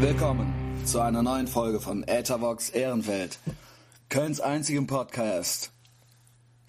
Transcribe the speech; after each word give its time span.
Willkommen 0.00 0.54
zu 0.84 1.00
einer 1.00 1.24
neuen 1.24 1.48
Folge 1.48 1.80
von 1.80 2.04
Ethervox 2.04 2.70
Ehrenfeld, 2.70 3.40
Kölns 4.08 4.40
einzigem 4.40 4.86
Podcast. 4.86 5.72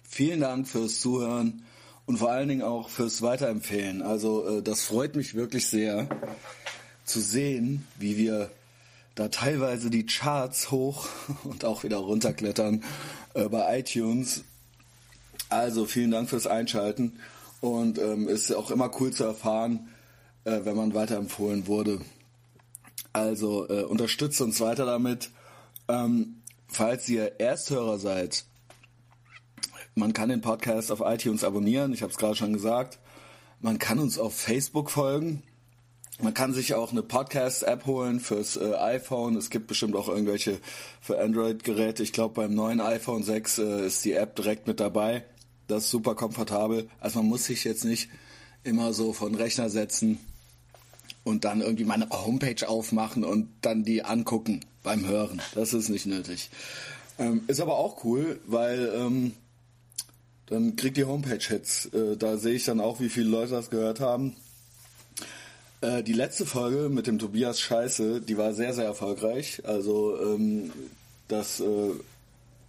Vielen 0.02 0.40
Dank 0.40 0.66
fürs 0.66 0.98
Zuhören 0.98 1.62
und 2.06 2.16
vor 2.18 2.32
allen 2.32 2.48
Dingen 2.48 2.62
auch 2.62 2.88
fürs 2.88 3.22
Weiterempfehlen. 3.22 4.02
Also 4.02 4.58
äh, 4.58 4.62
das 4.62 4.82
freut 4.82 5.14
mich 5.14 5.36
wirklich 5.36 5.68
sehr 5.68 6.08
zu 7.04 7.20
sehen, 7.20 7.86
wie 8.00 8.16
wir 8.16 8.50
da 9.14 9.28
teilweise 9.28 9.90
die 9.90 10.06
Charts 10.06 10.72
hoch 10.72 11.06
und 11.44 11.64
auch 11.64 11.84
wieder 11.84 11.98
runterklettern 11.98 12.82
äh, 13.34 13.48
bei 13.48 13.78
iTunes. 13.78 14.42
Also 15.50 15.86
vielen 15.86 16.10
Dank 16.10 16.28
fürs 16.28 16.48
Einschalten 16.48 17.20
und 17.60 17.96
ähm, 18.00 18.26
ist 18.26 18.52
auch 18.52 18.72
immer 18.72 18.90
cool 19.00 19.12
zu 19.12 19.22
erfahren, 19.22 19.88
äh, 20.42 20.64
wenn 20.64 20.76
man 20.76 20.94
weiterempfohlen 20.94 21.68
wurde. 21.68 22.00
Also 23.12 23.68
äh, 23.68 23.82
unterstützt 23.82 24.40
uns 24.40 24.60
weiter 24.60 24.86
damit. 24.86 25.30
Ähm, 25.88 26.42
falls 26.68 27.08
ihr 27.08 27.40
Ersthörer 27.40 27.98
seid, 27.98 28.44
man 29.94 30.12
kann 30.12 30.28
den 30.28 30.40
Podcast 30.40 30.92
auf 30.92 31.02
iTunes 31.04 31.42
abonnieren, 31.42 31.92
ich 31.92 32.02
habe 32.02 32.12
es 32.12 32.18
gerade 32.18 32.36
schon 32.36 32.52
gesagt. 32.52 32.98
Man 33.60 33.78
kann 33.78 33.98
uns 33.98 34.18
auf 34.18 34.34
Facebook 34.34 34.90
folgen. 34.90 35.42
Man 36.22 36.34
kann 36.34 36.52
sich 36.52 36.74
auch 36.74 36.92
eine 36.92 37.02
Podcast-App 37.02 37.86
holen 37.86 38.20
fürs 38.20 38.56
äh, 38.56 38.74
iPhone. 38.74 39.36
Es 39.36 39.50
gibt 39.50 39.66
bestimmt 39.66 39.96
auch 39.96 40.08
irgendwelche 40.08 40.58
für 41.00 41.20
Android-Geräte. 41.20 42.02
Ich 42.02 42.12
glaube, 42.12 42.34
beim 42.34 42.54
neuen 42.54 42.80
iPhone 42.80 43.22
6 43.22 43.58
äh, 43.58 43.86
ist 43.86 44.04
die 44.04 44.12
App 44.12 44.36
direkt 44.36 44.66
mit 44.66 44.80
dabei. 44.80 45.24
Das 45.66 45.84
ist 45.84 45.90
super 45.90 46.14
komfortabel. 46.14 46.88
Also 47.00 47.20
man 47.20 47.28
muss 47.28 47.44
sich 47.44 47.64
jetzt 47.64 47.84
nicht 47.84 48.10
immer 48.64 48.92
so 48.92 49.12
von 49.12 49.34
Rechner 49.34 49.70
setzen 49.70 50.18
und 51.24 51.44
dann 51.44 51.60
irgendwie 51.60 51.84
meine 51.84 52.08
Homepage 52.10 52.68
aufmachen 52.68 53.24
und 53.24 53.48
dann 53.60 53.84
die 53.84 54.02
angucken 54.02 54.60
beim 54.82 55.06
Hören. 55.06 55.40
Das 55.54 55.74
ist 55.74 55.88
nicht 55.88 56.06
nötig. 56.06 56.50
Ähm, 57.18 57.42
ist 57.46 57.60
aber 57.60 57.76
auch 57.76 58.04
cool, 58.04 58.40
weil 58.46 58.90
ähm, 58.94 59.32
dann 60.46 60.76
kriegt 60.76 60.96
die 60.96 61.04
Homepage 61.04 61.38
Hits. 61.38 61.86
Äh, 61.86 62.16
da 62.16 62.38
sehe 62.38 62.54
ich 62.54 62.64
dann 62.64 62.80
auch, 62.80 63.00
wie 63.00 63.08
viele 63.08 63.28
Leute 63.28 63.52
das 63.52 63.70
gehört 63.70 64.00
haben. 64.00 64.34
Äh, 65.82 66.02
die 66.02 66.12
letzte 66.12 66.46
Folge 66.46 66.88
mit 66.88 67.06
dem 67.06 67.18
Tobias 67.18 67.60
Scheiße, 67.60 68.20
die 68.20 68.36
war 68.36 68.54
sehr, 68.54 68.74
sehr 68.74 68.84
erfolgreich. 68.84 69.62
Also 69.64 70.18
ähm, 70.20 70.72
das 71.28 71.60
äh, 71.60 71.90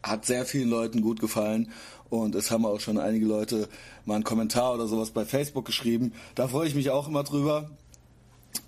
hat 0.03 0.25
sehr 0.25 0.45
vielen 0.45 0.69
Leuten 0.69 1.01
gut 1.01 1.19
gefallen 1.19 1.71
und 2.09 2.35
es 2.35 2.51
haben 2.51 2.65
auch 2.65 2.79
schon 2.79 2.97
einige 2.97 3.25
Leute 3.25 3.67
mal 4.05 4.15
einen 4.15 4.23
Kommentar 4.23 4.73
oder 4.73 4.87
sowas 4.87 5.11
bei 5.11 5.25
Facebook 5.25 5.65
geschrieben. 5.65 6.13
Da 6.35 6.47
freue 6.47 6.67
ich 6.67 6.75
mich 6.75 6.89
auch 6.89 7.07
immer 7.07 7.23
drüber. 7.23 7.69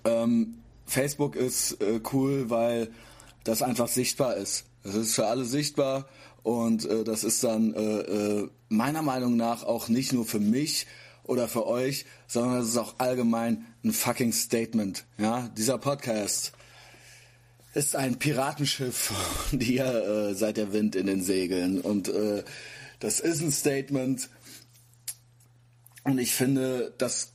Ähm, 0.04 0.58
Facebook 0.86 1.36
ist 1.36 1.80
äh, 1.80 2.00
cool, 2.12 2.50
weil 2.50 2.90
das 3.44 3.62
einfach 3.62 3.88
sichtbar 3.88 4.36
ist. 4.36 4.64
Es 4.82 4.94
ist 4.94 5.14
für 5.14 5.26
alle 5.26 5.44
sichtbar 5.44 6.08
und 6.42 6.84
äh, 6.84 7.04
das 7.04 7.24
ist 7.24 7.42
dann 7.42 7.74
äh, 7.74 8.00
äh, 8.00 8.48
meiner 8.68 9.02
Meinung 9.02 9.36
nach 9.36 9.62
auch 9.62 9.88
nicht 9.88 10.12
nur 10.12 10.24
für 10.24 10.40
mich 10.40 10.86
oder 11.24 11.48
für 11.48 11.66
euch, 11.66 12.04
sondern 12.26 12.60
es 12.60 12.68
ist 12.68 12.76
auch 12.76 12.94
allgemein 12.98 13.64
ein 13.82 13.92
fucking 13.92 14.32
Statement. 14.32 15.04
Ja, 15.18 15.48
dieser 15.56 15.78
Podcast 15.78 16.52
ist 17.72 17.96
ein 17.96 18.18
Piratenschiff, 18.18 19.12
die 19.52 19.64
hier 19.64 19.86
äh, 19.86 20.34
seit 20.34 20.56
der 20.58 20.72
Wind 20.72 20.96
in 20.96 21.06
den 21.06 21.22
Segeln 21.22 21.80
und 21.80 22.08
äh, 22.08 22.44
das 23.00 23.20
ist 23.20 23.40
ein 23.40 23.52
Statement 23.52 24.28
und 26.04 26.18
ich 26.18 26.34
finde, 26.34 26.94
das 26.98 27.33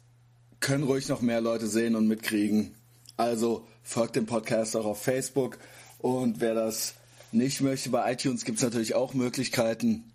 können 0.60 0.84
ruhig 0.84 1.08
noch 1.08 1.22
mehr 1.22 1.42
Leute 1.42 1.68
sehen 1.68 1.96
und 1.96 2.08
mitkriegen. 2.08 2.76
Also 3.18 3.68
folgt 3.84 4.16
dem 4.16 4.26
Podcast 4.26 4.76
auch 4.76 4.86
auf 4.86 5.02
Facebook 5.02 5.58
und 5.98 6.40
wer 6.40 6.54
das 6.54 6.96
nicht 7.32 7.62
möchte, 7.62 7.90
bei 7.90 8.12
iTunes 8.14 8.46
gibt 8.46 8.58
es 8.58 8.64
natürlich 8.64 8.96
auch 8.96 9.14
Möglichkeiten. 9.14 10.12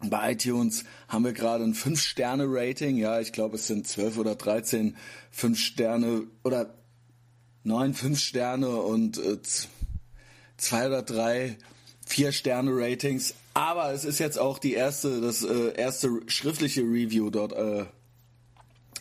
Bei 0.00 0.32
iTunes 0.32 0.84
haben 1.08 1.24
wir 1.24 1.32
gerade 1.32 1.64
ein 1.64 1.74
5-Sterne-Rating. 1.74 2.96
Ja, 2.96 3.20
ich 3.20 3.32
glaube, 3.32 3.56
es 3.56 3.66
sind 3.66 3.86
12 3.86 4.18
oder 4.18 4.34
13 4.34 4.96
5 5.30 5.58
Sterne 5.58 6.24
oder 6.44 6.74
9 7.64 7.94
5 7.94 8.18
Sterne 8.18 8.70
und 8.70 9.18
äh, 9.18 9.38
zwei 10.56 10.86
oder 10.86 11.02
drei 11.02 11.56
4 12.06 12.32
Sterne 12.32 12.70
Ratings. 12.72 13.34
Aber 13.54 13.92
es 13.92 14.04
ist 14.04 14.20
jetzt 14.20 14.38
auch 14.38 14.58
die 14.58 14.74
erste, 14.74 15.20
das 15.20 15.42
äh, 15.42 15.74
erste 15.76 16.20
schriftliche 16.26 16.82
Review 16.82 17.30
dort 17.30 17.52
äh, 17.52 17.86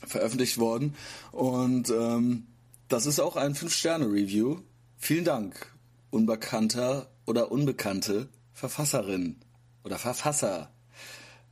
veröffentlicht 0.05 0.57
worden. 0.57 0.95
Und 1.31 1.89
ähm, 1.89 2.47
das 2.87 3.05
ist 3.05 3.19
auch 3.19 3.35
ein 3.35 3.55
5 3.55 3.73
Sterne 3.73 4.05
Review. 4.05 4.59
Vielen 4.97 5.25
Dank, 5.25 5.73
unbekannter 6.09 7.07
oder 7.25 7.51
unbekannte 7.51 8.29
Verfasserin 8.53 9.37
oder 9.83 9.97
Verfasser. 9.97 10.69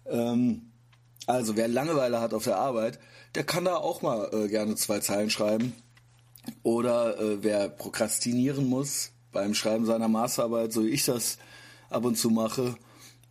Ähm, 0.05 0.71
also 1.27 1.55
wer 1.55 1.67
Langeweile 1.67 2.21
hat 2.21 2.33
auf 2.33 2.43
der 2.43 2.57
Arbeit, 2.57 2.99
der 3.35 3.43
kann 3.43 3.65
da 3.65 3.75
auch 3.75 4.01
mal 4.01 4.29
äh, 4.31 4.47
gerne 4.47 4.75
zwei 4.75 4.99
Zeilen 4.99 5.29
schreiben. 5.29 5.73
Oder 6.63 7.19
äh, 7.19 7.43
wer 7.43 7.69
prokrastinieren 7.69 8.67
muss 8.67 9.11
beim 9.31 9.53
Schreiben 9.53 9.85
seiner 9.85 10.07
Masterarbeit, 10.07 10.71
so 10.71 10.85
wie 10.85 10.89
ich 10.89 11.05
das 11.05 11.37
ab 11.89 12.05
und 12.05 12.17
zu 12.17 12.29
mache, 12.29 12.77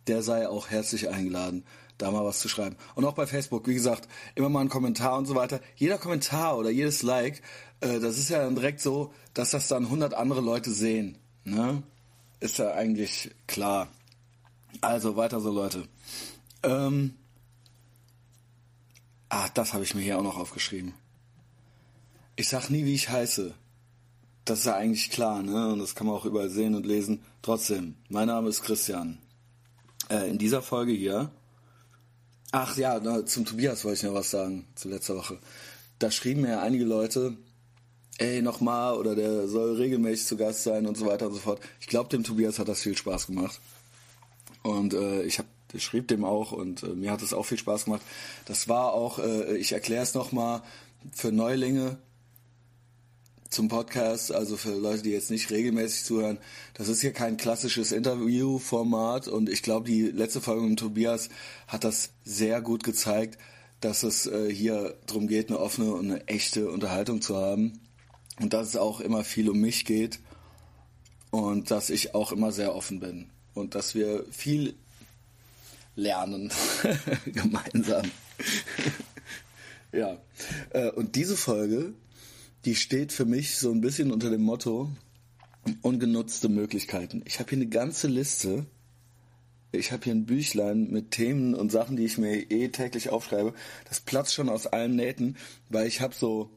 der 0.07 0.21
sei 0.21 0.47
auch 0.47 0.69
herzlich 0.69 1.09
eingeladen, 1.09 1.65
da 1.97 2.11
mal 2.11 2.25
was 2.25 2.39
zu 2.39 2.49
schreiben. 2.49 2.75
Und 2.95 3.05
auch 3.05 3.13
bei 3.13 3.27
Facebook, 3.27 3.67
wie 3.67 3.73
gesagt, 3.73 4.07
immer 4.35 4.49
mal 4.49 4.61
ein 4.61 4.69
Kommentar 4.69 5.17
und 5.17 5.25
so 5.25 5.35
weiter. 5.35 5.61
Jeder 5.75 5.97
Kommentar 5.97 6.57
oder 6.57 6.69
jedes 6.69 7.03
Like, 7.03 7.41
äh, 7.81 7.99
das 7.99 8.17
ist 8.17 8.29
ja 8.29 8.39
dann 8.39 8.55
direkt 8.55 8.81
so, 8.81 9.13
dass 9.33 9.51
das 9.51 9.67
dann 9.67 9.85
100 9.85 10.13
andere 10.13 10.41
Leute 10.41 10.71
sehen. 10.71 11.17
Ne? 11.43 11.83
Ist 12.39 12.57
ja 12.57 12.73
eigentlich 12.73 13.31
klar. 13.47 13.87
Also 14.81 15.15
weiter 15.15 15.39
so, 15.39 15.51
Leute. 15.51 15.87
Ähm, 16.63 17.13
ah, 19.29 19.47
das 19.53 19.73
habe 19.73 19.83
ich 19.83 19.95
mir 19.95 20.01
hier 20.01 20.17
auch 20.17 20.23
noch 20.23 20.37
aufgeschrieben. 20.37 20.93
Ich 22.35 22.49
sag 22.49 22.69
nie, 22.69 22.85
wie 22.85 22.95
ich 22.95 23.09
heiße. 23.09 23.53
Das 24.43 24.59
ist 24.59 24.65
ja 24.65 24.75
eigentlich 24.75 25.09
klar, 25.09 25.41
ne? 25.41 25.73
Und 25.73 25.79
das 25.79 25.95
kann 25.95 26.05
man 26.05 26.15
auch 26.15 26.25
überall 26.25 26.49
sehen 26.49 26.75
und 26.75 26.85
lesen. 26.85 27.23
Trotzdem, 27.41 27.95
mein 28.09 28.27
Name 28.27 28.49
ist 28.49 28.61
Christian. 28.61 29.17
Äh, 30.09 30.29
in 30.29 30.37
dieser 30.37 30.61
Folge 30.61 30.91
hier. 30.91 31.31
Ach 32.57 32.77
ja, 32.77 33.01
na, 33.03 33.25
zum 33.25 33.43
Tobias 33.43 33.83
wollte 33.83 33.97
ich 33.97 34.03
noch 34.03 34.13
was 34.13 34.31
sagen, 34.31 34.65
zu 34.75 34.87
letzter 34.87 35.17
Woche. 35.17 35.37
Da 35.99 36.09
schrieben 36.09 36.43
mir 36.43 36.51
ja 36.51 36.61
einige 36.61 36.85
Leute, 36.85 37.35
ey, 38.17 38.41
nochmal, 38.41 38.95
oder 38.95 39.13
der 39.13 39.49
soll 39.49 39.75
regelmäßig 39.75 40.25
zu 40.25 40.37
Gast 40.37 40.63
sein 40.63 40.87
und 40.87 40.95
so 40.95 41.05
weiter 41.05 41.27
und 41.27 41.33
so 41.33 41.39
fort. 41.41 41.59
Ich 41.81 41.87
glaube, 41.87 42.07
dem 42.07 42.23
Tobias 42.23 42.57
hat 42.57 42.69
das 42.69 42.81
viel 42.81 42.95
Spaß 42.95 43.27
gemacht. 43.27 43.59
Und 44.63 44.93
äh, 44.93 45.23
ich 45.23 45.37
habe 45.37 45.49
ich 45.73 45.83
schrieb 45.83 46.07
dem 46.07 46.23
auch 46.23 46.53
und 46.53 46.83
äh, 46.83 46.95
mir 46.95 47.11
hat 47.11 47.21
es 47.21 47.33
auch 47.33 47.45
viel 47.45 47.57
Spaß 47.57 47.85
gemacht. 47.85 48.03
Das 48.45 48.69
war 48.69 48.93
auch, 48.93 49.19
äh, 49.19 49.57
ich 49.57 49.73
erkläre 49.73 50.03
es 50.03 50.13
nochmal, 50.13 50.61
für 51.11 51.33
Neulinge 51.33 51.97
zum 53.49 53.67
Podcast, 53.67 54.31
also 54.31 54.57
für 54.57 54.75
Leute, 54.75 55.03
die 55.03 55.11
jetzt 55.11 55.31
nicht 55.31 55.49
regelmäßig 55.51 56.03
zuhören, 56.03 56.37
das 56.73 56.87
ist 56.87 57.01
hier 57.01 57.13
kein 57.13 57.37
klassisches 57.37 57.91
Interviewformat 57.91 59.27
und 59.27 59.49
ich 59.49 59.61
glaube, 59.61 59.87
die 59.87 60.03
letzte 60.03 60.41
Folge 60.41 60.65
mit 60.65 60.79
Tobias 60.79 61.29
hat 61.67 61.83
das 61.83 62.11
sehr 62.23 62.61
gut 62.61 62.83
gezeigt, 62.83 63.37
dass 63.81 64.03
es 64.03 64.25
äh, 64.25 64.51
hier 64.51 64.95
darum 65.05 65.27
geht, 65.27 65.49
eine 65.49 65.59
offene 65.59 65.93
und 65.93 66.11
eine 66.11 66.27
echte 66.27 66.69
Unterhaltung 66.69 67.21
zu 67.21 67.35
haben 67.35 67.79
und 68.39 68.53
dass 68.53 68.69
es 68.69 68.77
auch 68.77 68.99
immer 68.99 69.23
viel 69.23 69.49
um 69.49 69.59
mich 69.59 69.85
geht 69.85 70.19
und 71.31 71.71
dass 71.71 71.89
ich 71.89 72.15
auch 72.15 72.31
immer 72.31 72.51
sehr 72.51 72.75
offen 72.75 72.99
bin 72.99 73.29
und 73.53 73.75
dass 73.75 73.95
wir 73.95 74.25
viel 74.31 74.75
lernen 75.95 76.51
gemeinsam. 77.25 78.11
ja, 79.91 80.17
äh, 80.71 80.89
und 80.89 81.15
diese 81.15 81.37
Folge, 81.37 81.93
die 82.65 82.75
steht 82.75 83.11
für 83.11 83.25
mich 83.25 83.57
so 83.57 83.71
ein 83.71 83.81
bisschen 83.81 84.11
unter 84.11 84.29
dem 84.29 84.41
Motto 84.41 84.89
ungenutzte 85.81 86.49
Möglichkeiten. 86.49 87.23
Ich 87.25 87.39
habe 87.39 87.49
hier 87.49 87.59
eine 87.59 87.67
ganze 87.67 88.07
Liste. 88.07 88.65
Ich 89.71 89.91
habe 89.91 90.03
hier 90.03 90.13
ein 90.13 90.25
Büchlein 90.25 90.89
mit 90.89 91.11
Themen 91.11 91.53
und 91.53 91.71
Sachen, 91.71 91.95
die 91.95 92.05
ich 92.05 92.17
mir 92.17 92.51
eh 92.51 92.69
täglich 92.69 93.09
aufschreibe. 93.09 93.53
Das 93.87 93.99
platzt 93.99 94.33
schon 94.33 94.49
aus 94.49 94.67
allen 94.67 94.95
Nähten, 94.95 95.37
weil 95.69 95.87
ich 95.87 96.01
habe 96.01 96.13
so 96.15 96.49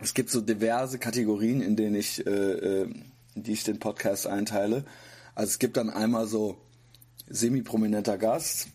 es 0.00 0.14
gibt 0.14 0.30
so 0.30 0.40
diverse 0.40 0.98
Kategorien, 0.98 1.60
in 1.60 1.76
denen 1.76 1.94
ich, 1.94 2.26
äh, 2.26 2.30
äh, 2.30 2.90
in 3.34 3.42
die 3.42 3.52
ich 3.52 3.64
den 3.64 3.78
Podcast 3.78 4.26
einteile. 4.26 4.84
Also 5.34 5.50
es 5.50 5.58
gibt 5.58 5.76
dann 5.76 5.90
einmal 5.90 6.26
so 6.26 6.58
semi-prominenter 7.28 8.16
Gast, 8.16 8.68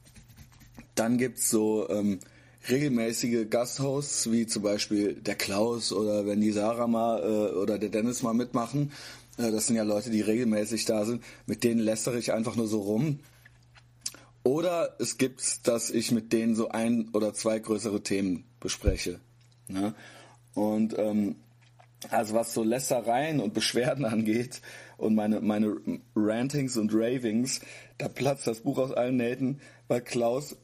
dann 0.94 1.18
gibt's 1.18 1.50
so 1.50 1.90
ähm, 1.90 2.20
regelmäßige 2.70 3.50
Gasthosts, 3.50 4.32
wie 4.32 4.48
zum 4.48 4.64
Beispiel 4.64 5.14
der 5.14 5.36
Klaus 5.36 5.92
oder 5.92 6.26
wenn 6.26 6.42
die 6.42 6.52
Sarah 6.52 6.88
mal 6.88 7.22
äh, 7.22 7.56
oder 7.56 7.78
der 7.78 7.90
Dennis 7.90 8.24
mal 8.24 8.34
mitmachen. 8.34 8.92
Äh, 9.38 9.52
das 9.52 9.68
sind 9.68 9.76
ja 9.76 9.84
Leute, 9.84 10.10
die 10.10 10.22
regelmäßig 10.22 10.86
da 10.86 11.06
sind. 11.06 11.24
Mit 11.46 11.64
denen 11.64 11.80
lästere 11.80 12.18
ich 12.18 12.34
einfach 12.34 12.56
nur 12.56 12.68
so 12.68 12.82
rum. 12.82 13.20
Oder 14.44 14.96
es 15.00 15.18
gibt, 15.18 15.68
dass 15.68 15.90
ich 15.90 16.12
mit 16.12 16.32
denen 16.32 16.56
so 16.56 16.70
ein 16.70 17.10
oder 17.14 17.34
zwei 17.34 17.58
größere 17.58 18.04
Themen 18.04 18.46
bespreche. 18.60 19.20
Ne? 19.68 19.96
Und 20.54 20.98
ähm, 20.98 21.36
also 22.10 22.36
was 22.36 22.54
so 22.54 22.64
Lässereien 22.64 23.40
und 23.40 23.54
Beschwerden 23.54 24.06
angeht 24.06 24.62
und 24.98 25.16
meine, 25.16 25.42
meine 25.42 25.76
Rantings 26.16 26.78
und 26.78 26.94
Ravings, 26.94 27.62
da 27.98 28.08
platzt 28.08 28.48
das 28.48 28.62
Buch 28.62 28.78
aus 28.78 28.92
allen 28.92 29.18
Nähten, 29.18 29.60
weil 29.88 30.02
Klaus 30.02 30.56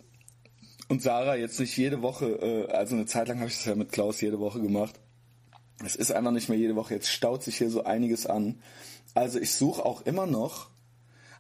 und 0.92 1.02
Sarah 1.02 1.38
jetzt 1.38 1.58
nicht 1.58 1.78
jede 1.78 2.02
Woche, 2.02 2.26
äh, 2.26 2.72
also 2.74 2.96
eine 2.96 3.06
Zeit 3.06 3.30
lang 3.30 3.40
habe 3.40 3.50
ich 3.50 3.56
das 3.56 3.66
ja 3.66 3.76
mit 3.76 3.94
Klaus 3.94 4.20
jede 4.20 4.42
Woche 4.42 4.60
gemacht. 4.60 5.00
Es 5.86 5.96
ist 5.96 6.12
einfach 6.12 6.32
nicht 6.32 6.50
mehr 6.50 6.58
jede 6.58 6.76
Woche. 6.76 6.94
Jetzt 6.94 7.08
staut 7.08 7.44
sich 7.44 7.58
hier 7.58 7.70
so 7.70 7.86
einiges 7.86 8.26
an. 8.26 8.62
Also 9.14 9.40
ich 9.40 9.54
suche 9.54 9.86
auch 9.86 10.02
immer 10.02 10.28
noch. 10.28 10.70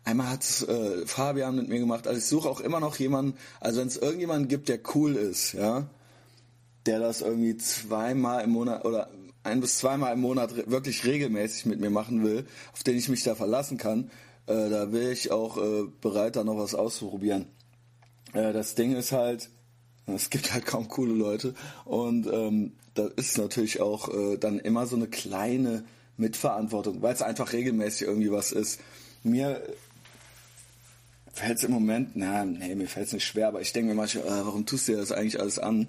Einmal 0.06 0.30
hat 0.30 0.45
äh, 0.69 1.06
Fabian 1.06 1.57
mit 1.57 1.68
mir 1.68 1.80
gemacht. 1.80 2.07
Also 2.07 2.19
ich 2.19 2.25
suche 2.25 2.50
auch 2.50 2.62
immer 2.62 2.80
noch 2.80 2.95
jemanden. 2.95 3.38
Also 3.59 3.81
wenn 3.81 3.89
es 3.89 3.98
irgendjemanden 3.98 4.48
gibt, 4.48 4.69
der 4.69 4.80
cool 4.95 5.18
ist, 5.18 5.51
ja, 5.51 5.89
der 6.86 7.00
das 7.00 7.19
irgendwie 7.19 7.57
zweimal 7.57 8.45
im 8.45 8.51
Monat 8.51 8.86
oder 8.86 9.09
ein 9.44 9.59
bis 9.59 9.80
zweimal 9.80 10.13
im 10.13 10.21
Monat 10.21 10.71
wirklich 10.71 11.03
regelmäßig 11.03 11.65
mit 11.65 11.81
mir 11.81 11.89
machen 11.89 12.24
will, 12.24 12.45
auf 12.71 12.83
den 12.83 12.98
ich 12.98 13.09
mich 13.09 13.24
da 13.24 13.36
verlassen 13.36 13.77
kann, 13.77 14.12
äh, 14.48 14.69
da 14.69 14.94
wäre 14.94 15.12
ich 15.12 15.30
auch 15.30 15.57
äh, 15.57 15.88
bereit, 16.00 16.38
da 16.38 16.45
noch 16.45 16.57
was 16.57 16.74
auszuprobieren. 16.74 17.48
Äh, 18.33 18.54
das 18.54 18.75
Ding 18.75 18.95
ist 18.95 19.12
halt, 19.12 19.50
es 20.07 20.30
gibt 20.30 20.54
halt 20.54 20.66
kaum 20.66 20.88
coole 20.88 21.13
Leute 21.13 21.54
und 21.86 22.28
ähm, 22.28 22.74
da 22.94 23.07
ist 23.07 23.38
natürlich 23.38 23.80
auch 23.80 24.10
äh, 24.10 24.38
dann 24.38 24.60
immer 24.60 24.86
so 24.86 24.95
eine 24.95 25.07
kleine 25.07 25.83
Mitverantwortung, 26.18 27.01
weil 27.01 27.13
es 27.13 27.22
einfach 27.22 27.54
regelmäßig 27.54 28.07
irgendwie 28.07 28.31
was 28.31 28.51
ist. 28.51 28.80
Mir 29.24 29.62
fällt 31.33 31.57
es 31.57 31.63
im 31.63 31.72
Moment, 31.72 32.12
na, 32.16 32.44
nee, 32.44 32.75
mir 32.75 32.88
fällt 32.88 33.07
es 33.07 33.13
nicht 33.13 33.25
schwer, 33.25 33.48
aber 33.48 33.62
ich 33.62 33.72
denke 33.74 33.89
mir 33.89 33.95
manchmal, 33.95 34.25
äh, 34.25 34.45
warum 34.45 34.66
tust 34.66 34.88
du 34.88 34.94
dir 34.94 34.98
das 34.98 35.12
eigentlich 35.12 35.39
alles 35.39 35.60
an? 35.60 35.88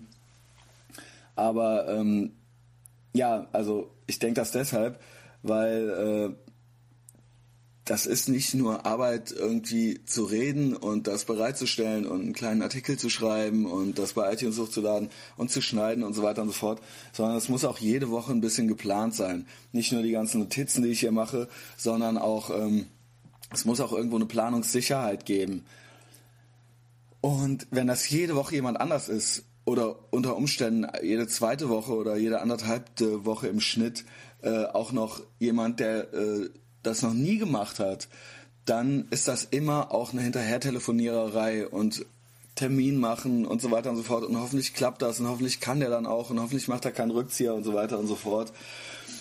Aber 1.34 1.88
ähm, 1.88 2.32
ja, 3.12 3.48
also 3.52 3.90
ich 4.06 4.18
denke 4.18 4.40
das 4.40 4.52
deshalb, 4.52 5.00
weil 5.42 6.36
äh, 6.36 6.51
das 7.84 8.06
ist 8.06 8.29
nicht 8.29 8.55
nur 8.55 8.87
Arbeit, 8.87 9.32
irgendwie 9.32 10.05
zu 10.05 10.25
reden 10.25 10.76
und 10.76 11.08
das 11.08 11.25
bereitzustellen 11.25 12.06
und 12.06 12.20
einen 12.20 12.32
kleinen 12.32 12.62
Artikel 12.62 12.96
zu 12.96 13.11
schreiben 13.11 13.67
und 13.67 13.99
das 13.99 14.12
bei 14.12 14.32
iTunes 14.32 14.58
hochzuladen 14.58 15.11
und 15.37 15.50
zu 15.50 15.61
schneiden 15.61 16.05
und 16.05 16.14
so 16.14 16.23
weiter 16.23 16.43
und 16.43 16.49
so 16.49 16.55
fort, 16.55 16.81
sondern 17.12 17.37
es 17.37 17.49
muss 17.49 17.64
auch 17.64 17.79
jede 17.79 18.11
Woche 18.11 18.32
ein 18.32 18.40
bisschen 18.40 18.69
geplant 18.69 19.17
sein. 19.17 19.46
Nicht 19.73 19.90
nur 19.90 20.02
die 20.02 20.12
ganzen 20.12 20.40
Notizen, 20.40 20.84
die 20.84 20.90
ich 20.90 21.00
hier 21.00 21.11
mache, 21.11 21.49
sondern 21.76 22.19
auch, 22.19 22.50
ähm, 22.50 22.87
es 23.52 23.64
muss 23.64 23.81
auch 23.81 23.93
irgendwo 23.93 24.17
eine 24.17 24.26
Planungssicherheit 24.26 25.26
geben. 25.26 25.64
Und 27.20 27.67
wenn 27.70 27.88
das 27.88 28.08
jede 28.08 28.37
Woche 28.37 28.55
jemand 28.55 28.81
anders 28.81 29.08
ist 29.08 29.44
oder 29.64 29.96
unter 30.12 30.37
Umständen 30.37 30.87
jede 31.02 31.26
zweite 31.26 31.69
Woche 31.69 31.94
oder 31.94 32.17
jede 32.17 32.40
anderthalbte 32.40 33.25
Woche 33.25 33.49
im 33.49 33.61
Schnitt 33.61 34.05
äh, 34.43 34.67
auch 34.67 34.93
noch 34.93 35.23
jemand, 35.38 35.81
der 35.81 36.12
äh, 36.14 36.49
das 36.82 37.02
noch 37.02 37.14
nie 37.14 37.38
gemacht 37.38 37.79
hat, 37.79 38.08
dann 38.64 39.06
ist 39.11 39.29
das 39.29 39.44
immer 39.44 39.93
auch 39.93 40.12
eine 40.12 40.23
Hinterhertelefoniererei 40.23 41.67
und 41.67 42.06
Termin 42.55 42.99
machen 42.99 43.46
und 43.46 43.62
so 43.62 43.70
weiter 43.70 43.90
und 43.90 43.96
so 43.96 44.02
fort. 44.02 44.25
Und 44.25 44.38
hoffentlich 44.38 44.75
klappt 44.75 45.02
das 45.02 45.19
und 45.20 45.29
hoffentlich 45.29 45.61
kann 45.61 45.81
der 45.81 45.90
dann 45.90 46.06
auch 46.06 46.31
und 46.31 46.40
hoffentlich 46.40 46.69
macht 46.69 46.84
er 46.84 46.93
keinen 46.93 47.11
Rückzieher 47.11 47.55
und 47.55 47.64
so 47.64 47.75
weiter 47.75 47.99
und 47.99 48.06
so 48.06 48.17
fort. 48.17 48.52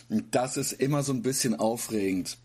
Das 0.10 0.58
ist 0.58 0.74
immer 0.74 1.04
so 1.04 1.14
ein 1.14 1.22
bisschen 1.22 1.58
aufregend. 1.58 2.38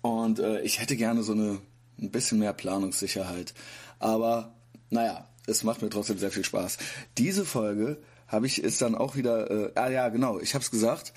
Und 0.00 0.40
äh, 0.40 0.60
ich 0.62 0.80
hätte 0.80 0.96
gerne 0.96 1.22
so 1.22 1.32
eine 1.32 1.60
ein 2.02 2.10
bisschen 2.10 2.38
mehr 2.38 2.52
Planungssicherheit. 2.52 3.54
Aber 3.98 4.52
naja, 4.90 5.28
es 5.46 5.64
macht 5.64 5.82
mir 5.82 5.90
trotzdem 5.90 6.18
sehr 6.18 6.30
viel 6.30 6.44
Spaß. 6.44 6.78
Diese 7.18 7.44
Folge 7.44 7.98
habe 8.26 8.46
ich 8.46 8.62
ist 8.62 8.82
dann 8.82 8.94
auch 8.94 9.16
wieder, 9.16 9.50
äh, 9.50 9.72
ah 9.74 9.90
ja 9.90 10.08
genau, 10.08 10.38
ich 10.38 10.54
habe 10.54 10.64
es 10.64 10.70
gesagt, 10.70 11.12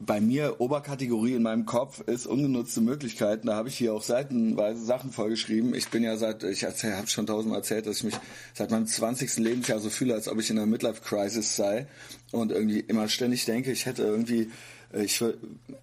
bei 0.00 0.20
mir 0.20 0.60
Oberkategorie 0.60 1.34
in 1.34 1.42
meinem 1.42 1.66
Kopf 1.66 2.00
ist 2.00 2.26
ungenutzte 2.26 2.80
Möglichkeiten. 2.80 3.48
Da 3.48 3.56
habe 3.56 3.68
ich 3.68 3.76
hier 3.76 3.94
auch 3.94 4.02
seitenweise 4.02 4.84
Sachen 4.84 5.10
vollgeschrieben. 5.10 5.74
Ich 5.74 5.88
bin 5.88 6.04
ja 6.04 6.16
seit, 6.16 6.44
ich 6.44 6.64
habe 6.64 7.06
schon 7.08 7.26
tausendmal 7.26 7.58
erzählt, 7.58 7.86
dass 7.86 7.98
ich 7.98 8.04
mich 8.04 8.14
seit 8.54 8.70
meinem 8.70 8.86
20. 8.86 9.38
Lebensjahr 9.38 9.80
so 9.80 9.90
fühle, 9.90 10.14
als 10.14 10.28
ob 10.28 10.38
ich 10.38 10.50
in 10.50 10.58
einer 10.58 10.66
Midlife-Crisis 10.66 11.56
sei 11.56 11.88
und 12.30 12.52
irgendwie 12.52 12.78
immer 12.80 13.08
ständig 13.08 13.44
denke, 13.44 13.72
ich 13.72 13.86
hätte 13.86 14.02
irgendwie 14.02 14.50
äh, 14.92 15.02
ich 15.02 15.22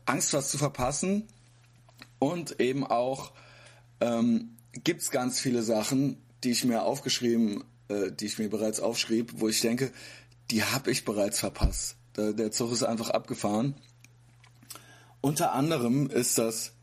Angst, 0.06 0.34
was 0.34 0.50
zu 0.50 0.58
verpassen. 0.58 1.28
Und 2.18 2.62
eben 2.62 2.86
auch 2.86 3.34
ähm, 4.00 4.56
gibt 4.84 5.02
es 5.02 5.12
ganz 5.12 5.42
viele 5.42 5.62
Sachen, 5.62 6.18
die 6.46 6.52
ich 6.52 6.64
mir 6.64 6.84
aufgeschrieben, 6.84 7.66
äh, 7.90 8.12
die 8.12 8.28
ich 8.28 8.40
mir 8.40 8.50
bereits 8.50 8.80
aufschrieb, 8.80 9.34
wo 9.36 9.50
ich 9.50 9.60
denke, 9.60 9.92
die 10.52 10.64
habe 10.64 10.90
ich 10.90 11.04
bereits 11.04 11.40
verpasst. 11.40 11.98
Der 12.18 12.50
Zug 12.50 12.72
ist 12.72 12.84
einfach 12.84 13.10
abgefahren. 13.10 13.76
Unter 15.25 15.54
anderem 15.54 16.07
ist 16.07 16.38
das 16.38 16.74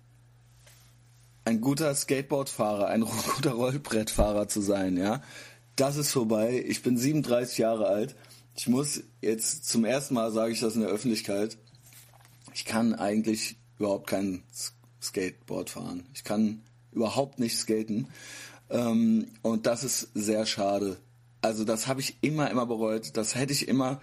ein 1.44 1.60
guter 1.60 1.94
Skateboardfahrer, 1.94 2.88
ein 2.88 3.02
guter 3.36 3.52
Rollbrettfahrer 3.52 4.48
zu 4.48 4.60
sein, 4.60 4.96
ja. 4.96 5.22
Das 5.76 5.96
ist 5.96 6.10
vorbei. 6.10 6.64
Ich 6.66 6.82
bin 6.82 6.98
37 6.98 7.58
Jahre 7.58 7.86
alt. 7.86 8.16
Ich 8.56 8.66
muss 8.66 9.04
jetzt 9.20 9.68
zum 9.68 9.84
ersten 9.84 10.14
Mal 10.14 10.32
sage 10.32 10.52
ich 10.52 10.58
das 10.58 10.74
in 10.74 10.80
der 10.80 10.90
Öffentlichkeit. 10.90 11.56
Ich 12.52 12.64
kann 12.64 12.96
eigentlich 12.96 13.58
überhaupt 13.78 14.08
kein 14.08 14.42
Skateboard 15.00 15.70
fahren. 15.70 16.08
Ich 16.12 16.24
kann 16.24 16.62
überhaupt 16.90 17.38
nicht 17.38 17.56
skaten. 17.56 18.08
Ähm, 18.70 19.28
und 19.42 19.66
das 19.66 19.84
ist 19.84 20.08
sehr 20.14 20.46
schade. 20.46 20.96
Also 21.42 21.64
das 21.64 21.86
habe 21.86 22.00
ich 22.00 22.16
immer, 22.22 22.50
immer 22.50 22.66
bereut. 22.66 23.16
Das 23.16 23.36
hätte 23.36 23.52
ich 23.52 23.68
immer 23.68 24.00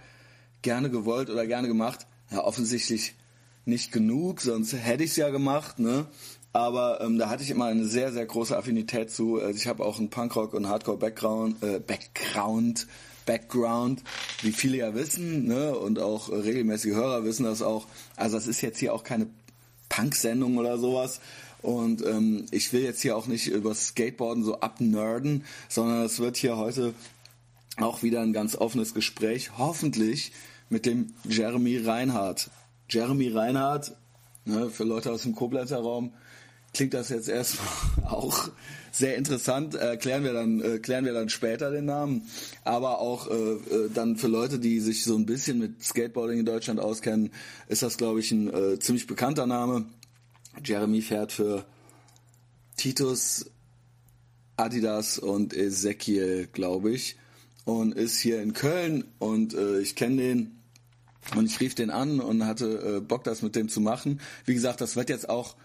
gerne 0.62 0.88
gewollt 0.88 1.28
oder 1.28 1.46
gerne 1.46 1.68
gemacht. 1.68 2.06
Ja, 2.30 2.42
offensichtlich 2.42 3.16
nicht 3.64 3.92
genug, 3.92 4.40
sonst 4.40 4.72
hätte 4.72 5.04
ich 5.04 5.10
es 5.10 5.16
ja 5.16 5.30
gemacht, 5.30 5.78
ne? 5.78 6.06
Aber 6.52 7.00
ähm, 7.00 7.18
da 7.18 7.30
hatte 7.30 7.44
ich 7.44 7.50
immer 7.50 7.66
eine 7.66 7.84
sehr, 7.84 8.12
sehr 8.12 8.26
große 8.26 8.56
Affinität 8.56 9.10
zu. 9.12 9.40
Also 9.40 9.56
ich 9.56 9.68
habe 9.68 9.84
auch 9.84 9.98
einen 9.98 10.10
Punkrock- 10.10 10.52
und 10.54 10.68
Hardcore-Background, 10.68 11.62
äh, 11.62 11.78
Background, 11.78 12.88
Background, 13.24 14.02
wie 14.42 14.50
viele 14.50 14.78
ja 14.78 14.94
wissen, 14.94 15.46
ne? 15.46 15.76
Und 15.76 16.00
auch 16.00 16.28
regelmäßige 16.28 16.94
Hörer 16.94 17.24
wissen 17.24 17.44
das 17.44 17.62
auch. 17.62 17.86
Also 18.16 18.36
das 18.36 18.48
ist 18.48 18.62
jetzt 18.62 18.78
hier 18.78 18.92
auch 18.94 19.04
keine 19.04 19.28
Punk-Sendung 19.88 20.56
oder 20.56 20.78
sowas. 20.78 21.20
Und 21.62 22.04
ähm, 22.04 22.46
ich 22.50 22.72
will 22.72 22.82
jetzt 22.82 23.02
hier 23.02 23.16
auch 23.16 23.26
nicht 23.26 23.46
über 23.46 23.74
Skateboarden 23.74 24.42
so 24.42 24.60
abnerden, 24.60 25.44
sondern 25.68 26.02
es 26.04 26.18
wird 26.18 26.36
hier 26.36 26.56
heute 26.56 26.94
auch 27.76 28.02
wieder 28.02 28.22
ein 28.22 28.32
ganz 28.32 28.56
offenes 28.56 28.94
Gespräch, 28.94 29.58
hoffentlich 29.58 30.32
mit 30.68 30.86
dem 30.86 31.12
Jeremy 31.24 31.78
Reinhardt. 31.78 32.50
Jeremy 32.90 33.28
Reinhardt, 33.28 33.96
ne, 34.44 34.68
für 34.68 34.84
Leute 34.84 35.12
aus 35.12 35.22
dem 35.22 35.34
Koblenzer 35.34 35.78
Raum, 35.78 36.12
klingt 36.74 36.94
das 36.94 37.08
jetzt 37.08 37.28
erstmal 37.28 38.04
auch 38.10 38.50
sehr 38.92 39.16
interessant. 39.16 39.74
Äh, 39.74 39.96
klären 39.96 40.24
wir 40.24 40.32
dann, 40.32 40.60
äh, 40.60 40.78
klären 40.78 41.04
wir 41.04 41.12
dann 41.12 41.28
später 41.28 41.70
den 41.70 41.84
Namen. 41.84 42.28
Aber 42.64 43.00
auch 43.00 43.28
äh, 43.28 43.34
äh, 43.34 43.90
dann 43.94 44.16
für 44.16 44.28
Leute, 44.28 44.58
die 44.58 44.80
sich 44.80 45.04
so 45.04 45.16
ein 45.16 45.26
bisschen 45.26 45.58
mit 45.58 45.82
Skateboarding 45.82 46.40
in 46.40 46.46
Deutschland 46.46 46.80
auskennen, 46.80 47.30
ist 47.68 47.82
das, 47.82 47.96
glaube 47.96 48.20
ich, 48.20 48.32
ein 48.32 48.52
äh, 48.52 48.78
ziemlich 48.78 49.06
bekannter 49.06 49.46
Name. 49.46 49.86
Jeremy 50.64 51.00
fährt 51.00 51.32
für 51.32 51.64
Titus, 52.76 53.46
Adidas 54.56 55.18
und 55.18 55.56
Ezekiel, 55.56 56.48
glaube 56.52 56.90
ich, 56.90 57.16
und 57.64 57.94
ist 57.94 58.18
hier 58.18 58.42
in 58.42 58.52
Köln 58.52 59.04
und 59.18 59.54
äh, 59.54 59.80
ich 59.80 59.94
kenne 59.94 60.16
den 60.16 60.59
und 61.36 61.46
ich 61.46 61.60
rief 61.60 61.74
den 61.74 61.90
an 61.90 62.20
und 62.20 62.46
hatte 62.46 62.96
äh, 62.96 63.00
Bock, 63.00 63.24
das 63.24 63.42
mit 63.42 63.56
dem 63.56 63.68
zu 63.68 63.80
machen. 63.80 64.20
Wie 64.44 64.54
gesagt, 64.54 64.80
das 64.80 64.96
wird 64.96 65.10
jetzt 65.10 65.28
auch 65.28 65.56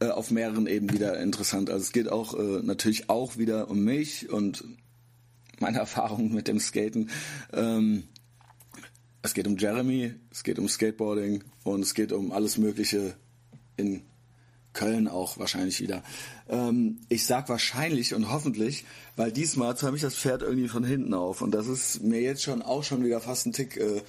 äh, 0.00 0.08
auf 0.08 0.30
mehreren 0.30 0.66
Ebenen 0.66 0.94
wieder 0.94 1.20
interessant. 1.20 1.70
Also 1.70 1.82
es 1.82 1.92
geht 1.92 2.10
auch 2.10 2.34
äh, 2.38 2.62
natürlich 2.62 3.10
auch 3.10 3.36
wieder 3.36 3.70
um 3.70 3.84
mich 3.84 4.30
und 4.30 4.64
meine 5.60 5.78
Erfahrungen 5.80 6.32
mit 6.32 6.48
dem 6.48 6.58
Skaten. 6.60 7.10
Ähm, 7.52 8.04
es 9.22 9.34
geht 9.34 9.46
um 9.46 9.56
Jeremy, 9.56 10.14
es 10.30 10.42
geht 10.42 10.58
um 10.58 10.68
Skateboarding 10.68 11.44
und 11.64 11.80
es 11.80 11.94
geht 11.94 12.12
um 12.12 12.32
alles 12.32 12.58
Mögliche 12.58 13.14
in 13.76 14.02
Köln 14.74 15.08
auch 15.08 15.38
wahrscheinlich 15.38 15.80
wieder. 15.80 16.02
Ähm, 16.48 16.98
ich 17.08 17.24
sag 17.24 17.48
wahrscheinlich 17.48 18.14
und 18.14 18.30
hoffentlich, 18.30 18.84
weil 19.16 19.32
diesmal 19.32 19.76
zäume 19.76 19.96
ich 19.96 20.02
das 20.02 20.16
Pferd 20.16 20.42
irgendwie 20.42 20.68
von 20.68 20.84
hinten 20.84 21.14
auf 21.14 21.40
und 21.40 21.52
das 21.52 21.68
ist 21.68 22.02
mir 22.02 22.20
jetzt 22.20 22.42
schon 22.42 22.60
auch 22.60 22.84
schon 22.84 23.04
wieder 23.04 23.20
fast 23.20 23.46
ein 23.46 23.52
Tick 23.52 23.76
äh, 23.76 24.02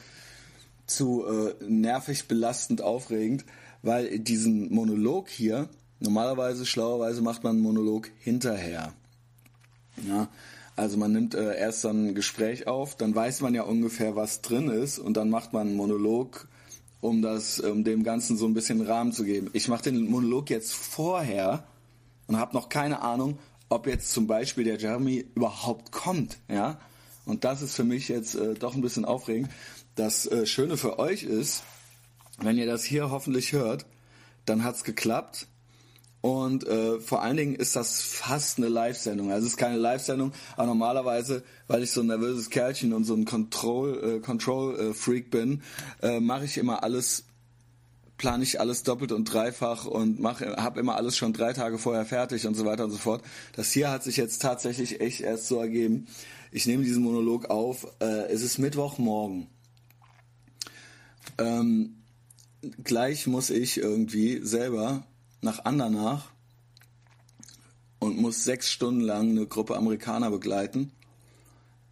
zu 0.85 1.25
äh, 1.25 1.55
nervig, 1.67 2.27
belastend, 2.27 2.81
aufregend, 2.81 3.45
weil 3.81 4.19
diesen 4.19 4.73
Monolog 4.73 5.29
hier, 5.29 5.69
normalerweise, 5.99 6.65
schlauerweise 6.65 7.21
macht 7.21 7.43
man 7.43 7.53
einen 7.53 7.63
Monolog 7.63 8.09
hinterher. 8.19 8.93
Ja, 10.07 10.27
also 10.75 10.97
man 10.97 11.13
nimmt 11.13 11.35
äh, 11.35 11.57
erst 11.57 11.85
dann 11.85 12.07
ein 12.07 12.15
Gespräch 12.15 12.67
auf, 12.67 12.95
dann 12.95 13.15
weiß 13.15 13.41
man 13.41 13.55
ja 13.55 13.63
ungefähr, 13.63 14.15
was 14.15 14.41
drin 14.41 14.69
ist 14.69 14.99
und 14.99 15.15
dann 15.15 15.29
macht 15.29 15.53
man 15.53 15.67
einen 15.67 15.77
Monolog, 15.77 16.47
um 16.99 17.21
das, 17.21 17.59
um 17.59 17.83
dem 17.83 18.03
Ganzen 18.03 18.35
so 18.35 18.45
ein 18.45 18.53
bisschen 18.53 18.81
Rahmen 18.81 19.13
zu 19.13 19.23
geben. 19.23 19.49
Ich 19.53 19.67
mache 19.69 19.83
den 19.83 20.09
Monolog 20.09 20.49
jetzt 20.49 20.73
vorher 20.73 21.63
und 22.27 22.37
habe 22.37 22.53
noch 22.53 22.67
keine 22.67 23.01
Ahnung, 23.01 23.37
ob 23.69 23.87
jetzt 23.87 24.11
zum 24.11 24.27
Beispiel 24.27 24.63
der 24.65 24.77
Jeremy 24.77 25.25
überhaupt 25.35 25.91
kommt, 25.91 26.37
ja, 26.49 26.79
Und 27.25 27.43
das 27.43 27.61
ist 27.61 27.75
für 27.75 27.83
mich 27.83 28.07
jetzt 28.07 28.35
äh, 28.35 28.53
doch 28.53 28.75
ein 28.75 28.81
bisschen 28.81 29.05
aufregend. 29.05 29.49
Das 29.95 30.25
äh, 30.27 30.45
Schöne 30.45 30.75
für 30.75 30.99
euch 30.99 31.23
ist, 31.23 31.63
wenn 32.39 32.57
ihr 32.57 32.65
das 32.65 32.83
hier 32.83 33.11
hoffentlich 33.11 33.53
hört, 33.53 33.85
dann 34.45 34.63
hat's 34.63 34.83
geklappt. 34.83 35.47
Und 36.19 36.67
äh, 36.67 36.99
vor 36.99 37.21
allen 37.21 37.37
Dingen 37.37 37.55
ist 37.55 37.75
das 37.75 38.01
fast 38.01 38.57
eine 38.57 38.67
Live-Sendung. 38.67 39.31
Also 39.31 39.45
es 39.45 39.53
ist 39.53 39.57
keine 39.57 39.77
Live-Sendung, 39.77 40.33
aber 40.57 40.65
normalerweise, 40.65 41.43
weil 41.67 41.83
ich 41.83 41.91
so 41.91 42.01
ein 42.01 42.07
nervöses 42.07 42.49
Kerlchen 42.49 42.93
und 42.93 43.03
so 43.03 43.13
ein 43.13 43.25
Control, 43.25 44.17
äh, 44.17 44.19
Control 44.21 44.95
äh, 45.07 45.19
bin, 45.21 45.61
äh, 46.01 46.19
mache 46.19 46.45
ich 46.45 46.57
immer 46.57 46.83
alles, 46.83 47.25
plane 48.17 48.43
ich 48.43 48.59
alles 48.59 48.81
doppelt 48.81 49.11
und 49.11 49.25
dreifach 49.25 49.85
und 49.85 50.21
habe 50.25 50.79
immer 50.79 50.95
alles 50.95 51.15
schon 51.15 51.31
drei 51.31 51.53
Tage 51.53 51.77
vorher 51.77 52.05
fertig 52.05 52.47
und 52.47 52.55
so 52.55 52.65
weiter 52.65 52.85
und 52.85 52.91
so 52.91 52.97
fort. 52.97 53.23
Das 53.55 53.71
hier 53.71 53.91
hat 53.91 54.03
sich 54.03 54.17
jetzt 54.17 54.41
tatsächlich 54.41 54.99
echt 55.01 55.21
erst 55.21 55.47
so 55.47 55.59
ergeben. 55.59 56.07
Ich 56.51 56.65
nehme 56.65 56.83
diesen 56.83 57.03
Monolog 57.03 57.51
auf. 57.51 57.87
Äh, 57.99 58.31
es 58.31 58.41
ist 58.41 58.57
Mittwochmorgen. 58.57 59.47
Ähm, 61.37 62.03
gleich 62.83 63.27
muss 63.27 63.49
ich 63.49 63.77
irgendwie 63.77 64.39
selber 64.43 65.05
nach 65.41 65.65
Andernach 65.65 66.31
und 67.99 68.17
muss 68.17 68.43
sechs 68.43 68.71
Stunden 68.71 69.01
lang 69.01 69.31
eine 69.31 69.47
Gruppe 69.47 69.75
Amerikaner 69.75 70.31
begleiten. 70.31 70.91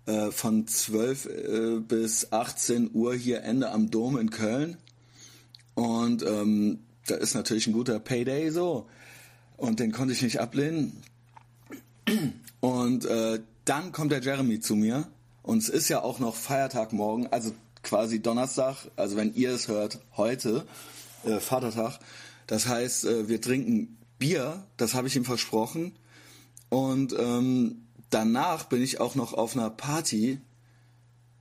Äh, 0.06 0.32
von 0.32 0.68
12 0.68 1.26
äh, 1.26 1.80
bis 1.80 2.32
18 2.34 2.92
Uhr 2.94 3.16
hier 3.16 3.44
Ende 3.44 3.72
am 3.72 3.90
Dom 3.90 4.18
in 4.18 4.32
Köln. 4.32 4.78
Und 5.76 6.24
ähm, 6.24 6.80
da 7.08 7.16
ist 7.16 7.36
natürlich 7.36 7.68
ein 7.68 7.74
guter 7.74 8.00
Payday 8.00 8.50
so. 8.52 8.88
Und 9.56 9.80
den 9.80 9.92
konnte 9.94 10.14
ich 10.14 10.22
nicht 10.22 10.42
ablehnen. 10.42 11.02
Und 12.60 13.06
äh, 13.06 13.40
dann 13.64 13.94
kommt 13.94 14.12
der 14.12 14.22
Jeremy 14.22 14.60
zu 14.60 14.76
mir. 14.76 15.08
Und 15.42 15.60
es 15.60 15.70
ist 15.70 15.88
ja 15.88 16.02
auch 16.02 16.20
noch 16.20 16.36
Feiertag 16.36 16.92
morgen, 16.92 17.28
also 17.28 17.54
quasi 17.84 18.22
Donnerstag, 18.22 18.90
also 18.96 19.16
wenn 19.18 19.34
ihr 19.36 19.52
es 19.52 19.68
hört, 19.68 20.00
heute, 20.18 20.66
äh, 21.26 21.40
Vatertag. 21.40 22.00
Das 22.48 22.68
heißt, 22.68 23.06
äh, 23.06 23.30
wir 23.30 23.42
trinken 23.42 23.98
Bier, 24.18 24.64
das 24.78 24.94
habe 24.94 25.08
ich 25.08 25.16
ihm 25.16 25.26
versprochen. 25.26 25.94
Und 26.70 27.16
ähm, 27.20 27.88
danach 28.10 28.64
bin 28.66 28.82
ich 28.82 29.00
auch 29.00 29.16
noch 29.16 29.34
auf 29.34 29.56
einer 29.56 29.70
Party 29.70 30.40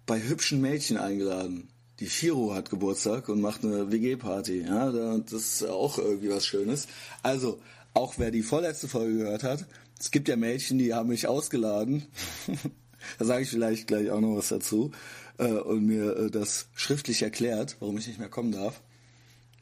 bei 0.06 0.20
hübschen 0.20 0.60
Mädchen 0.60 0.96
eingeladen. 0.96 1.68
Die 2.00 2.06
Firo 2.06 2.54
hat 2.54 2.70
Geburtstag 2.70 3.28
und 3.28 3.40
macht 3.40 3.64
eine 3.64 3.92
WG-Party. 3.92 4.62
Ja, 4.62 4.90
das 4.90 5.32
ist 5.32 5.68
auch 5.68 5.98
irgendwie 5.98 6.30
was 6.30 6.44
Schönes. 6.44 6.88
Also, 7.22 7.60
auch 7.94 8.14
wer 8.18 8.30
die 8.30 8.42
vorletzte 8.42 8.88
Folge 8.88 9.18
gehört 9.18 9.44
hat, 9.44 9.66
es 10.00 10.10
gibt 10.10 10.28
ja 10.28 10.36
Mädchen, 10.36 10.78
die 10.78 10.94
haben 10.94 11.10
mich 11.10 11.28
ausgeladen. 11.28 12.06
da 13.18 13.24
sage 13.24 13.42
ich 13.42 13.50
vielleicht 13.50 13.86
gleich 13.86 14.10
auch 14.10 14.20
noch 14.20 14.36
was 14.36 14.48
dazu. 14.48 14.90
Äh, 15.42 15.58
und 15.58 15.84
mir 15.86 16.16
äh, 16.16 16.30
das 16.30 16.68
schriftlich 16.74 17.22
erklärt, 17.22 17.76
warum 17.80 17.98
ich 17.98 18.06
nicht 18.06 18.18
mehr 18.18 18.28
kommen 18.28 18.52
darf. 18.52 18.80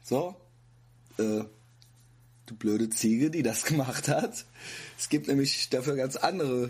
So, 0.03 0.35
äh, 1.17 1.43
du 2.45 2.55
blöde 2.57 2.89
Ziege, 2.89 3.31
die 3.31 3.41
das 3.41 3.65
gemacht 3.65 4.07
hat. 4.07 4.45
Es 4.97 5.09
gibt 5.09 5.27
nämlich 5.27 5.69
dafür 5.69 5.95
ganz 5.95 6.15
andere 6.15 6.69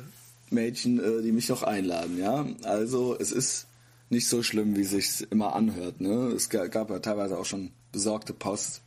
Mädchen, 0.50 1.00
äh, 1.00 1.22
die 1.22 1.34
mich 1.34 1.50
noch 1.50 1.64
einladen, 1.64 2.18
ja. 2.18 2.46
Also 2.64 3.18
es 3.20 3.32
ist 3.32 3.68
nicht 4.10 4.28
so 4.28 4.44
schlimm, 4.44 4.76
wie 4.76 4.84
sich's 4.84 5.22
immer 5.22 5.56
anhört. 5.56 6.02
Ne? 6.02 6.32
Es 6.36 6.50
gab 6.50 6.90
ja 6.90 7.00
teilweise 7.00 7.38
auch 7.38 7.46
schon 7.46 7.72
besorgte 7.92 8.34
Post, 8.34 8.82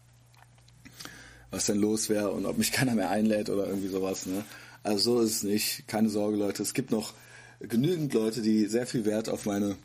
was 1.50 1.66
denn 1.66 1.78
los 1.78 2.08
wäre 2.08 2.30
und 2.30 2.46
ob 2.46 2.56
mich 2.58 2.72
keiner 2.72 2.94
mehr 2.94 3.10
einlädt 3.10 3.50
oder 3.50 3.66
irgendwie 3.66 3.88
sowas. 3.88 4.26
Ne? 4.26 4.44
Also 4.82 5.16
so 5.16 5.20
ist 5.22 5.36
es 5.36 5.42
nicht. 5.42 5.88
Keine 5.88 6.08
Sorge, 6.08 6.36
Leute. 6.36 6.62
Es 6.62 6.74
gibt 6.74 6.90
noch 6.90 7.14
genügend 7.60 8.12
Leute, 8.14 8.42
die 8.42 8.66
sehr 8.66 8.86
viel 8.86 9.04
Wert 9.04 9.28
auf 9.28 9.46
meine 9.46 9.76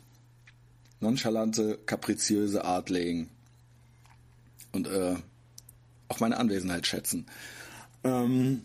nonchalante, 1.00 1.78
kapriziöse 1.86 2.64
Art 2.64 2.90
legen. 2.90 3.28
Und 4.72 4.86
äh, 4.86 5.16
auch 6.08 6.20
meine 6.20 6.36
Anwesenheit 6.36 6.86
schätzen. 6.86 7.26
Ähm, 8.04 8.62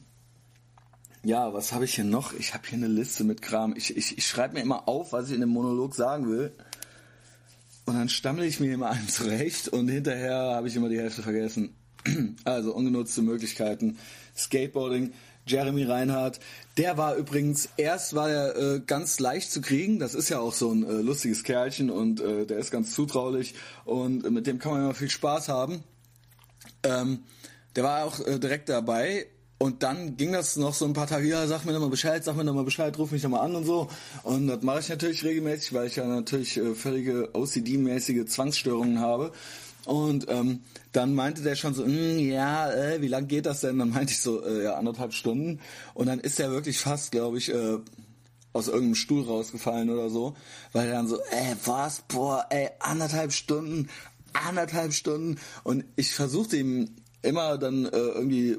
ja, 1.23 1.53
was 1.53 1.73
habe 1.73 1.85
ich 1.85 1.95
hier 1.95 2.03
noch? 2.03 2.33
Ich 2.33 2.53
habe 2.53 2.67
hier 2.67 2.77
eine 2.77 2.87
Liste 2.87 3.23
mit 3.23 3.41
Kram. 3.41 3.73
Ich, 3.75 3.97
ich, 3.97 4.17
ich 4.17 4.27
schreibe 4.27 4.55
mir 4.55 4.61
immer 4.61 4.87
auf, 4.87 5.11
was 5.11 5.29
ich 5.29 5.33
in 5.33 5.41
dem 5.41 5.49
Monolog 5.49 5.95
sagen 5.95 6.29
will. 6.29 6.51
Und 7.85 7.95
dann 7.95 8.09
stammle 8.09 8.45
ich 8.45 8.59
mir 8.59 8.73
immer 8.73 8.89
einen 8.91 9.07
zurecht 9.07 9.67
und 9.69 9.87
hinterher 9.87 10.35
habe 10.35 10.67
ich 10.67 10.75
immer 10.75 10.89
die 10.89 10.99
Hälfte 10.99 11.23
vergessen. 11.23 11.75
Also 12.43 12.75
ungenutzte 12.75 13.23
Möglichkeiten. 13.23 13.97
Skateboarding. 14.37 15.13
Jeremy 15.47 15.83
Reinhardt, 15.83 16.39
der 16.77 16.97
war 16.97 17.15
übrigens, 17.15 17.69
erst 17.77 18.15
war 18.15 18.29
er 18.29 18.55
äh, 18.55 18.79
ganz 18.79 19.19
leicht 19.19 19.51
zu 19.51 19.61
kriegen, 19.61 19.99
das 19.99 20.15
ist 20.15 20.29
ja 20.29 20.39
auch 20.39 20.53
so 20.53 20.71
ein 20.71 20.83
äh, 20.83 21.01
lustiges 21.01 21.43
Kerlchen 21.43 21.89
und 21.89 22.19
äh, 22.19 22.45
der 22.45 22.57
ist 22.57 22.71
ganz 22.71 22.93
zutraulich 22.93 23.53
und 23.85 24.29
mit 24.31 24.47
dem 24.47 24.59
kann 24.59 24.71
man 24.71 24.81
immer 24.81 24.93
viel 24.93 25.09
Spaß 25.09 25.49
haben. 25.49 25.83
Ähm, 26.83 27.19
der 27.75 27.83
war 27.83 28.05
auch 28.05 28.19
äh, 28.25 28.39
direkt 28.39 28.69
dabei 28.69 29.27
und 29.57 29.83
dann 29.83 30.17
ging 30.17 30.33
das 30.33 30.57
noch 30.57 30.73
so 30.73 30.85
ein 30.85 30.93
paar 30.93 31.07
Tage, 31.07 31.27
ja, 31.27 31.47
sag 31.47 31.63
mir 31.63 31.71
doch 31.71 31.79
mal 31.79 31.89
Bescheid, 31.89 32.23
sag 32.23 32.35
mir 32.35 32.43
doch 32.43 32.53
mal 32.53 32.65
Bescheid, 32.65 32.97
ruf 32.97 33.11
mich 33.11 33.21
doch 33.21 33.29
mal 33.29 33.39
an 33.39 33.55
und 33.55 33.65
so. 33.65 33.87
Und 34.23 34.47
das 34.47 34.61
mache 34.63 34.81
ich 34.81 34.89
natürlich 34.89 35.23
regelmäßig, 35.23 35.73
weil 35.73 35.87
ich 35.87 35.95
ja 35.95 36.05
natürlich 36.05 36.57
äh, 36.57 36.75
völlige 36.75 37.29
OCD-mäßige 37.33 38.25
Zwangsstörungen 38.25 38.99
habe. 38.99 39.31
Und 39.85 40.25
ähm, 40.29 40.61
dann 40.91 41.13
meinte 41.13 41.43
der 41.43 41.55
schon 41.55 41.73
so, 41.73 41.85
hm, 41.85 42.19
ja, 42.19 42.71
äh, 42.71 43.01
wie 43.01 43.07
lang 43.07 43.27
geht 43.27 43.45
das 43.45 43.61
denn? 43.61 43.77
Dann 43.79 43.91
meinte 43.91 44.11
ich 44.11 44.19
so, 44.19 44.43
äh, 44.43 44.63
ja, 44.63 44.75
anderthalb 44.75 45.13
Stunden. 45.13 45.59
Und 45.93 46.07
dann 46.07 46.19
ist 46.19 46.39
er 46.39 46.51
wirklich 46.51 46.79
fast, 46.79 47.11
glaube 47.11 47.37
ich, 47.37 47.53
äh, 47.53 47.77
aus 48.51 48.67
irgendeinem 48.67 48.95
Stuhl 48.95 49.23
rausgefallen 49.23 49.89
oder 49.89 50.09
so, 50.09 50.35
weil 50.71 50.87
er 50.87 50.93
dann 50.93 51.07
so, 51.07 51.19
ey, 51.29 51.55
was, 51.65 52.03
boah, 52.07 52.45
ey, 52.49 52.69
anderthalb 52.79 53.33
Stunden, 53.33 53.89
anderthalb 54.33 54.93
Stunden. 54.93 55.39
Und 55.63 55.83
ich 55.97 56.13
versuchte 56.13 56.57
ihm 56.57 56.95
immer 57.21 57.57
dann 57.57 57.85
äh, 57.85 57.89
irgendwie 57.89 58.57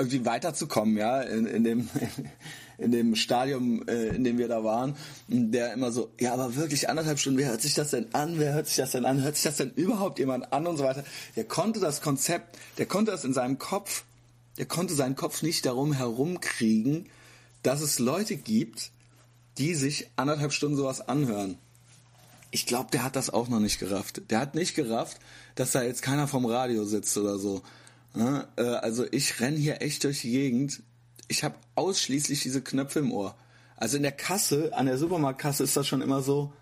irgendwie 0.00 0.24
weiterzukommen, 0.24 0.96
ja, 0.96 1.20
in, 1.20 1.46
in 1.46 1.64
dem 1.64 1.88
in 2.80 2.92
dem 2.92 3.14
Stadium, 3.14 3.86
äh, 3.86 4.08
in 4.08 4.24
dem 4.24 4.38
wir 4.38 4.48
da 4.48 4.64
waren, 4.64 4.96
der 5.28 5.74
immer 5.74 5.92
so, 5.92 6.10
ja, 6.18 6.32
aber 6.32 6.56
wirklich 6.56 6.88
anderthalb 6.88 7.18
Stunden, 7.18 7.38
wer 7.38 7.50
hört 7.50 7.60
sich 7.60 7.74
das 7.74 7.90
denn 7.90 8.06
an? 8.14 8.38
Wer 8.38 8.54
hört 8.54 8.66
sich 8.66 8.76
das 8.76 8.92
denn 8.92 9.04
an? 9.04 9.22
Hört 9.22 9.36
sich 9.36 9.44
das 9.44 9.58
denn 9.58 9.70
überhaupt 9.72 10.18
jemand 10.18 10.52
an 10.52 10.66
und 10.66 10.78
so 10.78 10.84
weiter? 10.84 11.04
Der 11.36 11.44
konnte 11.44 11.78
das 11.78 12.00
Konzept, 12.00 12.58
der 12.78 12.86
konnte 12.86 13.12
das 13.12 13.24
in 13.24 13.34
seinem 13.34 13.58
Kopf, 13.58 14.04
der 14.58 14.66
konnte 14.66 14.94
seinen 14.94 15.14
Kopf 15.14 15.42
nicht 15.42 15.66
darum 15.66 15.92
herumkriegen, 15.92 17.06
dass 17.62 17.82
es 17.82 17.98
Leute 17.98 18.36
gibt, 18.36 18.90
die 19.58 19.74
sich 19.74 20.08
anderthalb 20.16 20.52
Stunden 20.52 20.76
sowas 20.76 21.06
anhören. 21.06 21.58
Ich 22.50 22.66
glaube, 22.66 22.90
der 22.90 23.04
hat 23.04 23.14
das 23.14 23.30
auch 23.30 23.48
noch 23.48 23.60
nicht 23.60 23.78
gerafft. 23.78 24.22
Der 24.30 24.40
hat 24.40 24.54
nicht 24.54 24.74
gerafft, 24.74 25.18
dass 25.54 25.72
da 25.72 25.82
jetzt 25.82 26.02
keiner 26.02 26.26
vom 26.26 26.46
Radio 26.46 26.84
sitzt 26.84 27.16
oder 27.16 27.38
so. 27.38 27.62
Ja, 28.14 28.48
äh, 28.56 28.62
also 28.62 29.06
ich 29.10 29.40
renn 29.40 29.56
hier 29.56 29.82
echt 29.82 30.04
durch 30.04 30.22
die 30.22 30.30
Gegend. 30.30 30.82
Ich 31.28 31.44
habe 31.44 31.54
ausschließlich 31.74 32.42
diese 32.42 32.62
Knöpfe 32.62 32.98
im 32.98 33.12
Ohr. 33.12 33.36
Also 33.76 33.96
in 33.96 34.02
der 34.02 34.12
Kasse, 34.12 34.74
an 34.74 34.86
der 34.86 34.98
Supermarktkasse 34.98 35.64
ist 35.64 35.76
das 35.76 35.86
schon 35.86 36.02
immer 36.02 36.22
so, 36.22 36.52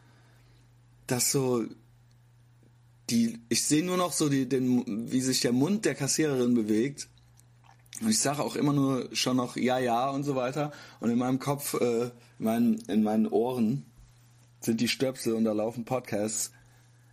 dass 1.06 1.32
so 1.32 1.64
die, 3.10 3.40
ich 3.48 3.64
sehe 3.64 3.84
nur 3.84 3.96
noch 3.96 4.12
so 4.12 4.28
die, 4.28 4.48
den, 4.48 5.10
wie 5.10 5.20
sich 5.20 5.40
der 5.40 5.52
Mund 5.52 5.84
der 5.84 5.94
Kassiererin 5.94 6.54
bewegt. 6.54 7.08
Und 8.00 8.10
ich 8.10 8.18
sage 8.18 8.42
auch 8.42 8.54
immer 8.54 8.72
nur 8.72 9.08
schon 9.12 9.36
noch 9.36 9.56
ja, 9.56 9.78
ja 9.78 10.10
und 10.10 10.24
so 10.24 10.36
weiter. 10.36 10.72
Und 11.00 11.10
in 11.10 11.18
meinem 11.18 11.38
Kopf, 11.38 11.74
äh, 11.74 12.04
in, 12.04 12.12
meinen, 12.38 12.74
in 12.88 13.02
meinen 13.02 13.26
Ohren 13.26 13.86
sind 14.60 14.80
die 14.80 14.88
Stöpsel 14.88 15.32
und 15.32 15.44
da 15.44 15.52
laufen 15.52 15.84
Podcasts. 15.84 16.52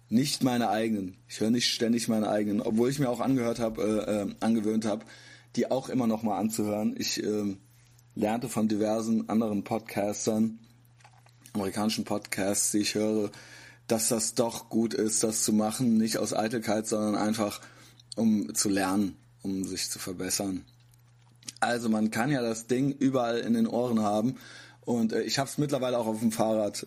Nicht 0.10 0.44
meine 0.44 0.70
eigenen. 0.70 1.18
Ich 1.28 1.40
höre 1.40 1.50
nicht 1.50 1.68
ständig 1.68 2.08
meine 2.08 2.30
eigenen, 2.30 2.62
obwohl 2.62 2.90
ich 2.90 3.00
mir 3.00 3.10
auch 3.10 3.20
angehört 3.20 3.60
habe, 3.60 3.82
äh, 3.82 4.22
äh, 4.22 4.36
angewöhnt 4.40 4.86
habe, 4.86 5.06
die 5.56 5.72
auch 5.72 5.90
immer 5.90 6.06
noch 6.06 6.22
mal 6.22 6.38
anzuhören. 6.38 6.96
Ich 6.98 7.24
äh, 7.24 7.56
lernte 8.14 8.48
von 8.48 8.68
diversen 8.68 9.30
anderen 9.30 9.64
Podcastern, 9.64 10.60
amerikanischen 11.54 12.06
Podcasts, 12.06 12.72
die 12.72 12.80
ich 12.80 12.96
höre, 12.96 13.32
dass 13.88 14.10
das 14.10 14.36
doch 14.36 14.70
gut 14.70 14.94
ist, 14.94 15.24
das 15.24 15.44
zu 15.44 15.54
machen, 15.54 15.98
nicht 15.98 16.18
aus 16.18 16.34
Eitelkeit, 16.34 16.88
sondern 16.88 17.16
einfach 17.16 17.62
um 18.16 18.54
zu 18.54 18.70
lernen, 18.70 19.16
um 19.42 19.64
sich 19.64 19.90
zu 19.90 20.00
verbessern. 20.00 20.66
Also 21.60 21.90
man 21.90 22.12
kann 22.12 22.32
ja 22.32 22.42
das 22.42 22.68
Ding 22.68 22.92
überall 22.92 23.40
in 23.40 23.54
den 23.54 23.68
Ohren 23.68 24.02
haben 24.02 24.38
und 24.82 25.14
äh, 25.14 25.22
ich 25.24 25.40
habe 25.40 25.50
es 25.50 25.58
mittlerweile 25.58 25.98
auch 25.98 26.08
auf 26.08 26.20
dem 26.20 26.32
Fahrrad, 26.32 26.86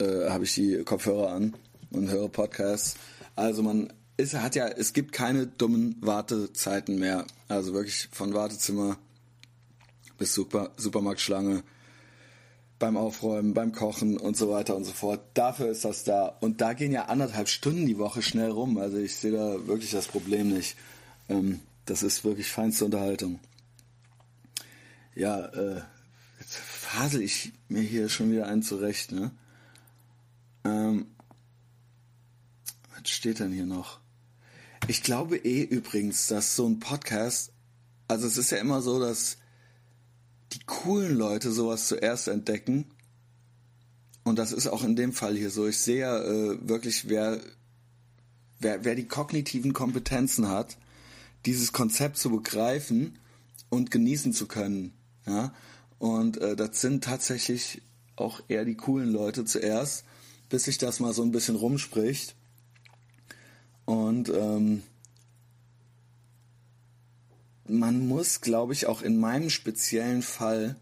äh, 0.00 0.28
habe 0.28 0.44
ich 0.44 0.54
die 0.54 0.82
Kopfhörer 0.84 1.32
an 1.32 1.54
und 1.96 2.10
höre 2.10 2.28
Podcasts. 2.28 2.96
Also 3.34 3.62
man 3.62 3.92
ist, 4.16 4.34
hat 4.34 4.54
ja, 4.54 4.68
es 4.68 4.92
gibt 4.92 5.12
keine 5.12 5.46
dummen 5.46 5.96
Wartezeiten 6.00 6.98
mehr. 6.98 7.26
Also 7.48 7.74
wirklich 7.74 8.08
von 8.12 8.34
Wartezimmer 8.34 8.98
bis 10.18 10.34
Super, 10.34 10.70
Supermarktschlange, 10.76 11.62
beim 12.78 12.96
Aufräumen, 12.96 13.54
beim 13.54 13.72
Kochen 13.72 14.18
und 14.18 14.36
so 14.36 14.50
weiter 14.50 14.76
und 14.76 14.84
so 14.84 14.92
fort. 14.92 15.20
Dafür 15.34 15.68
ist 15.68 15.84
das 15.84 16.04
da. 16.04 16.26
Und 16.40 16.60
da 16.60 16.72
gehen 16.72 16.92
ja 16.92 17.06
anderthalb 17.06 17.48
Stunden 17.48 17.86
die 17.86 17.98
Woche 17.98 18.22
schnell 18.22 18.50
rum. 18.50 18.78
Also 18.78 18.98
ich 18.98 19.16
sehe 19.16 19.32
da 19.32 19.66
wirklich 19.66 19.90
das 19.90 20.06
Problem 20.06 20.48
nicht. 20.48 20.76
Ähm, 21.28 21.60
das 21.86 22.02
ist 22.02 22.24
wirklich 22.24 22.50
feinste 22.50 22.84
Unterhaltung. 22.84 23.40
Ja, 25.14 25.46
äh, 25.46 25.80
hasel 26.94 27.22
ich 27.22 27.52
mir 27.68 27.82
hier 27.82 28.08
schon 28.08 28.30
wieder 28.30 28.46
einen 28.46 28.62
zurecht, 28.62 29.12
ne? 29.12 29.30
Ähm, 30.64 31.06
steht 33.08 33.40
denn 33.40 33.52
hier 33.52 33.66
noch? 33.66 34.00
Ich 34.88 35.02
glaube 35.02 35.36
eh 35.36 35.62
übrigens, 35.62 36.28
dass 36.28 36.54
so 36.54 36.66
ein 36.68 36.78
Podcast, 36.78 37.52
also 38.08 38.26
es 38.26 38.36
ist 38.36 38.50
ja 38.50 38.58
immer 38.58 38.82
so, 38.82 39.00
dass 39.00 39.38
die 40.52 40.60
coolen 40.64 41.16
Leute 41.16 41.50
sowas 41.50 41.88
zuerst 41.88 42.28
entdecken. 42.28 42.86
Und 44.22 44.38
das 44.38 44.52
ist 44.52 44.68
auch 44.68 44.84
in 44.84 44.96
dem 44.96 45.12
Fall 45.12 45.36
hier 45.36 45.50
so. 45.50 45.66
Ich 45.66 45.78
sehe 45.78 46.00
ja 46.00 46.22
äh, 46.22 46.68
wirklich, 46.68 47.08
wer, 47.08 47.40
wer, 48.60 48.84
wer 48.84 48.94
die 48.94 49.08
kognitiven 49.08 49.72
Kompetenzen 49.72 50.48
hat, 50.48 50.76
dieses 51.46 51.72
Konzept 51.72 52.18
zu 52.18 52.30
begreifen 52.30 53.18
und 53.70 53.90
genießen 53.90 54.32
zu 54.32 54.46
können. 54.46 54.92
Ja? 55.26 55.52
Und 55.98 56.38
äh, 56.38 56.54
das 56.54 56.80
sind 56.80 57.02
tatsächlich 57.02 57.82
auch 58.14 58.40
eher 58.48 58.64
die 58.64 58.76
coolen 58.76 59.10
Leute 59.10 59.44
zuerst, 59.44 60.04
bis 60.48 60.64
sich 60.64 60.78
das 60.78 61.00
mal 61.00 61.12
so 61.12 61.22
ein 61.22 61.32
bisschen 61.32 61.56
rumspricht. 61.56 62.35
Und 63.86 64.28
ähm, 64.28 64.82
man 67.68 68.06
muss, 68.06 68.40
glaube 68.40 68.72
ich, 68.72 68.86
auch 68.86 69.00
in 69.00 69.18
meinem 69.18 69.48
speziellen 69.48 70.22
Fall 70.22 70.76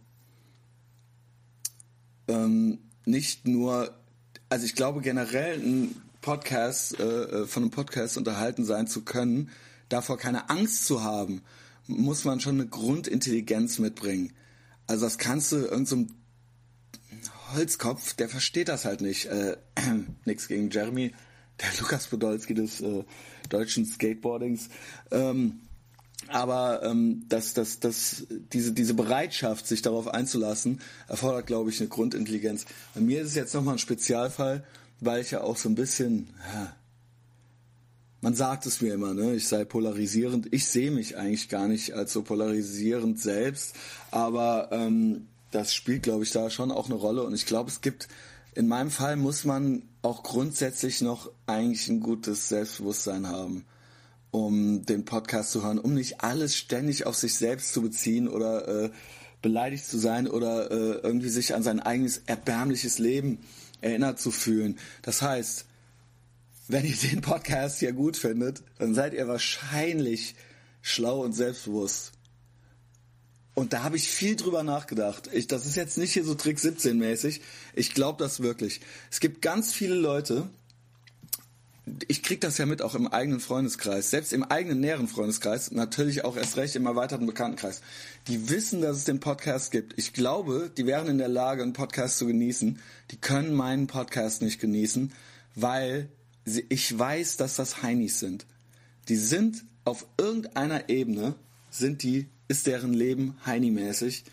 ähm, 2.29 2.79
nicht 3.05 3.47
nur, 3.47 3.95
also 4.49 4.65
ich 4.65 4.75
glaube 4.75 5.01
generell 5.01 5.59
ein 5.61 6.03
Podcast, 6.23 6.99
äh, 6.99 7.03
äh, 7.05 7.47
von 7.47 7.65
einem 7.65 7.71
Podcast 7.71 8.17
unterhalten 8.17 8.65
sein 8.65 8.87
zu 8.87 9.03
können, 9.03 9.51
davor 9.91 10.17
keine 10.17 10.49
Angst 10.49 10.87
zu 10.87 11.03
haben, 11.03 11.43
muss 11.87 12.25
man 12.25 12.41
schon 12.41 12.55
eine 12.55 12.67
Grundintelligenz 12.67 13.79
mitbringen. 13.79 14.33
Also 14.87 15.05
das 15.05 15.19
kannst 15.19 15.53
du 15.53 15.57
irgendeinem 15.57 16.09
so 17.21 17.33
Holzkopf, 17.55 18.15
der 18.15 18.29
versteht 18.29 18.69
das 18.69 18.87
halt 18.87 19.03
nicht. 19.03 19.27
Äh, 19.27 19.57
nix 20.25 20.49
gegen 20.49 20.71
Jeremy, 20.71 21.13
der 21.61 21.69
Lukas 21.81 22.07
Podolski 22.07 22.55
des 22.55 22.81
äh, 22.81 23.05
deutschen 23.49 23.85
Skateboardings. 23.85 24.69
Ähm, 25.11 25.61
aber 26.29 26.83
ähm, 26.83 27.27
das, 27.29 27.55
das, 27.55 27.81
das, 27.81 28.27
diese, 28.53 28.73
diese 28.73 28.95
Bereitschaft, 28.95 29.67
sich 29.67 29.83
darauf 29.83 30.09
einzulassen, 30.09 30.81
erfordert, 31.09 31.47
glaube 31.47 31.71
ich, 31.71 31.81
eine 31.81 31.89
Grundintelligenz. 31.89 32.65
Bei 32.95 33.01
mir 33.01 33.21
ist 33.21 33.29
es 33.29 33.35
jetzt 33.35 33.55
nochmal 33.55 33.75
ein 33.75 33.79
Spezialfall, 33.79 34.65
weil 35.01 35.21
ich 35.21 35.33
ja 35.33 35.43
auch 35.43 35.57
so 35.57 35.69
ein 35.69 35.75
bisschen, 35.75 36.31
ja, 36.55 36.75
man 38.21 38.35
sagt 38.35 38.65
es 38.65 38.81
mir 38.81 38.95
immer, 38.95 39.13
ne, 39.13 39.35
ich 39.35 39.49
sei 39.49 39.67
polarisierend. 39.67 40.49
Ich 40.51 40.67
sehe 40.67 40.91
mich 40.91 41.19
eigentlich 41.19 41.51
gar 41.51 41.69
nicht 41.69 41.93
als 41.93 42.15
so 42.15 42.23
polarisierend 42.23 43.21
selbst, 43.21 43.77
aber 44.11 44.71
ähm, 44.73 45.27
das 45.51 45.75
spielt, 45.75 46.05
glaube 46.05 46.25
ich, 46.25 46.31
da 46.31 46.49
schon 46.49 46.71
auch 46.71 46.87
eine 46.87 46.95
Rolle. 46.95 47.23
Und 47.23 47.35
ich 47.35 47.45
glaube, 47.45 47.69
es 47.69 47.83
gibt, 47.83 48.09
in 48.55 48.67
meinem 48.67 48.91
Fall 48.91 49.17
muss 49.17 49.45
man 49.45 49.83
auch 50.05 50.23
grundsätzlich 50.23 51.01
noch 51.01 51.31
eigentlich 51.47 51.89
ein 51.89 52.01
gutes 52.01 52.49
Selbstbewusstsein 52.49 53.29
haben 53.29 53.65
um 54.35 54.85
den 54.85 55.05
Podcast 55.05 55.53
zu 55.53 55.63
hören, 55.63 55.79
um 55.79 55.95
nicht 55.95 56.23
alles 56.23 56.57
ständig 56.57 57.07
auf 57.07 57.15
sich 57.15 57.37
selbst 57.37 57.73
zu 57.73 57.83
beziehen 57.83 58.27
oder 58.27 58.67
äh, 58.67 58.91
beleidigt 59.43 59.87
zu 59.87 59.97
sein 59.97 60.27
oder 60.27 60.73
äh, 60.73 60.99
irgendwie 61.05 61.29
sich 61.29 61.55
an 61.55 61.63
sein 61.63 61.79
eigenes 61.79 62.23
erbärmliches 62.27 62.99
Leben 62.99 63.39
erinnert 63.81 64.19
zu 64.19 64.33
fühlen. 64.33 64.77
Das 65.03 65.23
heißt, 65.23 65.67
wenn 66.67 66.85
ihr 66.85 66.97
den 66.97 67.21
Podcast 67.21 67.79
hier 67.79 67.93
gut 67.93 68.17
findet, 68.17 68.65
dann 68.79 68.93
seid 68.93 69.15
ihr 69.15 69.29
wahrscheinlich 69.29 70.35
schlau 70.83 71.23
und 71.23 71.33
selbstbewusst. 71.33 72.14
Und 73.55 73.73
da 73.73 73.85
habe 73.85 73.97
ich 73.97 74.09
viel 74.09 74.35
drüber 74.35 74.65
nachgedacht. 74.65 75.31
Ich, 75.33 75.47
das 75.47 75.65
ist 75.65 75.77
jetzt 75.77 75.97
nicht 75.97 76.13
hier 76.13 76.25
so 76.25 76.35
Trick 76.35 76.59
17 76.59 76.99
mäßig. 76.99 77.41
Ich 77.75 77.95
glaube 77.95 78.23
das 78.23 78.41
wirklich. 78.41 78.81
Es 79.11 79.21
gibt 79.21 79.43
ganz 79.43 79.73
viele 79.73 79.95
Leute, 79.95 80.49
ich 82.09 82.23
krieg 82.23 82.41
das 82.41 82.59
ja 82.59 82.67
mit 82.67 82.83
auch 82.83 82.95
im 82.95 83.07
eigenen 83.07 83.41
Freundeskreis, 83.41 84.11
selbst 84.11 84.33
im 84.33 84.43
eigenen 84.43 84.81
näheren 84.81 85.07
Freundeskreis, 85.07 85.71
natürlich 85.71 86.25
auch 86.25 86.37
erst 86.37 86.57
recht 86.57 86.77
im 86.77 86.87
erweiterten 86.87 87.27
Bekanntenkreis. 87.27 87.83
Die 88.27 88.49
wissen, 88.49 88.81
dass 88.81 88.97
es 88.97 89.05
den 89.05 89.21
Podcast 89.21 89.71
gibt. 89.71 89.93
Ich 89.99 90.15
glaube, 90.15 90.71
die 90.77 90.87
wären 90.87 91.09
in 91.09 91.19
der 91.19 91.29
Lage, 91.29 91.63
einen 91.63 91.75
Podcast 91.75 92.19
zu 92.19 92.27
genießen. 92.27 92.81
Die 93.11 93.17
können 93.19 93.55
meinen 93.55 93.87
Podcast 93.87 94.41
nicht 94.41 94.61
genießen, 94.61 95.13
weil 95.55 96.09
sie, 96.45 96.65
ich 96.71 96.99
weiß, 96.99 97.37
dass 97.37 97.57
das 97.57 97.83
Heinis 97.83 98.19
sind. 98.19 98.47
Die 99.09 99.17
sind 99.17 99.65
auf 99.85 100.07
irgendeiner 100.19 100.89
Ebene, 100.89 101.35
sind 101.71 102.03
die, 102.03 102.29
ist 102.49 102.67
deren 102.67 102.93
Leben 102.93 103.37
Heini-mäßig. 103.45 104.25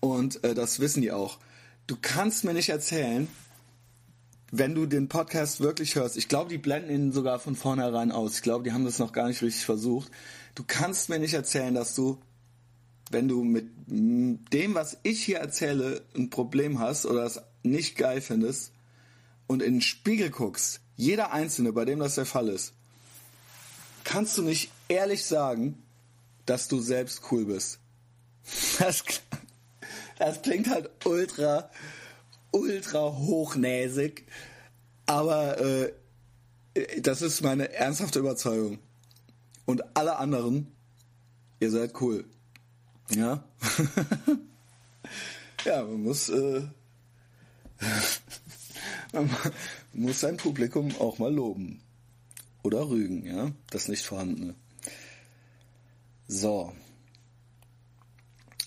Und 0.00 0.42
äh, 0.44 0.54
das 0.54 0.80
wissen 0.80 1.02
die 1.02 1.12
auch. 1.12 1.38
Du 1.86 1.96
kannst 2.00 2.44
mir 2.44 2.54
nicht 2.54 2.68
erzählen, 2.68 3.28
wenn 4.50 4.74
du 4.74 4.86
den 4.86 5.08
Podcast 5.08 5.60
wirklich 5.60 5.94
hörst, 5.96 6.16
ich 6.16 6.28
glaube, 6.28 6.50
die 6.50 6.58
blenden 6.58 6.90
ihn 6.90 7.12
sogar 7.12 7.38
von 7.38 7.56
vornherein 7.56 8.12
aus. 8.12 8.36
Ich 8.36 8.42
glaube, 8.42 8.64
die 8.64 8.72
haben 8.72 8.84
das 8.84 8.98
noch 8.98 9.12
gar 9.12 9.28
nicht 9.28 9.42
richtig 9.42 9.64
versucht. 9.64 10.10
Du 10.54 10.62
kannst 10.66 11.08
mir 11.08 11.18
nicht 11.18 11.32
erzählen, 11.32 11.74
dass 11.74 11.94
du, 11.94 12.18
wenn 13.10 13.28
du 13.28 13.42
mit 13.44 13.70
dem, 13.86 14.74
was 14.74 14.98
ich 15.02 15.24
hier 15.24 15.38
erzähle, 15.38 16.02
ein 16.14 16.28
Problem 16.28 16.78
hast 16.78 17.06
oder 17.06 17.24
es 17.24 17.40
nicht 17.62 17.96
geil 17.96 18.20
findest 18.20 18.72
und 19.46 19.62
in 19.62 19.74
den 19.74 19.80
Spiegel 19.80 20.30
guckst, 20.30 20.80
jeder 20.96 21.32
Einzelne, 21.32 21.72
bei 21.72 21.86
dem 21.86 21.98
das 21.98 22.16
der 22.16 22.26
Fall 22.26 22.48
ist, 22.48 22.74
kannst 24.04 24.36
du 24.36 24.42
nicht 24.42 24.70
ehrlich 24.88 25.24
sagen, 25.24 25.81
dass 26.52 26.68
du 26.68 26.80
selbst 26.80 27.22
cool 27.30 27.46
bist. 27.46 27.78
Das, 28.78 29.02
das 30.18 30.42
klingt 30.42 30.68
halt 30.68 30.90
ultra 31.06 31.70
ultra 32.50 33.16
hochnäsig. 33.16 34.26
Aber 35.06 35.58
äh, 35.58 35.92
das 37.00 37.22
ist 37.22 37.40
meine 37.40 37.72
ernsthafte 37.72 38.18
Überzeugung. 38.18 38.80
Und 39.64 39.96
alle 39.96 40.16
anderen, 40.16 40.68
ihr 41.58 41.70
seid 41.70 41.98
cool. 42.02 42.26
Ja. 43.08 43.42
ja, 45.64 45.84
man 45.84 46.02
muss, 46.02 46.28
äh, 46.28 46.62
man 49.14 49.30
muss 49.94 50.20
sein 50.20 50.36
Publikum 50.36 50.94
auch 50.98 51.18
mal 51.18 51.32
loben. 51.32 51.80
Oder 52.62 52.90
rügen, 52.90 53.24
ja. 53.24 53.52
Das 53.70 53.88
nicht 53.88 54.04
vorhandene. 54.04 54.54
So. 56.28 56.72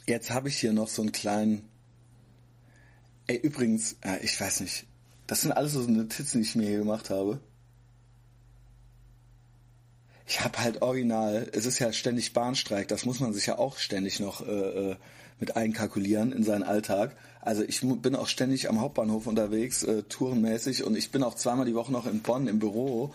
Jetzt 0.08 0.32
habe 0.32 0.50
ich 0.50 0.58
hier 0.58 0.74
noch 0.74 0.88
so 0.88 1.02
einen 1.02 1.12
kleinen 1.12 1.68
Ey, 3.28 3.38
übrigens, 3.38 3.96
äh, 4.02 4.20
ich 4.22 4.40
weiß 4.40 4.60
nicht, 4.60 4.86
das 5.26 5.42
sind 5.42 5.52
alles 5.52 5.74
so 5.74 5.82
Notizen, 5.82 6.42
die 6.42 6.48
ich 6.48 6.56
mir 6.56 6.68
hier 6.68 6.78
gemacht 6.78 7.10
habe. 7.10 7.40
Ich 10.28 10.44
habe 10.44 10.60
halt 10.60 10.82
original, 10.84 11.50
es 11.52 11.66
ist 11.66 11.80
ja 11.80 11.92
ständig 11.92 12.34
Bahnstreik, 12.34 12.88
das 12.88 13.06
muss 13.06 13.20
man 13.20 13.34
sich 13.34 13.48
ja 13.48 13.58
auch 13.58 13.78
ständig 13.78 14.20
noch 14.20 14.46
äh, 14.48 14.92
äh 14.92 14.96
mit 15.38 15.58
einkalkulieren 15.58 16.32
in 16.32 16.46
seinen 16.46 16.64
Alltag. 16.64 17.14
Also 17.42 17.62
ich 17.62 17.82
bin 17.82 18.16
auch 18.16 18.30
ständig 18.30 18.70
am 18.70 18.80
Hauptbahnhof 18.80 19.28
unterwegs, 19.28 19.84
äh, 19.84 20.04
tourenmäßig 20.04 20.86
und 20.86 20.96
ich 20.96 21.12
bin 21.12 21.24
auch 21.24 21.36
zweimal 21.36 21.66
die 21.66 21.76
Woche 21.76 21.92
noch 21.92 22.06
in 22.06 22.22
Bonn 22.22 22.48
im 22.48 22.60
Büro 22.60 23.14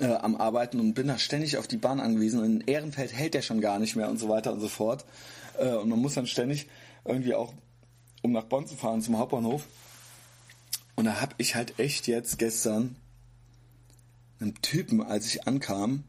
äh, 0.00 0.06
am 0.06 0.36
Arbeiten 0.36 0.80
und 0.80 0.94
bin 0.94 1.08
da 1.08 1.18
ständig 1.18 1.56
auf 1.56 1.66
die 1.66 1.76
Bahn 1.76 2.00
angewiesen 2.00 2.40
und 2.40 2.46
in 2.46 2.60
Ehrenfeld 2.66 3.12
hält 3.12 3.34
der 3.34 3.42
schon 3.42 3.60
gar 3.60 3.78
nicht 3.78 3.96
mehr 3.96 4.08
und 4.08 4.18
so 4.18 4.28
weiter 4.28 4.52
und 4.52 4.60
so 4.60 4.68
fort. 4.68 5.04
Äh, 5.58 5.74
und 5.74 5.88
man 5.88 5.98
muss 5.98 6.14
dann 6.14 6.26
ständig 6.26 6.68
irgendwie 7.04 7.34
auch 7.34 7.52
um 8.22 8.32
nach 8.32 8.44
Bonn 8.44 8.66
zu 8.66 8.74
fahren 8.74 9.02
zum 9.02 9.18
Hauptbahnhof. 9.18 9.66
Und 10.96 11.04
da 11.04 11.20
habe 11.20 11.34
ich 11.38 11.54
halt 11.54 11.78
echt 11.78 12.06
jetzt 12.08 12.38
gestern 12.38 12.96
einen 14.40 14.54
Typen, 14.62 15.02
als 15.02 15.26
ich 15.26 15.46
ankam, 15.46 16.04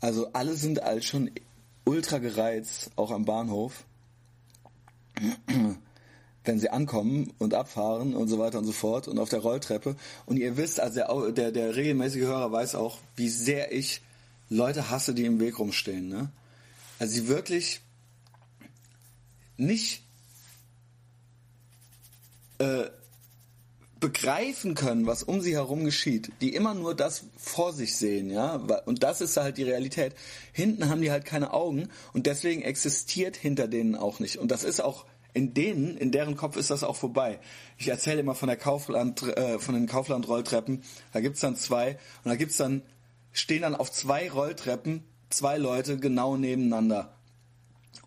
also 0.00 0.32
alle 0.32 0.56
sind 0.56 0.82
halt 0.82 1.04
schon 1.04 1.30
ultra 1.84 2.18
gereizt, 2.18 2.90
auch 2.96 3.12
am 3.12 3.24
Bahnhof, 3.24 3.84
wenn 6.44 6.58
sie 6.58 6.70
ankommen 6.70 7.32
und 7.38 7.54
abfahren 7.54 8.14
und 8.14 8.28
so 8.28 8.38
weiter 8.38 8.58
und 8.58 8.64
so 8.64 8.72
fort 8.72 9.08
und 9.08 9.18
auf 9.18 9.28
der 9.28 9.40
Rolltreppe. 9.40 9.96
Und 10.26 10.38
ihr 10.38 10.56
wisst, 10.56 10.80
also 10.80 11.00
der, 11.30 11.32
der, 11.32 11.52
der 11.52 11.76
regelmäßige 11.76 12.22
Hörer 12.22 12.50
weiß 12.50 12.74
auch, 12.74 12.98
wie 13.16 13.28
sehr 13.28 13.72
ich 13.72 14.02
Leute 14.48 14.90
hasse, 14.90 15.14
die 15.14 15.24
im 15.24 15.40
Weg 15.40 15.58
rumstehen. 15.58 16.08
Ne? 16.08 16.30
Also 16.98 17.14
sie 17.14 17.28
wirklich 17.28 17.80
nicht 19.56 20.02
äh, 22.58 22.84
begreifen 24.02 24.74
können, 24.74 25.06
was 25.06 25.22
um 25.22 25.40
sie 25.40 25.54
herum 25.54 25.84
geschieht, 25.84 26.32
die 26.40 26.54
immer 26.54 26.74
nur 26.74 26.94
das 26.94 27.24
vor 27.36 27.72
sich 27.72 27.96
sehen, 27.96 28.30
ja, 28.30 28.56
und 28.84 29.04
das 29.04 29.20
ist 29.20 29.36
halt 29.36 29.58
die 29.58 29.62
Realität. 29.62 30.16
Hinten 30.52 30.88
haben 30.88 31.00
die 31.00 31.12
halt 31.12 31.24
keine 31.24 31.52
Augen 31.52 31.88
und 32.12 32.26
deswegen 32.26 32.62
existiert 32.62 33.36
hinter 33.36 33.68
denen 33.68 33.94
auch 33.94 34.18
nicht. 34.18 34.38
Und 34.38 34.50
das 34.50 34.64
ist 34.64 34.80
auch 34.80 35.06
in 35.34 35.54
denen, 35.54 35.96
in 35.96 36.10
deren 36.10 36.36
Kopf 36.36 36.56
ist 36.56 36.70
das 36.70 36.84
auch 36.84 36.96
vorbei. 36.96 37.40
Ich 37.78 37.88
erzähle 37.88 38.20
immer 38.20 38.34
von 38.34 38.48
der 38.48 38.56
Kaufland, 38.56 39.22
äh, 39.22 39.58
von 39.58 39.74
den 39.74 39.86
Kaufland-Rolltreppen. 39.86 40.82
Da 41.12 41.20
gibt's 41.20 41.40
dann 41.40 41.56
zwei 41.56 41.98
und 42.24 42.30
da 42.30 42.36
gibt's 42.36 42.56
dann 42.56 42.82
stehen 43.32 43.62
dann 43.62 43.74
auf 43.74 43.90
zwei 43.90 44.30
Rolltreppen 44.30 45.04
zwei 45.30 45.56
Leute 45.56 45.96
genau 45.96 46.36
nebeneinander 46.36 47.14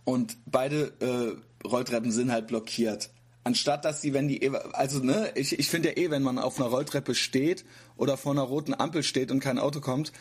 und 0.04 0.38
beide 0.46 0.94
äh, 1.00 1.68
Rolltreppen 1.68 2.12
sind 2.12 2.32
halt 2.32 2.46
blockiert 2.46 3.10
Anstatt 3.46 3.86
dass 3.86 4.02
sie, 4.02 4.12
wenn 4.14 4.28
die, 4.28 4.50
also 4.74 5.00
ne, 5.04 5.32
ich, 5.36 5.60
ich 5.60 5.70
finde 5.70 5.90
ja 5.90 5.98
eh, 5.98 6.10
wenn 6.10 6.24
man 6.24 6.40
auf 6.40 6.60
einer 6.60 6.68
Rolltreppe 6.68 7.14
steht 7.14 7.64
oder 7.96 8.18
vor 8.18 8.32
einer 8.32 8.42
roten 8.42 8.74
Ampel 8.74 9.04
steht 9.04 9.30
und 9.30 9.40
kein 9.40 9.60
Auto 9.60 9.82
kommt 9.82 10.12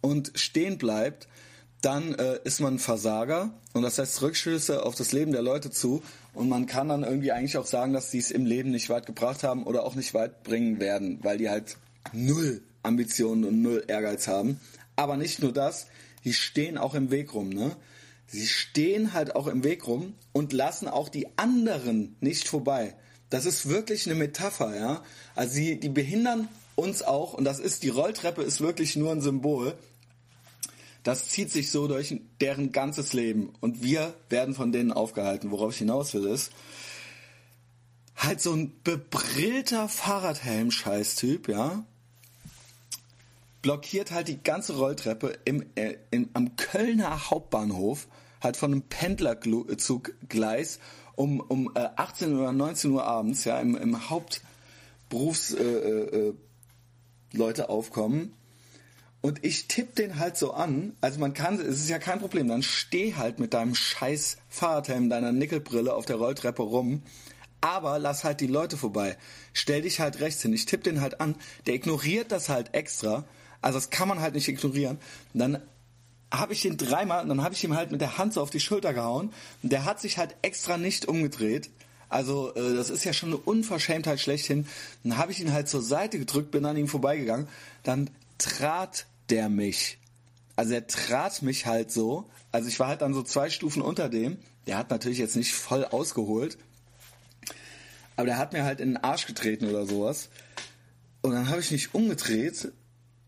und 0.00 0.32
stehen 0.34 0.78
bleibt, 0.78 1.28
dann 1.82 2.14
äh, 2.14 2.38
ist 2.44 2.60
man 2.60 2.74
ein 2.74 2.78
Versager 2.78 3.50
und 3.74 3.82
das 3.82 3.98
heißt 3.98 4.22
Rückschlüsse 4.22 4.84
auf 4.84 4.94
das 4.94 5.12
Leben 5.12 5.32
der 5.32 5.42
Leute 5.42 5.70
zu 5.70 6.02
und 6.32 6.48
man 6.48 6.66
kann 6.66 6.88
dann 6.88 7.02
irgendwie 7.02 7.32
eigentlich 7.32 7.58
auch 7.58 7.66
sagen, 7.66 7.92
dass 7.92 8.10
sie 8.10 8.18
es 8.18 8.30
im 8.30 8.46
Leben 8.46 8.70
nicht 8.70 8.88
weit 8.88 9.04
gebracht 9.04 9.42
haben 9.42 9.64
oder 9.64 9.84
auch 9.84 9.94
nicht 9.94 10.14
weit 10.14 10.44
bringen 10.44 10.80
werden, 10.80 11.18
weil 11.22 11.38
die 11.38 11.50
halt 11.50 11.76
null 12.12 12.62
Ambitionen 12.82 13.44
und 13.44 13.62
null 13.62 13.84
Ehrgeiz 13.86 14.28
haben. 14.28 14.60
Aber 14.96 15.16
nicht 15.16 15.42
nur 15.42 15.52
das, 15.52 15.86
die 16.24 16.32
stehen 16.32 16.78
auch 16.78 16.94
im 16.94 17.10
Weg 17.10 17.34
rum, 17.34 17.48
ne? 17.48 17.76
Sie 18.26 18.46
stehen 18.46 19.12
halt 19.12 19.36
auch 19.36 19.46
im 19.46 19.62
Weg 19.62 19.86
rum 19.86 20.14
und 20.32 20.54
lassen 20.54 20.88
auch 20.88 21.10
die 21.10 21.26
anderen 21.36 22.16
nicht 22.20 22.48
vorbei. 22.48 22.94
Das 23.28 23.44
ist 23.44 23.68
wirklich 23.68 24.06
eine 24.06 24.14
Metapher, 24.14 24.74
ja. 24.74 25.02
Also 25.34 25.54
sie, 25.54 25.78
die 25.78 25.90
behindern 25.90 26.48
uns 26.74 27.02
auch 27.02 27.34
und 27.34 27.44
das 27.44 27.60
ist, 27.60 27.82
die 27.82 27.90
Rolltreppe 27.90 28.42
ist 28.42 28.60
wirklich 28.60 28.96
nur 28.96 29.12
ein 29.12 29.20
Symbol. 29.20 29.74
Das 31.02 31.28
zieht 31.28 31.50
sich 31.50 31.70
so 31.70 31.88
durch 31.88 32.20
deren 32.40 32.70
ganzes 32.72 33.12
Leben 33.12 33.52
und 33.60 33.82
wir 33.82 34.14
werden 34.28 34.54
von 34.54 34.70
denen 34.70 34.92
aufgehalten. 34.92 35.50
Worauf 35.50 35.72
ich 35.72 35.78
hinaus 35.78 36.14
will 36.14 36.26
ist, 36.26 36.52
halt 38.16 38.40
so 38.40 38.52
ein 38.52 38.72
bebrillter 38.84 39.88
Fahrradhelm-Scheißtyp, 39.88 41.48
ja, 41.48 41.84
blockiert 43.62 44.10
halt 44.10 44.28
die 44.28 44.42
ganze 44.42 44.76
Rolltreppe 44.76 45.38
im, 45.44 45.64
äh, 45.74 45.96
im, 46.10 46.28
am 46.34 46.56
Kölner 46.56 47.30
Hauptbahnhof 47.30 48.08
halt 48.40 48.56
von 48.56 48.72
einem 48.72 48.82
Pendlerzug-Gleis 48.82 50.78
um, 51.14 51.40
um 51.40 51.70
äh, 51.74 51.88
18 51.96 52.38
oder 52.38 52.52
19 52.52 52.90
Uhr 52.90 53.04
abends, 53.04 53.44
ja, 53.44 53.58
im, 53.60 53.76
im 53.76 54.10
Hauptberufs 54.10 55.54
äh, 55.54 55.62
äh, 55.62 56.34
Leute 57.32 57.68
aufkommen. 57.68 58.34
Und 59.22 59.44
ich 59.44 59.68
tippe 59.68 59.94
den 59.94 60.18
halt 60.18 60.36
so 60.36 60.52
an, 60.52 60.96
also 61.00 61.20
man 61.20 61.32
kann, 61.32 61.60
es 61.60 61.78
ist 61.78 61.88
ja 61.88 62.00
kein 62.00 62.18
Problem, 62.18 62.48
dann 62.48 62.62
steh 62.62 63.14
halt 63.14 63.38
mit 63.38 63.54
deinem 63.54 63.76
scheiß 63.76 64.36
Fahrradhelm, 64.48 65.08
deiner 65.08 65.30
Nickelbrille 65.30 65.94
auf 65.94 66.06
der 66.06 66.16
Rolltreppe 66.16 66.62
rum, 66.62 67.02
aber 67.60 68.00
lass 68.00 68.24
halt 68.24 68.40
die 68.40 68.48
Leute 68.48 68.76
vorbei. 68.76 69.16
Stell 69.52 69.82
dich 69.82 70.00
halt 70.00 70.18
rechts 70.18 70.42
hin. 70.42 70.52
Ich 70.52 70.66
tippe 70.66 70.82
den 70.82 71.00
halt 71.00 71.20
an, 71.20 71.36
der 71.66 71.74
ignoriert 71.74 72.32
das 72.32 72.48
halt 72.48 72.74
extra, 72.74 73.24
also 73.60 73.78
das 73.78 73.90
kann 73.90 74.08
man 74.08 74.20
halt 74.20 74.34
nicht 74.34 74.48
ignorieren. 74.48 74.98
Und 75.32 75.40
dann 75.40 75.62
habe 76.32 76.52
ich 76.52 76.62
den 76.62 76.76
dreimal 76.76 77.22
und 77.22 77.28
dann 77.28 77.44
habe 77.44 77.54
ich 77.54 77.62
ihm 77.62 77.76
halt 77.76 77.92
mit 77.92 78.00
der 78.00 78.18
Hand 78.18 78.34
so 78.34 78.42
auf 78.42 78.50
die 78.50 78.58
Schulter 78.58 78.92
gehauen 78.92 79.32
und 79.62 79.70
der 79.70 79.84
hat 79.84 80.00
sich 80.00 80.18
halt 80.18 80.34
extra 80.42 80.78
nicht 80.78 81.06
umgedreht. 81.06 81.70
Also 82.08 82.52
äh, 82.54 82.74
das 82.74 82.90
ist 82.90 83.04
ja 83.04 83.12
schon 83.12 83.28
eine 83.28 83.38
Unverschämtheit 83.38 84.18
schlechthin. 84.18 84.66
Dann 85.04 85.16
habe 85.16 85.30
ich 85.30 85.40
ihn 85.40 85.52
halt 85.52 85.68
zur 85.68 85.82
Seite 85.82 86.18
gedrückt, 86.18 86.50
bin 86.50 86.64
an 86.64 86.76
ihm 86.76 86.88
vorbeigegangen. 86.88 87.48
Dann 87.84 88.10
trat 88.38 89.06
der 89.30 89.48
mich. 89.48 89.98
Also 90.56 90.74
er 90.74 90.86
trat 90.86 91.42
mich 91.42 91.66
halt 91.66 91.90
so. 91.90 92.30
Also 92.50 92.68
ich 92.68 92.78
war 92.78 92.88
halt 92.88 93.02
dann 93.02 93.14
so 93.14 93.22
zwei 93.22 93.50
Stufen 93.50 93.82
unter 93.82 94.08
dem. 94.08 94.38
Der 94.66 94.76
hat 94.76 94.90
natürlich 94.90 95.18
jetzt 95.18 95.36
nicht 95.36 95.54
voll 95.54 95.84
ausgeholt. 95.84 96.58
Aber 98.16 98.26
der 98.26 98.38
hat 98.38 98.52
mir 98.52 98.64
halt 98.64 98.80
in 98.80 98.90
den 98.90 98.96
Arsch 98.98 99.26
getreten 99.26 99.66
oder 99.66 99.86
sowas. 99.86 100.28
Und 101.22 101.32
dann 101.32 101.48
habe 101.48 101.60
ich 101.60 101.70
mich 101.70 101.94
umgedreht 101.94 102.72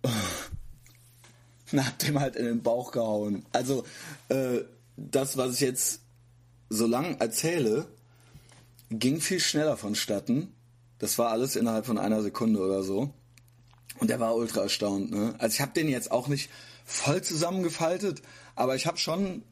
und 1.73 1.87
hab 1.87 1.99
dem 1.99 2.21
halt 2.21 2.37
in 2.37 2.45
den 2.45 2.63
Bauch 2.63 2.93
gehauen. 2.93 3.45
Also 3.53 3.85
äh, 4.29 4.61
das, 4.97 5.37
was 5.37 5.55
ich 5.55 5.61
jetzt 5.61 6.01
so 6.69 6.87
lang 6.87 7.19
erzähle, 7.21 7.87
ging 8.91 9.21
viel 9.21 9.41
schneller 9.41 9.77
vonstatten. 9.77 10.53
Das 10.99 11.19
war 11.19 11.31
alles 11.31 11.57
innerhalb 11.57 11.87
von 11.87 11.99
einer 11.99 12.23
Sekunde 12.23 12.61
oder 12.61 12.83
so. 12.83 13.13
Und 13.99 14.11
der 14.11 14.21
war 14.21 14.35
ultra 14.35 14.63
erstaunt. 14.63 15.11
Ne? 15.11 15.35
Also 15.39 15.55
ich 15.55 15.61
habe 15.61 15.73
den 15.73 15.89
jetzt 15.89 16.11
auch 16.11 16.29
nicht 16.29 16.51
voll 16.85 17.23
zusammengefaltet, 17.23 18.23
aber 18.55 18.77
ich 18.77 18.87
habe 18.87 18.99
schon, 18.99 19.43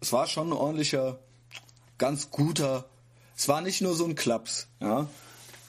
es 0.00 0.12
war 0.12 0.26
schon 0.26 0.48
ein 0.48 0.52
ordentlicher, 0.52 1.18
ganz 1.98 2.30
guter, 2.30 2.88
es 3.36 3.48
war 3.48 3.60
nicht 3.60 3.80
nur 3.80 3.94
so 3.94 4.04
ein 4.04 4.14
Klaps, 4.14 4.68
ja. 4.80 5.08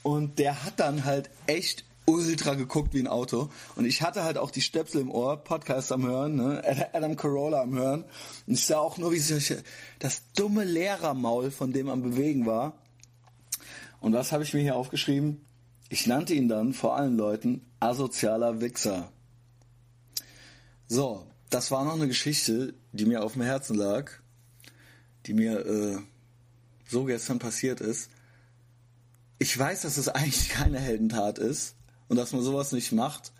Und 0.02 0.38
der 0.38 0.64
hat 0.64 0.80
dann 0.80 1.04
halt 1.04 1.30
echt 1.46 1.84
ultra 2.06 2.54
geguckt 2.54 2.92
wie 2.94 3.00
ein 3.00 3.06
Auto. 3.06 3.50
Und 3.76 3.84
ich 3.84 4.02
hatte 4.02 4.24
halt 4.24 4.36
auch 4.36 4.50
die 4.50 4.60
Stöpsel 4.60 5.00
im 5.00 5.10
Ohr, 5.10 5.36
Podcast 5.36 5.92
am 5.92 6.04
Hören, 6.04 6.34
ne? 6.34 6.62
Adam 6.92 7.16
Carolla 7.16 7.62
am 7.62 7.74
Hören. 7.74 8.04
Und 8.46 8.54
ich 8.54 8.66
sah 8.66 8.78
auch 8.78 8.98
nur, 8.98 9.12
wie 9.12 9.18
sich 9.18 9.54
das 10.00 10.22
dumme 10.34 10.64
Lehrermaul 10.64 11.50
von 11.50 11.72
dem 11.72 11.88
am 11.88 12.02
Bewegen 12.02 12.46
war. 12.46 12.74
Und 14.00 14.12
was 14.12 14.32
habe 14.32 14.42
ich 14.42 14.52
mir 14.52 14.60
hier 14.60 14.74
aufgeschrieben? 14.74 15.44
Ich 15.92 16.06
nannte 16.06 16.32
ihn 16.32 16.48
dann 16.48 16.72
vor 16.72 16.96
allen 16.96 17.18
Leuten 17.18 17.66
asozialer 17.78 18.62
Wichser. 18.62 19.12
So, 20.88 21.26
das 21.50 21.70
war 21.70 21.84
noch 21.84 21.96
eine 21.96 22.08
Geschichte, 22.08 22.72
die 22.92 23.04
mir 23.04 23.22
auf 23.22 23.34
dem 23.34 23.42
Herzen 23.42 23.76
lag, 23.76 24.10
die 25.26 25.34
mir 25.34 25.66
äh, 25.66 25.98
so 26.88 27.04
gestern 27.04 27.38
passiert 27.38 27.82
ist. 27.82 28.10
Ich 29.38 29.58
weiß, 29.58 29.82
dass 29.82 29.98
es 29.98 30.08
eigentlich 30.08 30.48
keine 30.48 30.78
Heldentat 30.78 31.38
ist, 31.38 31.76
und 32.08 32.16
dass 32.16 32.32
man 32.32 32.42
sowas 32.42 32.72
nicht 32.72 32.92
macht. 32.92 33.32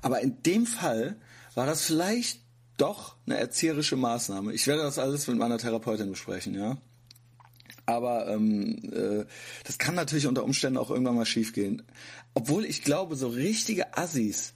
Aber 0.00 0.20
in 0.20 0.42
dem 0.42 0.66
Fall 0.66 1.16
war 1.54 1.66
das 1.66 1.84
vielleicht 1.84 2.40
doch 2.76 3.16
eine 3.26 3.38
erzieherische 3.38 3.96
Maßnahme. 3.96 4.52
Ich 4.52 4.68
werde 4.68 4.82
das 4.82 5.00
alles 5.00 5.26
mit 5.26 5.36
meiner 5.36 5.58
Therapeutin 5.58 6.10
besprechen, 6.10 6.54
ja. 6.54 6.78
Aber 7.88 8.28
ähm, 8.28 8.76
äh, 8.92 9.24
das 9.64 9.78
kann 9.78 9.94
natürlich 9.94 10.26
unter 10.26 10.44
Umständen 10.44 10.76
auch 10.76 10.90
irgendwann 10.90 11.14
mal 11.14 11.24
schiefgehen. 11.24 11.82
Obwohl 12.34 12.66
ich 12.66 12.82
glaube, 12.82 13.16
so 13.16 13.28
richtige 13.28 13.96
Assis, 13.96 14.52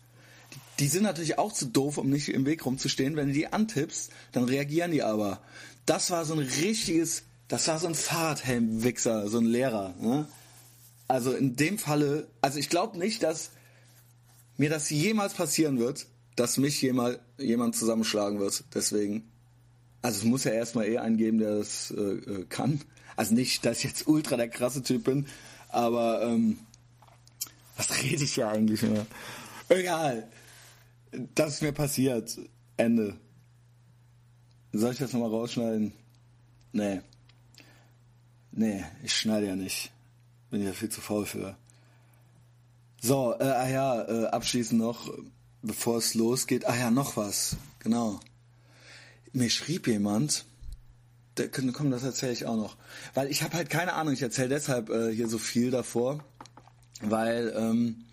die, 0.52 0.58
die 0.80 0.88
sind 0.88 1.04
natürlich 1.04 1.38
auch 1.38 1.50
zu 1.50 1.64
doof, 1.64 1.96
um 1.96 2.10
nicht 2.10 2.28
im 2.28 2.44
Weg 2.44 2.66
rumzustehen. 2.66 3.16
Wenn 3.16 3.28
du 3.28 3.32
die 3.32 3.46
antippst, 3.46 4.12
dann 4.32 4.44
reagieren 4.44 4.90
die 4.90 5.02
aber. 5.02 5.40
Das 5.86 6.10
war 6.10 6.26
so 6.26 6.34
ein 6.34 6.40
richtiges, 6.40 7.22
das 7.48 7.66
war 7.68 7.78
so 7.78 7.86
ein 7.86 7.94
Fahrradhelm-Wichser, 7.94 9.30
so 9.30 9.38
ein 9.38 9.46
Lehrer. 9.46 9.94
Ne? 9.98 10.28
Also 11.08 11.32
in 11.32 11.56
dem 11.56 11.78
Falle, 11.78 12.28
also 12.42 12.58
ich 12.58 12.68
glaube 12.68 12.98
nicht, 12.98 13.22
dass 13.22 13.52
mir 14.58 14.68
das 14.68 14.90
jemals 14.90 15.32
passieren 15.32 15.78
wird, 15.78 16.06
dass 16.36 16.58
mich 16.58 16.82
jemals 16.82 17.18
jemand 17.38 17.76
zusammenschlagen 17.76 18.40
wird. 18.40 18.62
Deswegen, 18.74 19.32
also 20.02 20.18
es 20.18 20.24
muss 20.24 20.44
ja 20.44 20.52
erstmal 20.52 20.86
eh 20.86 20.98
einen 20.98 21.16
geben, 21.16 21.38
der 21.38 21.56
das 21.56 21.94
äh, 21.96 22.00
äh, 22.00 22.44
kann. 22.50 22.82
Also 23.16 23.34
nicht, 23.34 23.64
dass 23.64 23.78
ich 23.78 23.84
jetzt 23.84 24.06
ultra 24.06 24.36
der 24.36 24.48
krasse 24.48 24.82
Typ 24.82 25.04
bin, 25.04 25.26
aber 25.68 26.22
ähm, 26.22 26.58
was 27.76 28.02
rede 28.02 28.24
ich 28.24 28.36
ja 28.36 28.50
eigentlich 28.50 28.82
immer? 28.82 29.06
Egal. 29.68 30.28
Das 31.34 31.54
ist 31.54 31.62
mir 31.62 31.72
passiert. 31.72 32.38
Ende. 32.76 33.16
Soll 34.72 34.92
ich 34.92 34.98
das 34.98 35.12
nochmal 35.12 35.30
rausschneiden? 35.30 35.92
Nee. 36.72 37.00
Nee, 38.50 38.84
ich 39.02 39.14
schneide 39.14 39.46
ja 39.46 39.56
nicht. 39.56 39.90
Bin 40.50 40.62
ja 40.62 40.72
viel 40.72 40.88
zu 40.88 41.00
faul 41.00 41.26
für. 41.26 41.56
So, 43.00 43.34
äh, 43.38 43.44
ah 43.44 43.68
ja, 43.68 44.02
äh, 44.02 44.26
abschließend 44.26 44.80
noch, 44.80 45.12
bevor 45.62 45.98
es 45.98 46.14
losgeht. 46.14 46.66
Ah 46.66 46.76
ja, 46.76 46.90
noch 46.90 47.16
was. 47.16 47.56
Genau. 47.80 48.20
Mir 49.32 49.50
schrieb 49.50 49.86
jemand, 49.86 50.44
der, 51.38 51.48
komm, 51.50 51.90
das 51.90 52.02
erzähle 52.02 52.32
ich 52.32 52.46
auch 52.46 52.56
noch. 52.56 52.76
Weil 53.14 53.30
ich 53.30 53.42
habe 53.42 53.56
halt 53.56 53.70
keine 53.70 53.94
Ahnung, 53.94 54.14
ich 54.14 54.22
erzähle 54.22 54.50
deshalb 54.50 54.90
äh, 54.90 55.12
hier 55.14 55.28
so 55.28 55.38
viel 55.38 55.70
davor, 55.70 56.24
weil 57.00 57.52
ähm, 57.56 58.04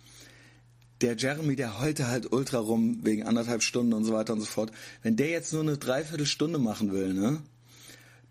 der 1.00 1.16
Jeremy, 1.16 1.56
der 1.56 1.80
heute 1.80 2.08
halt 2.08 2.32
ultra 2.32 2.58
rum 2.58 3.00
wegen 3.02 3.24
anderthalb 3.24 3.62
Stunden 3.62 3.92
und 3.92 4.04
so 4.04 4.12
weiter 4.12 4.34
und 4.34 4.40
so 4.40 4.46
fort, 4.46 4.70
wenn 5.02 5.16
der 5.16 5.28
jetzt 5.28 5.52
nur 5.52 5.62
eine 5.62 5.78
Dreiviertelstunde 5.78 6.58
machen 6.58 6.92
will, 6.92 7.14
ne? 7.14 7.42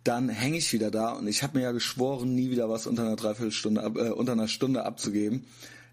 dann 0.04 0.30
hänge 0.30 0.58
ich 0.58 0.71
wieder 0.71 0.91
da 0.91 1.12
und 1.13 1.28
ich 1.28 1.43
habe 1.43 1.58
mir 1.58 1.63
ja 1.65 1.71
geschworen, 1.71 2.34
nie 2.36 2.52
wieder 2.52 2.69
was 2.69 2.88
unter 2.88 3.04
einer 3.04 3.15
Dreiviertelstunde, 3.15 3.82
äh, 3.82 4.10
unter 4.12 4.34
einer 4.34 4.47
Stunde 4.47 4.86
abzugeben. 4.86 5.45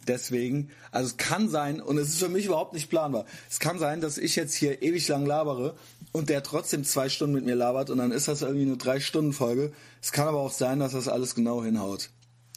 Deswegen, 0.06 0.70
also 0.92 1.08
es 1.08 1.16
kann 1.16 1.48
sein, 1.48 1.80
und 1.80 1.98
es 1.98 2.10
ist 2.10 2.20
für 2.20 2.28
mich 2.28 2.46
überhaupt 2.46 2.74
nicht 2.74 2.88
planbar, 2.88 3.26
es 3.50 3.58
kann 3.58 3.78
sein, 3.78 4.00
dass 4.00 4.18
ich 4.18 4.36
jetzt 4.36 4.54
hier 4.54 4.82
ewig 4.82 5.08
lang 5.08 5.26
labere 5.26 5.76
und 6.16 6.30
der 6.30 6.42
trotzdem 6.42 6.82
zwei 6.82 7.10
Stunden 7.10 7.34
mit 7.34 7.44
mir 7.44 7.54
labert 7.54 7.90
und 7.90 7.98
dann 7.98 8.10
ist 8.10 8.26
das 8.26 8.40
irgendwie 8.40 8.62
eine 8.62 8.78
Drei-Stunden-Folge. 8.78 9.70
Es 10.00 10.12
kann 10.12 10.28
aber 10.28 10.40
auch 10.40 10.50
sein, 10.50 10.78
dass 10.78 10.92
das 10.92 11.08
alles 11.08 11.34
genau 11.34 11.62
hinhaut. 11.62 12.08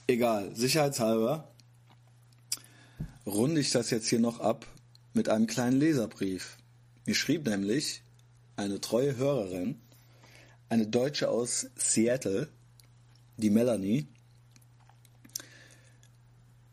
Egal, 0.08 0.56
sicherheitshalber 0.56 1.52
runde 3.26 3.60
ich 3.60 3.72
das 3.72 3.90
jetzt 3.90 4.08
hier 4.08 4.22
noch 4.22 4.40
ab 4.40 4.66
mit 5.14 5.28
einem 5.28 5.46
kleinen 5.46 5.78
Leserbrief. 5.78 6.56
Mir 7.06 7.16
schrieb 7.16 7.48
nämlich 7.48 8.02
eine 8.56 8.80
treue 8.80 9.18
Hörerin, 9.18 9.82
eine 10.70 10.88
Deutsche 10.88 11.28
aus 11.28 11.68
Seattle, 11.76 12.48
die 13.36 13.50
Melanie, 13.50 14.08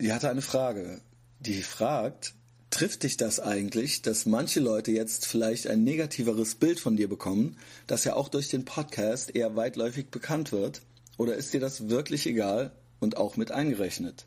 die 0.00 0.12
hatte 0.12 0.30
eine 0.30 0.42
Frage. 0.42 1.00
Die 1.40 1.62
fragt, 1.62 2.34
trifft 2.70 3.02
dich 3.02 3.16
das 3.16 3.40
eigentlich, 3.40 4.02
dass 4.02 4.26
manche 4.26 4.60
Leute 4.60 4.90
jetzt 4.92 5.26
vielleicht 5.26 5.66
ein 5.66 5.84
negativeres 5.84 6.56
Bild 6.56 6.80
von 6.80 6.96
dir 6.96 7.08
bekommen, 7.08 7.56
das 7.86 8.04
ja 8.04 8.14
auch 8.14 8.28
durch 8.28 8.48
den 8.48 8.64
Podcast 8.64 9.34
eher 9.34 9.56
weitläufig 9.56 10.08
bekannt 10.08 10.52
wird? 10.52 10.82
Oder 11.16 11.36
ist 11.36 11.54
dir 11.54 11.60
das 11.60 11.88
wirklich 11.88 12.26
egal 12.26 12.72
und 13.00 13.16
auch 13.16 13.36
mit 13.36 13.50
eingerechnet? 13.50 14.26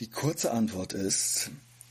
Die 0.00 0.08
kurze 0.08 0.50
Antwort 0.50 0.92
ist, 0.92 1.50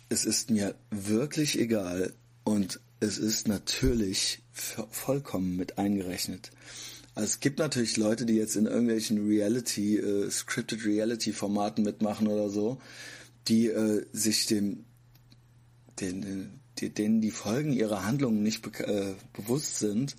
es 0.09 0.25
ist 0.25 0.49
mir 0.49 0.75
wirklich 0.89 1.59
egal 1.59 2.13
und 2.43 2.79
es 2.99 3.17
ist 3.17 3.47
natürlich 3.47 4.41
vollkommen 4.51 5.55
mit 5.55 5.77
eingerechnet. 5.77 6.51
Also 7.15 7.25
es 7.25 7.39
gibt 7.39 7.59
natürlich 7.59 7.97
Leute, 7.97 8.25
die 8.25 8.35
jetzt 8.35 8.55
in 8.55 8.65
irgendwelchen 8.65 9.27
Reality, 9.27 9.97
äh, 9.97 10.29
Scripted 10.29 10.85
Reality 10.85 11.33
Formaten 11.33 11.83
mitmachen 11.83 12.27
oder 12.27 12.49
so, 12.49 12.81
die 13.49 13.67
äh, 13.67 14.05
sich 14.13 14.45
dem, 14.45 14.85
den, 15.99 16.59
die, 16.77 16.89
denen 16.89 17.21
die 17.21 17.31
Folgen 17.31 17.73
ihrer 17.73 18.05
Handlungen 18.05 18.43
nicht 18.43 18.61
be 18.61 18.71
äh, 18.85 19.15
bewusst 19.33 19.79
sind 19.79 20.15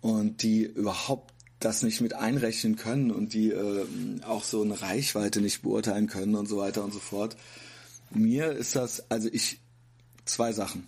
und 0.00 0.42
die 0.42 0.64
überhaupt 0.64 1.32
das 1.60 1.82
nicht 1.82 2.00
mit 2.00 2.14
einrechnen 2.14 2.76
können 2.76 3.10
und 3.10 3.34
die 3.34 3.50
äh, 3.50 3.86
auch 4.22 4.44
so 4.44 4.62
eine 4.62 4.80
Reichweite 4.80 5.40
nicht 5.40 5.62
beurteilen 5.62 6.08
können 6.08 6.34
und 6.34 6.46
so 6.48 6.58
weiter 6.58 6.84
und 6.84 6.92
so 6.92 6.98
fort. 6.98 7.36
Mir 8.10 8.52
ist 8.52 8.76
das, 8.76 9.10
also 9.10 9.28
ich, 9.32 9.60
zwei 10.24 10.52
Sachen. 10.52 10.86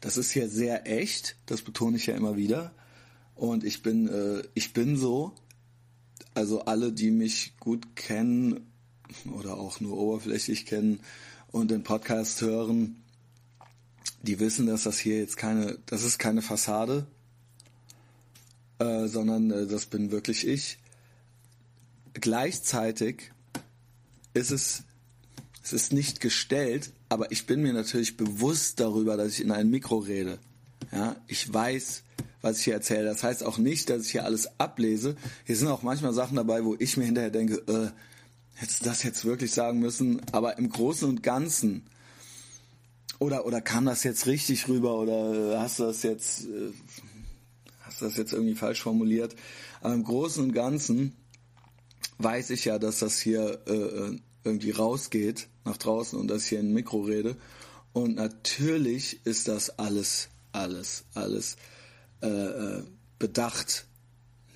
Das 0.00 0.18
ist 0.18 0.30
hier 0.30 0.48
sehr 0.48 0.86
echt, 0.86 1.36
das 1.46 1.62
betone 1.62 1.96
ich 1.96 2.06
ja 2.06 2.14
immer 2.14 2.36
wieder. 2.36 2.74
Und 3.34 3.64
ich 3.64 3.82
bin, 3.82 4.08
äh, 4.08 4.42
ich 4.54 4.72
bin 4.72 4.96
so. 4.96 5.34
Also 6.34 6.64
alle, 6.66 6.92
die 6.92 7.10
mich 7.10 7.54
gut 7.58 7.96
kennen 7.96 8.73
oder 9.32 9.56
auch 9.56 9.80
nur 9.80 9.96
oberflächlich 9.96 10.66
kennen 10.66 11.00
und 11.52 11.70
den 11.70 11.82
Podcast 11.82 12.40
hören, 12.40 12.96
die 14.22 14.40
wissen, 14.40 14.66
dass 14.66 14.84
das 14.84 14.98
hier 14.98 15.18
jetzt 15.18 15.36
keine, 15.36 15.78
das 15.86 16.02
ist 16.02 16.18
keine 16.18 16.42
Fassade, 16.42 17.06
äh, 18.78 19.06
sondern 19.06 19.50
äh, 19.50 19.66
das 19.66 19.86
bin 19.86 20.10
wirklich 20.10 20.46
ich. 20.46 20.78
Gleichzeitig 22.14 23.32
ist 24.32 24.50
es, 24.50 24.82
es 25.62 25.72
ist 25.72 25.92
nicht 25.92 26.20
gestellt, 26.20 26.92
aber 27.08 27.30
ich 27.32 27.46
bin 27.46 27.62
mir 27.62 27.72
natürlich 27.72 28.16
bewusst 28.16 28.80
darüber, 28.80 29.16
dass 29.16 29.34
ich 29.34 29.40
in 29.40 29.50
ein 29.50 29.70
Mikro 29.70 29.98
rede. 29.98 30.38
Ja, 30.92 31.16
ich 31.26 31.52
weiß, 31.52 32.02
was 32.40 32.58
ich 32.58 32.64
hier 32.64 32.74
erzähle. 32.74 33.04
Das 33.04 33.22
heißt 33.22 33.42
auch 33.42 33.58
nicht, 33.58 33.90
dass 33.90 34.06
ich 34.06 34.12
hier 34.12 34.24
alles 34.24 34.48
ablese. 34.58 35.16
Hier 35.44 35.56
sind 35.56 35.68
auch 35.68 35.82
manchmal 35.82 36.12
Sachen 36.12 36.36
dabei, 36.36 36.64
wo 36.64 36.76
ich 36.78 36.96
mir 36.96 37.04
hinterher 37.04 37.30
denke, 37.30 37.54
äh, 37.72 37.90
hättest 38.54 38.80
du 38.80 38.84
das 38.86 39.02
jetzt 39.02 39.24
wirklich 39.24 39.52
sagen 39.52 39.78
müssen? 39.80 40.20
Aber 40.32 40.58
im 40.58 40.68
Großen 40.68 41.08
und 41.08 41.22
Ganzen 41.22 41.84
oder 43.18 43.46
oder 43.46 43.60
kam 43.60 43.86
das 43.86 44.04
jetzt 44.04 44.26
richtig 44.26 44.68
rüber 44.68 44.98
oder 44.98 45.60
hast 45.60 45.78
du 45.78 45.84
das 45.84 46.02
jetzt 46.02 46.46
äh, 46.46 46.72
hast 47.82 48.00
du 48.00 48.06
das 48.06 48.16
jetzt 48.16 48.32
irgendwie 48.32 48.54
falsch 48.54 48.82
formuliert? 48.82 49.34
Aber 49.80 49.94
im 49.94 50.04
Großen 50.04 50.42
und 50.42 50.52
Ganzen 50.52 51.16
weiß 52.18 52.50
ich 52.50 52.64
ja, 52.64 52.78
dass 52.78 53.00
das 53.00 53.18
hier 53.18 53.60
äh, 53.66 53.72
äh 53.72 54.18
irgendwie 54.44 54.72
rausgeht 54.72 55.48
nach 55.64 55.78
draußen 55.78 56.18
und 56.18 56.28
dass 56.28 56.42
ich 56.42 56.50
hier 56.50 56.60
in 56.60 56.68
ein 56.68 56.74
Mikro 56.74 57.00
rede. 57.00 57.36
Und 57.94 58.16
natürlich 58.16 59.24
ist 59.24 59.48
das 59.48 59.78
alles, 59.78 60.28
alles, 60.52 61.04
alles 61.14 61.56
äh, 62.22 62.28
äh, 62.28 62.84
bedacht, 63.18 63.86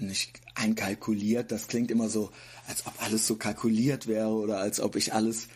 nicht 0.01 0.41
einkalkuliert. 0.55 1.53
Das 1.53 1.69
klingt 1.69 1.91
immer 1.91 2.09
so, 2.09 2.31
als 2.67 2.87
ob 2.87 3.03
alles 3.03 3.27
so 3.27 3.37
kalkuliert 3.37 4.07
wäre 4.07 4.31
oder 4.31 4.59
als 4.59 4.81
ob 4.81 4.97
ich 4.97 5.15
alles, 5.15 5.49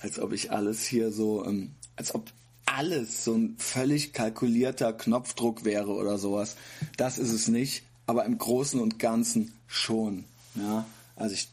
als 0.00 0.18
ob 0.18 0.32
ich 0.32 0.50
alles 0.50 0.84
hier 0.84 1.12
so, 1.12 1.44
ähm, 1.44 1.72
als 1.96 2.14
ob 2.14 2.30
alles 2.66 3.24
so 3.24 3.34
ein 3.34 3.56
völlig 3.58 4.12
kalkulierter 4.12 4.92
Knopfdruck 4.92 5.64
wäre 5.64 5.92
oder 5.92 6.18
sowas. 6.18 6.56
Das 6.96 7.18
ist 7.18 7.32
es 7.32 7.48
nicht, 7.48 7.82
aber 8.06 8.24
im 8.24 8.38
Großen 8.38 8.80
und 8.80 8.98
Ganzen 8.98 9.52
schon. 9.66 10.24
Ja, 10.54 10.86
also 11.16 11.34
ich 11.34 11.48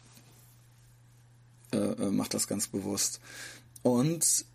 äh, 1.71 1.77
äh 1.77 2.11
mache 2.11 2.29
das 2.29 2.47
ganz 2.47 2.67
bewusst. 2.67 3.19
Und 3.81 4.45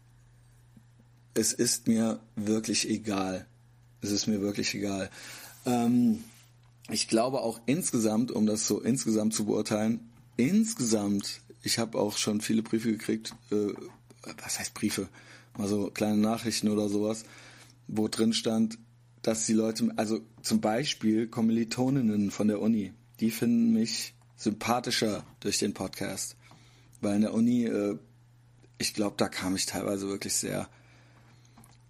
es 1.35 1.53
ist 1.53 1.87
mir 1.87 2.21
wirklich 2.37 2.89
egal. 2.89 3.47
Es 4.03 4.11
ist 4.11 4.27
mir 4.27 4.41
wirklich 4.41 4.75
egal. 4.75 5.11
Ähm, 5.67 6.25
ich 6.91 7.09
glaube 7.09 7.41
auch 7.41 7.61
insgesamt, 7.67 8.31
um 8.31 8.47
das 8.47 8.67
so 8.67 8.81
insgesamt 8.81 9.35
zu 9.35 9.45
beurteilen, 9.45 10.11
insgesamt, 10.37 11.41
ich 11.63 11.79
habe 11.79 11.99
auch 11.99 12.17
schon 12.17 12.41
viele 12.41 12.63
Briefe 12.63 12.91
gekriegt, 12.93 13.35
äh, 13.51 13.73
was 14.43 14.59
heißt 14.59 14.75
Briefe? 14.75 15.09
Mal 15.57 15.69
so 15.69 15.91
kleine 15.91 16.17
Nachrichten 16.17 16.69
oder 16.69 16.89
sowas, 16.89 17.25
wo 17.89 18.09
drin 18.09 18.33
stand, 18.33 18.79
dass 19.23 19.47
die 19.47 19.53
Leute, 19.53 19.91
also 19.97 20.21
zum 20.43 20.61
Beispiel 20.61 21.27
Kommilitoninnen 21.27 22.31
von 22.31 22.49
der 22.49 22.61
Uni, 22.61 22.93
die 23.21 23.31
finden 23.31 23.73
mich 23.73 24.15
sympathischer 24.37 25.25
durch 25.41 25.59
den 25.59 25.75
Podcast. 25.75 26.37
Weil 27.01 27.17
in 27.17 27.23
der 27.23 27.35
Uni, 27.35 27.65
äh, 27.65 27.99
ich 28.79 28.95
glaube, 28.95 29.17
da 29.19 29.29
kam 29.29 29.57
ich 29.57 29.67
teilweise 29.67 30.09
wirklich 30.09 30.35
sehr 30.35 30.69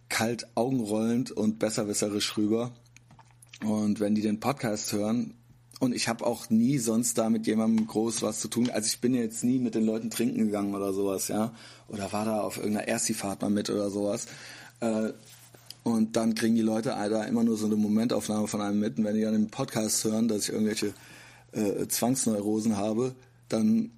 kalt, 0.08 0.48
augenrollend 0.56 1.30
und 1.30 1.58
besserwisserisch 1.58 2.36
rüber. 2.36 2.72
Und 3.64 4.01
wenn 4.01 4.14
die 4.14 4.23
den 4.23 4.40
Podcast 4.40 4.92
hören, 4.92 5.35
und 5.81 5.94
ich 5.94 6.09
habe 6.09 6.27
auch 6.27 6.51
nie 6.51 6.79
sonst 6.79 7.16
da 7.16 7.31
mit 7.31 7.46
jemandem 7.46 7.87
groß 7.87 8.20
was 8.20 8.40
zu 8.40 8.49
tun. 8.49 8.68
Also 8.68 8.87
ich 8.87 9.01
bin 9.01 9.14
jetzt 9.14 9.42
nie 9.42 9.59
mit 9.59 9.75
den 9.75 9.87
Leuten 9.87 10.11
trinken 10.11 10.46
gegangen 10.46 10.75
oder 10.75 10.92
sowas, 10.92 11.29
ja. 11.29 11.55
Oder 11.88 12.12
war 12.12 12.27
da 12.27 12.42
auf 12.42 12.59
irgendeiner 12.59 12.87
Ersti-Fahrt 12.87 13.40
mal 13.40 13.51
mit 13.51 13.70
oder 13.70 13.90
sowas. 13.90 14.27
Äh, 14.81 15.12
und 15.83 16.16
dann 16.16 16.35
kriegen 16.35 16.55
die 16.55 16.61
Leute 16.61 16.90
da 16.90 17.25
immer 17.25 17.42
nur 17.42 17.57
so 17.57 17.64
eine 17.64 17.77
Momentaufnahme 17.77 18.46
von 18.46 18.61
einem 18.61 18.79
mit. 18.79 18.99
Und 18.99 19.05
wenn 19.05 19.16
die 19.16 19.23
dann 19.23 19.35
im 19.35 19.49
Podcast 19.49 20.05
hören, 20.05 20.29
dass 20.29 20.44
ich 20.44 20.53
irgendwelche 20.53 20.92
äh, 21.53 21.88
Zwangsneurosen 21.88 22.77
habe, 22.77 23.14
dann 23.49 23.90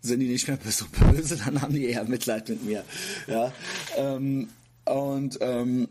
sind 0.00 0.20
die 0.20 0.28
nicht 0.28 0.46
mehr 0.46 0.58
so 0.70 0.84
böse, 0.92 1.36
dann 1.36 1.60
haben 1.60 1.74
die 1.74 1.86
eher 1.86 2.04
Mitleid 2.04 2.48
mit 2.48 2.64
mir. 2.64 2.84
Ja. 3.26 3.52
Ähm, 3.96 4.48
und 4.84 5.38
ähm, 5.40 5.88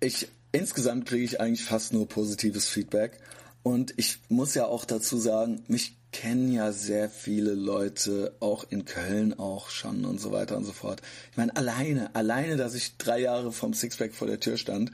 ich 0.00 0.26
insgesamt 0.52 1.06
kriege 1.06 1.24
ich 1.24 1.40
eigentlich 1.40 1.64
fast 1.64 1.92
nur 1.92 2.08
positives 2.08 2.68
Feedback. 2.68 3.18
Und 3.62 3.92
ich 3.96 4.20
muss 4.28 4.54
ja 4.54 4.66
auch 4.66 4.84
dazu 4.84 5.18
sagen, 5.18 5.62
mich 5.68 5.96
kennen 6.12 6.52
ja 6.52 6.72
sehr 6.72 7.08
viele 7.08 7.54
Leute, 7.54 8.34
auch 8.40 8.64
in 8.68 8.84
Köln 8.84 9.38
auch 9.38 9.70
schon 9.70 10.04
und 10.04 10.20
so 10.20 10.32
weiter 10.32 10.56
und 10.56 10.64
so 10.64 10.72
fort. 10.72 11.02
Ich 11.30 11.36
meine, 11.36 11.54
alleine, 11.54 12.14
alleine, 12.14 12.56
dass 12.56 12.74
ich 12.74 12.96
drei 12.96 13.20
Jahre 13.20 13.52
vom 13.52 13.74
Sixpack 13.74 14.14
vor 14.14 14.26
der 14.26 14.40
Tür 14.40 14.56
stand, 14.56 14.90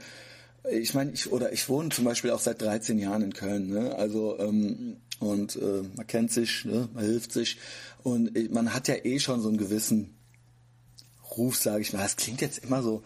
ich 0.69 0.93
meine, 0.93 1.11
ich 1.11 1.31
oder 1.31 1.53
ich 1.53 1.69
wohne 1.69 1.89
zum 1.89 2.03
Beispiel 2.03 2.31
auch 2.31 2.39
seit 2.39 2.61
13 2.61 2.99
Jahren 2.99 3.21
in 3.21 3.33
Köln, 3.33 3.69
ne? 3.69 3.95
Also 3.95 4.37
ähm, 4.37 4.97
und 5.19 5.55
äh, 5.55 5.83
man 5.95 6.05
kennt 6.07 6.31
sich, 6.31 6.65
ne? 6.65 6.89
man 6.93 7.03
hilft 7.03 7.31
sich 7.31 7.57
und 8.03 8.51
man 8.51 8.73
hat 8.73 8.87
ja 8.87 8.95
eh 9.03 9.19
schon 9.19 9.41
so 9.41 9.49
einen 9.49 9.57
gewissen 9.57 10.15
Ruf, 11.37 11.57
sage 11.57 11.81
ich 11.81 11.93
mal. 11.93 12.03
Das 12.03 12.15
klingt 12.15 12.41
jetzt 12.41 12.59
immer 12.59 12.83
so, 12.83 13.03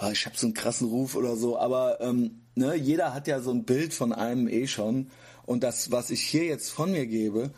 oh, 0.00 0.10
ich 0.10 0.26
habe 0.26 0.36
so 0.36 0.46
einen 0.46 0.54
krassen 0.54 0.88
Ruf 0.88 1.14
oder 1.14 1.36
so, 1.36 1.58
aber 1.58 2.00
ähm, 2.00 2.42
ne, 2.54 2.74
jeder 2.74 3.14
hat 3.14 3.26
ja 3.26 3.40
so 3.40 3.50
ein 3.50 3.64
Bild 3.64 3.94
von 3.94 4.12
einem 4.12 4.48
eh 4.48 4.66
schon. 4.66 5.10
Und 5.44 5.62
das, 5.62 5.92
was 5.92 6.10
ich 6.10 6.22
hier 6.22 6.44
jetzt 6.44 6.70
von 6.70 6.90
mir 6.90 7.06
gebe, 7.06 7.50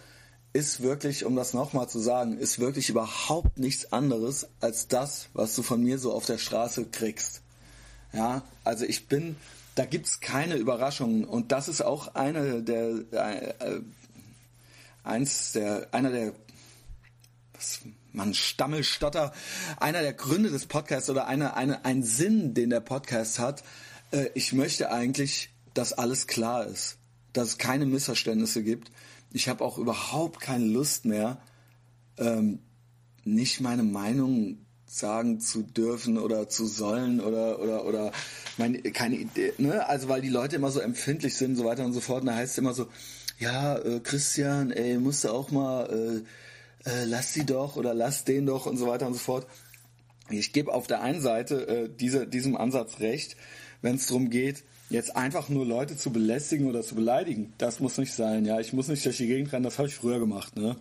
ist 0.53 0.83
wirklich, 0.83 1.25
um 1.25 1.37
das 1.37 1.55
nochmal 1.55 1.89
zu 1.89 1.99
sagen, 1.99 2.39
ist 2.39 2.59
wirklich 2.59 2.89
überhaupt 2.89 3.59
nichts 3.59 3.93
anderes 3.93 4.49
als 4.61 4.89
das, 4.89 5.29
was 5.35 5.55
du 5.55 5.63
von 5.63 5.83
mir 5.83 5.99
so 5.99 6.13
auf 6.13 6.27
der 6.27 6.39
Straße 6.39 6.87
kriegst. 6.87 7.43
Ja, 8.13 8.43
also 8.65 8.85
ich 8.85 9.09
bin, 9.09 9.37
da 9.75 9.85
gibt's 9.85 10.21
keine 10.21 10.57
Überraschungen 10.57 11.25
und 11.25 11.53
das 11.53 11.69
ist 11.69 11.83
auch 11.83 12.15
eine 12.15 12.63
der, 12.63 13.05
äh, 13.13 13.49
äh 13.59 13.81
eins 15.05 15.53
der, 15.53 15.89
einer 15.93 16.11
der, 16.11 16.33
was, 17.55 17.81
man 18.19 18.35
Stammelstotter, 18.35 19.33
einer 19.79 20.03
der 20.03 20.13
Gründe 20.13 20.51
des 20.51 20.67
Podcasts 20.67 21.09
oder 21.09 21.27
eine, 21.27 21.57
eine, 21.57 21.85
ein 21.87 22.03
Sinn, 22.03 22.53
den 22.53 22.69
der 22.69 22.81
Podcast 22.81 23.39
hat. 23.39 23.65
Äh, 24.11 24.27
ich 24.35 24.53
möchte 24.53 24.91
eigentlich, 24.91 25.51
dass 25.73 25.95
alles 25.95 26.27
klar 26.27 26.67
ist, 26.67 26.99
dass 27.33 27.49
es 27.49 27.59
keine 27.59 27.87
Missverständnisse 27.87 28.63
gibt. 28.63 28.91
Ich 29.33 29.49
habe 29.49 29.65
auch 29.65 29.79
überhaupt 29.79 30.41
keine 30.41 30.67
Lust 30.67 31.05
mehr, 31.05 31.41
ähm, 32.19 32.59
nicht 33.25 33.61
meine 33.61 33.83
Meinung 33.83 34.59
sagen 34.87 35.39
zu 35.39 35.63
dürfen 35.63 36.19
oder 36.19 36.49
zu 36.49 36.67
sollen 36.67 37.21
oder 37.21 37.61
oder 37.61 37.85
oder 37.85 38.13
meine 38.57 38.81
keine 38.81 39.17
Idee, 39.17 39.53
ne? 39.59 39.87
Also 39.87 40.09
weil 40.09 40.23
die 40.23 40.31
Leute 40.31 40.57
immer 40.57 40.71
so 40.71 40.81
empfindlich 40.81 41.37
sind, 41.37 41.57
so 41.57 41.65
weiter 41.67 41.85
und 41.85 41.93
so 41.93 42.01
fort. 42.01 42.23
Und 42.23 42.29
da 42.29 42.35
heißt 42.35 42.53
es 42.53 42.59
immer 42.59 42.73
so, 42.73 42.89
ja, 43.39 43.77
äh, 43.77 44.01
Christian, 44.01 44.71
ey, 44.71 44.97
musst 44.99 45.25
du 45.25 45.29
auch 45.29 45.51
mal 45.51 46.25
äh, 46.25 46.25
äh, 46.89 47.05
lass 47.05 47.33
sie 47.33 47.45
doch 47.45 47.77
oder 47.77 47.95
lass 47.95 48.25
den 48.25 48.47
doch 48.47 48.67
und 48.67 48.77
so 48.77 48.87
weiter 48.87 49.07
und 49.07 49.15
so 49.15 49.21
fort. 49.21 49.47
Ich 50.31 50.53
gebe 50.53 50.73
auf 50.73 50.87
der 50.87 51.03
einen 51.03 51.21
Seite 51.21 51.69
äh, 51.69 51.89
diese, 51.89 52.27
diesem 52.27 52.57
Ansatz 52.57 53.01
recht, 53.01 53.37
wenn 53.81 53.97
es 53.97 54.07
darum 54.07 54.31
geht, 54.31 54.65
jetzt 54.91 55.17
einfach 55.17 55.49
nur 55.49 55.65
Leute 55.65 55.97
zu 55.97 56.11
belästigen 56.11 56.67
oder 56.67 56.83
zu 56.83 56.95
beleidigen. 56.95 57.53
Das 57.59 57.81
muss 57.81 57.99
nicht 57.99 58.13
sein. 58.13 58.45
Ja, 58.45 58.61
ich 58.61 58.73
muss 58.73 58.89
nicht 58.89 59.05
durch 59.05 59.17
die 59.19 59.27
Gegend 59.27 59.53
rennen. 59.53 59.65
Das 59.65 59.79
habe 59.79 59.89
ich 59.89 59.95
früher 59.95 60.19
gemacht. 60.19 60.57
Ne? 60.57 60.77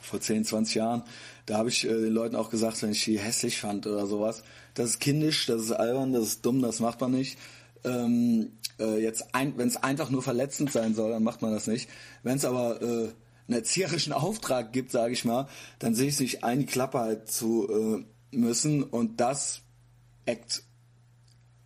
Vor 0.00 0.20
10, 0.20 0.44
20 0.44 0.74
Jahren. 0.74 1.02
Da 1.46 1.56
habe 1.58 1.68
ich 1.68 1.84
äh, 1.84 1.88
den 1.88 2.12
Leuten 2.12 2.36
auch 2.36 2.50
gesagt, 2.50 2.82
wenn 2.82 2.92
ich 2.92 3.04
die 3.04 3.18
hässlich 3.18 3.58
fand 3.58 3.86
oder 3.86 4.06
sowas. 4.06 4.42
Das 4.74 4.90
ist 4.90 5.00
kindisch, 5.00 5.46
das 5.46 5.62
ist 5.62 5.72
albern, 5.72 6.12
das 6.12 6.24
ist 6.24 6.46
dumm, 6.46 6.62
das 6.62 6.80
macht 6.80 7.00
man 7.00 7.12
nicht. 7.12 7.38
ähm, 7.84 8.52
äh, 8.78 9.02
jetzt 9.02 9.34
ein, 9.34 9.56
wenn 9.56 9.68
es 9.68 9.76
einfach 9.76 10.10
nur 10.10 10.22
verletzend 10.22 10.72
sein 10.72 10.94
soll, 10.94 11.10
dann 11.10 11.22
macht 11.22 11.42
man 11.42 11.52
das 11.52 11.66
nicht. 11.66 11.88
Wenn 12.22 12.36
es 12.36 12.44
aber 12.44 12.80
äh, 12.82 13.08
einen 13.52 13.60
erzieherischen 13.60 14.12
Auftrag 14.12 14.72
gibt, 14.72 14.90
sage 14.90 15.12
ich 15.12 15.24
mal, 15.24 15.48
dann 15.78 15.94
sehe 15.94 16.08
ich 16.08 16.14
es 16.14 16.20
nicht 16.20 16.44
ein, 16.44 16.60
die 16.60 16.66
Klappe 16.66 16.98
halt 16.98 17.30
zu 17.30 17.68
äh, 17.68 18.36
müssen 18.36 18.82
und 18.82 19.20
das 19.20 19.60
eckt 20.24 20.62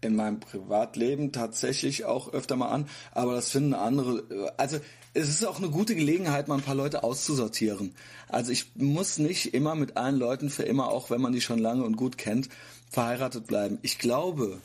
in 0.00 0.16
meinem 0.16 0.40
Privatleben 0.40 1.32
tatsächlich 1.32 2.04
auch 2.04 2.32
öfter 2.32 2.56
mal 2.56 2.68
an, 2.68 2.88
aber 3.12 3.34
das 3.34 3.50
finden 3.50 3.74
andere, 3.74 4.18
äh, 4.30 4.50
also 4.56 4.78
es 5.14 5.28
ist 5.30 5.46
auch 5.46 5.58
eine 5.58 5.70
gute 5.70 5.94
Gelegenheit, 5.94 6.46
mal 6.46 6.56
ein 6.56 6.62
paar 6.62 6.74
Leute 6.74 7.02
auszusortieren. 7.02 7.94
Also 8.28 8.52
ich 8.52 8.76
muss 8.76 9.18
nicht 9.18 9.54
immer 9.54 9.74
mit 9.74 9.96
allen 9.96 10.16
Leuten 10.16 10.50
für 10.50 10.64
immer, 10.64 10.88
auch 10.88 11.08
wenn 11.08 11.22
man 11.22 11.32
die 11.32 11.40
schon 11.40 11.58
lange 11.58 11.84
und 11.84 11.96
gut 11.96 12.18
kennt, 12.18 12.50
verheiratet 12.90 13.46
bleiben. 13.46 13.78
Ich 13.80 13.98
glaube, 13.98 14.60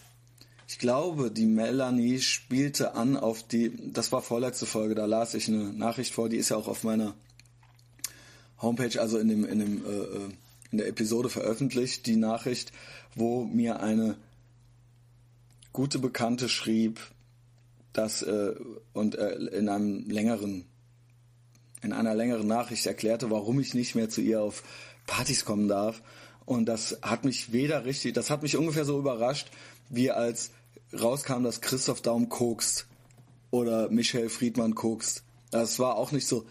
ich 0.72 0.80
glaube, 0.80 1.32
die 1.32 1.48
Melanie 1.48 2.22
spielte 2.22 2.96
an 2.96 3.18
auf 3.18 3.44
die, 3.44 3.92
das 3.92 4.14
war 4.14 4.22
vorletzte 4.22 4.66
Folge, 4.66 4.96
da 4.96 5.06
las 5.06 5.34
ich 5.34 5.50
eine 5.50 5.74
Nachricht 5.74 6.14
vor, 6.14 6.30
die 6.30 6.38
ist 6.38 6.48
ja 6.48 6.56
auch 6.56 6.70
auf 6.70 6.86
meiner 6.86 7.14
Homepage, 8.62 9.02
also 9.02 9.18
in 9.18 9.28
dem, 9.28 9.44
in 9.44 9.60
dem, 9.60 9.86
äh, 9.86 9.90
äh 9.90 10.30
in 10.72 10.78
der 10.78 10.88
Episode 10.88 11.28
veröffentlicht, 11.28 12.06
die 12.06 12.16
Nachricht, 12.16 12.72
wo 13.16 13.44
mir 13.44 13.82
eine 13.82 14.16
gute 15.74 16.00
Bekannte 16.00 16.48
schrieb, 16.48 17.02
dass 17.92 18.22
äh, 18.22 18.56
und 18.94 19.16
äh, 19.16 19.34
in 19.34 19.68
einem 19.68 20.10
längeren 20.10 20.64
in 21.82 21.92
einer 21.92 22.16
längeren 22.16 22.48
Nachricht 22.48 22.86
erklärte, 22.86 23.30
warum 23.30 23.60
ich 23.60 23.74
nicht 23.74 23.96
mehr 23.96 24.10
zu 24.10 24.22
ihr 24.22 24.42
auf 24.42 24.64
Partys 25.06 25.44
kommen 25.44 25.68
darf. 25.68 26.02
Und 26.46 26.68
das 26.68 27.00
hat 27.02 27.26
mich 27.26 27.52
weder 27.52 27.84
richtig, 27.84 28.14
das 28.14 28.30
hat 28.30 28.42
mich 28.42 28.56
ungefähr 28.56 28.86
so 28.86 28.98
überrascht, 28.98 29.52
wie 29.90 30.12
als 30.12 30.52
rauskam, 30.94 31.44
dass 31.44 31.62
Christoph 31.62 32.02
Daum 32.02 32.30
kokst 32.30 32.88
oder 33.50 33.90
Michael 33.90 34.30
Friedmann 34.30 34.76
kokst. 34.76 35.24
Das 35.52 35.80
war 35.80 35.96
auch 35.96 36.12
nicht 36.12 36.28
so, 36.28 36.46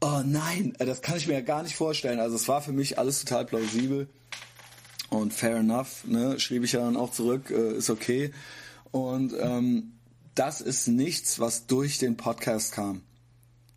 oh 0.00 0.22
nein, 0.24 0.74
das 0.78 1.02
kann 1.02 1.16
ich 1.16 1.26
mir 1.26 1.34
ja 1.34 1.40
gar 1.40 1.62
nicht 1.62 1.76
vorstellen. 1.76 2.20
Also 2.20 2.36
es 2.36 2.48
war 2.48 2.62
für 2.62 2.72
mich 2.72 2.98
alles 2.98 3.20
total 3.24 3.46
plausibel. 3.46 4.08
Und 5.08 5.32
fair 5.32 5.56
enough, 5.56 6.04
ne, 6.04 6.38
schrieb 6.40 6.64
ich 6.64 6.72
ja 6.72 6.80
dann 6.80 6.96
auch 6.96 7.12
zurück, 7.12 7.50
äh, 7.50 7.76
ist 7.76 7.90
okay. 7.90 8.32
Und 8.90 9.34
ähm, 9.38 9.92
das 10.34 10.60
ist 10.60 10.88
nichts, 10.88 11.38
was 11.38 11.66
durch 11.66 11.98
den 11.98 12.16
Podcast 12.16 12.72
kam. 12.72 13.02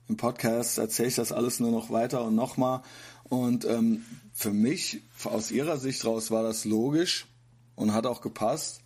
Im 0.07 0.17
Podcast 0.17 0.79
erzähle 0.79 1.09
ich 1.09 1.15
das 1.15 1.31
alles 1.31 1.59
nur 1.59 1.71
noch 1.71 1.91
weiter 1.91 2.23
und 2.23 2.35
nochmal. 2.35 2.81
Und 3.25 3.63
ähm, 3.65 4.03
für 4.33 4.51
mich, 4.51 5.01
aus 5.23 5.51
ihrer 5.51 5.77
Sicht 5.77 6.03
raus, 6.03 6.31
war 6.31 6.41
das 6.41 6.65
logisch 6.65 7.27
und 7.75 7.93
hat 7.93 8.07
auch 8.07 8.21
gepasst. 8.21 8.81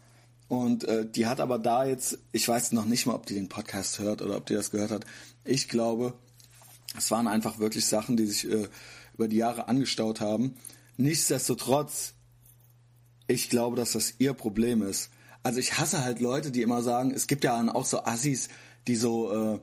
Und 0.47 0.83
äh, 0.83 1.09
die 1.09 1.27
hat 1.27 1.39
aber 1.39 1.57
da 1.57 1.85
jetzt, 1.85 2.19
ich 2.31 2.47
weiß 2.47 2.73
noch 2.73 2.85
nicht 2.85 3.05
mal, 3.05 3.15
ob 3.15 3.25
die 3.25 3.35
den 3.35 3.49
Podcast 3.49 3.99
hört 3.99 4.21
oder 4.21 4.37
ob 4.37 4.45
die 4.45 4.53
das 4.53 4.71
gehört 4.71 4.91
hat. 4.91 5.05
Ich 5.45 5.67
glaube, 5.67 6.13
es 6.97 7.09
waren 7.11 7.27
einfach 7.27 7.59
wirklich 7.59 7.85
Sachen, 7.85 8.17
die 8.17 8.27
sich 8.27 8.49
äh, 8.49 8.67
über 9.15 9.27
die 9.27 9.37
Jahre 9.37 9.67
angestaut 9.67 10.21
haben. 10.21 10.55
Nichtsdestotrotz 10.97 12.13
ich 13.27 13.49
glaube, 13.49 13.75
dass 13.75 13.93
das 13.93 14.15
ihr 14.19 14.33
Problem 14.33 14.81
ist. 14.81 15.09
Also 15.43 15.59
ich 15.59 15.77
hasse 15.77 16.03
halt 16.03 16.19
Leute, 16.19 16.51
die 16.51 16.61
immer 16.61 16.81
sagen, 16.83 17.11
es 17.11 17.27
gibt 17.27 17.43
ja 17.43 17.59
auch 17.73 17.85
so 17.85 18.03
Assis, 18.05 18.49
die 18.87 18.95
so 18.95 19.31
äh, 19.33 19.59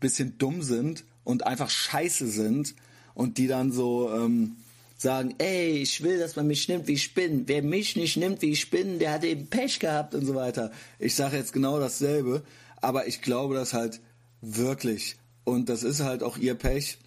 bisschen 0.00 0.38
dumm 0.38 0.62
sind 0.62 1.04
und 1.22 1.46
einfach 1.46 1.70
scheiße 1.70 2.26
sind 2.26 2.74
und 3.14 3.38
die 3.38 3.46
dann 3.46 3.72
so 3.72 4.10
ähm, 4.12 4.56
sagen, 4.96 5.34
ey, 5.38 5.78
ich 5.78 6.02
will, 6.02 6.18
dass 6.18 6.36
man 6.36 6.46
mich 6.46 6.68
nimmt, 6.68 6.86
wie 6.86 6.92
ich 6.92 7.14
bin. 7.14 7.46
Wer 7.46 7.62
mich 7.62 7.96
nicht 7.96 8.16
nimmt, 8.16 8.42
wie 8.42 8.50
ich 8.50 8.70
bin, 8.70 8.98
der 8.98 9.12
hat 9.12 9.24
eben 9.24 9.48
Pech 9.48 9.80
gehabt 9.80 10.14
und 10.14 10.24
so 10.26 10.34
weiter. 10.34 10.70
Ich 10.98 11.14
sage 11.14 11.36
jetzt 11.36 11.52
genau 11.52 11.78
dasselbe, 11.78 12.42
aber 12.80 13.06
ich 13.06 13.22
glaube 13.22 13.54
das 13.54 13.72
halt 13.72 14.00
wirklich. 14.40 15.16
Und 15.44 15.68
das 15.68 15.82
ist 15.82 16.00
halt 16.00 16.22
auch 16.22 16.38
ihr 16.38 16.54
Pech 16.54 16.98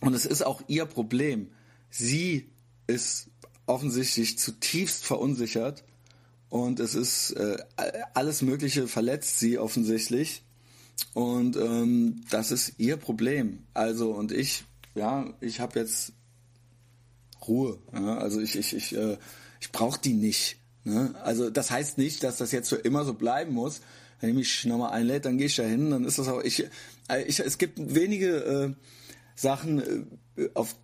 und 0.00 0.14
es 0.14 0.26
ist 0.26 0.42
auch 0.44 0.62
ihr 0.66 0.86
Problem. 0.86 1.48
Sie 1.88 2.48
ist 2.86 3.28
offensichtlich 3.66 4.38
zutiefst 4.38 5.04
verunsichert 5.04 5.84
und 6.48 6.80
es 6.80 6.94
ist 6.94 7.30
äh, 7.32 7.58
alles 8.14 8.42
Mögliche 8.42 8.88
verletzt 8.88 9.38
sie 9.38 9.58
offensichtlich 9.58 10.42
und 11.14 11.56
ähm, 11.56 12.22
das 12.30 12.50
ist 12.50 12.74
ihr 12.78 12.96
Problem. 12.96 13.60
Also 13.72 14.10
und 14.10 14.32
ich, 14.32 14.64
ja, 14.94 15.32
ich 15.40 15.60
habe 15.60 15.78
jetzt 15.78 16.12
Ruhe. 17.46 17.78
Ja? 17.92 18.18
Also 18.18 18.40
ich, 18.40 18.56
ich, 18.56 18.74
ich, 18.74 18.96
äh, 18.96 19.16
ich 19.60 19.72
brauche 19.72 20.00
die 20.00 20.14
nicht. 20.14 20.56
Ne? 20.84 21.14
Also 21.22 21.50
das 21.50 21.70
heißt 21.70 21.98
nicht, 21.98 22.22
dass 22.22 22.38
das 22.38 22.52
jetzt 22.52 22.68
für 22.68 22.76
immer 22.76 23.04
so 23.04 23.14
bleiben 23.14 23.52
muss. 23.52 23.80
Wenn 24.20 24.30
ich 24.30 24.36
mich 24.36 24.64
nochmal 24.66 24.92
einlädt, 24.92 25.24
dann 25.24 25.38
gehe 25.38 25.46
ich 25.46 25.56
da 25.56 25.62
hin, 25.62 25.90
dann 25.90 26.04
ist 26.04 26.18
das 26.18 26.28
auch. 26.28 26.42
Ich, 26.42 26.64
äh, 27.08 27.22
ich, 27.26 27.40
es 27.40 27.58
gibt 27.58 27.94
wenige 27.94 28.36
äh, 28.36 28.74
Sachen, 29.34 30.08
äh, 30.36 30.48
auf 30.54 30.76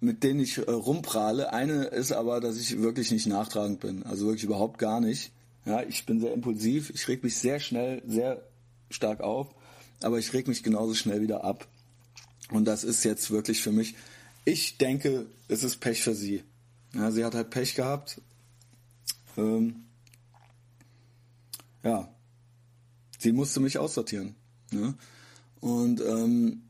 mit 0.00 0.22
denen 0.22 0.40
ich 0.40 0.56
äh, 0.56 0.62
rumprahle. 0.62 1.52
Eine 1.52 1.84
ist 1.84 2.12
aber, 2.12 2.40
dass 2.40 2.56
ich 2.56 2.80
wirklich 2.80 3.10
nicht 3.10 3.26
nachtragend 3.26 3.80
bin. 3.80 4.02
Also 4.04 4.26
wirklich 4.26 4.44
überhaupt 4.44 4.78
gar 4.78 5.00
nicht. 5.00 5.32
Ja, 5.66 5.82
ich 5.82 6.06
bin 6.06 6.20
sehr 6.20 6.32
impulsiv. 6.32 6.90
Ich 6.94 7.06
reg 7.06 7.22
mich 7.22 7.36
sehr 7.36 7.60
schnell, 7.60 8.02
sehr 8.06 8.42
stark 8.88 9.20
auf. 9.20 9.54
Aber 10.02 10.18
ich 10.18 10.32
reg 10.32 10.48
mich 10.48 10.62
genauso 10.62 10.94
schnell 10.94 11.20
wieder 11.20 11.44
ab. 11.44 11.68
Und 12.50 12.64
das 12.64 12.82
ist 12.82 13.04
jetzt 13.04 13.30
wirklich 13.30 13.60
für 13.60 13.72
mich. 13.72 13.94
Ich 14.44 14.78
denke, 14.78 15.26
es 15.48 15.62
ist 15.62 15.78
Pech 15.78 16.02
für 16.02 16.14
sie. 16.14 16.42
Ja, 16.94 17.10
sie 17.10 17.24
hat 17.24 17.34
halt 17.34 17.50
Pech 17.50 17.74
gehabt. 17.74 18.20
Ähm, 19.36 19.84
ja, 21.82 22.12
sie 23.18 23.32
musste 23.32 23.60
mich 23.60 23.78
aussortieren. 23.78 24.34
Ne? 24.70 24.94
Und 25.60 26.00
ähm, 26.00 26.62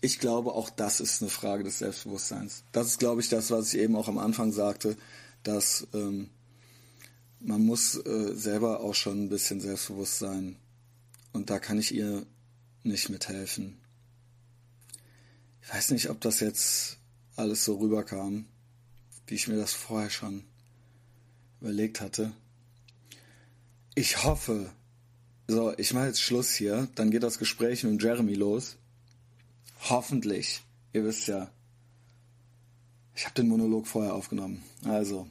ich 0.00 0.18
glaube, 0.18 0.52
auch 0.52 0.70
das 0.70 1.00
ist 1.00 1.22
eine 1.22 1.30
Frage 1.30 1.64
des 1.64 1.78
Selbstbewusstseins. 1.78 2.64
Das 2.72 2.88
ist, 2.88 2.98
glaube 2.98 3.20
ich, 3.20 3.28
das, 3.28 3.50
was 3.50 3.72
ich 3.72 3.80
eben 3.80 3.96
auch 3.96 4.08
am 4.08 4.18
Anfang 4.18 4.52
sagte, 4.52 4.96
dass 5.42 5.86
ähm, 5.94 6.30
man 7.40 7.64
muss 7.64 7.94
äh, 7.94 8.34
selber 8.34 8.80
auch 8.80 8.94
schon 8.94 9.24
ein 9.24 9.28
bisschen 9.28 9.60
selbstbewusst 9.60 10.18
sein. 10.18 10.56
Und 11.32 11.50
da 11.50 11.58
kann 11.58 11.78
ich 11.78 11.94
ihr 11.94 12.26
nicht 12.82 13.08
mithelfen. 13.08 13.78
Ich 15.66 15.74
weiß 15.74 15.90
nicht, 15.90 16.10
ob 16.10 16.20
das 16.20 16.38
jetzt 16.38 16.98
alles 17.34 17.64
so 17.64 17.74
rüberkam, 17.74 18.46
wie 19.26 19.34
ich 19.34 19.48
mir 19.48 19.56
das 19.56 19.72
vorher 19.72 20.10
schon 20.10 20.44
überlegt 21.60 22.00
hatte. 22.00 22.32
Ich 23.96 24.22
hoffe, 24.22 24.70
so, 25.48 25.76
ich 25.76 25.92
mache 25.92 26.06
jetzt 26.06 26.20
Schluss 26.20 26.54
hier, 26.54 26.86
dann 26.94 27.10
geht 27.10 27.24
das 27.24 27.40
Gespräch 27.40 27.82
mit 27.82 28.00
Jeremy 28.00 28.34
los. 28.34 28.76
Hoffentlich. 29.90 30.62
Ihr 30.92 31.04
wisst 31.04 31.26
ja. 31.26 31.50
Ich 33.16 33.24
habe 33.24 33.34
den 33.34 33.48
Monolog 33.48 33.88
vorher 33.88 34.14
aufgenommen. 34.14 34.62
Also. 34.84 35.28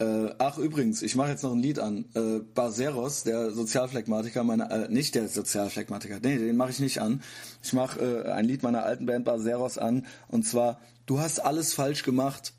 Äh, 0.00 0.30
ach 0.38 0.58
übrigens, 0.58 1.02
ich 1.02 1.16
mache 1.16 1.30
jetzt 1.30 1.42
noch 1.42 1.52
ein 1.52 1.60
Lied 1.60 1.78
an. 1.78 2.04
Äh, 2.14 2.40
Barceros, 2.54 3.24
der 3.24 3.50
Sozialphlegmatiker, 3.50 4.44
meine 4.44 4.70
äh, 4.70 4.88
nicht 4.88 5.14
der 5.14 5.28
Sozialphlegmatiker, 5.28 6.20
nee, 6.22 6.38
den 6.38 6.56
mache 6.56 6.70
ich 6.70 6.78
nicht 6.78 7.00
an. 7.00 7.22
Ich 7.62 7.72
mache 7.72 8.00
äh, 8.00 8.30
ein 8.30 8.44
Lied 8.44 8.62
meiner 8.62 8.84
alten 8.84 9.06
Band 9.06 9.24
Barceros 9.24 9.76
an 9.78 10.06
und 10.28 10.46
zwar 10.46 10.78
Du 11.08 11.20
hast 11.20 11.38
alles 11.38 11.72
falsch 11.72 12.02
gemacht, 12.02 12.52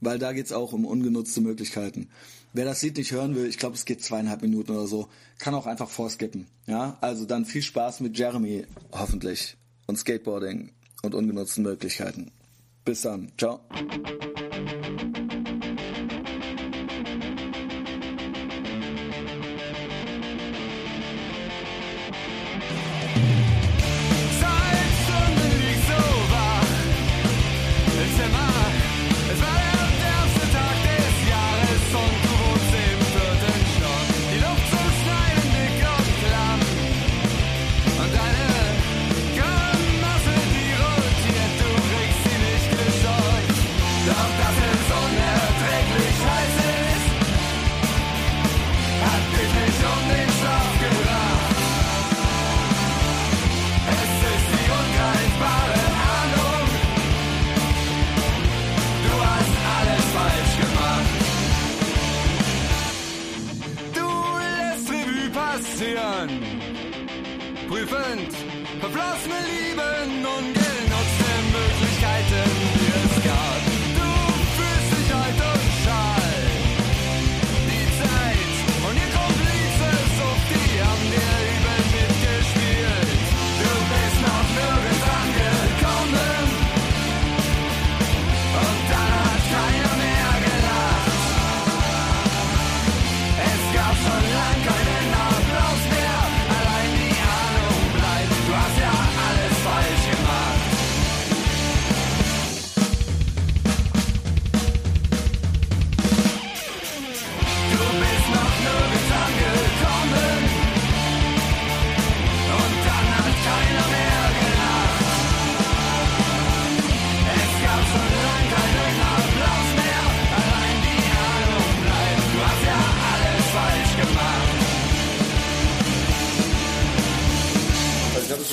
weil 0.00 0.20
da 0.20 0.32
geht's 0.32 0.52
auch 0.52 0.72
um 0.72 0.84
ungenutzte 0.84 1.40
Möglichkeiten. 1.40 2.08
Wer 2.52 2.64
das 2.64 2.80
Lied 2.80 2.96
nicht 2.96 3.10
hören 3.10 3.34
will, 3.34 3.46
ich 3.46 3.58
glaube, 3.58 3.74
es 3.74 3.84
geht 3.84 4.00
zweieinhalb 4.00 4.42
Minuten 4.42 4.70
oder 4.70 4.86
so, 4.86 5.08
kann 5.40 5.56
auch 5.56 5.66
einfach 5.66 5.90
vorskippen. 5.90 6.46
Ja, 6.66 6.98
also 7.00 7.24
dann 7.24 7.44
viel 7.44 7.62
Spaß 7.62 7.98
mit 8.00 8.16
Jeremy, 8.16 8.64
hoffentlich 8.92 9.56
und 9.88 9.98
Skateboarding 9.98 10.70
und 11.02 11.16
ungenutzten 11.16 11.64
Möglichkeiten. 11.64 12.30
Bis 12.84 13.02
dann. 13.02 13.32
Ciao. 13.36 13.58
Sind 68.76 68.92
verflossene 68.92 69.34
Lieben 69.46 69.55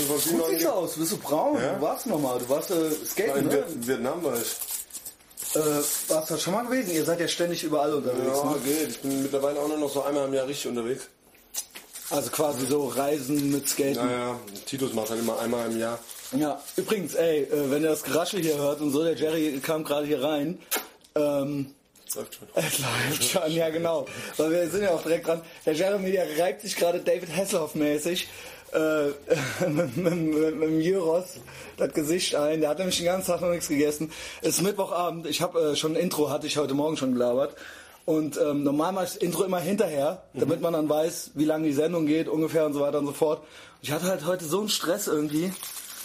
Also 0.09 0.17
vielen 0.17 0.37
Gut 0.37 0.41
Leuten 0.47 0.53
siehst 0.59 0.65
du 0.65 0.73
aus, 0.73 0.93
bist 0.95 1.11
du 1.11 1.17
braun? 1.17 1.57
Ja. 1.61 1.73
Du 1.75 1.81
warst 1.81 2.05
nochmal, 2.07 2.39
du 2.39 2.49
warst 2.49 2.71
äh, 2.71 2.75
skaten, 3.05 3.37
in 3.41 3.47
ne? 3.47 3.51
Viet- 3.67 3.87
Vietnam 3.87 4.23
war 4.23 4.33
ich. 4.35 5.55
Äh, 5.55 5.59
warst 6.09 6.31
du 6.31 6.37
schon 6.37 6.53
mal 6.53 6.65
gewesen? 6.65 6.91
Ihr 6.91 7.05
seid 7.05 7.19
ja 7.19 7.27
ständig 7.27 7.63
überall 7.63 7.93
unterwegs, 7.93 8.37
Ja, 8.43 8.49
ne? 8.51 8.57
geht. 8.65 8.89
Ich 8.89 8.99
bin 9.01 9.21
mittlerweile 9.23 9.59
auch 9.59 9.67
nur 9.67 9.77
noch 9.77 9.89
so 9.93 10.03
einmal 10.03 10.27
im 10.27 10.33
Jahr 10.33 10.47
richtig 10.47 10.67
unterwegs. 10.67 11.03
Also 12.09 12.29
quasi 12.31 12.65
so 12.65 12.87
Reisen 12.87 13.51
mit 13.51 13.67
Skaten. 13.69 13.95
Naja, 13.95 14.39
Titus 14.65 14.93
macht 14.93 15.09
halt 15.09 15.19
immer 15.19 15.39
einmal 15.39 15.69
im 15.71 15.79
Jahr. 15.79 15.99
Ja, 16.35 16.59
übrigens, 16.75 17.13
ey, 17.13 17.43
äh, 17.43 17.71
wenn 17.71 17.83
ihr 17.83 17.89
das 17.89 18.03
Geraschel 18.03 18.41
hier 18.41 18.57
hört 18.57 18.81
und 18.81 18.91
so, 18.91 19.03
der 19.03 19.13
Jerry 19.15 19.59
kam 19.63 19.83
gerade 19.83 20.05
hier 20.07 20.23
rein. 20.23 20.59
Ähm, 21.15 21.73
Läuft 22.15 22.35
schon. 22.35 22.47
es 22.55 22.79
läuft 22.79 23.23
schon, 23.23 23.51
ja 23.51 23.69
genau. 23.69 24.05
Weil 24.37 24.51
wir 24.51 24.69
sind 24.69 24.83
ja 24.83 24.91
auch 24.91 25.01
direkt 25.03 25.25
dran. 25.27 25.41
Der 25.65 25.73
Jeremy, 25.73 26.11
der 26.11 26.27
reibt 26.39 26.61
sich 26.61 26.75
gerade 26.75 26.99
David 26.99 27.35
Hasselhoff 27.35 27.73
mäßig 27.75 28.27
äh, 28.73 29.67
mit, 29.69 29.97
mit, 29.97 30.15
mit, 30.15 30.61
dem 30.61 30.79
Gyros 30.79 31.39
das 31.77 31.93
Gesicht 31.93 32.35
ein. 32.35 32.61
Der 32.61 32.69
hat 32.69 32.79
nämlich 32.79 32.97
den 32.97 33.05
ganzen 33.05 33.27
Tag 33.27 33.41
noch 33.41 33.49
nichts 33.49 33.67
gegessen. 33.67 34.11
Es 34.41 34.55
ist 34.57 34.61
Mittwochabend. 34.61 35.27
Ich 35.27 35.41
habe 35.41 35.59
äh, 35.59 35.75
schon 35.75 35.93
ein 35.93 36.01
Intro, 36.01 36.29
hatte 36.29 36.47
ich 36.47 36.57
heute 36.57 36.73
Morgen 36.73 36.97
schon 36.97 37.13
gelabert. 37.13 37.55
Und 38.05 38.37
ähm, 38.37 38.63
normal 38.63 38.91
mache 38.91 39.05
ich 39.05 39.13
das 39.13 39.21
Intro 39.21 39.43
immer 39.43 39.59
hinterher, 39.59 40.23
damit 40.33 40.59
man 40.59 40.73
dann 40.73 40.89
weiß, 40.89 41.31
wie 41.35 41.45
lange 41.45 41.67
die 41.67 41.73
Sendung 41.73 42.05
geht, 42.05 42.27
ungefähr 42.27 42.65
und 42.65 42.73
so 42.73 42.81
weiter 42.81 42.99
und 42.99 43.05
so 43.05 43.13
fort. 43.13 43.41
Ich 43.81 43.91
hatte 43.91 44.07
halt 44.07 44.25
heute 44.25 44.43
so 44.43 44.59
einen 44.59 44.69
Stress 44.69 45.07
irgendwie 45.07 45.53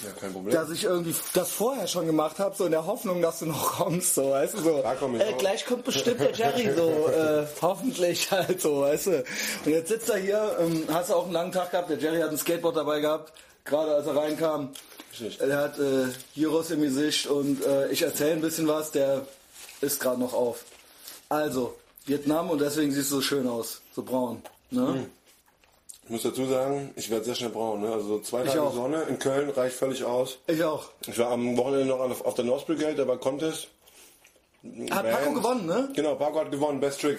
Ja, 0.04 0.10
kein 0.20 0.32
Problem. 0.32 0.54
dass 0.54 0.70
ich 0.70 0.84
irgendwie 0.84 1.14
das 1.34 1.50
vorher 1.50 1.86
schon 1.88 2.06
gemacht 2.06 2.38
habe, 2.38 2.54
so 2.56 2.64
in 2.66 2.70
der 2.70 2.86
Hoffnung, 2.86 3.20
dass 3.20 3.40
du 3.40 3.46
noch 3.46 3.78
kommst, 3.78 4.14
so, 4.14 4.30
weißt 4.30 4.54
du, 4.54 4.58
so. 4.58 4.82
Da 4.82 4.94
komm 4.94 5.16
ich 5.16 5.22
äh, 5.22 5.32
auch. 5.32 5.38
gleich 5.38 5.66
kommt 5.66 5.84
bestimmt 5.84 6.20
der 6.20 6.32
Jerry, 6.32 6.70
so, 6.76 7.08
äh, 7.08 7.46
hoffentlich 7.62 8.30
halt 8.30 8.60
so, 8.60 8.80
weißt 8.82 9.06
du. 9.06 9.24
Und 9.64 9.72
jetzt 9.72 9.88
sitzt 9.88 10.08
er 10.08 10.18
hier, 10.18 10.56
ähm, 10.60 10.84
hast 10.92 11.10
du 11.10 11.14
auch 11.14 11.24
einen 11.24 11.32
langen 11.32 11.52
Tag 11.52 11.72
gehabt, 11.72 11.90
der 11.90 11.98
Jerry 11.98 12.20
hat 12.20 12.30
ein 12.30 12.38
Skateboard 12.38 12.76
dabei 12.76 13.00
gehabt, 13.00 13.32
gerade 13.64 13.94
als 13.94 14.06
er 14.06 14.16
reinkam. 14.16 14.70
Richtig. 15.12 15.40
Er 15.40 15.56
hat 15.56 15.78
äh, 15.78 16.06
Gyros 16.34 16.70
im 16.70 16.82
Gesicht 16.82 17.26
und 17.26 17.64
äh, 17.64 17.88
ich 17.88 18.02
erzähle 18.02 18.32
ein 18.32 18.40
bisschen 18.40 18.68
was, 18.68 18.92
der 18.92 19.26
ist 19.80 20.00
gerade 20.00 20.20
noch 20.20 20.32
auf. 20.32 20.64
Also, 21.28 21.74
Vietnam 22.06 22.50
und 22.50 22.60
deswegen 22.60 22.92
siehst 22.92 23.10
du 23.10 23.16
so 23.16 23.20
schön 23.20 23.48
aus, 23.48 23.80
so 23.94 24.02
braun. 24.02 24.42
Ne? 24.70 24.94
Hm. 24.94 25.06
Ich 26.08 26.12
muss 26.12 26.22
dazu 26.22 26.46
sagen, 26.46 26.90
ich 26.96 27.10
werde 27.10 27.26
sehr 27.26 27.34
schnell 27.34 27.50
braun. 27.50 27.82
Ne? 27.82 27.92
Also 27.92 28.08
so 28.08 28.20
zwei 28.20 28.40
Ich 28.42 28.48
Tage 28.48 28.62
auch. 28.62 28.72
Sonne 28.72 29.02
in 29.10 29.18
Köln 29.18 29.50
reicht 29.50 29.76
völlig 29.76 30.02
aus. 30.04 30.38
Ich 30.46 30.64
auch. 30.64 30.86
Ich 31.06 31.18
war 31.18 31.28
am 31.32 31.54
Wochenende 31.58 31.84
noch 31.84 32.00
auf, 32.00 32.24
auf 32.24 32.32
der 32.34 32.46
North 32.46 32.66
Brigade, 32.66 32.94
da 32.94 33.06
war 33.06 33.18
Contest. 33.18 33.68
Hat 34.90 35.02
Band. 35.02 35.10
Paco 35.18 35.32
gewonnen, 35.34 35.66
ne? 35.66 35.90
Genau, 35.94 36.14
Paco 36.14 36.40
hat 36.40 36.50
gewonnen, 36.50 36.80
Best 36.80 37.02
Trick. 37.02 37.18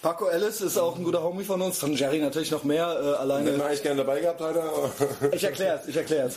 Paco 0.00 0.28
Ellis 0.28 0.62
ist 0.62 0.78
auch 0.78 0.96
ein 0.96 1.04
guter 1.04 1.22
Homie 1.22 1.44
von 1.44 1.60
uns, 1.60 1.76
von 1.78 1.92
Jerry 1.94 2.18
natürlich 2.18 2.50
noch 2.50 2.64
mehr, 2.64 2.86
äh, 2.86 3.18
alleine. 3.20 3.50
Hätten 3.50 3.58
wir 3.60 3.66
eigentlich 3.66 3.82
gerne 3.82 3.98
dabei 3.98 4.20
gehabt, 4.20 4.40
aber- 4.40 4.90
Ich 5.32 5.44
erklär's, 5.44 5.86
ich 5.86 5.96
erklär's. 5.96 6.36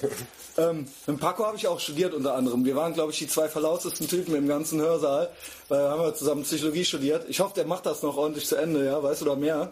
ähm, 0.58 0.86
mit 1.08 1.20
Paco 1.22 1.46
habe 1.46 1.56
ich 1.56 1.66
auch 1.70 1.80
studiert 1.80 2.14
unter 2.14 2.36
anderem. 2.36 2.66
Wir 2.66 2.76
waren, 2.76 2.94
glaube 2.94 3.14
ich, 3.14 3.20
die 3.20 3.28
zwei 3.30 3.48
verlautesten 3.48 4.10
Typen 4.10 4.36
im 4.36 4.50
ganzen 4.50 4.82
Hörsaal, 4.82 5.30
weil 5.70 5.80
wir 5.80 5.90
haben 5.90 6.02
wir 6.02 6.14
zusammen 6.14 6.44
Psychologie 6.44 6.84
studiert. 6.84 7.24
Ich 7.30 7.40
hoffe, 7.40 7.54
der 7.56 7.66
macht 7.66 7.86
das 7.86 8.04
noch 8.04 8.18
ordentlich 8.18 8.46
zu 8.46 8.58
Ende, 8.58 8.86
ja, 8.86 9.02
weißt 9.02 9.22
du 9.22 9.26
da 9.26 9.36
mehr? 9.38 9.72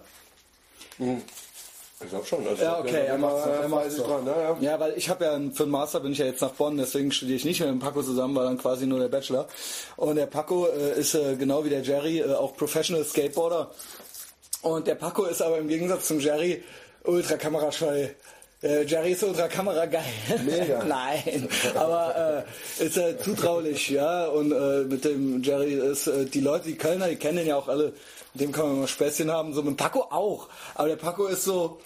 Ich 2.03 2.09
glaube 2.09 2.25
schon. 2.25 2.47
Also 2.47 2.63
Ja, 2.63 2.79
okay, 2.79 3.17
macht's 3.17 3.45
noch, 3.45 3.53
er 3.53 3.67
macht's 3.69 3.97
noch. 3.97 4.07
dran. 4.07 4.25
Ja, 4.25 4.41
ja. 4.41 4.57
Ja, 4.59 4.79
weil 4.79 4.93
ich 4.97 5.09
habe 5.09 5.25
ja 5.25 5.31
für 5.53 5.63
den 5.63 5.69
Master 5.69 5.99
bin 5.99 6.11
ich 6.13 6.17
ja 6.17 6.25
jetzt 6.25 6.41
nach 6.41 6.51
Bonn, 6.51 6.77
deswegen 6.77 7.11
studiere 7.11 7.37
ich 7.37 7.45
nicht 7.45 7.59
mehr 7.59 7.71
mit 7.71 7.81
dem 7.81 7.85
Paco 7.85 8.01
zusammen, 8.03 8.35
war 8.35 8.45
dann 8.45 8.57
quasi 8.57 8.85
nur 8.87 8.99
der 8.99 9.09
Bachelor. 9.09 9.47
Und 9.97 10.15
der 10.15 10.25
Paco 10.25 10.67
äh, 10.67 10.99
ist 10.99 11.13
äh, 11.15 11.35
genau 11.35 11.63
wie 11.65 11.69
der 11.69 11.81
Jerry 11.81 12.19
äh, 12.19 12.33
auch 12.33 12.55
Professional 12.55 13.03
Skateboarder. 13.05 13.71
Und 14.61 14.87
der 14.87 14.95
Paco 14.95 15.25
ist 15.25 15.41
aber 15.41 15.57
im 15.57 15.67
Gegensatz 15.67 16.07
zum 16.07 16.19
Jerry 16.19 16.63
ultra 17.03 17.35
kamerascheu. 17.37 18.07
Äh, 18.63 18.83
Jerry 18.83 19.13
ist 19.13 19.23
ultra 19.23 19.47
kamerageil. 19.47 20.03
Mega. 20.45 20.83
Nein, 20.87 21.49
aber 21.73 22.45
äh, 22.79 22.83
ist 22.85 22.95
äh, 22.95 23.17
zutraulich, 23.17 23.89
ja. 23.89 24.27
Und 24.27 24.51
äh, 24.51 24.83
mit 24.83 25.03
dem 25.03 25.41
Jerry 25.41 25.73
ist 25.73 26.05
äh, 26.05 26.25
die 26.25 26.41
Leute, 26.41 26.67
die 26.67 26.75
Kölner, 26.77 27.07
die 27.07 27.15
kennen 27.15 27.39
ihn 27.39 27.47
ja 27.47 27.55
auch 27.55 27.67
alle. 27.67 27.93
Mit 28.33 28.43
dem 28.43 28.51
kann 28.51 28.67
man 28.67 28.79
mal 28.81 28.87
Späßchen 28.87 29.31
haben. 29.31 29.53
So 29.53 29.63
mit 29.63 29.71
dem 29.71 29.77
Paco 29.77 30.01
auch. 30.11 30.47
Aber 30.75 30.87
der 30.89 30.95
Paco 30.95 31.25
ist 31.25 31.43
so. 31.43 31.79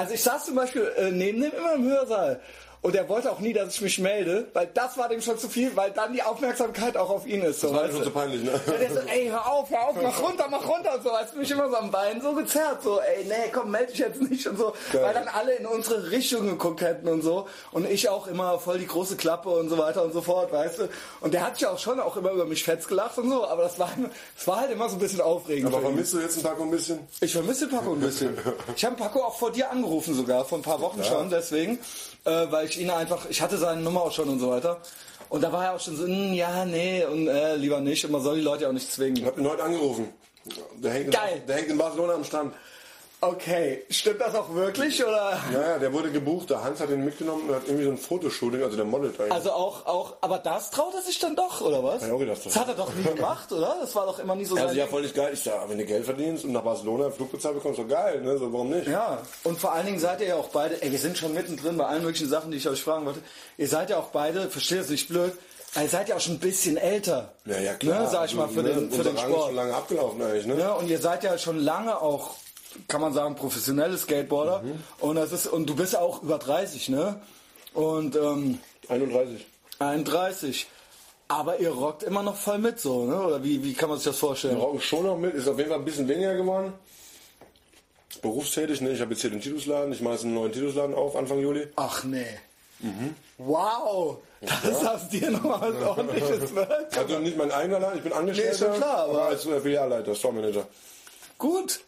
Also 0.00 0.14
ich 0.14 0.22
saß 0.22 0.46
zum 0.46 0.54
Beispiel 0.54 0.90
äh, 0.96 1.10
neben 1.10 1.42
dem 1.42 1.52
immer 1.52 1.74
im 1.74 1.84
Hörsaal. 1.84 2.40
Und 2.82 2.94
er 2.96 3.06
wollte 3.10 3.30
auch 3.30 3.40
nie, 3.40 3.52
dass 3.52 3.74
ich 3.74 3.80
mich 3.82 3.98
melde, 3.98 4.48
weil 4.54 4.66
das 4.72 4.96
war 4.96 5.08
dem 5.10 5.20
schon 5.20 5.38
zu 5.38 5.50
viel, 5.50 5.76
weil 5.76 5.90
dann 5.90 6.14
die 6.14 6.22
Aufmerksamkeit 6.22 6.96
auch 6.96 7.10
auf 7.10 7.26
ihn 7.26 7.42
ist. 7.42 7.60
So, 7.60 7.68
Das 7.72 7.76
war 7.76 7.90
schon 7.90 8.04
so 8.04 8.10
peinlich, 8.10 8.42
ne? 8.42 8.58
Ja, 8.66 8.72
der 8.72 8.90
so, 8.90 9.00
ey, 9.00 9.28
hör 9.28 9.46
auf, 9.52 9.68
hör 9.70 9.88
auf, 9.88 9.96
mach 10.02 10.22
runter, 10.22 10.46
mach 10.50 10.66
runter 10.66 10.94
und 10.94 11.02
so, 11.02 11.10
als 11.10 11.34
mich 11.34 11.50
immer 11.50 11.68
so 11.68 11.76
am 11.76 11.90
Bein 11.90 12.22
so 12.22 12.32
gezerrt, 12.32 12.82
so, 12.82 12.98
ey, 13.00 13.24
nee, 13.26 13.50
komm, 13.52 13.70
melde 13.70 13.88
dich 13.92 13.98
jetzt 13.98 14.22
nicht 14.22 14.46
und 14.46 14.56
so, 14.56 14.72
Geil. 14.92 15.02
weil 15.02 15.12
dann 15.12 15.28
alle 15.28 15.56
in 15.56 15.66
unsere 15.66 16.10
Richtung 16.10 16.46
geguckt 16.46 16.80
hätten 16.80 17.06
und 17.08 17.20
so 17.20 17.46
und 17.72 17.86
ich 17.86 18.08
auch 18.08 18.26
immer 18.26 18.58
voll 18.58 18.78
die 18.78 18.86
große 18.86 19.16
Klappe 19.16 19.50
und 19.50 19.68
so 19.68 19.76
weiter 19.76 20.02
und 20.02 20.14
so 20.14 20.22
fort, 20.22 20.50
weißt 20.50 20.78
du, 20.78 20.88
und 21.20 21.34
der 21.34 21.44
hat 21.46 21.58
sich 21.58 21.66
auch 21.66 21.78
schon 21.78 22.00
auch 22.00 22.16
immer 22.16 22.30
über 22.30 22.46
mich 22.46 22.64
fetz 22.64 22.86
gelacht 22.88 23.18
und 23.18 23.28
so, 23.28 23.46
aber 23.46 23.64
das 23.64 23.78
war, 23.78 23.90
das 24.36 24.46
war 24.46 24.60
halt 24.60 24.70
immer 24.70 24.88
so 24.88 24.96
ein 24.96 25.00
bisschen 25.00 25.20
aufregend. 25.20 25.66
Aber 25.66 25.82
vermisst 25.82 26.14
du 26.14 26.20
jetzt 26.20 26.36
einen 26.36 26.44
Paco 26.44 26.62
ein 26.62 26.70
bisschen? 26.70 27.00
Ich 27.20 27.32
vermisse 27.32 27.68
Paco 27.68 27.92
ein 27.92 28.00
bisschen. 28.00 28.38
Ich 28.74 28.84
habe 28.86 28.96
Paco 28.96 29.22
auch 29.22 29.38
vor 29.38 29.52
dir 29.52 29.70
angerufen 29.70 30.14
sogar, 30.14 30.46
vor 30.46 30.56
ein 30.58 30.62
paar 30.62 30.80
Wochen 30.80 31.04
schon, 31.04 31.28
deswegen, 31.28 31.78
äh, 32.24 32.46
weil 32.50 32.66
ich 32.66 32.80
ihn 32.80 32.90
einfach, 32.90 33.26
ich 33.28 33.40
hatte 33.40 33.56
seine 33.56 33.80
Nummer 33.80 34.02
auch 34.02 34.12
schon 34.12 34.28
und 34.28 34.38
so 34.40 34.50
weiter. 34.50 34.78
Und 35.28 35.42
da 35.42 35.52
war 35.52 35.64
er 35.64 35.74
auch 35.74 35.80
schon 35.80 35.96
so, 35.96 36.04
"Hm, 36.04 36.32
ja, 36.34 36.64
nee, 36.64 37.04
und 37.04 37.28
äh, 37.28 37.54
lieber 37.56 37.80
nicht. 37.80 38.04
Und 38.04 38.12
man 38.12 38.22
soll 38.22 38.36
die 38.36 38.42
Leute 38.42 38.68
auch 38.68 38.72
nicht 38.72 38.88
Ich 38.88 38.94
zwingen. 38.94 39.24
hab 39.24 39.38
ihn 39.38 39.48
heute 39.48 39.62
angerufen. 39.62 40.08
Der 40.78 40.92
hängt, 40.92 41.12
Geil. 41.12 41.36
In, 41.40 41.46
der 41.46 41.56
hängt 41.56 41.68
in 41.68 41.78
Barcelona 41.78 42.14
am 42.14 42.24
Strand. 42.24 42.54
Okay, 43.22 43.82
stimmt 43.90 44.20
das 44.22 44.34
auch 44.34 44.54
wirklich 44.54 45.04
oder? 45.04 45.38
Naja, 45.52 45.78
der 45.78 45.92
wurde 45.92 46.10
gebucht. 46.10 46.48
Der 46.48 46.64
Hans 46.64 46.80
hat 46.80 46.88
ihn 46.88 47.04
mitgenommen 47.04 47.48
und 47.50 47.54
hat 47.54 47.64
irgendwie 47.66 47.84
so 47.84 47.90
ein 47.90 47.98
Fotoshooting, 47.98 48.62
also 48.62 48.76
der 48.76 48.86
modelt 48.86 49.20
eigentlich. 49.20 49.32
Also 49.32 49.52
auch, 49.52 49.84
auch, 49.84 50.16
aber 50.22 50.38
das 50.38 50.70
traut 50.70 50.94
er 50.94 51.02
sich 51.02 51.18
dann 51.18 51.36
doch, 51.36 51.60
oder 51.60 51.84
was? 51.84 52.02
Auch 52.08 52.18
gedacht, 52.18 52.40
das 52.44 52.56
hat 52.56 52.68
er 52.68 52.74
doch 52.74 52.94
nie 52.94 53.02
gemacht, 53.14 53.52
oder? 53.52 53.76
Das 53.78 53.94
war 53.94 54.06
doch 54.06 54.18
immer 54.20 54.34
nie 54.36 54.46
so 54.46 54.56
Also 54.56 54.74
ja, 54.74 54.86
voll 54.86 55.02
nicht 55.02 55.14
geil. 55.14 55.32
Ich 55.34 55.42
sag, 55.42 55.68
wenn 55.68 55.76
du 55.76 55.84
Geld 55.84 56.06
verdienst 56.06 56.44
und 56.44 56.52
nach 56.52 56.62
Barcelona 56.62 57.04
einen 57.06 57.12
Flug 57.12 57.30
bezahlt 57.30 57.56
bekommst, 57.56 57.78
doch 57.78 57.86
geil, 57.88 58.22
ne? 58.22 58.38
So, 58.38 58.50
warum 58.52 58.70
nicht? 58.70 58.86
Ja, 58.88 59.18
und 59.44 59.58
vor 59.60 59.72
allen 59.72 59.84
Dingen 59.84 59.98
seid 60.00 60.22
ihr 60.22 60.28
ja 60.28 60.36
auch 60.36 60.48
beide, 60.48 60.82
ey, 60.82 60.90
wir 60.90 60.98
sind 60.98 61.18
schon 61.18 61.34
mittendrin 61.34 61.76
bei 61.76 61.84
allen 61.84 62.02
möglichen 62.02 62.28
Sachen, 62.30 62.50
die 62.50 62.56
ich 62.56 62.68
euch 62.68 62.82
fragen 62.82 63.04
wollte. 63.04 63.20
Ihr 63.58 63.68
seid 63.68 63.90
ja 63.90 63.98
auch 63.98 64.08
beide, 64.08 64.48
versteht 64.48 64.80
es 64.80 64.88
nicht 64.88 65.08
blöd, 65.08 65.34
ihr 65.78 65.88
seid 65.90 66.08
ja 66.08 66.16
auch 66.16 66.20
schon 66.20 66.36
ein 66.36 66.40
bisschen 66.40 66.78
älter. 66.78 67.32
Ja, 67.44 67.58
ja, 67.58 67.74
klar. 67.74 68.00
Ne, 68.04 68.08
sag 68.10 68.24
ich 68.26 68.34
mal, 68.34 68.48
für 68.48 68.60
Also, 68.60 68.72
den, 68.80 68.88
ne, 68.88 68.96
für 68.96 69.04
den 69.04 69.18
Sport. 69.18 69.46
schon 69.48 69.54
lange 69.56 69.74
abgelaufen 69.74 70.22
eigentlich, 70.22 70.46
ne? 70.46 70.58
Ja, 70.58 70.72
und 70.72 70.88
ihr 70.88 70.98
seid 70.98 71.22
ja 71.22 71.36
schon 71.36 71.58
lange 71.58 72.00
auch, 72.00 72.30
kann 72.88 73.00
man 73.00 73.12
sagen, 73.12 73.34
professionelle 73.36 73.96
Skateboarder. 73.98 74.62
Mhm. 74.62 74.82
Und 75.00 75.16
das 75.16 75.32
ist, 75.32 75.46
und 75.46 75.66
du 75.68 75.74
bist 75.76 75.92
ja 75.94 76.00
auch 76.00 76.22
über 76.22 76.38
30, 76.38 76.88
ne? 76.90 77.20
Und 77.74 78.16
ähm, 78.16 78.58
31. 78.88 79.46
31. 79.78 80.66
Aber 81.28 81.60
ihr 81.60 81.70
rockt 81.70 82.02
immer 82.02 82.22
noch 82.24 82.34
voll 82.36 82.58
mit 82.58 82.80
so, 82.80 83.04
ne? 83.04 83.20
Oder 83.22 83.44
wie, 83.44 83.62
wie 83.64 83.74
kann 83.74 83.88
man 83.88 83.98
sich 83.98 84.06
das 84.06 84.18
vorstellen? 84.18 84.56
Wir 84.56 84.62
rauchen 84.64 84.80
schon 84.80 85.04
noch 85.06 85.16
mit, 85.16 85.34
ist 85.34 85.46
auf 85.48 85.56
jeden 85.58 85.70
Fall 85.70 85.78
ein 85.78 85.84
bisschen 85.84 86.08
weniger 86.08 86.34
geworden. 86.34 86.72
Berufstätig, 88.22 88.80
ne? 88.80 88.90
Ich 88.90 89.00
habe 89.00 89.12
jetzt 89.12 89.20
hier 89.20 89.30
den 89.30 89.40
Titusladen, 89.40 89.92
ich 89.92 90.00
mache 90.00 90.14
jetzt 90.14 90.24
einen 90.24 90.34
neuen 90.34 90.52
Titusladen 90.52 90.94
auf, 90.94 91.14
Anfang 91.16 91.38
Juli. 91.40 91.68
Ach 91.76 92.02
nee. 92.04 92.26
Wow, 93.38 94.18
das 94.40 94.84
hast 94.84 95.12
dir 95.12 95.30
noch 95.30 95.42
mal 95.42 95.60
was 95.74 95.82
ordentliches 95.86 96.54
Werk. 96.54 96.96
Also 96.96 97.18
nicht 97.18 97.36
mein 97.36 97.50
eigener 97.52 97.78
Laden, 97.78 97.98
ich 97.98 98.02
bin 98.04 98.12
Angestellter, 98.12 98.48
Nee, 98.50 98.54
ist 98.54 98.58
schon 98.58 98.74
klar, 98.74 98.98
aber- 99.08 99.22
als 99.26 99.46
äh, 99.46 99.60
Filialleiter, 99.60 100.14
Store 100.14 100.32
Manager. 100.34 100.66
Gut. 101.38 101.80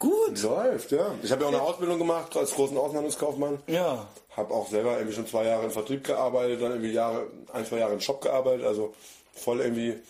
Gut. 0.00 0.42
Läuft, 0.42 0.90
ja. 0.90 1.14
Ich 1.22 1.30
habe 1.30 1.42
ja 1.42 1.48
auch 1.48 1.52
eine 1.52 1.62
Ausbildung 1.62 1.98
gemacht 1.98 2.36
als 2.36 2.52
großen 2.52 2.76
Außenhandelskaufmann. 2.76 3.60
Ja. 3.68 4.08
Habe 4.36 4.52
auch 4.52 4.68
selber 4.68 4.94
irgendwie 4.96 5.14
schon 5.14 5.28
zwei 5.28 5.44
Jahre 5.44 5.66
im 5.66 5.70
Vertrieb 5.70 6.02
gearbeitet, 6.02 6.60
dann 6.60 6.72
irgendwie 6.72 6.92
Jahre, 6.92 7.28
ein, 7.52 7.64
zwei 7.64 7.78
Jahre 7.78 7.92
im 7.92 8.00
Shop 8.00 8.20
gearbeitet, 8.20 8.66
also 8.66 8.94
voll 9.34 9.60
irgendwie 9.60 10.00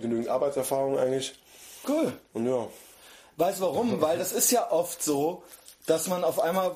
genügend 0.00 0.28
Arbeitserfahrung 0.28 0.98
eigentlich. 0.98 1.34
Cool. 1.88 2.12
Und 2.34 2.46
ja, 2.46 2.66
Weißt 3.40 3.60
du 3.60 3.64
warum? 3.64 4.02
Weil 4.02 4.18
das 4.18 4.32
ist 4.32 4.50
ja 4.50 4.70
oft 4.70 5.02
so, 5.02 5.42
dass 5.86 6.08
man 6.08 6.24
auf 6.24 6.40
einmal 6.40 6.74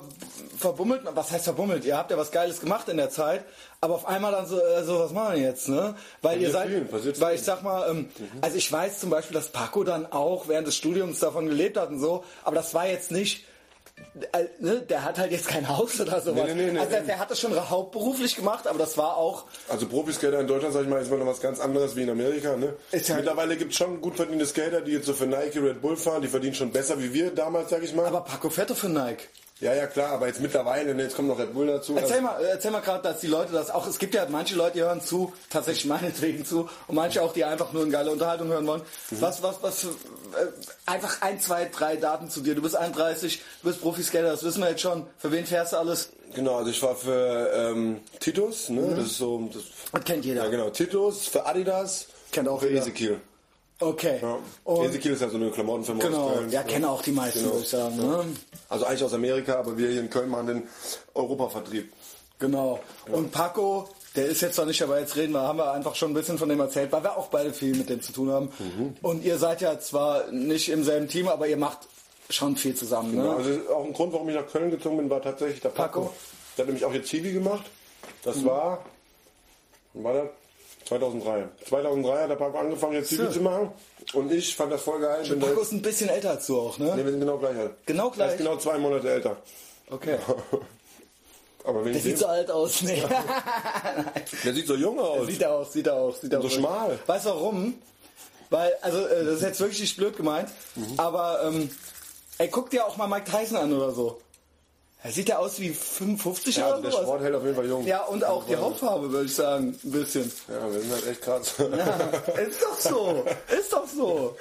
verbummelt, 0.57 1.03
was 1.13 1.31
heißt 1.31 1.43
verbummelt? 1.43 1.85
Ihr 1.85 1.95
habt 1.95 2.09
ja 2.09 2.17
was 2.17 2.31
Geiles 2.31 2.59
gemacht 2.59 2.89
in 2.89 2.97
der 2.97 3.11
Zeit, 3.11 3.45
aber 3.85 3.95
auf 3.95 4.05
einmal 4.07 4.31
dann 4.33 4.45
so, 4.47 4.59
äh, 4.59 4.83
so 4.83 4.99
was 4.99 5.11
machen 5.13 5.35
wir 5.35 5.41
jetzt, 5.43 5.69
ne? 5.69 5.95
Weil 6.21 6.41
ihr 6.41 6.51
seid, 6.51 6.91
passiert 6.91 7.21
weil 7.21 7.35
ich 7.35 7.41
sag 7.43 7.63
mal, 7.63 7.89
ähm, 7.89 8.09
also 8.41 8.57
ich 8.57 8.69
weiß 8.71 8.99
zum 8.99 9.09
Beispiel, 9.09 9.33
dass 9.35 9.47
Paco 9.49 9.83
dann 9.83 10.05
auch 10.11 10.47
während 10.47 10.67
des 10.67 10.75
Studiums 10.75 11.19
davon 11.19 11.47
gelebt 11.47 11.77
hat 11.77 11.89
und 11.89 11.99
so, 11.99 12.23
aber 12.43 12.55
das 12.57 12.73
war 12.73 12.87
jetzt 12.87 13.11
nicht, 13.11 13.45
äh, 14.33 14.45
ne, 14.59 14.81
der 14.81 15.05
hat 15.05 15.17
halt 15.19 15.31
jetzt 15.31 15.47
kein 15.47 15.69
Haus 15.69 16.01
oder 16.01 16.19
sowas. 16.19 16.43
Nee, 16.47 16.53
nee, 16.53 16.71
nee, 16.71 16.79
also 16.79 16.89
der, 16.91 17.01
der 17.01 17.19
hat 17.19 17.31
das 17.31 17.39
schon 17.39 17.53
hauptberuflich 17.69 18.35
gemacht, 18.35 18.67
aber 18.67 18.77
das 18.79 18.97
war 18.97 19.15
auch, 19.15 19.45
also 19.69 19.85
Profiskater 19.87 20.39
in 20.41 20.47
Deutschland, 20.47 20.73
sag 20.73 20.81
ich 20.83 20.89
mal, 20.89 21.01
ist 21.01 21.09
mal 21.09 21.17
noch 21.19 21.27
was 21.27 21.39
ganz 21.39 21.59
anderes 21.61 21.95
wie 21.95 22.01
in 22.01 22.09
Amerika. 22.09 22.57
Ne? 22.57 22.73
Ja- 22.91 23.15
Mittlerweile 23.15 23.55
gibt 23.55 23.71
es 23.71 23.77
schon 23.77 24.01
gut 24.01 24.15
verdienende 24.17 24.45
Skater, 24.47 24.81
die 24.81 24.91
jetzt 24.91 25.05
so 25.05 25.13
für 25.13 25.27
Nike, 25.27 25.59
Red 25.59 25.81
Bull 25.81 25.95
fahren, 25.95 26.21
die 26.21 26.27
verdienen 26.27 26.55
schon 26.55 26.71
besser 26.71 26.99
wie 26.99 27.13
wir 27.13 27.31
damals, 27.31 27.69
sag 27.69 27.83
ich 27.83 27.93
mal. 27.95 28.05
aber 28.05 28.21
Paco 28.21 28.49
fährt 28.49 28.69
doch 28.69 28.77
für 28.77 28.89
Nike. 28.89 29.27
Ja, 29.61 29.73
ja, 29.73 29.87
klar, 29.87 30.11
aber 30.11 30.27
jetzt 30.27 30.41
mittlerweile, 30.41 30.93
ne, 30.93 31.03
jetzt 31.03 31.15
kommt 31.15 31.29
noch 31.29 31.39
Red 31.39 31.53
Bull 31.53 31.67
dazu. 31.67 31.95
Erzähl 31.95 32.21
mal, 32.21 32.43
erzähl 32.43 32.71
mal 32.71 32.81
gerade, 32.81 33.03
dass 33.03 33.21
die 33.21 33.27
Leute 33.27 33.53
das 33.53 33.69
auch, 33.69 33.87
es 33.87 33.99
gibt 33.99 34.13
ja 34.13 34.25
manche 34.29 34.55
Leute, 34.55 34.73
die 34.73 34.81
hören 34.81 35.01
zu, 35.01 35.33
tatsächlich 35.49 35.85
meinetwegen 35.85 36.45
zu, 36.45 36.69
und 36.87 36.95
manche 36.95 37.21
auch, 37.21 37.31
die 37.31 37.45
einfach 37.45 37.71
nur 37.71 37.83
eine 37.83 37.91
geile 37.91 38.11
Unterhaltung 38.11 38.49
hören 38.49 38.67
wollen. 38.67 38.81
Was, 39.11 39.41
was, 39.41 39.63
was, 39.63 39.79
für, 39.79 39.87
äh, 39.87 40.47
einfach 40.85 41.21
ein, 41.21 41.39
zwei, 41.39 41.65
drei 41.65 41.95
Daten 41.95 42.29
zu 42.29 42.41
dir. 42.41 42.55
Du 42.55 42.61
bist 42.61 42.75
31, 42.75 43.41
du 43.61 43.69
bist 43.69 43.81
Profiskater, 43.81 44.27
das 44.27 44.43
wissen 44.43 44.61
wir 44.61 44.69
jetzt 44.69 44.81
schon. 44.81 45.07
Für 45.17 45.31
wen 45.31 45.45
fährst 45.45 45.73
du 45.73 45.77
alles? 45.77 46.09
Genau, 46.33 46.57
also 46.57 46.69
ich 46.69 46.81
war 46.83 46.95
für 46.95 47.51
ähm, 47.55 48.01
Titus, 48.19 48.69
ne? 48.69 48.93
das 48.95 49.05
ist 49.05 49.17
so, 49.17 49.49
das, 49.53 49.63
Das 49.91 50.03
kennt 50.03 50.25
jeder. 50.25 50.43
ja 50.43 50.49
genau, 50.49 50.69
Titus, 50.69 51.27
für 51.27 51.45
Adidas, 51.45 52.07
Kennt 52.31 52.49
auch 52.49 52.59
für 52.59 52.67
jeder. 52.67 52.81
Ezekiel. 52.81 53.21
Okay. 53.79 54.19
Ja. 54.21 54.37
Und, 54.63 54.85
Ezekiel 54.85 55.13
ist 55.13 55.21
ja 55.21 55.29
so 55.29 55.35
eine 55.35 55.51
Klamottenfirma 55.51 56.01
aus 56.01 56.09
genau, 56.09 56.29
Köln. 56.29 56.49
ja, 56.51 56.63
kennen 56.63 56.85
auch 56.85 57.01
die 57.01 57.11
meisten, 57.11 57.39
Genau. 57.39 57.51
würde 57.51 57.63
ich 57.63 57.69
sagen. 57.69 57.97
Ne? 57.97 58.25
Also 58.69 58.85
eigentlich 58.85 59.03
aus 59.03 59.13
Amerika, 59.13 59.55
aber 59.59 59.77
wir 59.77 59.89
hier 59.89 59.99
in 59.99 60.09
Köln 60.09 60.29
machen 60.29 60.47
den 60.47 60.63
Europavertrieb. 61.13 61.91
Genau. 62.39 62.79
Und 63.11 63.31
Paco, 63.31 63.89
der 64.15 64.27
ist 64.27 64.41
jetzt 64.41 64.57
noch 64.57 64.65
nicht, 64.65 64.81
aber 64.81 64.99
jetzt 64.99 65.15
reden 65.17 65.33
wir, 65.33 65.41
haben 65.41 65.57
wir 65.57 65.71
einfach 65.71 65.95
schon 65.95 66.11
ein 66.11 66.13
bisschen 66.13 66.37
von 66.37 66.47
dem 66.49 66.59
erzählt, 66.59 66.91
weil 66.91 67.03
wir 67.03 67.17
auch 67.17 67.27
beide 67.27 67.53
viel 67.53 67.75
mit 67.75 67.89
dem 67.89 68.01
zu 68.01 68.13
tun 68.13 68.29
haben. 68.31 68.49
Mhm. 68.59 68.95
Und 69.01 69.23
ihr 69.25 69.37
seid 69.37 69.61
ja 69.61 69.77
zwar 69.79 70.31
nicht 70.31 70.69
im 70.69 70.83
selben 70.83 71.07
Team, 71.07 71.27
aber 71.27 71.47
ihr 71.47 71.57
macht 71.57 71.79
schon 72.29 72.55
viel 72.55 72.75
zusammen. 72.75 73.15
Ne? 73.15 73.29
Also 73.29 73.51
auch 73.73 73.85
ein 73.85 73.93
Grund, 73.93 74.13
warum 74.13 74.27
ich 74.29 74.35
nach 74.35 74.47
Köln 74.47 74.71
gezogen 74.71 74.97
bin, 74.97 75.09
war 75.09 75.21
tatsächlich 75.21 75.61
der 75.61 75.69
Paco. 75.69 76.01
Paco? 76.01 76.13
Der 76.57 76.63
hat 76.63 76.67
nämlich 76.67 76.85
auch 76.85 76.93
jetzt 76.93 77.09
Zivi 77.09 77.33
gemacht. 77.33 77.65
Das 78.23 78.43
war, 78.45 78.83
wann 79.93 80.03
war 80.03 80.13
das? 80.13 80.29
2003. 80.85 81.47
2003 81.67 82.21
hat 82.21 82.29
der 82.29 82.35
Paco 82.35 82.57
angefangen, 82.59 82.93
jetzt 82.93 83.09
So. 83.09 83.25
zu 83.29 83.41
machen. 83.41 83.71
Und 84.13 84.31
ich 84.31 84.55
fand 84.55 84.71
das 84.71 84.81
voll 84.83 84.99
geil. 85.01 85.23
Da 85.27 85.35
Paco 85.47 85.61
ist 85.61 85.71
ein 85.71 85.81
bisschen 85.81 86.09
älter 86.09 86.31
als 86.31 86.45
du 86.47 86.59
auch, 86.59 86.77
ne? 86.77 86.93
nee, 86.95 87.03
wir 87.03 87.11
sind 87.11 87.19
genau 87.21 87.37
gleich 87.37 87.57
alt. 87.57 87.71
Genau 87.85 88.07
Er 88.07 88.11
gleich? 88.11 88.31
ist 88.33 88.37
genau 88.37 88.57
zwei 88.57 88.77
Monate 88.77 89.09
älter. 89.09 89.37
Okay. 89.89 90.17
Aber 91.63 91.83
wenn 91.83 91.93
Der 91.93 92.01
sieht 92.01 92.19
so 92.19 92.27
alt 92.27 92.51
aus. 92.51 92.83
Nee. 92.83 93.01
der 94.43 94.53
sieht 94.53 94.67
so 94.67 94.75
jung 94.75 94.99
aus. 94.99 95.25
sieht 95.25 95.41
er 95.41 95.51
aus, 95.55 95.73
sieht 95.73 95.87
er 95.87 95.95
aus, 95.95 96.21
sieht 96.21 96.31
er 96.31 96.39
so 96.41 96.47
aus. 96.47 96.53
schmal. 96.53 96.99
Weißt 97.07 97.25
du 97.25 97.29
warum? 97.29 97.73
Weil, 98.51 98.71
also, 98.83 98.99
äh, 99.07 99.25
das 99.25 99.35
ist 99.37 99.41
jetzt 99.41 99.59
wirklich 99.59 99.79
nicht 99.81 99.97
blöd 99.97 100.15
gemeint, 100.15 100.49
Mhm. 100.75 100.93
aber, 100.97 101.41
ähm, 101.45 101.69
ey, 102.37 102.47
guck 102.49 102.69
dir 102.69 102.85
auch 102.85 102.97
mal 102.97 103.07
Mike 103.07 103.29
Tyson 103.31 103.57
an 103.57 103.73
oder 103.73 103.89
so. 103.91 104.21
Er 105.05 105.11
sieht 105.11 105.29
ja 105.29 105.37
aus 105.37 105.59
wie 105.59 105.69
55 105.69 106.55
Ja, 106.57 106.65
oder 106.65 106.75
also 106.77 106.89
der. 106.89 107.03
Sport 107.03 107.21
hält 107.21 107.35
auf 107.35 107.43
jeden 107.43 107.55
Fall 107.55 107.67
jung. 107.67 107.85
Ja, 107.85 108.05
und 108.05 108.23
auch 108.25 108.43
die 108.47 108.55
Hautfarbe, 108.55 109.11
würde 109.11 109.25
ich 109.27 109.35
sagen, 109.35 109.77
ein 109.83 109.91
bisschen. 109.91 110.31
Ja, 110.47 110.73
wir 110.73 110.79
sind 110.79 110.91
halt 110.91 111.07
echt 111.07 111.21
krass. 111.21 111.53
Ja, 111.59 112.41
ist 112.41 112.61
doch 112.63 112.79
so. 112.79 113.23
Ist 113.55 113.71
doch 113.71 113.87
so. 113.87 114.35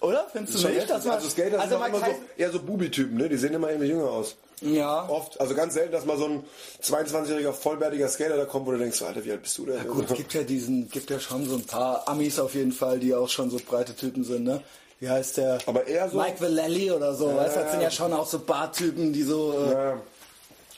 Oder? 0.00 0.26
Findest 0.32 0.64
du 0.64 0.68
nicht? 0.68 0.90
dass 0.90 1.04
man- 1.04 1.14
also 1.14 1.28
Skater 1.30 1.60
also 1.60 1.78
sind 1.78 1.86
immer 1.86 1.98
so, 2.00 2.04
eher 2.36 2.50
so 2.50 2.58
Bubi-Typen, 2.60 3.16
ne? 3.18 3.28
Die 3.28 3.36
sehen 3.36 3.54
immer 3.54 3.68
irgendwie 3.70 3.86
jünger 3.90 4.10
aus. 4.10 4.34
ja. 4.62 5.08
Oft, 5.08 5.40
also 5.40 5.54
ganz 5.54 5.74
selten, 5.74 5.92
dass 5.92 6.04
mal 6.04 6.18
so 6.18 6.24
ein 6.26 6.44
22-jähriger 6.82 7.52
vollbärtiger 7.52 8.08
Skater 8.08 8.36
da 8.36 8.46
kommt, 8.46 8.66
wo 8.66 8.72
du 8.72 8.78
denkst, 8.78 9.00
Alter, 9.02 9.24
wie 9.24 9.30
alt 9.30 9.42
bist 9.42 9.56
du 9.58 9.66
denn? 9.66 9.86
Gut, 9.86 10.12
gibt 10.16 10.34
ja 10.34 10.42
diesen, 10.42 10.88
gibt 10.90 11.08
ja 11.10 11.20
schon 11.20 11.48
so 11.48 11.54
ein 11.54 11.64
paar 11.64 12.08
Amis 12.08 12.40
auf 12.40 12.54
jeden 12.56 12.72
Fall, 12.72 12.98
die 12.98 13.14
auch 13.14 13.28
schon 13.28 13.48
so 13.48 13.58
breite 13.64 13.94
Typen 13.94 14.24
sind, 14.24 14.42
ne? 14.42 14.60
Wie 15.00 15.08
heißt 15.08 15.38
der? 15.38 15.58
Aber 15.66 15.86
eher 15.86 16.08
so- 16.10 16.18
Mike 16.18 16.40
Vallely 16.40 16.90
oder 16.92 17.14
so, 17.14 17.34
weißt 17.34 17.56
du, 17.56 17.60
das 17.60 17.70
sind 17.72 17.80
ja 17.80 17.90
schon 17.90 18.12
auch 18.12 18.26
so 18.26 18.38
Bartypen, 18.38 19.12
die 19.12 19.22
so, 19.22 19.54
äh, 19.58 19.72
Ja, 19.72 20.00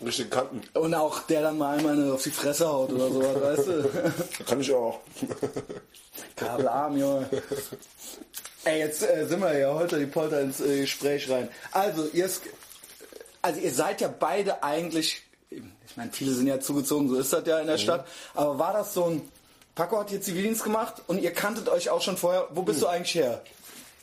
richtig 0.05 0.31
Kanten. 0.31 0.63
und 0.75 0.95
auch 0.95 1.21
der 1.25 1.43
dann 1.43 1.59
mal 1.59 1.77
einmal 1.77 1.95
eine 1.95 2.13
auf 2.13 2.23
die 2.23 2.31
Fresse 2.31 2.69
haut 2.69 2.93
oder 2.93 3.09
so, 3.11 3.21
weißt 3.43 3.67
du? 3.67 3.91
Kann 4.47 4.61
ich 4.61 4.73
auch. 4.73 5.01
Kabelarm, 6.37 6.97
Junge. 6.99 7.29
Ey, 8.65 8.79
jetzt 8.79 9.03
äh, 9.03 9.27
sind 9.27 9.41
wir 9.41 9.59
ja 9.59 9.75
heute 9.75 9.99
die 9.99 10.07
Polter 10.07 10.41
ins 10.41 10.61
äh, 10.61 10.83
Gespräch 10.83 11.29
rein. 11.29 11.49
Also, 11.73 12.09
ihr, 12.13 12.31
also 13.43 13.61
ihr 13.61 13.73
seid 13.73 14.01
ja 14.01 14.09
beide 14.17 14.63
eigentlich, 14.63 15.23
ich 15.51 15.97
meine, 15.97 16.13
viele 16.13 16.33
sind 16.33 16.47
ja 16.47 16.61
zugezogen, 16.61 17.09
so 17.09 17.17
ist 17.19 17.33
das 17.33 17.45
ja 17.47 17.59
in 17.59 17.65
Mhm. 17.65 17.71
der 17.71 17.79
Stadt, 17.79 18.07
aber 18.35 18.59
war 18.59 18.73
das 18.73 18.95
so 18.95 19.07
ein, 19.07 19.23
Paco 19.75 19.99
hat 19.99 20.11
hier 20.11 20.21
Zivildienst 20.21 20.63
gemacht 20.65 21.03
und 21.09 21.21
ihr 21.21 21.33
kanntet 21.33 21.69
euch 21.69 21.91
auch 21.91 22.03
schon 22.03 22.17
vorher, 22.17 22.47
wo 22.51 22.63
bist 22.63 22.81
du 22.83 22.87
eigentlich 22.87 23.15
her? 23.17 23.43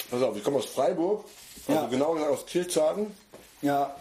Pass 0.09 0.21
auf, 0.21 0.35
ich 0.37 0.43
komme 0.43 0.57
aus 0.57 0.65
Freiburg, 0.65 1.25
also 1.67 1.79
Ja. 1.81 1.87
genau 1.87 2.13
gesagt 2.13 2.31
aus 2.31 2.45
Kirchzarten. 2.45 3.07
Ja, 3.61 3.95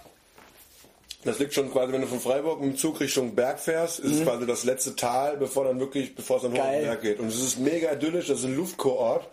Das 1.25 1.41
liegt 1.41 1.53
schon 1.53 1.71
quasi, 1.73 1.93
wenn 1.93 2.01
du 2.01 2.07
von 2.07 2.21
Freiburg 2.21 2.61
mit 2.61 2.71
dem 2.75 2.77
Zug 2.77 3.01
Richtung 3.01 3.35
Berg 3.35 3.59
fährst, 3.59 3.99
ist 3.99 4.13
es 4.19 4.23
quasi 4.23 4.47
das 4.47 4.63
letzte 4.63 4.95
Tal, 4.95 5.37
bevor 5.37 5.65
dann 5.65 5.81
wirklich, 5.81 6.15
bevor 6.15 6.37
es 6.37 6.45
dann 6.45 6.53
hoch 6.53 6.59
Mhm. 6.65 6.71
Den 6.73 6.83
Berg 6.85 7.03
geht. 7.03 7.19
Und 7.19 7.27
es 7.27 7.43
ist 7.43 7.59
mega 7.59 7.91
idyllisch, 7.93 8.29
das 8.29 8.39
ist 8.39 8.45
ein 8.45 8.55
Luftkurort 8.57 9.27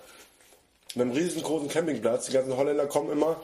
mit 0.95 1.03
einem 1.03 1.11
riesengroßen 1.11 1.68
Campingplatz. 1.70 2.26
Die 2.26 2.32
ganzen 2.34 2.57
Holländer 2.57 2.88
kommen 2.88 3.11
immer 3.11 3.39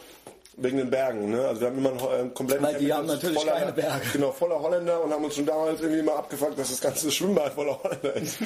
wegen 0.58 0.78
den 0.78 0.90
Bergen. 0.90 1.32
Ne? 1.32 1.48
Also 1.48 1.62
wir 1.62 1.68
haben 1.68 1.78
immer 1.78 1.90
einen, 1.92 2.02
ho- 2.02 2.12
äh, 2.12 2.30
kompletten 2.34 2.66
Weil 2.66 2.76
die 2.78 2.94
haben 2.94 3.08
natürlich 3.08 3.38
voller, 3.40 3.54
keine 3.54 3.72
Berge. 3.72 4.02
Genau, 4.14 4.32
voller 4.32 4.60
Holländer 4.60 5.04
und 5.04 5.12
haben 5.14 5.24
uns 5.24 5.36
schon 5.36 5.46
damals 5.46 5.80
irgendwie 5.82 6.02
mal 6.02 6.16
abgefuckt, 6.18 6.60
dass 6.60 6.70
das 6.70 6.82
ganze 6.82 7.10
Schwimmbad 7.12 7.54
voller 7.54 7.82
Holländer 7.82 8.16
ist. 8.18 8.38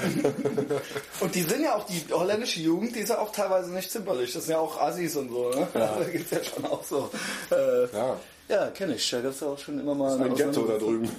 und 1.20 1.34
die 1.36 1.42
sind 1.42 1.64
ja 1.64 1.76
auch, 1.76 1.86
die 1.86 2.04
holländische 2.12 2.60
Jugend, 2.62 2.96
die 2.96 3.00
ist 3.00 3.10
ja 3.10 3.20
auch 3.20 3.32
teilweise 3.32 3.72
nicht 3.72 3.92
zimperlich, 3.92 4.32
das 4.34 4.46
sind 4.46 4.54
ja 4.54 4.60
auch 4.60 4.80
Assis 4.80 5.16
und 5.16 5.30
so, 5.30 5.50
ne? 5.50 5.68
Ja. 5.74 5.96
Da 6.00 6.04
gibt's 6.10 6.32
ja 6.32 6.44
schon 6.44 6.66
auch 6.66 6.84
so. 6.84 7.10
Äh, 7.52 7.86
Ja. 7.96 8.18
Ja, 8.48 8.68
kenne 8.68 8.94
ich. 8.96 9.10
Da 9.10 9.22
gibt's 9.22 9.40
ja 9.40 9.48
auch 9.48 9.58
schon 9.58 9.80
immer 9.80 9.96
mal. 9.96 10.14
Ein 10.14 10.22
eine 10.26 10.36
Ghetto 10.36 10.62
da 10.68 10.78
drüben. 10.78 11.10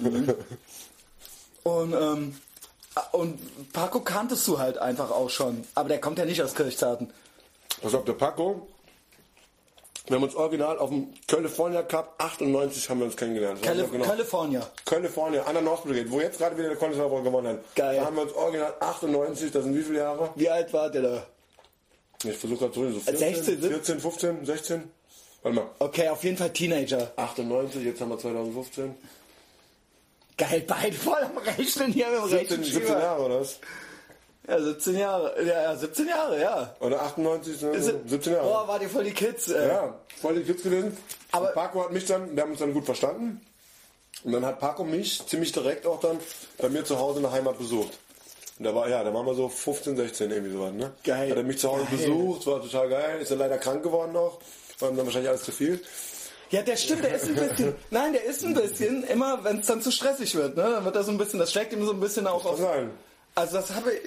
Und, 1.63 1.93
ähm, 1.93 2.35
und 3.11 3.73
Paco 3.73 3.99
kanntest 3.99 4.47
du 4.47 4.59
halt 4.59 4.77
einfach 4.77 5.11
auch 5.11 5.29
schon. 5.29 5.65
Aber 5.75 5.89
der 5.89 5.99
kommt 5.99 6.17
ja 6.19 6.23
nicht 6.25 6.41
aus 6.41 6.55
Kirchzarten. 6.55 7.11
Pass 7.81 7.93
auf, 7.93 8.05
der 8.05 8.13
Paco. 8.13 8.65
Wir 10.07 10.15
haben 10.15 10.23
uns 10.23 10.35
original 10.35 10.77
auf 10.79 10.89
dem 10.89 11.13
California 11.27 11.83
Cup 11.83 12.15
98 12.17 12.89
haben 12.89 12.99
wir 12.99 13.07
uns 13.07 13.17
kennengelernt. 13.17 13.59
Das 13.59 13.67
Calif 13.67 13.91
genau. 13.91 14.05
California. 14.05 14.71
California, 14.85 15.43
an 15.43 15.53
der 15.53 15.61
North 15.61 15.83
Brigade, 15.83 16.09
wo 16.09 16.21
jetzt 16.21 16.37
gerade 16.37 16.57
wieder 16.57 16.69
der 16.69 16.77
Conference 16.77 17.23
gewonnen 17.23 17.47
hat. 17.47 17.75
Geil. 17.75 17.97
Da 17.97 18.05
haben 18.05 18.15
wir 18.15 18.23
uns 18.23 18.33
original 18.33 18.73
98, 18.79 19.51
das 19.51 19.63
sind 19.65 19.75
wie 19.75 19.83
viele 19.83 19.99
Jahre? 19.99 20.29
Wie 20.35 20.49
alt 20.49 20.71
war 20.71 20.89
der 20.89 21.01
da? 21.01 21.27
Ich 22.23 22.37
versuche 22.37 22.59
gerade 22.59 22.73
zu 22.73 22.81
reden, 22.81 22.93
so 22.93 22.99
14, 23.01 23.35
16, 23.35 23.61
14, 23.61 23.99
15, 23.99 24.45
16? 24.45 24.83
Warte 25.43 25.55
mal. 25.55 25.69
Okay, 25.79 26.07
auf 26.07 26.23
jeden 26.23 26.37
Fall 26.37 26.51
Teenager. 26.51 27.11
98, 27.17 27.83
jetzt 27.83 27.99
haben 27.99 28.09
wir 28.09 28.17
2015. 28.17 28.95
Geil, 30.37 30.63
beide 30.65 30.95
voll 30.95 31.21
am 31.21 31.37
Rechnen 31.37 31.91
hier 31.91 32.05
dem 32.11 32.29
17, 32.29 32.37
rechten 32.37 32.63
17 32.63 32.81
Schieber. 32.81 32.99
Jahre 32.99 33.25
oder 33.25 33.41
was? 33.41 33.59
Ja, 34.47 34.61
17 34.61 34.97
Jahre. 34.97 35.33
Ja, 35.43 35.63
ja, 35.63 35.75
17 35.75 36.07
Jahre, 36.07 36.39
ja. 36.41 36.75
Oder 36.79 37.01
98, 37.01 37.61
ne? 37.61 37.69
Ist- 37.71 37.93
17 38.05 38.33
Jahre. 38.33 38.45
Boah, 38.47 38.67
war 38.67 38.79
die 38.79 38.87
voll 38.87 39.03
die 39.03 39.11
Kids. 39.11 39.49
Äh. 39.49 39.67
Ja, 39.67 39.93
voll 40.21 40.35
die 40.35 40.43
Kids 40.43 40.63
gewesen. 40.63 40.95
Aber- 41.31 41.47
Und 41.49 41.53
Paco 41.53 41.83
hat 41.83 41.91
mich 41.91 42.05
dann, 42.05 42.33
wir 42.35 42.43
haben 42.43 42.51
uns 42.51 42.59
dann 42.59 42.73
gut 42.73 42.85
verstanden. 42.85 43.41
Und 44.23 44.31
dann 44.31 44.45
hat 44.45 44.59
Paco 44.59 44.83
mich 44.83 45.25
ziemlich 45.27 45.51
direkt 45.51 45.85
auch 45.85 45.99
dann 45.99 46.19
bei 46.57 46.69
mir 46.69 46.83
zu 46.85 46.97
Hause 46.97 47.17
in 47.17 47.23
der 47.23 47.31
Heimat 47.33 47.57
besucht. 47.57 47.91
Und 48.57 48.63
da 48.65 48.73
war, 48.73 48.89
ja, 48.89 49.03
da 49.03 49.13
waren 49.13 49.25
wir 49.25 49.35
so 49.35 49.47
15, 49.49 49.95
16 49.97 50.31
irgendwie 50.31 50.53
sowas, 50.53 50.71
ne? 50.73 50.91
Geil. 51.03 51.29
Hat 51.29 51.37
er 51.37 51.43
mich 51.43 51.59
zu 51.59 51.69
Hause 51.69 51.85
Geil. 51.85 51.97
besucht, 51.97 52.47
war 52.47 52.61
total 52.61 52.89
geil. 52.89 53.19
Ist 53.21 53.29
dann 53.31 53.37
leider 53.39 53.57
krank 53.59 53.83
geworden 53.83 54.13
noch. 54.13 54.39
War 54.79 54.89
ihm 54.89 54.97
dann 54.97 55.05
wahrscheinlich 55.05 55.29
alles 55.29 55.43
zu 55.43 55.51
viel. 55.51 55.79
Ja, 56.49 56.61
der 56.61 56.77
stimmt, 56.77 57.03
der 57.03 57.15
ist 57.15 57.25
ein 57.27 57.35
bisschen. 57.35 57.75
Nein, 57.91 58.13
der 58.13 58.23
ist 58.23 58.43
ein 58.43 58.53
bisschen, 58.53 59.03
immer 59.03 59.43
wenn 59.43 59.59
es 59.59 59.67
dann 59.67 59.81
zu 59.81 59.91
stressig 59.91 60.33
wird, 60.35 60.55
ne? 60.55 60.63
Dann 60.63 60.85
wird 60.85 60.95
er 60.95 61.03
so 61.03 61.11
ein 61.11 61.17
bisschen, 61.17 61.39
das 61.39 61.51
schlägt 61.51 61.73
ihm 61.73 61.85
so 61.85 61.91
ein 61.91 61.99
bisschen 61.99 62.25
auch 62.25 62.45
auf. 62.45 62.55
Kann 62.55 62.61
sein. 62.65 62.91
Also 63.35 63.57
das 63.57 63.71
habe 63.75 63.91
ich. 63.93 64.01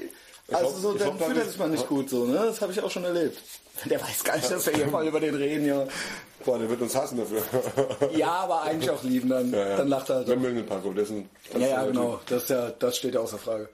Also 0.52 0.76
so, 0.78 0.92
dann 0.94 1.18
da 1.18 1.24
fühlt 1.26 1.38
er 1.38 1.44
sich 1.46 1.58
mal 1.58 1.68
nicht 1.68 1.88
gut 1.88 2.10
so, 2.10 2.24
ne? 2.24 2.34
Das 2.46 2.60
habe 2.60 2.72
ich 2.72 2.82
auch 2.82 2.90
schon 2.90 3.04
erlebt. 3.04 3.38
Der 3.84 4.00
weiß 4.00 4.24
gar 4.24 4.36
nicht, 4.36 4.50
dass 4.50 4.66
wir 4.66 4.74
hier 4.74 4.88
voll 4.88 5.06
über 5.06 5.20
den 5.20 5.34
reden, 5.34 5.66
ja. 5.66 5.86
Boah, 6.44 6.58
der 6.58 6.68
wird 6.68 6.80
uns 6.80 6.94
hassen 6.94 7.18
dafür. 7.18 7.42
Ja, 8.16 8.30
aber 8.30 8.62
eigentlich 8.62 8.90
auch 8.90 9.02
lieben, 9.02 9.28
dann, 9.28 9.52
Ja, 9.52 9.68
ja. 9.68 9.76
dann 9.76 9.88
lacht 9.88 10.08
er 10.10 10.16
halt. 10.16 10.28
Wir 10.28 10.36
der 10.36 11.02
ist 11.02 11.10
ein 11.10 11.30
ganz 11.52 11.64
Ja, 11.64 11.68
ja, 11.68 11.84
genau. 11.84 12.20
Das, 12.26 12.42
ist 12.44 12.50
ja, 12.50 12.70
das 12.78 12.96
steht 12.96 13.14
ja 13.14 13.20
außer 13.20 13.38
Frage. 13.38 13.68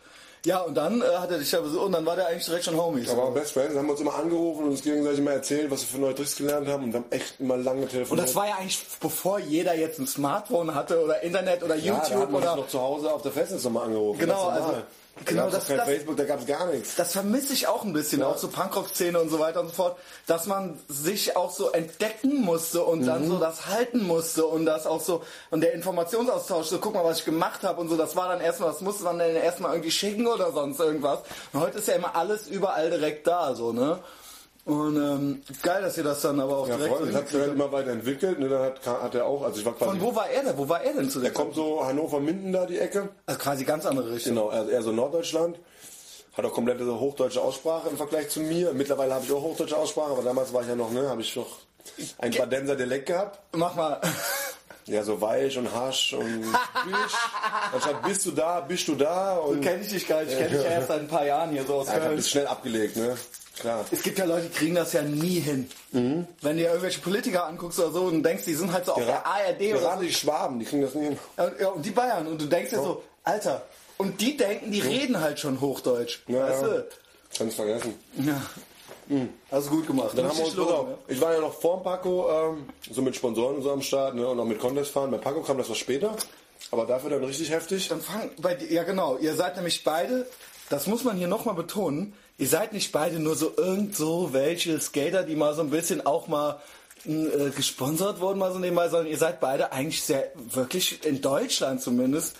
Ja, 0.45 0.61
und 0.61 0.77
dann 0.77 1.03
äh, 1.03 1.05
hat 1.19 1.31
er 1.33 1.39
dich 1.39 1.51
da 1.51 1.61
besucht 1.61 1.87
und 1.87 1.93
dann 1.93 2.07
war 2.07 2.15
der 2.15 2.29
eigentlich 2.29 2.45
direkt 2.45 2.65
schon 2.65 2.77
Homies. 2.77 3.11
Aber 3.11 3.33
Best 3.33 3.53
Friends 3.53 3.75
haben 3.77 3.91
uns 3.91 4.01
immer 4.01 4.15
angerufen 4.15 4.65
und 4.65 4.71
uns 4.71 4.83
gegenseitig 4.83 5.19
immer 5.19 5.33
erzählt, 5.33 5.73
was 5.73 5.81
wir 5.81 5.89
für 5.89 5.99
neue 6.01 6.15
Tricks 6.15 6.37
gelernt 6.37 6.69
haben 6.69 6.85
und 6.85 6.95
haben 6.95 7.05
echt 7.11 7.41
immer 7.41 7.57
lange 7.57 7.83
Und 7.83 7.91
telefoniert. 7.91 8.29
das 8.29 8.37
war 8.37 8.47
ja 8.47 8.55
eigentlich, 8.55 8.81
bevor 9.01 9.41
jeder 9.41 9.75
jetzt 9.75 9.99
ein 9.99 10.07
Smartphone 10.07 10.73
hatte 10.73 11.03
oder 11.03 11.21
Internet 11.25 11.65
oder 11.65 11.75
ja, 11.75 11.95
da 11.95 11.99
YouTube 12.07 12.21
hat 12.23 12.31
man 12.31 12.43
oder... 12.43 12.57
noch 12.57 12.69
zu 12.69 12.81
Hause 12.81 13.13
auf 13.13 13.23
der 13.23 13.33
Festnetznummer 13.33 13.83
angerufen. 13.83 14.21
Genau, 14.21 14.47
also- 14.47 14.71
Da 14.71 14.83
genau, 15.25 15.43
gab's 15.43 15.55
das- 15.55 15.67
kein 15.69 15.77
das- 15.79 15.87
Facebook, 15.87 16.17
da 16.17 16.25
gab 16.25 16.41
es 16.41 16.47
gar 16.47 16.67
nichts. 16.67 16.95
Das 16.97 17.13
vermisse 17.13 17.53
ich 17.53 17.67
auch 17.67 17.85
ein 17.85 17.93
bisschen, 17.93 18.23
auch 18.23 18.37
so 18.39 18.49
Punkrock-Szene 18.49 19.19
und 19.21 19.29
so 19.31 19.39
weiter 19.39 19.61
und 19.61 19.69
so 19.69 19.75
fort, 19.75 19.97
dass 20.27 20.47
man 20.47 20.79
sich 20.89 21.37
auch 21.37 21.51
so 21.51 21.71
entdecken 21.71 22.43
musste 22.43 22.83
und 22.83 23.01
Mhm. 23.03 23.07
dann 23.07 23.29
so 23.29 23.39
das 23.39 23.67
halten 23.67 24.05
musste 24.07 24.45
und 24.47 24.67
das 24.67 24.87
auch 24.87 25.01
so, 25.01 25.23
und 25.51 25.61
der 25.63 25.73
Informationsaustausch, 25.75 26.67
so 26.67 26.79
guck 26.79 26.95
mal, 26.95 27.05
was 27.05 27.21
ich 27.21 27.25
gemacht 27.25 27.63
habe 27.63 27.81
und 27.81 27.89
so, 27.89 27.97
das 27.97 28.15
war 28.17 28.29
dann 28.29 28.41
erstmal, 28.41 28.71
das 28.71 28.81
musste 28.83 29.05
man 29.05 29.19
dann 29.19 29.35
erstmal 29.35 29.73
irgendwie 29.73 29.91
schicken 29.91 30.27
oder 30.27 30.53
sonst 30.53 30.79
irgendwas. 30.81 31.21
Und 31.53 31.61
heute 31.61 31.79
ist 31.79 31.89
ja 31.89 31.95
immer 31.95 32.15
alles 32.15 32.47
überall 32.47 32.91
direkt 32.91 33.27
da, 33.27 33.55
so, 33.55 33.73
ne? 33.73 33.99
Und 34.67 34.97
ähm, 34.97 35.43
geil, 35.63 35.81
dass 35.81 35.97
ihr 35.97 36.03
das 36.03 36.21
dann 36.23 36.41
aber 36.41 36.59
auch 36.59 36.69
Ja, 36.69 36.77
direkt 36.77 36.97
voll, 36.97 37.07
das 37.07 37.15
hat 37.15 37.29
sich 37.29 37.41
halt 37.41 37.53
immer 37.53 37.71
weiterentwickelt. 37.71 38.41
Ne? 38.41 38.49
Dann 38.49 38.63
hat, 38.63 38.85
hat 38.85 39.15
er 39.15 39.25
auch, 39.25 39.43
also 39.43 39.61
ich 39.61 39.65
war 39.65 39.75
quasi, 39.75 39.93
Von 39.93 40.01
wo 40.01 40.13
war 40.15 40.29
er 40.29 40.43
denn? 40.43 40.59
Wo 40.59 40.69
war 40.69 40.83
er 40.83 40.93
denn 40.93 41.09
zu 41.09 41.21
der 41.21 41.31
der 41.31 41.35
kommt 41.41 41.55
so 41.55 41.87
Hannover-Minden 41.87 42.53
da 42.53 42.67
die 42.67 42.79
Ecke. 42.81 43.11
Also 43.27 43.39
quasi 43.39 43.65
ganz 43.65 43.87
andere 43.87 44.11
Richtung. 44.13 44.35
Genau, 44.35 44.49
also 44.49 44.69
eher 44.69 44.83
so 44.83 44.91
Norddeutschland. 44.91 45.57
Hat 46.37 46.45
auch 46.45 46.53
komplette 46.53 46.85
so 46.85 46.99
hochdeutsche 46.99 47.41
Aussprache 47.41 47.89
im 47.89 47.97
Vergleich 47.97 48.29
zu 48.29 48.41
mir. 48.41 48.75
Mittlerweile 48.75 49.15
habe 49.15 49.25
ich 49.25 49.33
auch 49.33 49.41
hochdeutsche 49.41 49.77
Aussprache, 49.77 50.11
aber 50.11 50.23
damals 50.23 50.53
war 50.53 50.63
ich 50.63 50.69
ja 50.69 50.75
noch, 50.75 50.91
ne, 50.91 51.09
habe 51.09 51.21
ich 51.23 51.37
noch 51.37 51.47
ein 52.19 52.33
Badenser 52.33 52.75
Dialekt 52.75 53.07
gehabt. 53.07 53.39
Mach 53.53 53.77
mal. 53.77 54.01
Ja, 54.87 55.03
so 55.03 55.21
weich 55.21 55.57
und 55.59 55.73
hasch 55.73 56.13
und 56.13 56.43
bisch. 56.43 57.15
Anstatt 57.73 58.03
bist 58.03 58.27
du 58.27 58.31
da, 58.33 58.61
bist 58.61 58.87
du 58.89 58.95
da 58.97 59.37
und 59.37 59.61
Kenn 59.61 59.81
ich 59.81 59.89
dich 59.89 60.07
gar 60.07 60.23
nicht, 60.23 60.33
ich 60.33 60.39
kenn 60.39 60.51
dich 60.51 60.63
ja 60.63 60.71
erst 60.71 60.89
seit 60.89 61.01
ein 61.01 61.09
paar 61.09 61.25
Jahren 61.25 61.51
hier 61.51 61.65
so 61.65 61.75
aus 61.75 61.87
ja, 61.87 61.93
ich 61.93 61.97
habe 61.97 62.07
Köln. 62.07 62.17
das 62.19 62.31
schnell 62.31 62.47
abgelegt, 62.47 62.97
ne? 62.97 63.17
Klar. 63.59 63.85
Es 63.91 64.03
gibt 64.03 64.19
ja 64.19 64.25
Leute, 64.27 64.49
die 64.49 64.55
kriegen 64.55 64.75
das 64.75 64.93
ja 64.93 65.03
nie 65.03 65.41
hin. 65.41 65.69
Mhm. 65.93 66.27
Wenn 66.43 66.57
du 66.57 66.63
dir 66.63 66.69
irgendwelche 66.69 67.01
Politiker 67.01 67.47
anguckst 67.47 67.79
oder 67.79 67.91
so 67.91 68.03
und 68.05 68.23
denkst, 68.23 68.45
die 68.45 68.55
sind 68.55 68.73
halt 68.73 68.85
so 68.85 68.93
auf 68.93 69.05
der 69.05 69.27
ARD 69.27 69.61
oder 69.73 69.81
Gerade 69.81 70.05
die 70.05 70.13
Schwaben, 70.13 70.59
die 70.59 70.67
kriegen 70.67 70.83
das 70.83 70.95
nie 70.95 71.05
hin. 71.07 71.19
so. 71.37 71.43
Ja, 71.61 71.69
und 71.69 71.85
die 71.85 71.91
Bayern. 71.91 72.27
Und 72.27 72.41
du 72.41 72.47
denkst 72.47 72.71
dir 72.71 72.83
so, 72.83 73.03
Alter. 73.25 73.63
Und 73.97 74.21
die 74.21 74.37
denken, 74.37 74.71
die 74.71 74.81
reden 74.81 75.21
halt 75.21 75.41
schon 75.41 75.61
Hochdeutsch. 75.61 76.21
Ja, 76.29 76.43
weißt 76.43 76.63
ja. 76.63 76.69
du? 76.69 76.87
Kannst 77.37 77.57
vergessen. 77.57 77.95
Ja. 78.19 78.43
Hast 79.51 79.69
du 79.69 79.71
gut 79.71 79.87
gemacht. 79.87 80.11
Dann 80.17 80.29
haben 80.29 80.37
wir 80.37 80.45
uns, 80.45 80.55
loben, 80.55 80.73
auf, 80.73 80.87
ich 81.07 81.21
war 81.21 81.33
ja 81.33 81.41
noch 81.41 81.55
vor 81.55 81.79
dem 81.79 81.85
Paco, 81.85 82.29
ähm, 82.29 82.67
so 82.91 83.03
mit 83.03 83.15
Sponsoren 83.15 83.57
und 83.57 83.63
so 83.63 83.71
am 83.71 83.83
Start, 83.83 84.15
ne, 84.15 84.27
und 84.27 84.39
auch 84.39 84.45
mit 84.45 84.59
Contest 84.59 84.91
fahren. 84.91 85.11
Bei 85.11 85.19
Paco 85.19 85.43
kam 85.43 85.59
das 85.59 85.71
was 85.71 85.79
später, 85.79 86.17
aber 86.73 86.87
dafür 86.87 87.11
dann 87.11 87.25
richtig 87.25 87.51
heftig. 87.51 87.89
Dann 87.89 88.01
fang 88.01 88.31
bei 88.39 88.55
dir, 88.55 88.71
ja 88.71 88.83
genau, 88.83 89.17
ihr 89.19 89.35
seid 89.35 89.57
nämlich 89.57 89.85
beide, 89.85 90.27
das 90.71 90.89
muss 90.89 91.05
man 91.05 91.17
hier 91.17 91.29
nochmal 91.29 91.55
betonen, 91.55 92.15
ihr 92.39 92.49
seid 92.49 92.73
nicht 92.73 92.93
beide 92.93 93.19
nur 93.19 93.37
so 93.37 93.53
irgend 93.57 93.97
so 93.97 94.33
welche 94.33 94.81
Skater, 94.81 95.23
die 95.23 95.37
mal 95.37 95.55
so 95.55 95.63
ein 95.63 95.71
bisschen 95.71 96.05
auch 96.05 96.29
mal 96.29 96.61
äh, 97.05 97.51
gesponsert 97.51 98.21
wurden, 98.21 98.39
mal 98.39 98.53
so 98.53 98.59
nebenbei, 98.59 98.89
sondern 98.89 99.09
ihr 99.09 99.19
seid 99.19 99.41
beide 99.41 99.73
eigentlich 99.73 100.03
sehr, 100.03 100.31
wirklich 100.35 101.05
in 101.05 101.21
Deutschland 101.21 101.81
zumindest, 101.81 102.37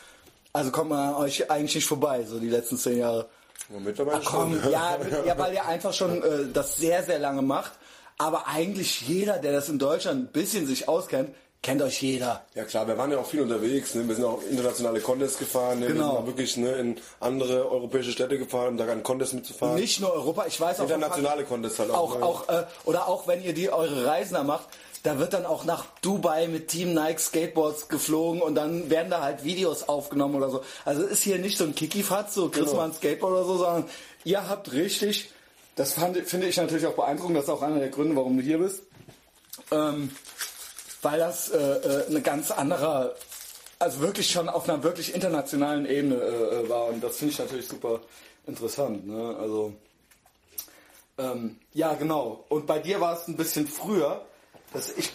also 0.53 0.71
kommt 0.71 0.91
man 0.91 1.11
an 1.11 1.15
euch 1.17 1.51
eigentlich 1.51 1.77
nicht 1.77 1.87
vorbei, 1.87 2.25
so 2.25 2.39
die 2.39 2.49
letzten 2.49 2.77
zehn 2.77 2.99
Jahre. 2.99 3.27
Ja, 3.69 3.79
mittlerweile 3.81 4.21
Ach 4.23 4.25
komm, 4.25 4.61
schon. 4.61 4.71
ja, 4.71 4.99
ja, 5.25 5.39
weil 5.39 5.55
ihr 5.55 5.67
einfach 5.67 5.93
schon 5.93 6.23
äh, 6.23 6.53
das 6.53 6.77
sehr, 6.77 7.03
sehr 7.03 7.19
lange 7.19 7.43
macht, 7.43 7.73
aber 8.19 8.47
eigentlich 8.47 9.03
jeder, 9.03 9.39
der 9.39 9.53
das 9.53 9.69
in 9.69 9.79
Deutschland 9.79 10.21
ein 10.21 10.33
bisschen 10.33 10.67
sich 10.67 10.89
auskennt, 10.89 11.31
kennt 11.67 11.83
euch 11.83 12.01
jeder. 12.01 12.45
Ja 12.55 12.65
klar, 12.65 12.87
wir 12.87 12.97
waren 12.97 13.11
ja 13.11 13.19
auch 13.19 13.27
viel 13.27 13.41
unterwegs. 13.43 13.95
Ne? 13.97 14.07
Wir 14.07 14.15
sind 14.15 14.25
auch 14.25 14.41
internationale 14.49 15.01
Contests 15.01 15.39
gefahren. 15.39 15.81
Ne? 15.81 15.89
Wir 15.89 15.95
Genau. 15.95 16.11
sind 16.11 16.19
auch 16.23 16.27
wirklich 16.27 16.57
ne, 16.57 16.71
in 16.77 16.97
andere 17.21 17.69
europäische 17.71 18.13
Städte 18.13 18.39
gefahren, 18.39 18.69
um 18.69 18.77
da 18.77 18.87
an 18.87 19.03
Contests 19.03 19.35
mitzufahren. 19.35 19.75
Nicht 19.75 20.01
nur 20.01 20.13
Europa, 20.13 20.47
ich 20.47 20.61
weiß 20.61 20.79
auch. 20.79 20.85
Internationale 20.85 21.45
Contests 21.45 21.79
halt 21.81 21.91
auch. 21.91 22.15
auch, 22.23 22.23
auch 22.23 22.49
äh, 22.49 22.65
oder 22.85 23.09
auch 23.09 23.27
wenn 23.27 23.43
ihr 23.43 23.53
die 23.53 23.69
eure 23.71 24.07
Reisen 24.07 24.35
da 24.35 24.45
macht, 24.45 24.69
da 25.03 25.19
wird 25.19 25.33
dann 25.35 25.45
auch 25.45 25.65
nach 25.65 25.87
Dubai 26.03 26.47
mit 26.47 26.69
Team 26.69 26.95
Nike 26.95 27.19
Skateboards 27.21 27.89
geflogen 27.89 28.41
und 28.43 28.55
dann 28.55 28.89
werden 28.89 29.11
da 29.11 29.23
halt 29.23 29.43
Videos 29.45 29.89
aufgenommen 29.89 30.37
oder 30.37 30.51
so. 30.51 30.63
Also 30.85 31.03
ist 31.03 31.23
hier 31.25 31.39
nicht 31.39 31.59
so 31.59 31.65
ein 31.65 31.75
Kickifatz, 31.75 32.35
so 32.35 32.49
kriegst 32.49 32.67
Genau. 32.71 32.77
mal 32.83 32.85
ein 32.89 32.95
Skateboard 32.95 33.33
oder 33.33 33.45
so, 33.45 33.57
sondern 33.59 33.85
ihr 34.25 34.49
habt 34.49 34.73
richtig, 34.73 35.31
das 35.77 35.93
fand, 35.93 36.17
finde 36.29 36.47
ich 36.47 36.57
natürlich 36.57 36.87
auch 36.87 36.95
beeindruckend, 36.95 37.37
das 37.37 37.45
ist 37.45 37.51
auch 37.51 37.63
einer 37.63 37.79
der 37.81 37.89
Gründe, 37.91 38.15
warum 38.17 38.37
du 38.37 38.43
hier 38.43 38.59
bist, 38.59 38.83
ähm, 39.73 40.11
weil 41.07 41.21
das 41.21 41.51
äh, 41.51 41.57
äh, 41.59 42.07
eine 42.09 42.21
ganz 42.21 42.51
andere, 42.51 43.15
also 43.79 44.01
wirklich 44.01 44.29
schon 44.29 44.49
auf 44.49 44.69
einer 44.69 44.83
wirklich 44.83 45.15
internationalen 45.15 45.87
Ebene 45.87 46.17
äh, 46.17 46.65
äh, 46.65 46.69
war 46.69 46.87
und 46.87 47.01
das 47.01 47.19
finde 47.19 47.33
ich 47.33 47.39
natürlich 47.39 47.69
super 47.69 48.01
interessant. 48.45 49.07
Ne? 49.07 49.37
Also 49.39 49.73
ähm, 51.17 51.59
ja, 51.75 51.95
genau. 51.95 52.45
Und 52.49 52.67
bei 52.67 52.81
dir 52.81 53.01
war 53.01 53.17
es 53.17 53.29
ein 53.29 53.37
bisschen 53.37 53.69
früher. 53.69 54.23
Das 54.73 54.91
ich, 54.97 55.13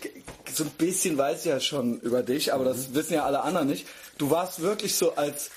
so 0.53 0.63
ein 0.63 0.69
bisschen 0.71 1.17
weiß 1.17 1.39
ich 1.39 1.45
ja 1.45 1.59
schon 1.59 1.99
über 1.99 2.23
dich, 2.23 2.53
aber 2.53 2.63
Mhm. 2.63 2.69
das 2.69 2.93
wissen 2.93 3.13
ja 3.15 3.25
alle 3.25 3.41
anderen 3.41 3.67
nicht. 3.67 3.85
Du 4.17 4.29
warst 4.29 4.61
wirklich 4.61 4.95
so 4.95 5.15
als 5.15 5.51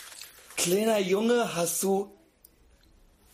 kleiner 0.56 0.98
Junge 0.98 1.54
hast 1.54 1.80
du. 1.84 2.10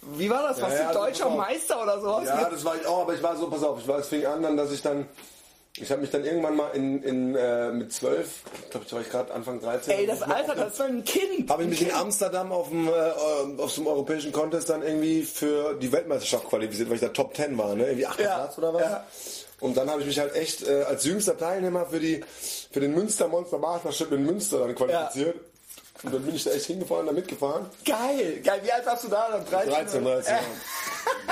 Wie 0.03 0.29
war 0.29 0.43
das? 0.43 0.61
Warst 0.61 0.77
ja, 0.77 0.83
du 0.83 0.89
also 0.89 1.01
deutscher 1.01 1.27
auf. 1.29 1.37
Meister 1.39 1.83
oder 1.83 1.99
sowas? 1.99 2.29
Ja, 2.29 2.51
das 2.51 2.63
war 2.63 2.77
ich 2.77 2.87
auch, 2.87 3.01
aber 3.03 3.15
ich 3.15 3.23
war 3.23 3.37
so, 3.39 3.49
pass 3.49 3.63
auf, 3.65 3.81
ich 3.81 3.89
war, 3.89 3.99
es 4.01 4.09
fing 4.09 4.27
an 4.27 4.43
dann, 4.43 4.57
dass 4.59 4.71
ich 4.71 4.83
dann, 4.83 5.09
ich 5.77 5.91
habe 5.91 6.01
mich 6.01 6.11
dann 6.11 6.25
irgendwann 6.25 6.57
mal 6.57 6.71
in, 6.71 7.03
in 7.03 7.37
äh, 7.37 7.71
mit 7.71 7.93
zwölf, 7.93 8.43
ich 8.65 8.71
glaube, 8.71 8.87
da 8.89 8.97
war 8.97 9.03
ich 9.03 9.11
gerade 9.11 9.33
Anfang 9.33 9.61
13. 9.61 9.99
Ey, 9.99 10.07
das 10.07 10.23
Alter, 10.23 10.55
das 10.57 10.75
ist 10.75 10.81
ein 10.81 11.05
Kind. 11.05 11.49
Habe 11.49 11.63
ich 11.63 11.69
mich 11.69 11.83
in. 11.83 11.93
Amsterdam 11.93 12.51
auf 12.51 12.71
dem, 12.71 12.89
äh, 12.89 12.91
auf 13.61 13.71
so 13.71 13.83
einem 13.83 13.89
europäischen 13.89 14.33
Contest 14.33 14.69
dann 14.69 14.83
irgendwie 14.83 15.23
für 15.23 15.75
die 15.75 15.93
Weltmeisterschaft 15.93 16.49
qualifiziert, 16.49 16.89
weil 16.89 16.97
ich 16.97 17.03
da 17.03 17.09
Top 17.09 17.37
10 17.37 17.57
war, 17.57 17.75
ne? 17.77 17.87
Irgendwie 17.87 18.07
8. 18.07 18.21
Ja, 18.21 18.35
Platz 18.37 18.59
oder 18.59 18.75
was? 18.75 18.83
ja. 18.83 19.07
Und 19.61 19.77
dann 19.77 19.91
habe 19.91 20.01
ich 20.01 20.07
mich 20.07 20.19
halt 20.19 20.35
echt 20.35 20.67
äh, 20.67 20.83
als 20.83 21.05
jüngster 21.05 21.37
Teilnehmer 21.37 21.87
für 21.87 22.01
die 22.01 22.25
für 22.73 22.81
den 22.81 22.93
Münster 22.93 23.29
Monster 23.29 23.59
Meistership 23.59 24.11
in 24.13 24.25
Münster 24.25 24.61
dann 24.61 24.75
qualifiziert. 24.75 25.37
Und 26.03 26.15
dann 26.15 26.23
bin 26.23 26.35
ich 26.35 26.45
da 26.45 26.51
echt 26.51 26.67
hingefahren, 26.67 27.07
da 27.07 27.13
mitgefahren. 27.13 27.67
Geil, 27.85 28.41
geil. 28.43 28.61
Wie 28.63 28.73
alt 28.73 28.87
warst 28.87 29.05
du 29.05 29.09
da? 29.09 29.29
Dann 29.31 29.45
13, 29.45 29.71
13, 29.71 30.05
13 30.05 30.33
Jahre. 30.35 30.45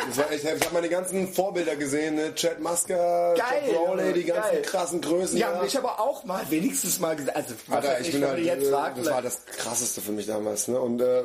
Das 0.08 0.16
war 0.18 0.30
echt, 0.30 0.44
ich 0.44 0.50
habe 0.50 0.74
meine 0.74 0.88
ganzen 0.88 1.32
Vorbilder 1.32 1.76
gesehen, 1.76 2.14
ne? 2.16 2.34
Chad 2.34 2.60
Musker, 2.60 3.34
Jeff 3.36 3.74
Rowley, 3.76 4.12
die 4.12 4.24
ganzen 4.24 4.52
geil. 4.52 4.62
krassen 4.62 5.00
Größen. 5.00 5.38
Ja, 5.38 5.58
und 5.60 5.66
ich 5.66 5.76
aber 5.76 5.98
auch 6.00 6.24
mal, 6.24 6.42
wenigstens 6.50 6.98
mal 7.00 7.16
gesagt. 7.16 7.36
Also, 7.36 7.54
was 7.66 7.76
Alter, 7.84 8.00
ich 8.00 8.12
bin 8.12 8.24
halt, 8.26 8.38
jetzt 8.40 8.66
äh, 8.66 8.70
fragst, 8.70 8.98
das 8.98 9.10
war 9.12 9.22
das 9.22 9.44
krasseste 9.46 10.00
für 10.00 10.12
mich 10.12 10.26
damals, 10.26 10.68
ne? 10.68 10.78
Und 10.80 11.00
äh, 11.00 11.24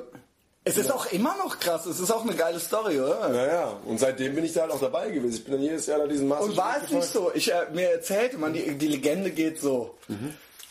Es 0.65 0.77
ist 0.77 0.91
auch 0.91 1.05
immer 1.11 1.35
noch 1.37 1.59
krass. 1.59 1.85
Es 1.85 1.99
ist 1.99 2.11
auch 2.11 2.23
eine 2.23 2.35
geile 2.35 2.59
Story, 2.59 2.99
oder? 2.99 3.27
naja, 3.29 3.77
und 3.85 3.99
seitdem 3.99 4.35
bin 4.35 4.45
ich 4.45 4.53
da 4.53 4.61
halt 4.61 4.71
auch 4.71 4.79
dabei 4.79 5.09
gewesen. 5.09 5.35
Ich 5.35 5.43
bin 5.43 5.53
dann 5.53 5.61
jedes 5.61 5.85
Jahr 5.85 5.99
da 5.99 6.07
diesen 6.07 6.27
Master 6.29 6.45
Und 6.45 6.57
war 6.57 6.77
es 6.83 6.89
nicht 6.89 7.11
so? 7.11 7.31
Ich, 7.33 7.51
äh, 7.51 7.65
mir 7.73 7.91
erzählte 7.91 8.37
man, 8.37 8.53
die, 8.53 8.77
die 8.77 8.87
Legende 8.87 9.31
geht 9.31 9.59
so, 9.61 9.95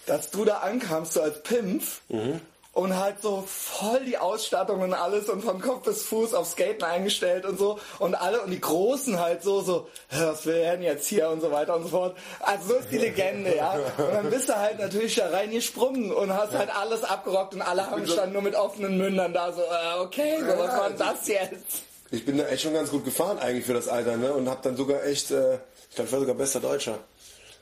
dass 0.06 0.30
du 0.30 0.44
da 0.44 0.58
ankamst, 0.58 1.12
so 1.12 1.22
als 1.22 1.42
Pimpf 1.42 2.00
und 2.72 2.96
halt 2.98 3.20
so 3.20 3.44
voll 3.46 4.00
die 4.06 4.16
Ausstattung 4.16 4.80
und 4.80 4.94
alles 4.94 5.28
und 5.28 5.42
von 5.44 5.60
Kopf 5.60 5.84
bis 5.84 6.02
Fuß 6.04 6.32
auf 6.34 6.48
Skaten 6.48 6.82
eingestellt 6.84 7.44
und 7.44 7.58
so 7.58 7.78
und 7.98 8.14
alle 8.14 8.40
und 8.40 8.50
die 8.50 8.60
Großen 8.60 9.20
halt 9.20 9.42
so, 9.42 9.60
so, 9.60 9.88
"Hä, 10.08 10.24
was 10.26 10.46
will 10.46 10.54
er 10.56 10.72
denn 10.72 10.82
jetzt 10.82 11.06
hier 11.06 11.28
und 11.28 11.40
so 11.42 11.50
weiter 11.50 11.76
und 11.76 11.82
so 11.82 11.88
fort. 11.90 12.16
Also 12.40 12.68
so 12.68 12.74
ist 12.76 12.90
die 12.90 12.98
Legende, 12.98 13.54
ja. 13.54 13.72
Und 13.72 14.14
dann 14.14 14.30
bist 14.30 14.48
du 14.48 14.56
halt 14.56 14.78
natürlich 14.78 15.14
da 15.14 15.28
reingesprungen 15.28 16.12
und 16.12 16.32
hast 16.32 16.52
halt 16.54 16.74
alles 16.74 17.04
abgerockt 17.04 17.54
und 17.54 17.60
alle 17.62 17.90
haben 17.90 18.06
standen 18.06 18.32
nur 18.32 18.42
mit 18.42 18.54
offenen 18.54 18.96
Mündern 18.96 19.32
da 19.34 19.52
so, 19.52 19.60
äh, 19.60 20.00
okay, 20.00 20.38
so, 20.40 20.46
was 20.58 20.76
war 20.78 20.88
denn 20.88 20.98
das 20.98 21.28
jetzt? 21.28 21.82
Ich 22.10 22.24
bin 22.24 22.38
da 22.38 22.44
echt 22.44 22.62
schon 22.62 22.74
ganz 22.74 22.90
gut 22.90 23.04
gefahren 23.04 23.38
eigentlich 23.38 23.64
für 23.66 23.74
das 23.74 23.88
Alter, 23.88 24.16
ne? 24.16 24.32
Und 24.32 24.48
hab 24.48 24.62
dann 24.62 24.76
sogar 24.76 25.04
echt, 25.04 25.30
äh, 25.30 25.54
ich 25.90 25.94
glaube, 25.96 26.06
ich 26.08 26.12
war 26.12 26.20
sogar 26.20 26.34
bester 26.34 26.60
Deutscher. 26.60 26.98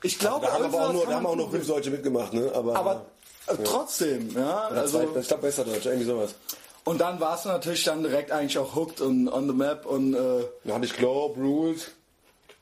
Ich 0.03 0.17
glaube, 0.19 0.45
Da 0.45 0.53
haben 0.53 0.65
aber 0.65 0.87
auch 0.87 0.93
nur, 0.93 1.05
da 1.05 1.13
haben 1.15 1.25
auch 1.25 1.35
noch 1.35 1.51
fünf 1.51 1.67
Deutsche 1.67 1.89
mitgemacht, 1.91 2.33
ne? 2.33 2.49
Aber, 2.53 2.75
Aber 2.75 3.05
trotzdem, 3.63 4.31
ja. 4.35 4.69
oder 4.69 4.81
Also, 4.81 4.99
zwei, 4.99 5.19
ich 5.19 5.27
glaube, 5.27 5.43
bester 5.43 5.63
Deutscher, 5.65 5.91
irgendwie 5.91 6.07
sowas. 6.07 6.35
und 6.85 6.99
dann 7.01 7.19
warst 7.19 7.45
du 7.45 7.49
natürlich 7.49 7.83
dann 7.83 8.03
direkt 8.03 8.31
eigentlich 8.31 8.57
auch 8.57 8.75
hooked 8.75 9.01
und 9.01 9.27
on 9.27 9.47
the 9.47 9.53
map 9.53 9.85
und 9.85 10.13
äh, 10.13 10.43
Da 10.63 10.75
hatte 10.75 10.85
ich 10.85 10.93
Globe, 10.95 11.39
Rules, 11.39 11.87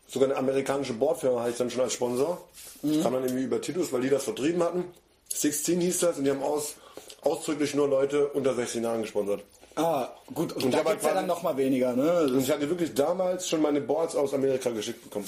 sogar 0.08 0.30
eine 0.30 0.38
amerikanische 0.38 0.94
Boardfirma 0.94 1.42
hatte 1.42 1.52
ich 1.52 1.58
dann 1.58 1.70
schon 1.70 1.82
als 1.82 1.94
Sponsor. 1.94 2.42
Mhm. 2.82 3.04
Kam 3.04 3.14
dann 3.14 3.24
irgendwie 3.24 3.44
über 3.44 3.62
Titus, 3.62 3.92
weil 3.94 4.02
die 4.02 4.10
das 4.10 4.24
vertrieben 4.24 4.64
hatten. 4.64 4.86
16 5.34 5.80
hieß 5.82 6.00
das 6.00 6.18
und 6.18 6.24
die 6.24 6.32
haben 6.32 6.42
aus, 6.42 6.74
ausdrücklich 7.22 7.76
nur 7.76 7.88
Leute 7.88 8.28
unter 8.30 8.56
16 8.56 8.84
Jahren 8.84 9.02
gesponsert. 9.04 9.44
ah, 9.76 10.10
gut, 10.34 10.54
und, 10.54 10.64
Und 10.64 10.74
da 10.74 10.80
hab 10.80 10.88
gibt's 10.88 11.04
ja 11.04 11.10
halt 11.10 11.20
dann 11.20 11.28
noch 11.28 11.44
mal 11.44 11.56
weniger, 11.58 11.94
ne? 11.94 12.24
Und 12.24 12.40
ich 12.40 12.50
hatte 12.50 12.68
wirklich 12.70 12.94
damals 12.96 13.48
schon 13.48 13.62
meine 13.62 13.80
Boards 13.82 14.16
aus 14.16 14.34
Amerika 14.34 14.72
geschickt 14.72 15.04
bekommen. 15.04 15.26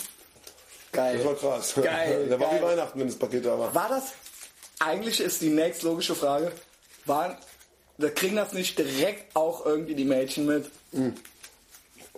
Geil. 0.91 1.17
Das 1.17 1.25
war 1.25 1.35
krass. 1.35 1.73
Geil, 1.75 2.27
da 2.29 2.39
war 2.39 2.51
wie 2.57 2.61
Weihnachten, 2.63 2.99
wenn 2.99 3.07
das 3.07 3.15
Paket 3.17 3.45
da 3.45 3.57
war. 3.59 3.73
War 3.75 3.89
das, 3.89 4.05
eigentlich 4.81 5.19
ist 5.21 5.41
die 5.41 5.49
nächste 5.49 5.87
logische 5.87 6.15
Frage, 6.15 6.51
waren, 7.05 7.37
da 7.97 8.09
kriegen 8.09 8.35
das 8.35 8.53
nicht 8.53 8.77
direkt 8.77 9.35
auch 9.35 9.65
irgendwie 9.65 9.95
die 9.95 10.05
Mädchen 10.05 10.45
mit? 10.45 10.69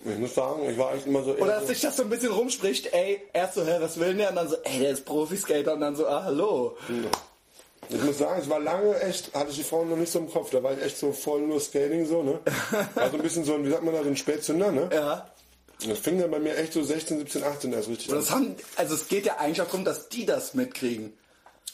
Ich 0.05 0.17
muss 0.17 0.35
sagen, 0.35 0.69
ich 0.69 0.77
war 0.77 0.93
echt 0.95 1.05
immer 1.05 1.23
so... 1.23 1.31
Oder 1.35 1.59
dass 1.59 1.67
sich 1.67 1.81
das 1.81 1.97
so 1.97 2.03
ein 2.03 2.09
bisschen 2.09 2.31
rumspricht, 2.31 2.93
ey, 2.93 3.21
erst 3.33 3.55
so, 3.55 3.65
hä, 3.65 3.77
was 3.79 3.99
will 3.99 4.09
denn 4.09 4.17
der? 4.17 4.29
Und 4.29 4.35
dann 4.35 4.49
so, 4.49 4.57
ey, 4.63 4.79
der 4.79 4.91
ist 4.91 5.05
Profiskater 5.05 5.73
und 5.73 5.81
dann 5.81 5.95
so, 5.95 6.07
ah, 6.07 6.23
hallo. 6.23 6.77
Ich 7.89 8.01
muss 8.01 8.17
sagen, 8.17 8.41
es 8.41 8.49
war 8.49 8.59
lange 8.59 8.99
echt, 9.01 9.33
hatte 9.33 9.51
ich 9.51 9.57
die 9.57 9.63
Frauen 9.63 9.89
noch 9.89 9.97
nicht 9.97 10.11
so 10.11 10.19
im 10.19 10.29
Kopf. 10.29 10.49
Da 10.51 10.63
war 10.63 10.73
ich 10.73 10.81
echt 10.81 10.97
so 10.97 11.11
voll 11.11 11.41
nur 11.41 11.59
Skating 11.59 12.05
so, 12.05 12.23
ne? 12.23 12.39
War 12.95 13.09
so 13.09 13.17
ein 13.17 13.21
bisschen 13.21 13.43
so 13.43 13.55
ein, 13.55 13.65
wie 13.65 13.69
sagt 13.69 13.83
man 13.83 13.93
da, 13.93 14.03
so 14.03 14.09
ein 14.09 14.17
Spätzünder, 14.17 14.71
ne? 14.71 14.89
Ja. 14.91 15.29
Das 15.85 15.99
fing 15.99 16.19
dann 16.19 16.31
bei 16.31 16.39
mir 16.39 16.55
echt 16.55 16.73
so 16.73 16.81
16, 16.81 17.19
17, 17.19 17.43
18 17.43 17.73
erst 17.73 17.89
richtig 17.89 18.09
an. 18.09 18.15
das 18.15 18.31
haben, 18.31 18.55
also 18.77 18.95
es 18.95 19.07
geht 19.09 19.25
ja 19.25 19.37
eigentlich 19.37 19.61
auch 19.61 19.65
darum, 19.65 19.83
dass 19.83 20.07
die 20.07 20.25
das 20.25 20.53
mitkriegen. 20.53 21.13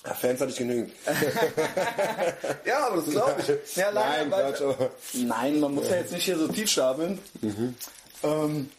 Fans 0.04 0.40
hatte 0.40 0.52
ich 0.52 0.58
genügend. 0.58 0.92
Ja, 2.66 2.88
aber 2.88 2.98
das 2.98 3.10
glaube 3.10 3.36
ich. 3.42 3.76
Ja, 3.76 3.92
Nein, 3.92 4.30
Quatsch, 4.30 4.62
aber 4.62 4.90
Nein, 5.14 5.60
man 5.60 5.76
muss 5.76 5.90
ja 5.90 5.98
jetzt 5.98 6.12
nicht 6.14 6.24
hier 6.24 6.38
so 6.38 6.48
tief 6.48 6.70
stapeln. 6.70 7.20
Ähm, 8.24 8.70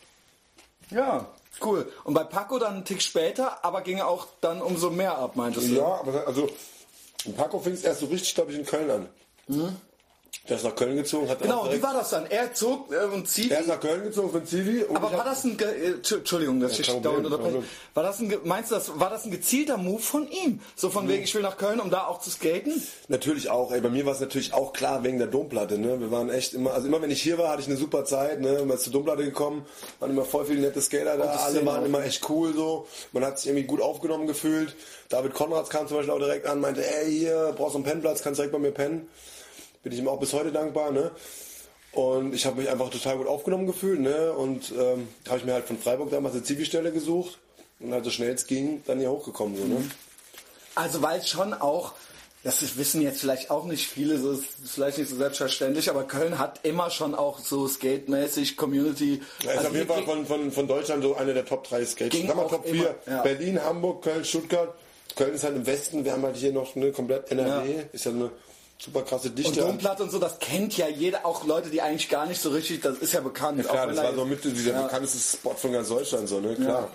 ja, 0.91 1.27
cool. 1.63 1.91
Und 2.05 2.15
bei 2.15 2.25
Paco 2.25 2.59
dann 2.59 2.75
einen 2.75 2.85
Tick 2.85 3.03
später, 3.03 3.65
aber 3.65 3.83
ging 3.83 4.01
auch 4.01 4.27
dann 4.41 4.63
umso 4.63 4.91
mehr 4.91 5.17
ab, 5.19 5.37
meintest 5.37 5.69
du? 5.71 5.75
Ja, 5.77 5.85
aber 6.01 6.27
also 6.27 6.49
Paco 7.37 7.59
fing 7.61 7.75
es 7.75 7.83
erst 7.85 8.01
so 8.01 8.07
richtig, 8.07 8.35
glaube 8.35 8.53
ich, 8.53 8.59
in 8.59 8.65
Köln 8.65 8.91
an. 8.91 9.09
Der 10.49 10.57
ist 10.57 10.65
nach 10.65 10.75
Köln 10.75 10.97
gezogen, 10.97 11.29
hat. 11.29 11.41
Genau, 11.43 11.69
wie 11.71 11.81
war 11.83 11.93
das 11.95 12.11
dann? 12.11 12.27
Er 12.27 12.53
zog 12.55 12.93
äh, 12.93 13.05
und 13.15 13.29
Zivi. 13.29 13.51
er 13.53 13.61
ist 13.61 13.69
nach 13.69 13.79
Köln 13.79 14.03
gezogen 14.03 14.31
von 14.31 14.45
Zivi. 14.47 14.85
Aber 14.93 15.13
war 15.13 15.25
das 15.25 15.45
ein, 15.45 15.57
ge- 15.57 15.69
äh, 15.69 15.95
Tschu- 16.03 16.17
Entschuldigung, 16.19 16.59
dass 16.61 16.73
Ja, 16.79 16.81
ich 16.81 17.03
dauernd 17.03 17.25
unterbreche. 17.27 17.63
War 17.95 18.03
das 18.03 18.19
ein, 18.21 18.35
meinst 18.45 18.71
du, 18.71 18.75
das, 18.77 18.99
war 18.99 19.11
das 19.11 19.25
ein 19.27 19.31
gezielter 19.31 19.77
Move 19.77 20.01
von 20.01 20.29
ihm? 20.29 20.61
So 20.75 20.91
von 20.91 21.09
wegen, 21.09 21.23
ich 21.23 21.35
will 21.35 21.43
nach 21.43 21.57
Köln, 21.57 21.79
um 21.79 21.91
da 21.91 22.07
auch 22.07 22.21
zu 22.21 22.31
skaten? 22.31 22.83
Natürlich 23.09 23.49
auch, 23.51 23.71
ey, 23.71 23.81
bei 23.81 23.91
mir 23.91 24.07
war 24.07 24.15
es 24.15 24.21
natürlich 24.21 24.53
auch 24.53 24.73
klar 24.73 25.05
wegen 25.05 25.19
der 25.19 25.27
Domplatte, 25.29 25.79
ne? 25.79 26.01
Wir 26.01 26.11
waren 26.11 26.31
echt 26.31 26.55
immer, 26.55 26.73
also 26.75 26.87
immer 26.89 27.01
wenn 27.03 27.11
ich 27.11 27.23
hier 27.23 27.39
war, 27.39 27.51
hatte 27.51 27.63
ich 27.63 27.69
eine 27.69 27.77
super 27.77 28.05
Zeit, 28.05 28.41
ne? 28.41 28.65
Man 28.65 28.77
ist 28.77 28.85
zur 28.85 28.93
Domplatte 28.93 29.25
gekommen, 29.25 29.67
waren 30.01 30.11
immer 30.11 30.25
voll 30.25 30.47
viele 30.47 30.63
nette 30.63 30.81
Skater 30.81 31.17
da, 31.17 31.25
alle 31.25 31.65
waren 31.67 31.83
auch. 31.83 31.87
immer 31.87 32.03
echt 32.05 32.29
cool 32.29 32.55
so. 32.55 32.87
Man 33.13 33.25
hat 33.25 33.39
sich 33.39 33.49
irgendwie 33.49 33.67
gut 33.67 33.81
aufgenommen 33.81 34.27
gefühlt. 34.27 34.75
David 35.11 35.35
Konrads 35.35 35.71
kam 35.71 35.87
zum 35.87 35.99
Beispiel 35.99 36.15
auch 36.15 36.19
direkt 36.19 36.47
an, 36.47 36.61
meinte, 36.61 36.85
ey, 36.85 37.11
hier, 37.11 37.53
brauchst 37.57 37.75
du 37.75 37.79
einen 37.79 37.85
Pennplatz, 37.85 38.23
kannst 38.23 38.39
direkt 38.39 38.53
bei 38.53 38.59
mir 38.59 38.73
pennen. 38.73 39.09
Bin 39.83 39.93
ich 39.93 39.99
ihm 39.99 40.09
auch 40.09 40.21
bis 40.21 40.33
heute 40.33 40.53
dankbar, 40.53 40.91
ne? 40.91 41.11
Und 41.93 42.35
ich 42.35 42.47
habe 42.47 42.61
mich 42.61 42.71
einfach 42.71 42.89
total 42.91 43.17
gut 43.17 43.27
aufgenommen 43.27 43.67
gefühlt, 43.67 44.01
ne? 44.01 44.33
Und 44.33 44.73
ähm, 44.73 45.09
habe 45.29 45.39
ich 45.39 45.45
mir 45.45 45.55
halt 45.55 45.65
von 45.65 45.79
Freiburg 45.79 46.11
damals 46.11 46.35
eine 46.35 46.45
Zivi-Stelle 46.45 46.93
gesucht 46.93 47.39
und 47.81 47.93
halt 47.93 48.05
so 48.05 48.11
schnell 48.11 48.35
es 48.35 48.47
ging, 48.47 48.83
dann 48.87 48.99
hier 49.01 49.11
hochgekommen, 49.11 49.57
so, 49.57 49.65
ne? 49.65 49.91
Also 50.77 51.03
weil 51.03 51.23
schon 51.25 51.53
auch, 51.53 51.95
das 52.45 52.79
wissen 52.79 53.03
jetzt 53.03 53.21
vielleicht 53.21 53.51
auch 53.51 53.65
nicht 53.65 53.89
viele, 53.89 54.19
so 54.19 54.33
ist 54.33 54.45
vielleicht 54.67 54.99
nicht 54.99 55.11
so 55.11 55.17
selbstverständlich, 55.17 55.91
aber 55.91 56.05
Köln 56.05 56.39
hat 56.39 56.61
immer 56.63 56.91
schon 56.91 57.15
auch 57.15 57.41
so 57.41 57.67
skate-mäßig 57.67 58.57
Community. 58.57 59.21
Er 59.45 59.53
ist 59.53 59.59
Also 59.59 59.69
auf 59.71 59.75
jeden 59.75 59.89
Fall 59.89 60.03
von, 60.05 60.27
von, 60.27 60.53
von 60.53 60.69
Deutschland 60.69 61.03
so 61.03 61.17
einer 61.17 61.35
der 61.35 61.45
Top 61.45 61.65
3 61.65 61.85
Skates. 61.87 62.11
Ging 62.11 62.29
Sag 62.29 62.37
mal 62.37 62.45
auch 62.45 62.51
Top 62.51 62.65
4. 62.67 62.75
immer, 62.75 62.95
ja. 63.07 63.23
Berlin, 63.23 63.63
Hamburg, 63.63 64.03
Köln, 64.03 64.25
Stuttgart. 64.25 64.75
Köln 65.17 65.35
ist 65.35 65.43
halt 65.43 65.57
im 65.57 65.67
Westen. 65.67 66.05
Wir 66.05 66.13
haben 66.13 66.23
halt 66.23 66.37
hier 66.37 66.53
noch 66.53 66.77
eine 66.77 66.93
komplett 66.93 67.33
NRW. 67.33 67.75
Ja. 67.75 67.83
Ist 67.93 68.05
ja 68.05 68.13
eine 68.13 68.31
super 68.83 69.03
krasse 69.03 69.29
Und 69.29 69.39
Dichte. 69.39 69.61
Domplatte 69.61 70.03
und 70.03 70.11
so, 70.11 70.19
das 70.19 70.39
kennt 70.39 70.77
ja 70.77 70.89
jeder, 70.89 71.27
auch 71.27 71.45
Leute, 71.47 71.69
die 71.71 71.83
eigentlich 71.83 72.09
gar 72.09 72.27
nicht 72.27 72.41
so 72.41 72.51
richtig, 72.51 72.81
das 72.83 72.99
ist 72.99 73.13
ja 73.13 73.21
bekannt. 73.21 73.59
ja, 73.59 73.65
klar, 73.71 73.87
das 73.87 73.97
da 73.97 74.05
war 74.05 74.15
so 74.15 74.25
mit 74.25 74.43
dieser 74.45 74.71
Ja. 74.73 74.83
bekannteste 74.83 75.37
Spot 75.37 75.55
von 75.55 75.73
ganz 75.73 75.89
Deutschland, 75.89 76.29
so, 76.29 76.41
ne? 76.41 76.55
Klar. 76.57 76.89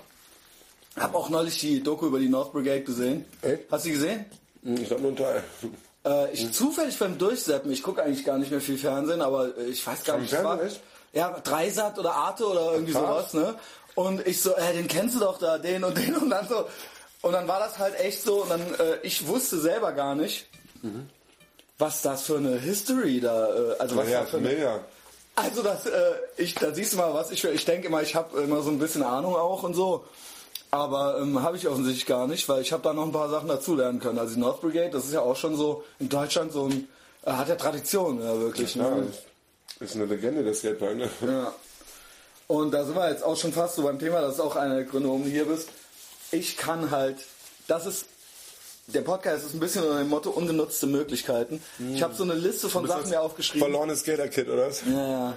Hab 0.97 1.13
auch 1.13 1.29
neulich 1.29 1.59
die 1.59 1.83
Doku 1.83 2.07
über 2.07 2.19
die 2.19 2.29
North 2.29 2.53
Brigade 2.53 2.81
gesehen. 2.83 3.25
Echt? 3.41 3.63
Hast 3.69 3.83
du 3.85 3.89
die 3.89 3.95
gesehen? 3.95 4.25
Hm, 4.63 4.77
Ich 4.77 4.87
glaube 4.87 5.01
nur 5.03 5.11
ein 5.11 5.17
Teil. 5.17 5.43
Äh, 6.05 6.31
ich 6.33 6.51
zufällig 6.53 6.97
beim 6.97 7.17
Durchseppen, 7.17 7.71
ich 7.71 7.83
gucke 7.83 8.01
eigentlich 8.01 8.23
gar 8.25 8.37
nicht 8.37 8.49
mehr 8.51 8.61
viel 8.61 8.77
Fernsehen, 8.77 9.21
aber 9.21 9.57
äh, 9.57 9.65
ich 9.65 9.85
weiß 9.85 10.03
gar 10.05 10.17
nicht, 10.17 10.31
was 10.33 10.43
war. 10.43 10.63
Echt? 10.63 10.79
Ja, 11.13 11.31
Dreisat 11.43 11.99
oder 11.99 12.13
Arte 12.13 12.45
oder 12.47 12.73
irgendwie 12.73 12.93
Krass. 12.93 13.31
sowas, 13.31 13.33
ne? 13.33 13.55
Und 13.95 14.25
ich 14.27 14.41
so, 14.41 14.53
äh, 14.55 14.73
den 14.73 14.87
kennst 14.87 15.15
du 15.15 15.19
doch 15.19 15.37
da, 15.37 15.57
den 15.57 15.83
und 15.83 15.97
den 15.97 16.15
und 16.15 16.29
dann 16.29 16.47
so. 16.47 16.65
Und 17.21 17.31
dann 17.33 17.47
war 17.47 17.59
das 17.59 17.77
halt 17.79 17.99
echt 17.99 18.21
so 18.21 18.43
und 18.43 18.49
dann, 18.49 18.61
äh, 18.61 18.97
ich 19.03 19.27
wusste 19.27 19.59
selber 19.59 19.91
gar 19.93 20.15
nicht, 20.15 20.45
was 21.77 22.01
das 22.01 22.23
für 22.23 22.37
eine 22.37 22.57
History 22.57 23.19
da, 23.19 23.49
äh, 23.53 23.75
also 23.79 23.95
was 23.97 24.09
Ja, 24.09 24.21
da 24.21 24.25
für 24.25 24.37
eine, 24.37 24.49
mega. 24.49 24.79
also 25.35 25.61
das, 25.61 25.85
äh, 25.85 26.11
ich, 26.37 26.55
da 26.55 26.73
siehst 26.73 26.93
du 26.93 26.97
mal 26.97 27.13
was, 27.13 27.31
ich, 27.31 27.43
ich 27.43 27.65
denke 27.65 27.87
immer, 27.87 28.01
ich 28.01 28.15
habe 28.15 28.41
immer 28.41 28.61
so 28.61 28.69
ein 28.69 28.79
bisschen 28.79 29.03
Ahnung 29.03 29.35
auch 29.35 29.63
und 29.63 29.73
so. 29.73 30.05
Aber 30.71 31.19
ähm, 31.21 31.41
habe 31.41 31.55
ich 31.55 31.67
offensichtlich 31.69 32.05
gar 32.05 32.27
nicht, 32.27 32.49
weil 32.49 32.61
ich 32.61 32.73
habe 32.73 32.83
da 32.83 32.91
noch 32.91 33.05
ein 33.05 33.11
paar 33.13 33.29
Sachen 33.29 33.47
dazulernen 33.47 33.99
können. 34.01 34.19
Also 34.19 34.33
die 34.33 34.41
North 34.41 34.59
Brigade, 34.59 34.89
das 34.89 35.05
ist 35.05 35.13
ja 35.13 35.21
auch 35.21 35.35
schon 35.37 35.55
so 35.55 35.85
in 35.99 36.09
Deutschland 36.09 36.51
so 36.51 36.65
ein, 36.65 36.89
äh, 37.23 37.31
hat 37.31 37.47
ja 37.47 37.55
Tradition, 37.55 38.19
ja 38.21 38.37
wirklich. 38.39 38.75
Ja, 38.75 38.89
ne? 38.89 39.07
ist, 39.79 39.95
eine 39.95 40.05
Legende, 40.05 40.43
der 40.43 40.53
Skatepark, 40.53 40.95
ne? 40.97 41.09
Ja. 41.21 41.53
Und 42.47 42.71
da 42.71 42.83
sind 42.83 42.95
wir 42.95 43.09
jetzt 43.09 43.23
auch 43.23 43.37
schon 43.37 43.53
fast 43.53 43.75
so 43.75 43.83
beim 43.83 43.99
Thema, 43.99 44.21
das 44.21 44.33
ist 44.35 44.39
auch 44.39 44.55
einer 44.55 44.75
der 44.75 44.83
Gründe, 44.83 45.07
warum 45.07 45.23
du 45.23 45.29
hier 45.29 45.45
bist. 45.45 45.69
Ich 46.31 46.57
kann 46.57 46.91
halt, 46.91 47.17
das 47.67 47.85
ist, 47.85 48.05
der 48.87 49.01
Podcast 49.01 49.45
ist 49.45 49.53
ein 49.53 49.59
bisschen 49.59 49.83
unter 49.83 49.97
dem 49.99 50.09
Motto 50.09 50.29
ungenutzte 50.29 50.85
Möglichkeiten. 50.87 51.61
Ich 51.93 52.03
habe 52.03 52.13
so 52.13 52.23
eine 52.23 52.33
Liste 52.35 52.69
von 52.69 52.85
Sachen 52.87 53.09
mir 53.09 53.21
aufgeschrieben. 53.21 53.61
Verlorene 53.67 53.95
Skater-Kid, 53.95 54.47
oder 54.47 54.67
was? 54.67 54.83
Ja, 54.85 55.07
ja. 55.29 55.33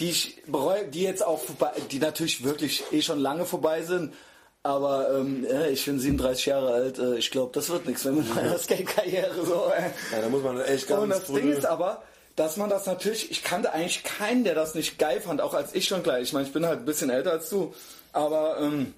Die 0.00 0.08
ich 0.10 0.42
bereue, 0.46 0.86
die 0.88 1.02
jetzt 1.02 1.24
auch 1.24 1.38
vorbei, 1.40 1.72
die 1.90 1.98
natürlich 1.98 2.44
wirklich 2.44 2.84
eh 2.90 3.02
schon 3.02 3.18
lange 3.20 3.44
vorbei 3.44 3.82
sind. 3.82 4.14
Aber 4.62 5.10
ähm, 5.14 5.46
ja, 5.48 5.66
ich 5.66 5.84
bin 5.84 6.00
37 6.00 6.46
Jahre 6.46 6.72
alt. 6.72 6.98
Äh, 6.98 7.16
ich 7.16 7.30
glaube, 7.30 7.52
das 7.54 7.68
wird 7.68 7.86
nichts 7.86 8.04
mehr 8.04 8.14
mit 8.14 8.34
meiner 8.34 8.58
Skate-Karriere. 8.58 9.44
So, 9.46 9.66
äh. 9.74 9.90
Ja, 10.14 10.22
da 10.22 10.28
muss 10.28 10.42
man 10.42 10.60
echt 10.62 10.88
ganz 10.88 11.02
Und 11.02 11.10
das 11.10 11.24
früh- 11.24 11.40
Ding 11.40 11.52
ist 11.52 11.64
aber, 11.66 12.02
dass 12.36 12.56
man 12.56 12.68
das 12.68 12.86
natürlich, 12.86 13.30
ich 13.30 13.44
kannte 13.44 13.72
eigentlich 13.72 14.02
keinen, 14.02 14.44
der 14.44 14.54
das 14.54 14.74
nicht 14.74 14.98
geil 14.98 15.20
fand, 15.20 15.40
auch 15.40 15.54
als 15.54 15.74
ich 15.74 15.86
schon 15.86 16.02
gleich. 16.02 16.22
Ich 16.24 16.32
meine, 16.32 16.46
ich 16.46 16.52
bin 16.52 16.66
halt 16.66 16.80
ein 16.80 16.84
bisschen 16.86 17.08
älter 17.10 17.32
als 17.32 17.48
du. 17.50 17.72
Aber 18.12 18.58
ähm, 18.60 18.94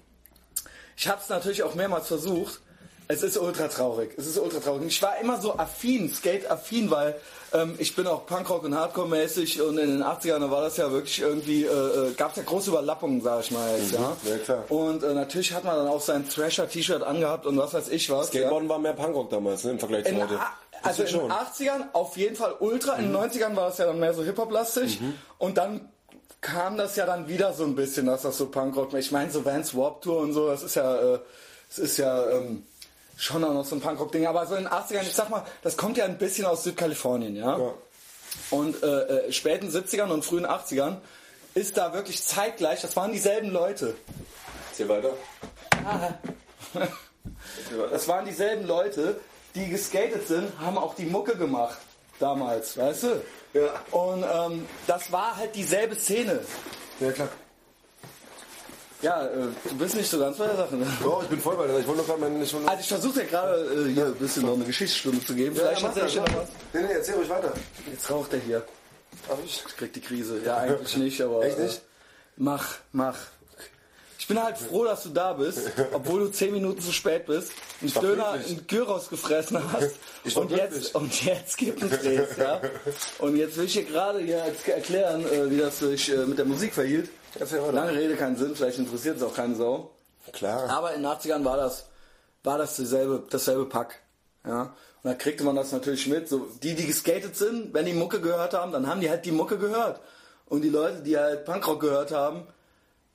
ich 0.97 1.07
habe 1.07 1.21
es 1.21 1.29
natürlich 1.29 1.63
auch 1.63 1.75
mehrmals 1.75 2.07
versucht. 2.07 2.59
Es 3.11 3.23
ist 3.23 3.37
ultra 3.37 3.67
traurig. 3.67 4.11
Es 4.17 4.25
ist 4.27 4.37
ultra 4.37 4.59
traurig. 4.59 4.85
Ich 4.87 5.01
war 5.01 5.17
immer 5.19 5.39
so 5.41 5.57
affin, 5.57 6.09
Skate-affin, 6.11 6.89
weil 6.91 7.15
ähm, 7.53 7.75
ich 7.77 7.95
bin 7.95 8.07
auch 8.07 8.25
Punkrock 8.25 8.63
und 8.63 8.75
Hardcore-mäßig 8.75 9.61
und 9.61 9.77
in 9.77 9.89
den 9.89 10.03
80ern 10.03 10.39
da 10.39 10.49
war 10.51 10.61
das 10.61 10.77
ja 10.77 10.91
wirklich 10.91 11.19
irgendwie, 11.21 11.65
äh, 11.65 12.11
gab 12.15 12.31
es 12.31 12.37
ja 12.37 12.43
große 12.43 12.69
Überlappungen, 12.69 13.21
sag 13.21 13.41
ich 13.41 13.51
mal 13.51 13.77
jetzt, 13.77 13.91
ja. 13.93 14.15
ja, 14.29 14.37
klar. 14.37 14.63
Und 14.69 15.03
äh, 15.03 15.13
natürlich 15.13 15.53
hat 15.53 15.63
man 15.63 15.75
dann 15.75 15.87
auch 15.87 16.01
sein 16.01 16.27
Thrasher-T-Shirt 16.29 17.03
angehabt 17.03 17.45
und 17.45 17.57
was 17.57 17.73
weiß 17.73 17.89
ich 17.89 18.09
was. 18.09 18.27
ja. 18.33 18.39
Skateboarden 18.41 18.69
war 18.69 18.79
mehr 18.79 18.93
Punkrock 18.93 19.29
damals, 19.29 19.63
ne? 19.63 19.71
Im 19.71 19.79
Vergleich 19.79 20.05
zu 20.05 20.11
In, 20.11 20.21
heute. 20.21 20.39
a- 20.39 20.51
also 20.83 21.03
in 21.03 21.09
Das 21.09 21.11
den 21.11 21.19
schon. 21.21 21.31
80ern 21.31 21.83
auf 21.93 22.17
jeden 22.17 22.35
Fall 22.35 22.55
ultra, 22.59 22.95
in 22.95 23.11
den 23.11 23.15
90ern 23.15 23.55
war 23.55 23.67
das 23.67 23.77
ja 23.77 23.85
dann 23.85 23.99
mehr 23.99 24.13
so 24.13 24.23
Hip-Hop-lastig 24.23 24.99
und 25.37 25.57
dann 25.57 25.89
kam 26.39 26.75
das 26.77 26.95
ja 26.95 27.05
dann 27.05 27.27
wieder 27.27 27.53
so 27.53 27.63
ein 27.65 27.75
bisschen, 27.75 28.07
dass 28.07 28.23
das 28.23 28.37
so 28.37 28.47
Punkrock, 28.47 28.93
ich 28.95 29.11
meine 29.11 29.29
so 29.29 29.45
Vans 29.45 29.75
Warp 29.75 30.01
Tour 30.01 30.21
und 30.21 30.33
so, 30.33 30.47
das 30.47 30.63
ist 30.63 30.73
ja, 30.75 31.15
äh, 31.15 31.19
das 31.69 31.77
ist 31.77 31.97
ja 31.97 32.29
ähm, 32.31 32.63
schon 33.21 33.43
auch 33.43 33.53
noch 33.53 33.65
so 33.65 33.75
ein 33.75 33.81
Punkrock-Ding, 33.81 34.25
aber 34.25 34.47
so 34.47 34.55
in 34.55 34.63
den 34.63 34.73
80ern, 34.73 35.03
ich 35.03 35.13
sag 35.13 35.29
mal, 35.29 35.45
das 35.61 35.77
kommt 35.77 35.95
ja 35.97 36.05
ein 36.05 36.17
bisschen 36.17 36.45
aus 36.45 36.63
Südkalifornien, 36.63 37.35
ja. 37.35 37.57
Ja. 37.57 37.73
Und 38.49 38.81
äh, 38.81 39.27
äh, 39.27 39.31
späten 39.31 39.69
70ern 39.69 40.09
und 40.09 40.25
frühen 40.25 40.45
80ern 40.45 40.97
ist 41.53 41.77
da 41.77 41.93
wirklich 41.93 42.23
zeitgleich, 42.23 42.81
das 42.81 42.95
waren 42.95 43.11
dieselben 43.11 43.51
Leute. 43.51 43.95
Erzähl 44.69 44.89
weiter. 44.89 45.13
Das 47.91 48.07
waren 48.07 48.25
dieselben 48.25 48.65
Leute, 48.65 49.19
die 49.53 49.69
geskatet 49.69 50.27
sind, 50.27 50.51
haben 50.59 50.77
auch 50.77 50.95
die 50.95 51.05
Mucke 51.05 51.35
gemacht 51.35 51.77
damals, 52.19 52.77
weißt 52.77 53.03
du? 53.03 53.21
Ja. 53.53 53.69
Und 53.91 54.23
ähm, 54.23 54.67
das 54.87 55.11
war 55.11 55.37
halt 55.37 55.55
dieselbe 55.55 55.95
Szene. 55.95 56.39
Ja, 56.99 57.11
klar. 57.11 57.29
Ja, 59.01 59.25
äh, 59.25 59.29
du 59.67 59.75
bist 59.77 59.95
nicht 59.95 60.09
so 60.09 60.19
ganz 60.19 60.37
bei 60.37 60.45
der 60.47 60.55
Sache. 60.57 60.75
Ne? 60.75 60.85
Doch, 61.03 61.23
ich 61.23 61.29
bin 61.29 61.39
voll 61.39 61.55
bei 61.57 61.65
dir. 61.67 61.79
Ich 61.79 61.87
wollte 61.87 62.01
noch 62.01 62.07
gerade 62.07 62.21
meine... 62.21 62.43
Ich 62.43 62.53
Also 62.53 62.67
ich 62.79 62.87
versuche 62.87 63.19
ja 63.21 63.25
gerade 63.25 63.87
äh, 63.89 63.93
hier 63.93 64.05
ein 64.05 64.15
bisschen 64.15 64.45
noch 64.45 64.53
eine 64.53 64.65
Geschichtsstunde 64.65 65.25
zu 65.25 65.33
geben. 65.33 65.55
Vielleicht 65.55 65.81
ich 65.83 66.13
dir 66.13 66.21
noch 66.21 66.35
was. 66.35 66.47
Nee, 66.73 66.81
nee, 66.81 66.93
erzähl 66.93 67.15
ruhig 67.15 67.29
weiter. 67.29 67.51
Jetzt 67.91 68.09
raucht 68.11 68.33
er 68.33 68.39
hier. 68.39 68.63
Ach, 69.27 69.37
ich? 69.43 69.63
Ich 69.67 69.77
krieg 69.77 69.93
die 69.93 70.01
Krise. 70.01 70.39
Ja, 70.45 70.57
eigentlich 70.57 70.97
nicht, 70.97 71.21
aber... 71.21 71.43
Echt 71.43 71.57
nicht? 71.57 71.77
Äh, 71.77 71.81
mach, 72.37 72.75
mach. 72.91 73.17
Ich 74.19 74.27
bin 74.27 74.41
halt 74.41 74.55
froh, 74.59 74.85
dass 74.85 75.01
du 75.01 75.09
da 75.09 75.33
bist, 75.33 75.71
obwohl 75.93 76.19
du 76.19 76.27
zehn 76.31 76.53
Minuten 76.53 76.79
zu 76.79 76.91
spät 76.91 77.25
bist, 77.25 77.51
einen 77.81 77.91
Döner 77.93 78.35
in 78.47 78.67
Gyros 78.67 79.09
gefressen 79.09 79.59
hast 79.73 79.95
Ich 80.23 80.37
und 80.37 80.51
jetzt, 80.51 80.93
und 80.93 81.25
jetzt 81.25 81.57
gibt 81.57 81.81
es 81.81 82.01
Drehs, 82.01 82.37
ja. 82.37 82.61
Und 83.17 83.35
jetzt 83.35 83.57
will 83.57 83.65
ich 83.65 83.73
dir 83.73 83.83
gerade 83.85 84.19
hier 84.19 84.45
erk- 84.45 84.69
erklären, 84.71 85.25
äh, 85.25 85.49
wie 85.49 85.57
das 85.57 85.79
sich 85.79 86.13
äh, 86.13 86.17
mit 86.17 86.37
der 86.37 86.45
Musik 86.45 86.71
verhielt. 86.75 87.09
Weiter. 87.39 87.71
Lange 87.71 87.93
Rede, 87.93 88.15
keinen 88.15 88.35
Sinn, 88.35 88.55
vielleicht 88.55 88.79
interessiert 88.79 89.17
es 89.17 89.23
auch 89.23 89.33
keine 89.33 89.55
Sau. 89.55 89.91
Klar. 90.33 90.69
Aber 90.69 90.93
in 90.93 91.01
den 91.01 91.11
80ern 91.11 91.43
war 91.43 91.57
das, 91.57 91.85
war 92.43 92.57
das 92.57 92.75
dieselbe, 92.75 93.23
dasselbe 93.29 93.65
Pack. 93.65 93.99
Ja? 94.45 94.73
Und 95.03 95.09
da 95.09 95.13
kriegte 95.13 95.43
man 95.43 95.55
das 95.55 95.71
natürlich 95.71 96.07
mit. 96.07 96.29
So, 96.29 96.47
die, 96.61 96.75
die 96.75 96.85
geskatet 96.85 97.35
sind, 97.35 97.73
wenn 97.73 97.85
die 97.85 97.93
Mucke 97.93 98.21
gehört 98.21 98.53
haben, 98.53 98.71
dann 98.71 98.87
haben 98.87 99.01
die 99.01 99.09
halt 99.09 99.25
die 99.25 99.31
Mucke 99.31 99.57
gehört. 99.57 99.99
Und 100.47 100.61
die 100.61 100.69
Leute, 100.69 101.01
die 101.01 101.17
halt 101.17 101.45
Punkrock 101.45 101.79
gehört 101.79 102.11
haben, 102.11 102.47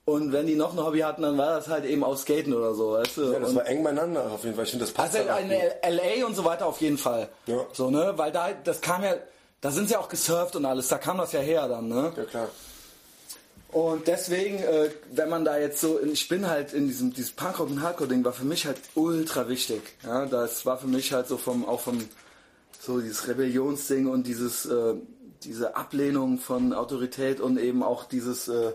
und 0.07 0.33
wenn 0.33 0.47
die 0.47 0.55
noch 0.55 0.73
ein 0.73 0.79
Hobby 0.79 1.01
hatten, 1.01 1.23
dann 1.23 1.37
war 1.37 1.57
das 1.57 1.67
halt 1.67 1.85
eben 1.85 2.05
auch 2.05 2.17
Skaten 2.17 2.55
oder 2.55 2.75
so, 2.75 2.93
weißt 2.93 3.17
du? 3.17 3.33
Ja, 3.33 3.41
das 3.41 3.51
und, 3.51 3.57
war 3.57 3.67
eng 3.67 3.83
beieinander 3.83 4.31
auf 4.31 4.45
jeden 4.45 4.55
Fall. 4.55 4.64
Ich 4.64 4.71
finde, 4.71 4.85
das 4.85 4.95
passt 4.95 5.17
also 5.17 5.29
halt 5.29 5.51
in 5.51 5.51
gut. 5.51 5.73
LA 5.85 6.27
und 6.27 6.37
so 6.37 6.45
weiter 6.45 6.67
auf 6.67 6.81
jeden 6.81 6.97
Fall. 6.97 7.29
Ja. 7.47 7.67
So, 7.73 7.91
ne? 7.91 8.12
Weil 8.14 8.31
da, 8.31 8.53
das 8.53 8.81
kam 8.81 9.03
ja, 9.03 9.14
da 9.61 9.73
sind 9.73 9.89
sie 9.89 9.97
auch 9.97 10.09
gesurft 10.09 10.55
und 10.55 10.64
alles, 10.64 10.87
da 10.87 10.99
kam 10.99 11.19
das 11.19 11.33
ja 11.33 11.41
her 11.41 11.67
dann, 11.67 11.89
ne? 11.89 12.12
Ja, 12.17 12.23
klar. 12.23 12.49
Und 13.77 14.07
deswegen, 14.07 14.57
äh, 14.61 14.89
wenn 15.12 15.29
man 15.29 15.45
da 15.45 15.59
jetzt 15.59 15.83
so, 15.83 16.01
ich 16.03 16.29
bin 16.29 16.49
halt 16.49 16.72
in 16.72 16.89
diesem, 16.89 17.12
dieses 17.12 17.33
Punkrock 17.33 17.68
und 17.68 17.83
Hardcore-Ding 17.83 18.24
war 18.24 18.33
für 18.33 18.47
mich 18.47 18.64
halt 18.64 18.79
ultra 18.95 19.51
wichtig. 19.51 19.83
Ja, 20.03 20.24
das 20.24 20.64
war 20.64 20.79
für 20.79 20.87
mich 20.87 21.12
halt 21.12 21.29
so 21.29 21.37
vom, 21.37 21.68
auch 21.68 21.81
vom, 21.81 22.03
so 22.81 23.03
dieses 23.03 23.29
Rebellionsding 23.29 24.07
und 24.07 24.27
dieses, 24.27 24.64
äh, 24.64 24.95
diese 25.45 25.77
Ablehnung 25.77 26.39
von 26.39 26.72
Autorität 26.72 27.39
und 27.39 27.59
eben 27.59 27.83
auch 27.83 28.05
dieses, 28.05 28.49
äh, 28.49 28.72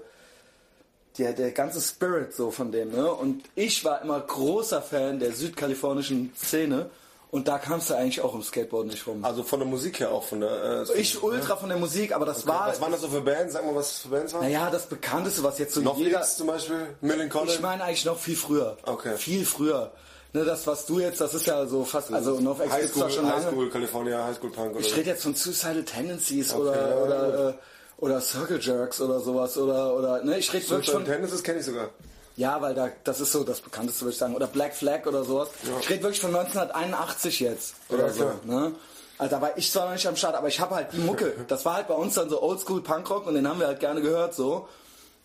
der, 1.18 1.34
der 1.34 1.50
ganze 1.50 1.82
Spirit 1.82 2.36
so 2.36 2.52
von 2.52 2.72
dem, 2.72 2.92
ne? 2.92 3.12
Und 3.12 3.42
ich 3.56 3.84
war 3.84 4.04
immer 4.04 4.20
großer 4.20 4.84
Fan 4.84 5.20
der 5.20 5.32
südkalifornischen 5.32 6.32
Szene 6.38 6.92
und 7.32 7.48
da 7.48 7.58
kamst 7.58 7.90
du 7.90 7.94
eigentlich 7.94 8.22
auch 8.22 8.36
im 8.36 8.44
Skateboard 8.44 8.88
nicht 8.88 9.08
rum. 9.08 9.24
Also 9.24 9.44
von 9.44 9.60
der 9.60 9.68
Musik 9.68 10.02
her 10.02 10.12
auch, 10.12 10.24
von 10.24 10.42
der... 10.42 10.86
Äh, 10.90 11.00
ich 11.00 11.24
ultra 11.24 11.56
von 11.56 11.70
der 11.70 11.78
Musik, 11.78 12.14
aber 12.14 12.26
das 12.26 12.46
war, 12.46 12.68
was 12.68 12.82
waren 12.82 12.92
das 12.92 13.02
so 13.02 13.08
für 13.08 13.22
Bands? 13.22 13.54
Sag 13.54 13.66
mal, 13.66 13.74
was 13.74 14.00
für 14.00 14.10
Bands 14.10 14.34
waren? 14.34 14.44
naja, 14.44 14.70
das 14.70 14.86
bekannteste, 14.88 15.42
was 15.42 15.58
jetzt 15.58 15.74
so 15.74 15.82
Noch 15.82 15.98
jeder, 15.98 16.20
X 16.20 16.36
zum 16.36 16.48
Beispiel? 16.48 16.88
Collins? 17.30 17.54
ich 17.54 17.62
meine 17.62 17.86
eigentlich 17.86 18.04
noch 18.04 18.20
viel 18.20 18.36
früher. 18.36 18.78
Okay. 18.84 19.16
Viel 19.16 19.46
früher. 19.46 19.92
Ne, 20.34 20.46
das, 20.46 20.68
was 20.68 20.86
du 20.86 21.00
jetzt, 21.00 21.20
das 21.20 21.34
ist 21.34 21.46
ja 21.46 21.66
so 21.66 21.84
fast, 21.84 22.14
also 22.14 22.40
NoFX 22.40 22.64
gibt's 22.64 22.94
doch 22.94 23.06
Highschool, 23.06 23.12
schon 23.12 23.26
lange. 23.28 23.46
Highschool, 23.46 23.70
California, 23.70 24.26
Highschool 24.26 24.50
Punk 24.50 24.72
oder 24.72 24.80
Ich 24.80 24.96
rede 24.96 25.10
jetzt 25.10 25.24
von 25.24 25.36
Suicidal 25.36 25.84
Tendencies 25.84 26.54
Okay, 26.54 26.62
oder, 26.62 27.04
oder, 27.04 27.50
äh, 27.50 27.54
oder 27.98 28.22
Circle 28.22 28.60
Jerks 28.62 29.02
oder 29.02 29.20
sowas 29.20 29.58
oder, 29.58 29.94
oder, 29.94 30.24
ne, 30.24 30.38
ich 30.38 30.54
rede 30.54 30.70
wirklich 30.70 30.92
von, 30.92 31.06
das 31.06 31.44
kenne 31.44 31.60
ich 31.60 31.66
sogar. 31.66 31.90
Ja, 32.36 32.62
weil 32.62 32.74
da, 32.74 32.90
das 33.04 33.20
ist 33.20 33.32
so 33.32 33.44
das 33.44 33.62
bekannteste, 33.62 34.02
würde 34.02 34.14
ich 34.14 34.18
sagen, 34.18 34.36
oder 34.36 34.48
Black 34.48 34.74
Flag 34.76 35.06
oder 35.06 35.24
sowas. 35.24 35.50
Ich 35.82 35.90
rede 35.90 36.04
wirklich 36.04 36.22
von 36.22 36.36
1981 36.36 37.40
jetzt 37.40 37.76
oder 37.90 38.08
Ja, 38.08 38.14
so, 38.14 38.24
klar. 38.24 38.40
ne. 38.46 38.72
Also 39.18 39.36
da 39.36 39.42
war 39.42 39.58
ich 39.58 39.72
zwar 39.72 39.86
noch 39.86 39.94
nicht 39.94 40.08
am 40.08 40.16
Start, 40.16 40.36
aber 40.36 40.48
ich 40.48 40.60
habe 40.60 40.74
halt 40.76 40.94
die 40.94 40.98
Mucke. 41.00 41.34
Das 41.48 41.64
war 41.66 41.76
halt 41.76 41.88
bei 41.88 41.94
uns 41.94 42.16
dann 42.16 42.30
so 42.30 42.42
Oldschool 42.42 42.82
Punkrock 42.82 43.28
und 43.28 43.36
den 43.36 43.48
haben 43.48 43.60
wir 43.60 43.68
halt 43.68 43.80
gerne 43.80 44.02
gehört 44.02 44.34
so. 44.34 44.68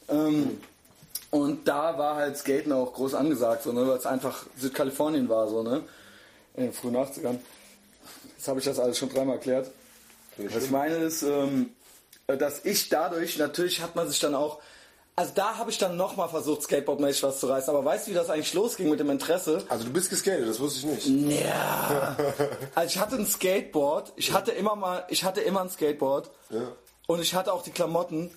Ähm, 0.09 0.61
und 1.31 1.67
da 1.67 1.97
war 1.99 2.17
halt 2.17 2.37
Skaten 2.37 2.73
auch 2.73 2.93
groß 2.93 3.15
angesagt, 3.15 3.63
so, 3.65 3.73
ne, 3.73 3.87
weil 3.89 3.97
es 3.97 4.07
einfach 4.07 4.45
Südkalifornien 4.59 5.29
war, 5.29 5.49
so, 5.49 5.63
ne? 5.63 5.83
In 6.55 6.65
den 6.65 6.73
frühen 6.73 6.97
80ern. 6.97 7.39
Jetzt 8.37 8.49
habe 8.49 8.59
ich 8.61 8.65
das 8.65 8.79
alles 8.79 8.97
schon 8.99 9.09
dreimal 9.09 9.37
erklärt. 9.37 9.71
Was 10.37 10.65
ich 10.65 10.71
meine 10.71 10.97
ist, 10.97 11.23
ähm, 11.23 11.71
dass 12.27 12.65
ich 12.65 12.89
dadurch, 12.89 13.39
natürlich 13.39 13.81
hat 13.83 13.97
man 13.97 14.09
sich 14.09 14.21
dann 14.21 14.35
auch, 14.35 14.59
also 15.19 15.33
da 15.35 15.57
habe 15.57 15.71
ich 15.71 15.79
dann 15.79 15.97
nochmal 15.97 16.29
versucht, 16.29 16.63
Skateboardmäßig 16.63 17.23
was 17.23 17.41
zu 17.41 17.47
reißen, 17.47 17.71
aber 17.75 17.85
weißt 17.85 18.07
du, 18.07 18.11
wie 18.11 18.15
das 18.15 18.29
eigentlich 18.29 18.53
losging 18.53 18.91
mit 18.91 19.01
dem 19.01 19.09
Interesse? 19.11 19.65
Also 19.69 19.85
du 19.85 19.91
bist 19.93 20.11
geskatet, 20.11 20.47
das 20.47 20.61
wusste 20.61 20.87
ich 20.87 21.07
nicht. 21.07 21.41
Ja. 21.43 22.17
Also 22.75 22.95
ich 22.95 22.99
hatte 23.01 23.17
ein 23.17 23.27
Skateboard, 23.27 24.13
ich 24.17 24.33
hatte 24.33 24.53
immer 24.53 24.77
mal, 24.77 25.05
ich 25.09 25.25
hatte 25.25 25.41
immer 25.41 25.63
ein 25.63 25.71
Skateboard 25.71 26.31
Ja. 26.51 26.61
und 27.07 27.21
ich 27.23 27.35
hatte 27.35 27.53
auch 27.53 27.63
die 27.63 27.71
Klamotten. 27.71 28.31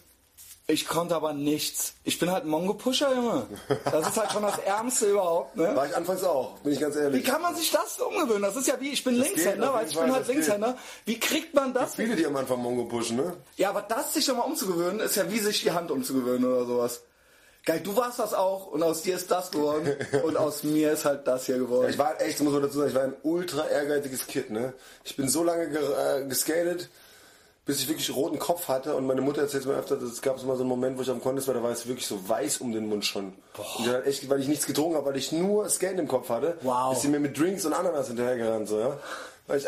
Ich 0.70 0.88
konnte 0.88 1.15
aber 1.15 1.34
nichts. 1.34 1.93
Ich 2.03 2.20
bin 2.20 2.30
halt 2.30 2.45
Mongo-Pusher, 2.45 3.15
Junge. 3.15 3.47
Das 3.86 4.07
ist 4.07 4.17
halt 4.17 4.32
schon 4.32 4.43
das 4.43 4.59
Ärmste 4.59 5.07
überhaupt, 5.07 5.57
ne? 5.57 5.76
War 5.76 5.88
ich 5.88 5.95
anfangs 5.95 6.24
auch, 6.24 6.59
bin 6.59 6.74
ich 6.74 6.80
ganz 6.80 6.95
Wie 6.95 6.99
ehrlich. 6.99 7.26
kann 7.26 7.41
man 7.41 7.55
sich 7.55 7.72
das 7.72 7.99
umgewöhnen? 7.99 8.43
Das 8.43 8.55
ist 8.55 8.67
ja 8.67 8.80
wie, 8.80 8.89
ich 8.89 9.03
bin 9.03 9.15
geht, 9.15 9.24
Linkshänder, 9.26 9.74
weil 9.74 9.88
ich 9.88 9.93
bin 9.93 10.01
Fall, 10.03 10.11
halt 10.11 10.22
das 10.22 10.28
geht. 10.28 10.36
Linkshänder. 10.36 10.78
Wie 11.05 11.20
kriegt 11.20 11.55
man 11.55 11.74
das? 11.74 11.95
Viele, 11.95 12.15
die 12.15 12.24
am 12.24 12.36
Anfang 12.36 12.59
Mongo 12.59 12.86
pushen, 12.86 13.17
ne? 13.17 13.34
Ja, 13.57 13.72
aber 13.72 13.82
das 13.82 14.13
sich 14.13 14.26
schon 14.26 14.38
mal 14.38 14.43
umzugewöhnen, 14.43 14.99
ist 14.99 15.15
ja 15.15 15.32
wie 15.32 15.39
sich 15.39 15.63
die 15.63 15.72
Hand 15.72 15.89
umzugewöhnen 15.89 16.45
oder 16.45 16.65
sowas. 16.65 17.01
Geil, 17.65 17.82
du 17.84 17.95
warst 17.95 18.20
das 18.20 18.36
auch 18.36 18.67
und 18.67 18.84
aus 18.84 19.01
dir 19.01 19.15
ist 19.15 19.32
das 19.32 19.49
geworden 19.49 19.95
und 20.24 20.38
aus 20.38 20.61
mir 20.63 20.91
ist 20.91 21.03
halt 21.03 21.28
das 21.28 21.47
hier 21.47 21.57
geworden. 21.57 21.89
Ich 21.89 21.97
war 21.97 22.22
echt, 22.22 22.41
muss 22.41 22.53
man 22.53 22.61
dazu 22.61 22.78
sagen, 22.78 22.89
ich 22.89 22.95
war 22.95 23.03
ein 23.05 23.17
ultra 23.24 23.67
ehrgeiziges 23.67 24.28
Kind, 24.28 24.51
ne? 24.51 24.74
Ich 25.03 25.15
bin 25.17 25.28
so 25.30 25.43
lange 25.43 25.67
ge 25.70 25.82
äh, 25.82 26.26
geskatet, 26.28 26.89
bis 27.70 27.82
ich 27.82 27.88
wirklich 27.88 28.15
roten 28.15 28.39
Kopf 28.39 28.67
hatte 28.67 28.95
und 28.95 29.05
meine 29.05 29.22
Mutter 29.22 29.43
erzählt 29.43 29.67
mir 29.67 29.76
öfter, 29.76 30.01
es 30.01 30.24
gab 30.24 30.39
so 30.39 30.47
mal 30.47 30.55
so 30.55 30.63
einen 30.63 30.70
Moment, 30.70 30.97
wo 30.97 31.03
ich 31.03 31.09
am 31.11 31.22
Contest 31.22 31.47
war, 31.47 31.53
da 31.53 31.61
war 31.61 31.70
es 31.70 31.86
wirklich 31.86 32.07
so 32.07 32.28
weiß 32.28 32.61
um 32.61 32.72
den 32.72 32.89
Mund 32.89 33.05
schon. 33.05 33.34
Und 33.78 33.86
hat 33.88 34.07
echt, 34.07 34.28
weil 34.28 34.39
ich 34.39 34.47
nichts 34.47 34.65
getrunken 34.65 34.95
habe, 34.95 35.05
weil 35.05 35.17
ich 35.17 35.32
nur 35.32 35.70
Skaten 35.70 35.99
im 35.99 36.07
Kopf 36.07 36.30
hatte, 36.30 36.57
Wow. 36.63 36.93
ist 36.93 37.03
sie 37.03 37.09
mir 37.09 37.20
mit 37.20 37.38
Drinks 37.38 37.65
und 37.65 37.74
Ananas 37.74 38.07
hinterhergerannt, 38.07 38.67
so, 38.67 38.80
ja? 38.80 38.97
Weil 39.45 39.59
ich 39.59 39.67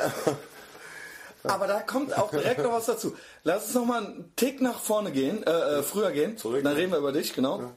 Aber 1.43 1.67
da 1.67 1.81
kommt 1.81 2.17
auch 2.17 2.31
direkt 2.31 2.63
noch 2.63 2.71
was 2.71 2.87
dazu. 2.87 3.15
Lass 3.43 3.65
uns 3.65 3.75
noch 3.75 3.85
mal 3.85 4.03
einen 4.03 4.33
Tick 4.35 4.61
nach 4.61 4.79
vorne 4.79 5.11
gehen, 5.11 5.45
äh, 5.45 5.51
äh, 5.51 5.83
früher 5.83 6.09
gehen. 6.09 6.39
Zurück. 6.39 6.63
Dann 6.63 6.73
reden 6.73 6.91
wir 6.91 6.97
über 6.97 7.11
dich, 7.11 7.35
genau. 7.35 7.71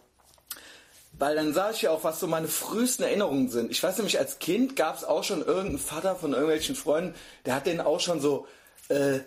Weil 1.18 1.36
dann 1.36 1.52
sage 1.52 1.74
ich 1.74 1.82
ja 1.82 1.90
auch, 1.90 2.02
was 2.02 2.18
so 2.18 2.26
meine 2.28 2.48
frühesten 2.48 3.02
Erinnerungen 3.02 3.50
sind. 3.50 3.70
Ich 3.70 3.82
weiß 3.82 3.98
nämlich, 3.98 4.18
als 4.18 4.38
Kind 4.38 4.74
gab 4.74 4.96
es 4.96 5.04
auch 5.04 5.22
schon 5.22 5.40
irgendeinen 5.44 5.78
Vater 5.78 6.16
von 6.16 6.32
irgendwelchen 6.32 6.76
Freunden, 6.76 7.14
der 7.44 7.56
hat 7.56 7.66
denen 7.66 7.82
auch 7.82 8.00
schon 8.00 8.22
so 8.22 8.46
äh, 8.88 9.20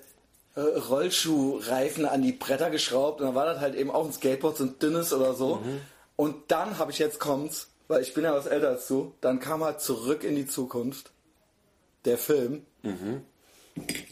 äh, 0.57 0.77
Rollschuhreifen 0.79 2.05
an 2.05 2.21
die 2.21 2.33
Bretter 2.33 2.69
geschraubt. 2.69 3.21
Und 3.21 3.27
dann 3.27 3.35
war 3.35 3.45
das 3.45 3.59
halt 3.59 3.75
eben 3.75 3.91
auch 3.91 4.05
ein 4.05 4.11
Skateboard, 4.11 4.57
so 4.57 4.63
ein 4.65 4.79
dünnes 4.79 5.13
oder 5.13 5.33
so. 5.33 5.61
Und 6.15 6.35
dann 6.51 6.79
habe 6.79 6.91
ich 6.91 6.99
jetzt 6.99 7.19
kommt's, 7.19 7.69
weil 7.87 8.01
ich 8.01 8.13
bin 8.13 8.23
ja 8.23 8.33
was 8.33 8.47
älter 8.47 8.69
als 8.69 8.87
du, 8.87 9.13
dann 9.21 9.39
kam 9.39 9.63
halt 9.63 9.81
zurück 9.81 10.23
in 10.23 10.35
die 10.35 10.47
Zukunft. 10.47 11.11
Der 12.05 12.17
Film. 12.17 12.65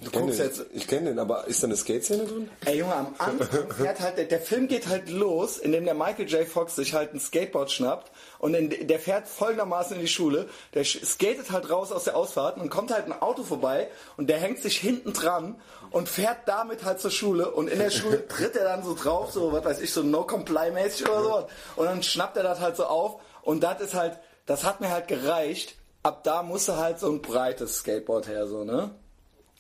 Du 0.03 0.11
kenn 0.11 0.22
guckst 0.24 0.39
den. 0.39 0.45
jetzt 0.45 0.66
ich 0.74 0.88
kenne 0.88 1.09
den, 1.09 1.20
aber 1.20 1.47
ist 1.47 1.63
da 1.63 1.68
eine 1.68 1.76
Skate-Szene 1.76 2.26
drin? 2.26 2.49
Ey 2.66 2.80
Junge, 2.80 2.95
am 2.95 3.16
Anfang 3.18 3.72
fährt 3.78 3.99
halt, 3.99 4.18
der, 4.18 4.26
der 4.26 4.39
Film 4.39 4.68
geht 4.68 4.88
halt 4.88 5.09
los, 5.09 5.57
indem 5.57 5.86
der 5.86 5.93
Michael 5.93 6.28
J. 6.28 6.47
Fox 6.47 6.76
sich 6.76 6.93
halt 6.93 7.13
ein 7.13 7.20
Skateboard 7.20 7.72
schnappt 7.72 8.11
und 8.39 8.53
in, 8.53 8.88
der 8.88 8.99
fährt 8.99 9.28
folgendermaßen 9.28 9.95
in 9.95 10.01
die 10.01 10.07
Schule, 10.07 10.47
der 10.74 10.84
skatet 10.84 11.51
halt 11.51 11.70
raus 11.70 11.91
aus 11.91 12.03
der 12.03 12.16
Ausfahrt 12.16 12.57
und 12.57 12.70
kommt 12.70 12.91
halt 12.91 13.05
ein 13.05 13.13
Auto 13.13 13.43
vorbei 13.43 13.89
und 14.18 14.30
der 14.30 14.38
hängt 14.38 14.59
sich 14.59 14.78
hinten 14.78 15.13
dran 15.13 15.55
und 15.91 16.09
fährt 16.09 16.39
damit 16.47 16.84
halt 16.84 16.99
zur 16.99 17.11
Schule 17.11 17.51
und 17.51 17.70
in 17.70 17.80
der 17.80 17.89
Schule 17.89 18.28
tritt 18.28 18.55
er 18.55 18.66
dann 18.66 18.84
so 18.84 18.95
drauf, 18.95 19.32
so 19.32 19.51
was 19.51 19.66
weiß 19.66 19.82
ich, 19.82 19.91
so 19.91 20.03
No-Comply-mäßig 20.03 21.09
oder 21.09 21.24
so 21.24 21.47
und 21.76 21.86
dann 21.86 22.03
schnappt 22.03 22.38
er 22.38 22.43
das 22.43 22.59
halt 22.59 22.76
so 22.76 22.86
auf 22.86 23.22
und 23.41 23.63
das 23.63 23.82
ist 23.82 23.93
halt, 23.93 24.20
das 24.45 24.63
hat 24.63 24.82
mir 24.82 24.91
halt 24.91 25.07
gereicht, 25.07 25.76
ab 26.03 26.24
da 26.24 26.43
musste 26.43 26.78
halt 26.78 26.99
so 26.99 27.09
ein 27.09 27.22
breites 27.22 27.80
Skateboard 27.80 28.28
her, 28.28 28.47
so, 28.47 28.63
ne? 28.63 28.91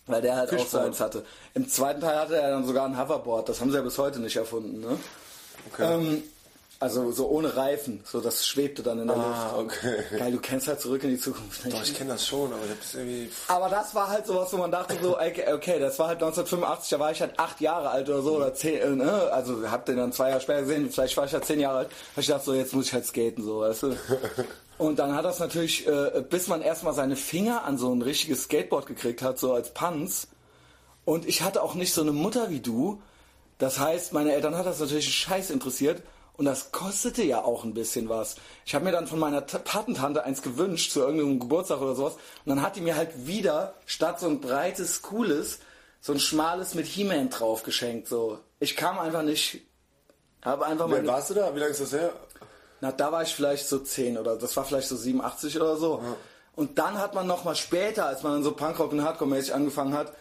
Weil 0.07 0.21
der 0.21 0.35
halt 0.35 0.49
auch 0.49 0.53
so 0.53 0.59
Fischboard. 0.63 0.85
eins 0.85 0.99
hatte. 0.99 1.25
Im 1.55 1.67
zweiten 1.67 2.01
Teil 2.01 2.15
hatte 2.19 2.35
er 2.37 2.51
dann 2.51 2.65
sogar 2.65 2.85
ein 2.85 2.97
Hoverboard. 2.99 3.49
Das 3.49 3.59
haben 3.61 3.71
sie 3.71 3.77
ja 3.77 3.83
bis 3.83 3.97
heute 3.97 4.19
nicht 4.19 4.35
erfunden. 4.35 4.79
Ne? 4.81 4.97
Ähm, 5.79 6.21
also 6.79 7.11
so 7.11 7.27
ohne 7.29 7.55
Reifen. 7.55 8.03
So 8.05 8.21
das 8.21 8.45
schwebte 8.45 8.83
dann 8.83 8.99
in 8.99 9.07
der 9.07 9.15
Ah, 9.17 9.55
Luft. 9.57 9.77
okay. 9.77 9.95
Geil, 10.19 10.31
du 10.33 10.39
kennst 10.39 10.67
halt 10.67 10.79
zurück 10.79 11.03
in 11.05 11.09
die 11.11 11.17
Zukunft. 11.19 11.65
Doch, 11.73 11.81
ich 11.81 11.95
kenne 11.95 12.11
das 12.11 12.27
schon, 12.27 12.53
aber 12.53 12.61
ich 12.71 12.77
das 12.79 12.93
irgendwie... 12.93 13.31
Aber 13.47 13.69
das 13.69 13.95
war 13.95 14.09
halt 14.09 14.27
sowas, 14.27 14.51
wo 14.53 14.57
man 14.57 14.69
dachte 14.71 14.95
so, 15.01 15.15
okay, 15.17 15.51
okay, 15.53 15.79
das 15.79 15.97
war 15.97 16.09
halt 16.09 16.21
1985, 16.21 16.89
da 16.89 16.99
war 16.99 17.11
ich 17.11 17.21
halt 17.21 17.39
acht 17.39 17.59
Jahre 17.61 17.89
alt 17.89 18.07
oder 18.07 18.21
so 18.21 18.35
oder 18.35 18.53
zehn, 18.53 18.77
äh, 18.81 18.89
ne? 18.89 19.11
also 19.31 19.67
hab 19.71 19.85
den 19.87 19.97
dann 19.97 20.11
zwei 20.11 20.29
Jahre 20.29 20.41
später 20.41 20.61
gesehen, 20.61 20.91
vielleicht 20.91 21.15
war 21.17 21.25
ich 21.25 21.33
halt 21.33 21.45
zehn 21.45 21.59
Jahre 21.61 21.77
alt, 21.79 21.89
hab 22.13 22.21
ich 22.21 22.27
dachte 22.27 22.45
so, 22.45 22.53
jetzt 22.53 22.73
muss 22.75 22.85
ich 22.87 22.93
halt 22.93 23.05
skaten, 23.07 23.43
so, 23.43 23.61
weißt 23.61 23.83
du. 23.83 23.87
Und 24.77 24.99
dann 24.99 25.15
hat 25.15 25.23
das 25.23 25.39
natürlich, 25.39 25.87
äh, 25.87 26.23
bis 26.29 26.47
man 26.47 26.61
erstmal 26.61 26.93
seine 26.93 27.15
Finger 27.15 27.63
an 27.63 27.77
so 27.77 27.93
ein 27.93 28.01
richtiges 28.01 28.43
Skateboard 28.43 28.85
gekriegt 28.85 29.21
hat, 29.21 29.39
so 29.39 29.53
als 29.53 29.73
Panz. 29.73 30.27
Und 31.05 31.25
ich 31.27 31.41
hatte 31.43 31.61
auch 31.61 31.75
nicht 31.75 31.93
so 31.93 32.01
eine 32.01 32.11
Mutter 32.11 32.49
wie 32.49 32.59
du. 32.59 33.01
Das 33.57 33.79
heißt, 33.79 34.11
meine 34.11 34.33
Eltern 34.33 34.57
hat 34.57 34.65
das 34.65 34.79
natürlich 34.79 35.13
scheiß 35.13 35.49
interessiert. 35.49 36.03
Und 36.37 36.43
das 36.43 36.73
kostete 36.73 37.23
ja 37.23 37.41
auch 37.45 37.63
ein 37.63 37.73
bisschen 37.73 38.09
was. 38.09 38.35
Ich 38.65 38.75
habe 38.75 38.83
mir 38.83 38.91
dann 38.91 39.07
von 39.07 39.19
meiner 39.19 39.45
T- 39.45 39.57
Patentante 39.59 40.25
eins 40.25 40.41
gewünscht 40.41 40.91
zu 40.91 40.99
irgendeinem 40.99 41.39
Geburtstag 41.39 41.79
oder 41.79 41.95
sowas. 41.95 42.15
Und 42.15 42.49
dann 42.49 42.61
hat 42.61 42.75
die 42.75 42.81
mir 42.81 42.97
halt 42.97 43.25
wieder 43.25 43.75
statt 43.85 44.19
so 44.19 44.27
ein 44.27 44.41
breites, 44.41 45.01
cooles, 45.01 45.59
so 46.01 46.11
ein 46.11 46.19
schmales 46.19 46.73
mit 46.75 46.87
He-Man 46.87 47.29
drauf 47.29 47.63
geschenkt. 47.63 48.09
So. 48.09 48.39
Ich 48.59 48.75
kam 48.75 48.99
einfach 48.99 49.21
nicht. 49.23 49.61
Habe 50.43 50.65
einfach 50.65 50.87
mal. 50.87 51.07
warst 51.07 51.29
du 51.29 51.35
da? 51.35 51.55
Wie 51.55 51.59
lange 51.59 51.71
ist 51.71 51.79
das 51.79 51.93
her? 51.93 52.11
Na, 52.81 52.91
da 52.91 53.11
war 53.11 53.23
ich 53.23 53.33
vielleicht 53.33 53.67
so 53.67 53.79
10 53.79 54.17
oder 54.17 54.35
das 54.35 54.55
war 54.57 54.65
vielleicht 54.65 54.87
so 54.87 54.95
87 54.95 55.59
oder 55.59 55.77
so. 55.77 56.01
Und 56.55 56.77
dann 56.77 56.97
hat 56.99 57.13
man 57.13 57.27
nochmal 57.27 57.55
später, 57.55 58.05
als 58.05 58.23
man 58.23 58.33
dann 58.33 58.43
so 58.43 58.53
Punkrock 58.53 58.91
und 58.91 59.03
Hardcore-mäßig 59.03 59.53
angefangen 59.53 59.93
hat, 59.93 60.13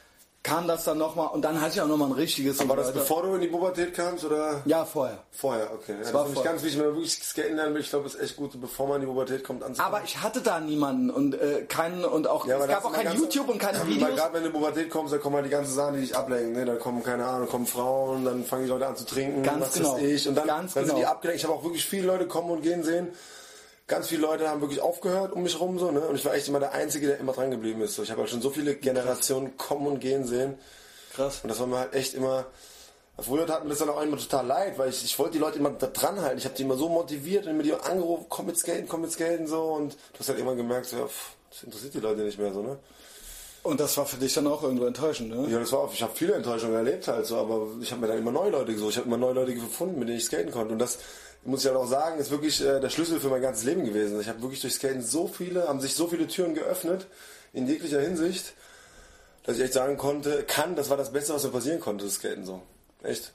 kam 0.44 0.68
das 0.68 0.84
dann 0.84 0.98
nochmal 0.98 1.28
und 1.32 1.42
dann 1.42 1.58
hatte 1.60 1.72
ich 1.74 1.80
auch 1.80 1.88
nochmal 1.88 2.08
ein 2.10 2.12
richtiges. 2.14 2.60
und 2.60 2.68
War 2.68 2.76
das 2.76 2.92
bevor 2.92 3.22
du 3.22 3.34
in 3.34 3.40
die 3.40 3.48
Pubertät 3.48 3.94
kamst 3.94 4.24
oder 4.24 4.60
Ja, 4.66 4.84
vorher. 4.84 5.18
vorher? 5.32 5.72
Okay. 5.72 5.92
Ja, 5.92 5.98
das 6.00 6.12
war 6.14 6.20
ist 6.20 6.26
nämlich 6.26 6.34
vorher. 6.34 6.52
ganz 6.52 6.62
wichtig, 6.62 6.78
wenn 6.80 6.86
man 6.88 6.96
wirklich 6.96 7.36
lernen 7.56 7.74
will. 7.74 7.80
Ich 7.80 7.88
glaube, 7.90 8.06
es 8.06 8.14
ist 8.14 8.20
echt 8.20 8.36
gut, 8.36 8.60
bevor 8.60 8.86
man 8.86 8.96
in 8.96 9.00
die 9.00 9.06
Pubertät 9.06 9.42
kommt, 9.42 9.64
anzufangen. 9.64 9.94
Aber 9.94 10.04
ich 10.04 10.20
hatte 10.20 10.42
da 10.42 10.60
niemanden 10.60 11.08
und 11.10 11.34
äh, 11.34 11.64
keinen 11.66 12.04
und 12.04 12.26
auch 12.28 12.46
Ja, 12.46 12.56
aber 12.56 12.64
es 12.66 12.70
das 12.70 12.82
gab 12.82 12.84
auch 12.92 12.96
ist 12.98 13.02
kein 13.04 13.16
YouTube 13.16 13.48
und 13.48 13.58
keine 13.58 13.80
Weil 13.80 13.86
Videos. 13.88 14.16
gerade 14.16 14.34
wenn 14.34 14.42
du 14.42 14.46
in 14.48 14.52
die 14.52 14.58
Pubertät 14.60 14.90
kommst, 14.90 15.12
dann 15.14 15.20
kommen 15.22 15.36
halt 15.36 15.46
die 15.46 15.50
ganzen 15.50 15.72
Sachen, 15.74 15.94
die 15.94 16.00
dich 16.02 16.14
ablenken. 16.14 16.52
Ne? 16.52 16.64
Dann 16.66 16.78
kommen, 16.78 17.02
keine 17.02 17.24
Ahnung, 17.24 17.48
kommen 17.48 17.66
Frauen, 17.66 18.24
dann 18.26 18.44
fangen 18.44 18.64
die 18.64 18.68
Leute 18.70 18.86
an 18.86 18.96
zu 18.96 19.06
trinken, 19.06 19.42
Ganz 19.42 19.62
was 19.62 19.72
genau. 19.72 19.94
weiß 19.94 20.02
ich. 20.02 20.28
Und 20.28 20.34
dann, 20.34 20.46
Ganz 20.46 20.74
dann 20.74 20.84
sind 20.84 20.94
die 20.96 21.00
genau. 21.00 21.12
abgelenkt. 21.12 21.40
Ich 21.42 21.48
habe 21.48 21.58
auch 21.58 21.64
wirklich 21.64 21.86
viele 21.86 22.06
Leute 22.06 22.26
kommen 22.28 22.50
und 22.50 22.60
gehen 22.62 22.84
sehen. 22.84 23.08
Ganz 23.86 24.08
viele 24.08 24.22
Leute 24.22 24.48
haben 24.48 24.62
wirklich 24.62 24.80
aufgehört 24.80 25.32
um 25.32 25.42
mich 25.42 25.60
rum 25.60 25.78
so, 25.78 25.90
ne? 25.90 26.00
Und 26.00 26.16
ich 26.16 26.24
war 26.24 26.34
echt 26.34 26.48
immer 26.48 26.60
der 26.60 26.72
Einzige, 26.72 27.06
der 27.06 27.18
immer 27.18 27.32
dran 27.32 27.50
geblieben 27.50 27.82
ist. 27.82 27.94
So, 27.94 28.02
ich 28.02 28.10
habe 28.10 28.22
halt 28.22 28.30
schon 28.30 28.40
so 28.40 28.50
viele 28.50 28.74
Generationen 28.76 29.58
kommen 29.58 29.86
und 29.86 30.00
gehen 30.00 30.26
sehen. 30.26 30.58
Krass. 31.14 31.40
Und 31.42 31.50
das 31.50 31.60
war 31.60 31.66
mir 31.66 31.78
halt 31.78 31.94
echt 31.94 32.14
immer. 32.14 32.46
Früher 33.18 33.46
tat 33.46 33.62
mir 33.62 33.70
das 33.70 33.78
dann 33.78 33.90
auch 33.90 34.02
immer 34.02 34.16
total 34.16 34.46
leid, 34.46 34.78
weil 34.78 34.88
ich, 34.88 35.04
ich 35.04 35.16
wollte 35.18 35.34
die 35.34 35.38
Leute 35.38 35.58
immer 35.58 35.70
da 35.70 35.86
dran 35.86 36.20
halten. 36.20 36.38
Ich 36.38 36.46
habe 36.46 36.54
die 36.54 36.62
immer 36.62 36.76
so 36.76 36.88
motiviert 36.88 37.44
und 37.44 37.52
immer 37.52 37.62
die 37.62 37.74
angerufen, 37.74 38.26
komm 38.28 38.46
mit 38.46 38.58
Skaten, 38.58 38.88
komm 38.88 39.02
mit 39.02 39.12
Skaten 39.12 39.46
so. 39.46 39.62
Und 39.62 39.92
du 39.92 40.18
hast 40.18 40.28
halt 40.30 40.38
immer 40.40 40.56
gemerkt, 40.56 40.86
so, 40.86 40.96
ja, 40.96 41.06
pff, 41.06 41.36
das 41.50 41.62
interessiert 41.62 41.94
die 41.94 42.00
Leute 42.00 42.22
nicht 42.22 42.38
mehr 42.38 42.52
so, 42.52 42.62
ne? 42.62 42.78
Und 43.62 43.80
das 43.80 43.96
war 43.96 44.04
für 44.04 44.16
dich 44.16 44.34
dann 44.34 44.46
auch 44.46 44.62
irgendwo 44.62 44.84
enttäuschend, 44.84 45.30
ne? 45.30 45.48
Ja, 45.48 45.58
das 45.58 45.72
war, 45.72 45.88
ich 45.92 46.02
habe 46.02 46.12
viele 46.14 46.34
Enttäuschungen 46.34 46.74
erlebt 46.74 47.06
halt 47.06 47.24
so, 47.24 47.36
aber 47.36 47.68
ich 47.80 47.90
habe 47.92 48.00
mir 48.00 48.08
dann 48.08 48.18
immer 48.18 48.32
neue 48.32 48.50
Leute 48.50 48.72
gesucht. 48.72 48.90
Ich 48.90 48.96
habe 48.96 49.06
immer 49.06 49.16
neue 49.16 49.34
Leute 49.34 49.54
gefunden, 49.54 49.98
mit 49.98 50.08
denen 50.08 50.18
ich 50.18 50.24
skaten 50.24 50.50
konnte. 50.50 50.72
Und 50.72 50.80
das 50.80 50.98
muss 51.44 51.60
ich 51.60 51.66
halt 51.66 51.76
auch 51.76 51.86
sagen, 51.86 52.18
ist 52.18 52.30
wirklich 52.30 52.60
äh, 52.64 52.80
der 52.80 52.90
Schlüssel 52.90 53.20
für 53.20 53.28
mein 53.28 53.42
ganzes 53.42 53.64
Leben 53.64 53.84
gewesen. 53.84 54.20
Ich 54.20 54.28
habe 54.28 54.42
wirklich 54.42 54.60
durch 54.60 54.74
Skaten 54.74 55.02
so 55.02 55.28
viele, 55.28 55.68
haben 55.68 55.80
sich 55.80 55.94
so 55.94 56.06
viele 56.06 56.26
Türen 56.26 56.54
geöffnet, 56.54 57.06
in 57.52 57.66
jeglicher 57.66 58.00
Hinsicht, 58.00 58.54
dass 59.44 59.56
ich 59.56 59.64
echt 59.64 59.72
sagen 59.74 59.96
konnte, 59.96 60.44
kann, 60.44 60.74
das 60.76 60.90
war 60.90 60.96
das 60.96 61.12
Beste, 61.12 61.34
was 61.34 61.44
mir 61.44 61.50
passieren 61.50 61.80
konnte, 61.80 62.04
das 62.04 62.14
Skaten 62.14 62.44
so. 62.44 62.62
Echt. 63.02 63.32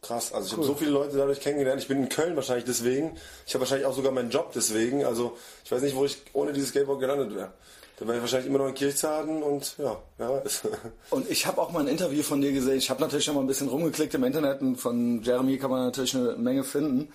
Krass. 0.00 0.32
Also 0.32 0.46
ich 0.46 0.52
habe 0.52 0.64
so 0.64 0.74
viele 0.74 0.92
Leute 0.92 1.16
dadurch 1.16 1.40
kennengelernt. 1.40 1.82
Ich 1.82 1.88
bin 1.88 1.98
in 1.98 2.08
Köln 2.08 2.36
wahrscheinlich 2.36 2.64
deswegen. 2.64 3.16
Ich 3.46 3.54
habe 3.54 3.62
wahrscheinlich 3.62 3.86
auch 3.86 3.94
sogar 3.94 4.12
meinen 4.12 4.30
Job 4.30 4.52
deswegen. 4.54 5.04
Also 5.04 5.36
ich 5.64 5.72
weiß 5.72 5.82
nicht, 5.82 5.96
wo 5.96 6.04
ich 6.04 6.18
ohne 6.34 6.52
dieses 6.52 6.68
Skateboard 6.68 7.00
gelandet 7.00 7.34
wäre. 7.34 7.52
Dann 7.98 8.06
wäre 8.06 8.18
ich 8.18 8.22
wahrscheinlich 8.22 8.48
immer 8.48 8.58
noch 8.58 8.68
in 8.68 8.74
Kirchzarten 8.74 9.42
und 9.42 9.74
ja, 9.78 10.00
wer 10.18 10.44
weiß. 10.44 10.62
Und 11.10 11.28
ich 11.28 11.46
habe 11.46 11.60
auch 11.60 11.72
mal 11.72 11.80
ein 11.80 11.88
Interview 11.88 12.22
von 12.22 12.40
dir 12.40 12.52
gesehen. 12.52 12.78
Ich 12.78 12.90
habe 12.90 13.00
natürlich 13.00 13.24
schon 13.24 13.34
mal 13.34 13.40
ein 13.40 13.48
bisschen 13.48 13.68
rumgeklickt 13.68 14.14
im 14.14 14.22
Internet 14.22 14.60
und 14.60 14.76
von 14.76 15.20
Jeremy 15.20 15.58
kann 15.58 15.70
man 15.70 15.86
natürlich 15.86 16.14
eine 16.14 16.36
Menge 16.36 16.62
finden. 16.62 17.12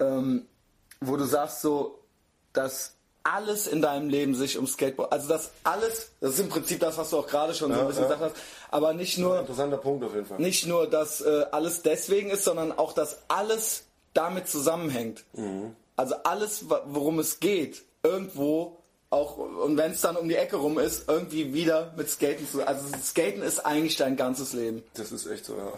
Ähm, 0.00 0.46
wo 1.00 1.16
du 1.16 1.24
sagst 1.24 1.62
so, 1.62 1.98
dass 2.52 2.94
alles 3.22 3.66
in 3.66 3.82
deinem 3.82 4.08
Leben 4.08 4.34
sich 4.34 4.56
um 4.58 4.66
Skateboard, 4.66 5.12
also 5.12 5.28
das 5.28 5.50
alles, 5.62 6.10
das 6.20 6.34
ist 6.34 6.40
im 6.40 6.48
Prinzip 6.48 6.80
das, 6.80 6.96
was 6.98 7.10
du 7.10 7.18
auch 7.18 7.26
gerade 7.26 7.52
schon 7.54 7.68
so 7.70 7.74
ein 7.74 7.80
Ja, 7.82 7.86
bisschen 7.86 8.04
ja. 8.04 8.08
gesagt 8.08 8.34
hast, 8.34 8.42
aber 8.70 8.94
nicht 8.94 9.18
nur, 9.18 9.40
Interessanter 9.40 9.76
Punkt 9.76 10.04
auf 10.04 10.14
jeden 10.14 10.26
Fall. 10.26 10.38
nicht 10.40 10.66
nur, 10.66 10.88
dass 10.88 11.20
äh, 11.20 11.44
alles 11.52 11.82
deswegen 11.82 12.30
ist, 12.30 12.44
sondern 12.44 12.72
auch, 12.72 12.92
dass 12.94 13.18
alles 13.28 13.84
damit 14.14 14.48
zusammenhängt. 14.48 15.22
Also 15.96 16.14
alles, 16.24 16.64
worum 16.86 17.18
es 17.18 17.38
geht, 17.40 17.82
irgendwo 18.02 18.78
auch, 19.10 19.36
und 19.36 19.76
wenn 19.76 19.92
es 19.92 20.00
dann 20.00 20.16
um 20.16 20.28
die 20.28 20.36
Ecke 20.36 20.56
rum 20.56 20.78
ist, 20.78 21.08
irgendwie 21.08 21.52
wieder 21.52 21.92
mit 21.96 22.08
Skaten 22.08 22.48
zu. 22.48 22.66
Also 22.66 22.84
Skaten 23.02 23.42
ist 23.42 23.60
eigentlich 23.66 23.96
dein 23.96 24.16
ganzes 24.16 24.52
Leben. 24.52 24.82
Das 24.94 25.12
ist 25.12 25.26
echt 25.26 25.44
so, 25.44 25.56
ja. 25.56 25.72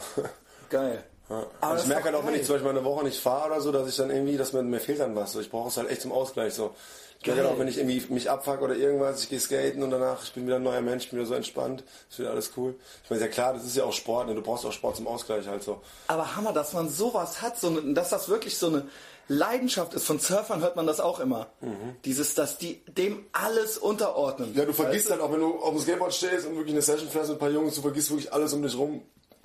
Geil. 0.70 1.05
Ja. 1.33 1.47
Aber 1.61 1.72
Also 1.72 1.85
ich 1.85 1.89
merke 1.89 2.05
halt 2.05 2.14
auch, 2.14 2.26
wenn 2.26 2.35
ich 2.35 2.45
zum 2.45 2.57
Beispiel 2.57 2.70
eine 2.70 2.85
Woche 2.85 3.05
nicht 3.05 3.18
fahre 3.18 3.53
oder 3.53 3.61
so, 3.61 3.72
dass 3.72 3.89
ich 3.89 3.97
dann 3.97 4.11
irgendwie, 4.11 4.37
dass 4.37 4.53
mir, 4.53 4.62
mir 4.62 4.80
fehlt 4.80 5.01
dann 5.01 5.16
was. 5.16 5.33
So. 5.33 5.41
Ich 5.41 5.51
brauche 5.51 5.68
es 5.68 5.76
halt 5.78 5.91
echt 5.91 6.03
zum 6.03 6.12
Ausgleich. 6.12 6.53
So. 6.53 6.74
Ich 7.20 7.26
merke 7.26 7.43
halt 7.43 7.55
auch, 7.55 7.59
wenn 7.59 7.68
ich 7.68 7.78
irgendwie 7.78 8.05
mich 8.12 8.28
abfuck 8.28 8.61
oder 8.61 8.74
irgendwas, 8.74 9.22
ich 9.22 9.30
gehe 9.30 9.41
skaten 9.41 9.83
und 9.83 9.91
danach, 9.91 10.24
ich 10.24 10.33
bin 10.33 10.47
wieder 10.47 10.57
ein 10.57 10.62
neuer 10.62 10.83
Mensch, 10.83 11.05
ich 11.05 11.11
bin 11.11 11.20
wieder 11.20 11.28
so 11.28 11.35
entspannt, 11.35 11.85
ist 12.11 12.18
wieder 12.18 12.33
alles 12.33 12.53
cool. 12.57 12.74
Ich 13.05 13.11
meine, 13.11 13.22
ja 13.22 13.28
klar, 13.28 13.55
das 13.55 13.64
ist 13.64 13.76
ja 13.76 13.85
auch 13.85 13.93
Sport, 13.93 14.26
ne? 14.26 14.35
du 14.35 14.43
brauchst 14.43 14.66
auch 14.66 14.72
Sport 14.72 14.97
zum 14.97 15.07
Ausgleich 15.07 15.47
halt 15.47 15.62
so. 15.62 15.80
Aber 16.09 16.37
Hammer, 16.37 16.53
dass 16.53 16.72
man 16.74 16.89
sowas 16.89 17.41
hat, 17.41 17.59
so 17.59 17.80
dass 17.80 18.11
das 18.11 18.28
wirklich 18.28 18.59
so 18.59 18.66
eine 18.66 18.89
Leidenschaft 19.28 19.95
ist. 19.95 20.05
Von 20.05 20.18
Surfern 20.18 20.61
hört 20.61 20.76
man 20.76 20.87
das 20.87 21.01
auch 21.01 21.20
immer. 21.20 21.47
Dieses, 22.05 22.35
dass 22.35 22.59
die 22.59 22.83
dem 22.87 23.24
alles 23.33 23.78
unterordnen. 23.78 24.53
Ja, 24.55 24.64
du 24.64 24.72
vergisst 24.72 25.11
halt 25.11 25.20
auch, 25.20 25.33
wenn 25.33 25.41
du 25.41 25.61
auf 25.61 25.70
dem 25.70 25.78
Skateboard 25.78 26.12
stehst 26.12 26.47
und 26.47 26.57
wirklich 26.57 26.74
eine 26.74 26.83
Session 26.83 27.09
fährst 27.09 27.30
mit 27.30 27.39
ein 27.39 27.41
paar 27.41 27.51
Jungs, 27.51 27.76
du 27.76 27.83
vergisst 27.83 28.11
wirklich 28.11 28.33
alles 28.33 28.53
um 28.53 28.62
dich 28.62 28.76
rum. 28.76 29.03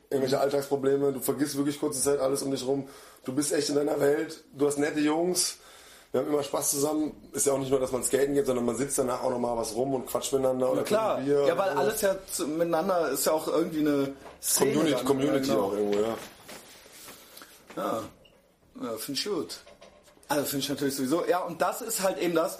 Irgendwelche 0.09 0.39
Alltagsprobleme, 0.39 1.11
du 1.11 1.19
vergisst 1.19 1.57
wirklich 1.57 1.79
kurze 1.79 2.01
Zeit 2.01 2.19
alles 2.19 2.41
um 2.41 2.51
dich 2.51 2.65
rum. 2.65 2.87
Du 3.25 3.33
bist 3.33 3.51
echt 3.51 3.69
in 3.69 3.75
deiner 3.75 3.99
Welt, 3.99 4.43
du 4.53 4.67
hast 4.67 4.77
nette 4.77 4.99
Jungs, 4.99 5.57
wir 6.11 6.21
haben 6.21 6.27
immer 6.29 6.43
Spaß 6.43 6.71
zusammen. 6.71 7.29
Ist 7.33 7.45
ja 7.45 7.53
auch 7.53 7.57
nicht 7.57 7.69
nur, 7.69 7.79
dass 7.79 7.91
man 7.91 8.03
skaten 8.03 8.33
geht, 8.33 8.45
sondern 8.45 8.65
man 8.65 8.77
sitzt 8.77 8.97
danach 8.97 9.21
auch 9.23 9.29
nochmal 9.29 9.57
was 9.57 9.75
rum 9.75 9.93
und 9.93 10.07
quatscht 10.07 10.31
miteinander 10.31 10.71
oder 10.71 10.83
Klar, 10.83 11.15
trinkt 11.15 11.29
Bier 11.29 11.47
ja, 11.47 11.57
weil 11.57 11.71
oder 11.71 11.79
alles 11.79 12.01
ja 12.01 12.15
miteinander 12.45 13.09
ist 13.09 13.25
ja 13.25 13.33
auch 13.33 13.47
irgendwie 13.47 13.81
eine 13.81 14.13
Szene. 14.41 14.71
Community, 14.71 14.95
dann, 14.95 15.05
Community 15.05 15.49
ja, 15.49 15.53
genau. 15.53 15.67
auch 15.67 15.73
irgendwo, 15.73 15.99
ja. 15.99 16.17
Ja, 17.75 18.03
ja 18.83 18.97
finde 18.97 19.19
ich 19.19 19.25
gut. 19.25 19.59
Also 20.29 20.45
finde 20.45 20.63
ich 20.63 20.69
natürlich 20.69 20.95
sowieso. 20.95 21.25
Ja, 21.25 21.39
und 21.39 21.61
das 21.61 21.81
ist 21.81 22.01
halt 22.01 22.17
eben 22.19 22.35
das, 22.35 22.59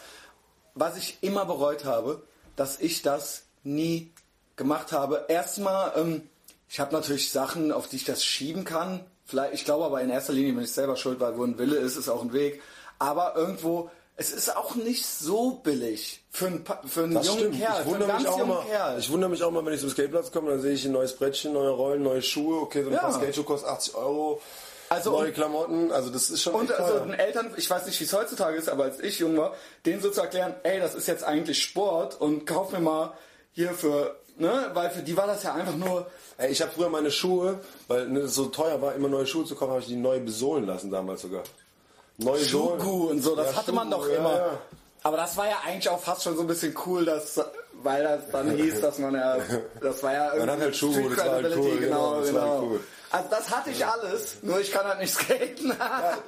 was 0.76 0.98
ich 0.98 1.18
immer 1.22 1.46
bereut 1.46 1.86
habe, 1.86 2.22
dass 2.56 2.80
ich 2.80 3.02
das 3.02 3.44
nie 3.64 4.12
gemacht 4.56 4.92
habe. 4.92 5.26
Erstmal, 5.30 5.94
ähm, 5.96 6.30
ich 6.70 6.80
habe 6.80 6.94
natürlich 6.94 7.32
Sachen, 7.32 7.72
auf 7.72 7.88
die 7.88 7.96
ich 7.98 8.06
das 8.06 8.24
schieben 8.24 8.64
kann. 8.64 9.00
Vielleicht, 9.26 9.54
ich 9.54 9.66
glaube 9.66 9.86
aber 9.86 10.02
in 10.02 10.10
erster 10.10 10.34
Linie 10.34 10.54
bin 10.54 10.64
ich 10.64 10.72
selber 10.72 10.96
schuld, 10.96 11.20
weil 11.20 11.38
wo 11.38 11.44
ein 11.44 11.58
Wille 11.58 11.76
ist, 11.78 11.98
ist 11.98 12.10
auch 12.10 12.22
ein 12.22 12.34
Weg. 12.34 12.62
Aber 13.00 13.36
irgendwo, 13.36 13.90
es 14.16 14.32
ist 14.32 14.56
auch 14.56 14.76
nicht 14.76 15.06
so 15.06 15.52
billig 15.64 16.24
für 16.32 16.48
einen, 16.48 16.66
für 16.88 17.04
einen 17.04 17.14
Das 17.14 17.28
jungen 17.28 17.40
stimmt. 17.40 17.58
Kerl, 17.60 17.72
ich 17.72 17.76
für 17.76 17.82
einen 17.82 17.92
wundere 18.02 18.08
mich 18.18 18.24
ganz 18.24 18.28
auch 18.28 18.40
jungen 18.40 18.50
mal. 18.56 18.66
Kerl. 18.66 19.00
Ich 19.00 19.12
wundere 19.12 19.30
mich 19.30 19.44
auch 19.44 19.52
mal, 19.52 19.66
wenn 19.66 19.74
ich 19.74 19.82
zum 19.82 19.90
Skateplatz 19.90 20.32
komme, 20.32 20.50
dann 20.52 20.62
sehe 20.62 20.74
ich 20.74 20.86
ein 20.86 20.92
neues 20.94 21.16
Brettchen, 21.16 21.54
neue 21.54 21.70
Rollen, 21.72 22.04
neue 22.04 22.22
Schuhe. 22.22 22.62
Okay, 22.62 22.84
so 22.84 22.90
ein 22.90 22.96
Ja. 22.96 23.02
paar 23.02 23.14
Skateschuhe 23.14 23.44
kostet 23.44 23.70
80 23.70 23.96
Euro. 23.96 24.42
Also 24.90 25.12
neue 25.12 25.34
Klamotten, 25.34 25.92
also 25.92 26.10
das 26.10 26.30
ist 26.30 26.42
schon 26.42 26.54
Und 26.56 26.72
also 26.72 27.00
den 27.00 27.14
Eltern, 27.14 27.54
ich 27.58 27.70
weiß 27.70 27.86
nicht, 27.88 28.00
wie 28.00 28.06
es 28.06 28.14
heutzutage 28.14 28.56
ist, 28.58 28.70
aber 28.70 28.86
als 28.86 29.02
ich 29.02 29.20
jung 29.20 29.36
war, 29.36 29.54
denen 29.86 30.02
so 30.02 30.10
zu 30.10 30.22
erklären, 30.22 30.56
ey, 30.64 30.80
das 30.80 30.96
ist 30.96 31.10
jetzt 31.10 31.26
eigentlich 31.26 31.62
Sport 31.62 32.22
und 32.22 32.46
kauf 32.46 32.72
mir 32.72 32.80
mal 32.80 33.12
hier 33.52 33.72
für, 33.74 34.16
ne, 34.38 34.72
weil 34.74 34.90
für 34.90 35.02
die 35.02 35.18
war 35.18 35.28
das 35.28 35.44
ja 35.44 35.54
einfach 35.54 35.76
nur, 35.76 36.10
Ey, 36.38 36.52
ich 36.52 36.62
habe 36.62 36.72
früher 36.76 36.90
meine 36.90 37.10
Schuhe, 37.12 37.60
weil 37.88 38.08
ne, 38.10 38.20
es 38.22 38.36
so 38.36 38.46
teuer 38.46 38.80
war, 38.82 38.94
immer 38.94 39.08
neue 39.08 39.26
Schuhe 39.26 39.44
zu 39.46 39.56
kaufen, 39.56 39.72
habe 39.72 39.82
ich 39.82 39.88
die 39.88 39.96
neu 39.96 40.20
besohlen 40.20 40.66
lassen 40.68 40.92
damals 40.92 41.22
sogar. 41.24 41.44
Neue. 42.18 42.40
Schuhgu 42.44 43.10
und 43.10 43.22
so, 43.22 43.36
das 43.36 43.52
Ja, 43.52 43.58
hatte 43.58 43.72
man 43.72 43.90
doch 43.90 44.08
ja, 44.08 44.16
immer. 44.18 44.36
ja. 44.36 44.58
Aber 45.04 45.18
das 45.18 45.36
war 45.38 45.48
ja 45.48 45.58
eigentlich 45.66 45.90
auch 45.90 46.00
fast 46.00 46.24
schon 46.24 46.36
so 46.36 46.42
ein 46.42 46.48
bisschen 46.48 46.76
cool, 46.86 47.06
dass, 47.06 47.40
weil 47.82 48.04
das 48.04 48.30
dann 48.32 48.52
hieß, 48.52 48.82
dass 48.82 48.98
man 49.00 49.16
ja, 49.16 49.38
das 49.82 50.02
war 50.04 50.14
ja 50.14 50.34
Man 50.38 50.50
hat 50.52 50.60
halt 50.60 50.76
Schuhe, 50.76 51.10
das 51.10 51.26
war 51.26 51.32
halt 51.34 51.56
cool, 51.58 51.78
genau, 51.78 52.20
das 52.22 52.34
war 52.34 52.50
halt 52.50 52.62
cool. 52.64 52.80
Also 53.10 53.30
das 53.30 53.50
hatte 53.50 53.70
ich 53.70 53.86
alles, 53.86 54.36
nur 54.42 54.60
ich 54.60 54.70
kann 54.72 54.86
halt 54.86 55.00
nicht 55.00 55.14
skaten. 55.14 55.74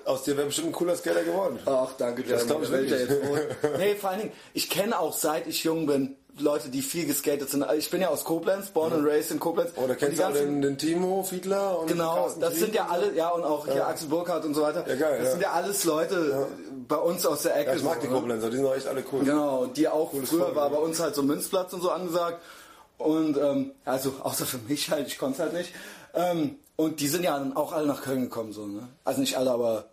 Aus 0.06 0.24
dir 0.24 0.38
wäre 0.38 0.46
bestimmt 0.48 0.70
ein 0.70 0.72
cooler 0.72 0.96
Skater 0.96 1.24
geworden. 1.24 1.60
Ach, 1.66 1.92
danke, 1.98 2.24
Das 2.24 2.48
Jeremy. 2.48 2.66
glaub 2.68 2.84
ich 2.84 2.90
ja 2.92 2.98
jetzt 2.98 3.24
wohl. 3.28 3.50
nee, 3.78 3.96
vor 3.96 4.12
allen 4.12 4.20
Dingen, 4.22 4.32
ich 4.54 4.70
kenne 4.70 4.98
auch 4.98 5.12
seit 5.14 5.46
ich 5.48 5.64
jung 5.66 5.86
bin 5.88 6.16
Leute, 6.42 6.70
die 6.70 6.82
viel 6.82 7.06
geskatet 7.06 7.50
sind. 7.50 7.64
Also 7.64 7.78
Ich 7.78 7.90
bin 7.90 8.02
ja 8.02 8.10
aus 8.10 8.24
Koblenz, 8.24 8.70
born 8.70 8.94
and 8.94 9.06
raised 9.06 9.32
in 9.32 9.40
Koblenz. 9.40 9.72
Oh, 9.76 9.82
da 9.86 9.94
Und 9.94 9.98
kennst 9.98 10.20
die 10.20 10.24
du 10.24 10.34
den, 10.34 10.62
den 10.62 10.78
Timo 10.78 11.24
Fiedler 11.24 11.80
und 11.80 11.88
Genau, 11.88 12.16
Carsten 12.16 12.42
das 12.42 12.50
Krieg 12.52 12.60
sind 12.60 12.76
ja 12.76 12.88
alle, 12.88 13.14
ja, 13.16 13.30
und 13.30 13.44
auch 13.44 13.68
hier 13.68 13.88
Axel 13.88 14.08
Burkhardt 14.08 14.46
und 14.46 14.54
so 14.54 14.62
weiter. 14.62 14.86
Ja, 14.88 14.96
geil, 14.96 15.18
das 15.18 15.26
ja. 15.26 15.32
sind 15.32 15.42
ja 15.42 15.52
alles 15.52 15.84
Leute 15.84 16.48
bei 16.88 16.98
uns 16.98 17.26
aus 17.26 17.44
der 17.44 17.56
Ecke. 17.58 17.72
Ja, 17.72 17.76
ich 17.78 17.84
mag 17.84 17.96
so, 17.96 18.02
die 18.02 18.08
ne? 18.08 18.14
Koblenzer, 18.14 18.50
die 18.50 18.58
sind 18.58 18.66
auch 18.66 18.76
echt 18.76 18.88
alle 18.88 19.04
cool. 19.12 19.24
Genau, 19.24 19.66
die 19.66 19.88
auch 19.88 20.12
Cooles 20.12 20.30
früher 20.30 20.46
Volk, 20.46 20.56
war 20.56 20.72
ja. 20.72 20.78
bei 20.78 20.82
uns 20.82 21.00
halt 21.00 21.16
so 21.16 21.24
Münzplatz 21.24 21.74
und 21.74 21.82
so 21.82 21.92
angesagt. 21.92 22.42
Und 22.98 23.38
ähm, 23.38 23.72
also 23.86 24.14
außer 24.22 24.46
für 24.46 24.60
mich 24.68 24.92
halt, 24.92 25.08
ich 25.08 25.18
konnte 25.18 25.36
es 25.36 25.40
halt 25.40 25.54
nicht. 25.54 25.74
Ähm, 26.14 26.56
und 26.76 27.00
die 27.00 27.08
sind 27.08 27.24
ja 27.24 27.38
dann 27.38 27.56
auch 27.56 27.72
alle 27.74 27.88
nach 27.88 28.02
Köln 28.02 28.22
gekommen, 28.22 28.54
so, 28.54 28.66
ne? 28.66 28.88
Also 29.04 29.22
nicht 29.22 29.38
alle, 29.38 29.52
aber 29.52 29.86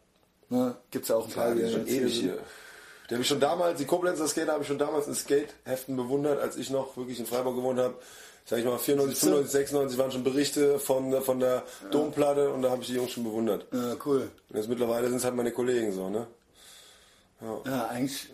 ne, 0.48 0.74
gibt's 0.90 1.08
ja 1.08 1.16
auch 1.16 1.26
ein 1.26 1.32
paar, 1.32 1.48
Ja, 1.48 1.66
die 1.66 1.72
schon 1.72 1.86
ewig 1.86 2.20
hier. 2.20 2.38
Die 3.08 3.14
habe 3.14 3.22
ich 3.22 3.28
schon 3.28 3.40
damals, 3.40 3.78
die 3.78 3.84
Koblenzer 3.84 4.26
Skater 4.26 4.52
habe 4.52 4.62
ich 4.62 4.68
schon 4.68 4.78
damals 4.78 5.06
in 5.06 5.14
Skateheften 5.14 5.96
bewundert, 5.96 6.40
als 6.40 6.56
ich 6.56 6.70
noch 6.70 6.96
wirklich 6.96 7.20
in 7.20 7.26
Freiburg 7.26 7.56
gewohnt 7.56 7.78
habe. 7.78 7.94
Sag 8.48 8.60
ich 8.60 8.64
mal, 8.64 8.78
94, 8.78 9.18
95, 9.18 9.52
96 9.52 9.98
waren 9.98 10.12
schon 10.12 10.22
Berichte 10.22 10.78
von, 10.78 11.20
von 11.22 11.40
der 11.40 11.64
Domplatte 11.90 12.50
und 12.52 12.62
da 12.62 12.70
habe 12.70 12.82
ich 12.82 12.88
die 12.88 12.94
Jungs 12.94 13.10
schon 13.10 13.24
bewundert. 13.24 13.66
Ja, 13.72 13.96
cool. 14.04 14.30
Und 14.50 14.56
jetzt 14.56 14.68
mittlerweile 14.68 15.08
sind 15.08 15.16
es 15.16 15.24
halt 15.24 15.34
meine 15.34 15.50
Kollegen 15.50 15.92
so, 15.92 16.08
ne? 16.08 16.28
Ja, 17.66 17.88
eigentlich, 17.88 18.28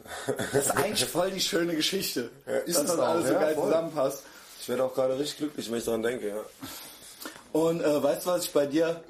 das 0.52 0.66
ist 0.66 0.70
eigentlich 0.76 1.08
voll 1.08 1.30
die 1.30 1.40
schöne 1.40 1.74
Geschichte. 1.74 2.30
Ja, 2.46 2.58
ist 2.58 2.78
dass 2.78 2.86
das 2.86 2.98
auch, 2.98 3.08
alles 3.08 3.26
so 3.26 3.32
ja, 3.32 3.40
geil 3.40 3.54
voll. 3.54 3.64
zusammenpasst. 3.64 4.22
Ich 4.60 4.68
werde 4.68 4.84
auch 4.84 4.94
gerade 4.94 5.18
richtig 5.18 5.38
glücklich, 5.38 5.70
wenn 5.70 5.78
ich 5.78 5.84
daran 5.84 6.02
denke, 6.02 6.28
ja. 6.28 6.40
Und 7.52 7.82
äh, 7.82 8.02
weißt 8.02 8.24
du, 8.24 8.30
was 8.30 8.44
ich 8.44 8.52
bei 8.52 8.66
dir 8.66 9.02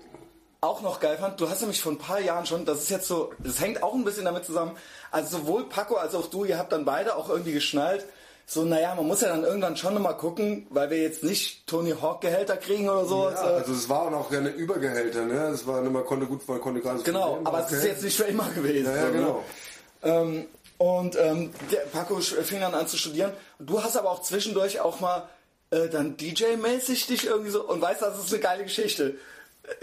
auch 0.62 0.80
noch 0.80 1.00
geil 1.00 1.18
fand? 1.18 1.40
Du 1.40 1.50
hast 1.50 1.60
nämlich 1.60 1.82
vor 1.82 1.92
ein 1.92 1.98
paar 1.98 2.20
Jahren 2.20 2.46
schon, 2.46 2.64
das 2.64 2.82
ist 2.82 2.90
jetzt 2.90 3.08
so, 3.08 3.32
das 3.40 3.60
hängt 3.60 3.82
auch 3.82 3.94
ein 3.94 4.04
bisschen 4.04 4.24
damit 4.24 4.46
zusammen, 4.46 4.76
also 5.10 5.38
sowohl 5.38 5.68
Paco 5.68 5.96
als 5.96 6.14
auch 6.14 6.28
du, 6.28 6.44
ihr 6.44 6.56
habt 6.56 6.72
dann 6.72 6.84
beide 6.84 7.16
auch 7.16 7.28
irgendwie 7.28 7.52
geschnallt, 7.52 8.06
so, 8.46 8.64
naja, 8.64 8.94
man 8.94 9.06
muss 9.06 9.20
ja 9.22 9.28
dann 9.28 9.44
irgendwann 9.44 9.76
schon 9.76 9.94
nochmal 9.94 10.16
gucken, 10.16 10.66
weil 10.70 10.90
wir 10.90 11.00
jetzt 11.00 11.22
nicht 11.22 11.66
Tony 11.66 11.94
Hawk 12.00 12.20
Gehälter 12.20 12.56
kriegen 12.56 12.88
oder 12.88 13.06
so. 13.06 13.30
Ja, 13.30 13.36
also 13.36 13.72
es 13.72 13.88
waren 13.88 14.14
auch 14.14 14.30
keine 14.30 14.50
Übergehälter, 14.50 15.24
ne? 15.24 15.48
Es 15.48 15.66
war 15.66 15.80
man 15.82 16.04
konnte 16.04 16.26
gut, 16.26 16.46
man 16.48 16.60
konnte 16.60 16.80
gerade 16.80 16.98
so 16.98 17.04
genau, 17.04 17.40
aber 17.44 17.64
es 17.64 17.72
ist 17.72 17.84
jetzt 17.84 18.02
nicht 18.02 18.16
für 18.16 18.24
immer 18.24 18.48
gewesen. 18.50 18.86
Ja, 18.86 18.96
ja, 18.96 19.02
so, 19.02 19.06
ne? 19.06 19.12
genau. 19.12 19.44
Ähm, 20.02 20.46
und 20.78 21.16
ähm, 21.16 21.50
Paco 21.92 22.18
fing 22.18 22.60
dann 22.60 22.74
an 22.74 22.88
zu 22.88 22.96
studieren. 22.96 23.32
Du 23.58 23.82
hast 23.82 23.96
aber 23.96 24.10
auch 24.10 24.22
zwischendurch 24.22 24.80
auch 24.80 25.00
mal 25.00 25.28
äh, 25.70 25.88
dann 25.88 26.16
DJ-mäßig 26.16 27.06
dich 27.06 27.26
irgendwie 27.26 27.50
so. 27.50 27.62
Und 27.64 27.80
weißt 27.80 28.02
das 28.02 28.18
ist 28.18 28.32
eine 28.32 28.42
geile 28.42 28.64
Geschichte. 28.64 29.14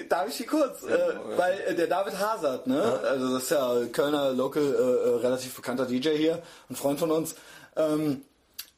Darf 0.10 0.28
ich 0.28 0.38
die 0.38 0.46
kurz? 0.46 0.84
äh, 0.84 0.98
weil 1.38 1.60
äh, 1.62 1.76
der 1.76 1.88
David 1.88 2.20
Hazard, 2.20 2.68
ne? 2.68 3.00
Also 3.04 3.34
das 3.34 3.44
ist 3.44 3.52
ja 3.52 3.86
Kölner 3.92 4.32
Local, 4.34 4.62
äh, 4.62 5.10
äh, 5.10 5.16
relativ 5.22 5.56
bekannter 5.56 5.86
DJ 5.86 6.10
hier, 6.18 6.42
ein 6.70 6.76
Freund 6.76 7.00
von 7.00 7.12
uns. 7.12 7.36
Ähm, 7.76 8.24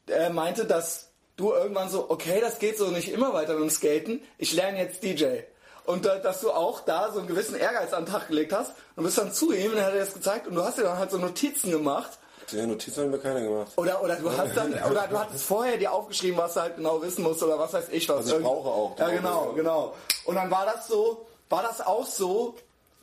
er 0.06 0.30
meinte, 0.30 0.64
dass 0.64 1.08
du 1.36 1.52
irgendwann 1.52 1.88
so, 1.88 2.08
okay, 2.08 2.40
das 2.40 2.58
geht 2.58 2.78
so 2.78 2.88
nicht 2.88 3.10
immer 3.12 3.32
weiter 3.34 3.54
mit 3.54 3.62
dem 3.62 3.70
Skaten, 3.70 4.20
ich 4.38 4.54
lerne 4.54 4.78
jetzt 4.78 5.02
DJ. 5.02 5.40
Und 5.84 6.06
äh, 6.06 6.22
dass 6.22 6.40
du 6.40 6.52
auch 6.52 6.80
da 6.80 7.10
so 7.12 7.18
einen 7.18 7.28
gewissen 7.28 7.56
Ehrgeiz 7.56 7.92
an 7.92 8.04
den 8.04 8.12
Tag 8.12 8.28
gelegt 8.28 8.52
hast 8.52 8.72
und 8.94 9.04
bist 9.04 9.18
dann 9.18 9.32
zu 9.32 9.52
ihm 9.52 9.72
und 9.72 9.78
er 9.78 9.86
hat 9.86 9.94
dir 9.94 9.98
das 9.98 10.14
gezeigt 10.14 10.46
und 10.46 10.54
du 10.54 10.62
hast 10.62 10.78
dir 10.78 10.84
dann 10.84 10.98
halt 10.98 11.10
so 11.10 11.18
Notizen 11.18 11.70
gemacht. 11.70 12.18
Die 12.52 12.66
Notizen 12.66 13.02
haben 13.02 13.10
mir 13.10 13.18
keiner 13.18 13.40
gemacht. 13.40 13.72
Oder, 13.76 14.02
oder 14.02 14.16
du 14.16 14.30
hast 14.30 14.56
dann, 14.56 14.72
oder 14.90 15.06
du 15.08 15.18
hattest 15.18 15.44
vorher 15.44 15.76
dir 15.76 15.92
aufgeschrieben, 15.92 16.36
was 16.38 16.54
du 16.54 16.60
halt 16.60 16.76
genau 16.76 17.00
wissen 17.02 17.22
musst 17.22 17.42
oder 17.42 17.58
was 17.58 17.72
weiß 17.72 17.86
ich 17.90 18.08
was. 18.08 18.18
Also 18.18 18.36
ich 18.36 18.42
brauche 18.42 18.68
auch. 18.68 18.98
Ja, 18.98 19.08
genau, 19.10 19.52
genau. 19.54 19.94
Und 20.24 20.34
dann 20.34 20.50
war 20.50 20.66
das 20.66 20.86
so, 20.86 21.26
war 21.48 21.62
das 21.62 21.80
auch 21.80 22.06
so, 22.06 22.54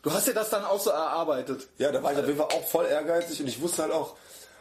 du 0.04 0.12
hast 0.12 0.28
dir 0.28 0.34
das 0.34 0.50
dann 0.50 0.64
auch 0.66 0.80
so 0.80 0.92
erarbeitet. 0.92 1.68
Ja, 1.78 1.92
da 1.92 2.02
war 2.02 2.14
ich 2.14 2.20
auf 2.20 2.26
jeden 2.26 2.38
Fall 2.38 2.48
auch 2.48 2.64
voll 2.68 2.86
ehrgeizig 2.86 3.42
und 3.42 3.48
ich 3.48 3.62
wusste 3.62 3.84
halt 3.84 3.92
auch, 3.92 4.16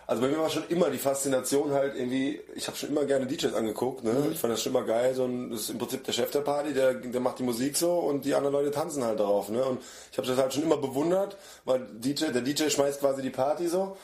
Also 0.07 0.22
bei 0.22 0.28
mir 0.28 0.39
war 0.39 0.49
schon 0.49 0.66
immer 0.70 0.89
die 0.89 0.97
Faszination 0.97 1.70
halt 1.72 1.95
irgendwie, 1.95 2.41
ich 2.55 2.66
habe 2.66 2.78
schon 2.78 2.89
immer 2.89 3.05
gerne 3.05 3.26
DJs 3.26 3.53
angeguckt, 3.53 4.05
ne? 4.05 4.28
Ich 4.32 4.39
fand 4.39 4.55
das 4.55 4.62
schon 4.62 4.72
immer 4.72 4.84
geil, 4.84 5.14
so 5.14 5.24
ein, 5.26 5.51
das 5.51 5.61
ist 5.61 5.70
im 5.70 5.76
Prinzip 5.78 6.03
der 6.05 6.12
Chef 6.14 6.30
der 6.30 6.41
Party, 6.41 6.72
der, 6.72 6.95
der 6.95 7.20
macht 7.20 7.39
die 7.41 7.43
Musik 7.43 7.76
so 7.76 7.93
und 7.93 8.24
die 8.24 8.34
anderen 8.34 8.55
Leute 8.55 8.70
tanzen 8.70 9.05
halt 9.05 9.20
darauf, 9.20 9.51
ne? 9.51 9.62
Und 9.62 9.82
ich 10.11 10.16
habe 10.16 10.26
das 10.26 10.39
halt 10.39 10.55
schon 10.55 10.62
immer 10.62 10.78
bewundert, 10.78 11.36
weil 11.66 11.86
DJ, 11.93 12.32
der 12.32 12.41
DJ 12.41 12.70
schmeißt 12.70 13.01
quasi 13.01 13.20
die 13.20 13.28
Party 13.28 13.68
so 13.68 13.99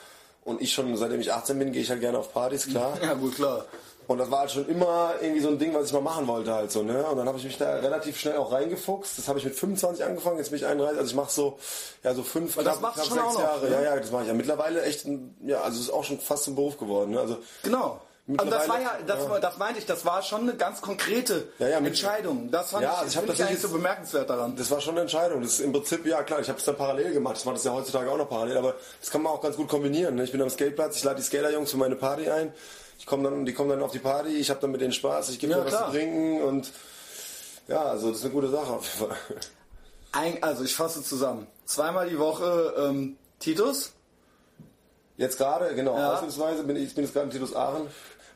und 0.45 0.61
ich 0.61 0.71
schon, 0.71 0.95
seitdem 0.95 1.19
ich 1.19 1.33
18 1.33 1.59
bin, 1.59 1.73
gehe 1.73 1.81
ich 1.81 1.89
halt 1.89 1.99
gerne 1.99 2.17
auf 2.19 2.31
Partys, 2.31 2.67
klar. 2.67 2.97
Ja, 3.03 3.13
gut, 3.15 3.35
klar. 3.35 3.65
Und 4.07 4.19
das 4.19 4.29
war 4.29 4.41
halt 4.41 4.51
schon 4.51 4.69
immer 4.69 5.15
irgendwie 5.19 5.41
so 5.41 5.47
ein 5.47 5.57
Ding, 5.57 5.73
was 5.73 5.87
ich 5.87 5.93
mal 5.93 5.99
machen 6.01 6.27
wollte 6.27 6.53
halt 6.53 6.71
so, 6.71 6.83
ne? 6.83 7.03
Und 7.07 7.17
dann 7.17 7.27
habe 7.27 7.39
ich 7.39 7.43
mich 7.43 7.57
da 7.57 7.77
relativ 7.77 8.19
schnell 8.19 8.37
auch 8.37 8.51
reingefuchst. 8.51 9.17
Das 9.17 9.27
habe 9.27 9.39
ich 9.39 9.45
mit 9.45 9.55
25 9.55 10.05
angefangen, 10.05 10.37
jetzt 10.37 10.51
bin 10.51 10.57
ich 10.59 10.65
31, 10.67 10.99
also 10.99 11.09
ich 11.09 11.15
mache 11.15 11.31
so, 11.31 11.57
ja, 12.03 12.13
so 12.13 12.21
fünf, 12.21 12.55
das 12.55 12.79
machst 12.81 13.03
du 13.03 13.09
schon 13.09 13.17
auch 13.17 13.33
noch, 13.33 13.39
Jahre. 13.39 13.65
ne? 13.65 13.71
Ja, 13.71 13.81
ja, 13.81 13.95
das 13.95 14.11
mache 14.11 14.21
ich 14.21 14.27
ja. 14.27 14.35
Mittlerweile 14.35 14.83
echt, 14.83 15.05
ein, 15.05 15.35
ja, 15.43 15.61
also 15.61 15.79
es 15.79 15.85
ist 15.87 15.91
auch 15.91 16.03
schon 16.03 16.19
fast 16.19 16.43
zum 16.43 16.53
Beruf 16.53 16.77
geworden, 16.77 17.11
ne? 17.11 17.19
Also, 17.19 17.37
Genau. 17.63 17.99
Und 18.27 18.49
das 18.51 18.67
war 18.67 18.81
ja, 18.81 18.97
das, 19.05 19.23
ja. 19.23 19.39
das 19.39 19.57
meinte 19.57 19.79
ich, 19.79 19.85
das 19.85 20.03
war 20.03 20.23
schon 20.23 20.41
eine 20.41 20.55
ganz 20.55 20.81
konkrete 20.81 21.47
Ja, 21.59 21.67
ja, 21.69 21.77
Entscheidung. 21.77 22.49
Das 22.49 22.71
fand 22.71 22.81
Ja, 22.83 22.93
ich, 22.93 22.97
also 22.97 23.09
ich 23.11 23.17
hab 23.17 23.27
das 23.27 23.35
ich 23.39 23.45
eigentlich 23.45 23.61
so 23.61 23.69
bemerkenswert 23.69 24.27
daran. 24.29 24.55
das 24.55 24.71
war 24.71 24.81
schon 24.81 24.93
eine 24.95 25.01
Entscheidung. 25.01 25.43
Das 25.43 25.51
ist 25.53 25.59
im 25.59 25.71
Prinzip, 25.71 26.03
ja 26.07 26.23
klar, 26.23 26.39
ich 26.39 26.49
habe 26.49 26.57
es 26.57 26.65
dann 26.65 26.75
parallel 26.75 27.13
gemacht. 27.13 27.37
Ich 27.37 27.45
mache 27.45 27.53
das 27.55 27.63
ja 27.65 27.71
heutzutage 27.73 28.09
auch 28.09 28.17
noch 28.17 28.27
parallel, 28.29 28.57
aber 28.57 28.73
das 28.99 29.11
kann 29.11 29.21
man 29.21 29.31
auch 29.31 29.41
ganz 29.41 29.55
gut 29.57 29.67
kombinieren. 29.67 30.15
Ne? 30.15 30.23
Ich 30.23 30.31
bin 30.31 30.41
am 30.41 30.49
Skateplatz, 30.49 30.97
ich 30.97 31.03
lade 31.03 31.17
die 31.17 31.21
Skaterjungs 31.21 31.69
für 31.69 31.77
meine 31.77 31.95
Party 31.95 32.27
ein. 32.29 32.51
Ich 32.97 33.05
komm 33.05 33.23
dann, 33.23 33.45
die 33.45 33.53
kommen 33.53 33.69
dann 33.69 33.83
auf 33.83 33.91
die 33.91 33.99
Party, 33.99 34.29
ich 34.37 34.49
habe 34.49 34.59
dann 34.59 34.71
mit 34.71 34.81
denen 34.81 34.93
Spaß, 34.93 35.29
ich 35.29 35.37
gebe 35.37 35.51
Ja, 35.53 35.59
mir 35.59 35.65
was 35.65 35.77
zu 35.85 35.91
trinken 35.91 36.41
und 36.41 36.71
ja, 37.67 37.83
also 37.83 38.09
das 38.09 38.19
ist 38.19 38.23
eine 38.25 38.33
gute 38.33 38.49
Sache 38.49 38.71
auf 38.73 38.85
jeden 38.85 39.07
Fall. 39.11 39.17
Ein, 40.13 40.41
also 40.41 40.63
ich 40.63 40.75
fasse 40.75 41.03
zusammen. 41.03 41.45
Zweimal 41.65 42.09
die 42.09 42.17
Woche 42.17 42.73
ähm, 42.77 43.17
Titus. 43.39 43.91
Jetzt 45.17 45.37
gerade, 45.37 45.75
genau, 45.75 45.95
Ja. 45.97 46.13
ausnahmsweise 46.15 46.63
bin 46.63 46.75
ich, 46.77 46.83
ich 46.85 46.95
bin 46.95 47.03
jetzt 47.03 47.13
gerade 47.13 47.25
in 47.27 47.31
Titus 47.31 47.55
Aachen, 47.55 47.87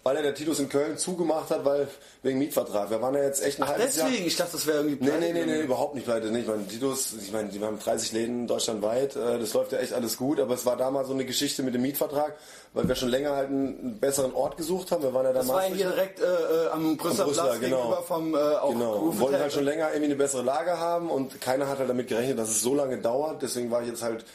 weil 0.09 0.17
er 0.17 0.23
der 0.23 0.33
Titus 0.33 0.59
in 0.59 0.69
Köln 0.69 0.97
zugemacht 0.97 1.51
hat, 1.51 1.63
weil 1.65 1.87
wegen 2.23 2.39
Mietvertrag. 2.39 2.89
Wir 2.89 2.99
waren 2.99 3.13
ja 3.13 3.21
jetzt 3.21 3.43
echt 3.45 3.59
ein 3.59 3.63
Ach, 3.65 3.67
halbes 3.73 3.95
Jahr. 3.95 4.07
deswegen. 4.07 4.25
Ich 4.25 4.35
dachte, 4.35 4.53
das 4.53 4.65
wäre 4.65 4.77
irgendwie 4.79 4.95
Nee, 5.05 5.11
pleite 5.11 5.19
nee, 5.19 5.33
nee, 5.33 5.39
nee, 5.41 5.45
gewesen. 5.45 5.65
überhaupt 5.65 5.93
nicht 5.93 6.05
pleite. 6.05 6.31
Nee, 6.31 6.39
ich 6.39 6.47
meine, 6.47 6.65
Titus, 6.67 7.13
ich 7.21 7.31
meine, 7.31 7.49
die 7.49 7.63
haben 7.63 7.77
30 7.77 8.11
Läden 8.13 8.47
deutschlandweit, 8.47 9.15
äh, 9.15 9.37
das 9.37 9.53
läuft 9.53 9.71
ja 9.71 9.77
echt 9.77 9.93
alles 9.93 10.17
gut, 10.17 10.39
aber 10.39 10.55
es 10.55 10.65
war 10.65 10.77
damals 10.77 11.09
so 11.09 11.13
eine 11.13 11.25
Geschichte 11.25 11.61
mit 11.61 11.75
dem 11.75 11.83
Mietvertrag, 11.83 12.35
weil 12.73 12.87
wir 12.87 12.95
schon 12.95 13.09
länger 13.09 13.35
halt 13.35 13.49
einen, 13.49 13.99
besseren 13.99 14.33
Ort 14.33 14.57
gesucht 14.57 14.89
haben. 14.91 15.03
Wir 15.03 15.13
waren 15.13 15.27
ja 15.27 15.33
Das 15.33 15.47
war 15.47 15.61
damals 15.61 15.75
hier 15.75 15.89
direkt 15.89 16.19
äh, 16.21 16.23
äh, 16.23 16.69
am 16.71 16.97
Brüsseler 16.97 17.25
Brüsseler, 17.25 17.47
Platz 17.49 17.59
genau. 17.59 17.77
gegenüber 17.77 18.01
vom 18.01 18.33
äh, 18.33 18.37
auch 18.39 18.71
Genau, 18.71 18.93
und 18.95 19.19
wollten 19.19 19.39
halt 19.39 19.53
schon 19.53 19.63
länger 19.65 19.89
irgendwie 19.89 20.05
eine 20.05 20.15
bessere 20.15 20.41
Lage 20.41 20.79
haben 20.79 21.11
und 21.11 21.39
keiner 21.39 21.67
hat 21.67 21.77
halt 21.77 21.89
damit 21.89 22.07
gerechnet, 22.07 22.39
dass 22.39 22.49
es 22.49 22.63
so 22.63 22.73
lange 22.73 22.97
dauert. 22.97 23.43
Deswegen 23.43 23.69
war 23.69 23.83
ich 23.83 23.89
jetzt 23.89 24.01
halt 24.01 24.25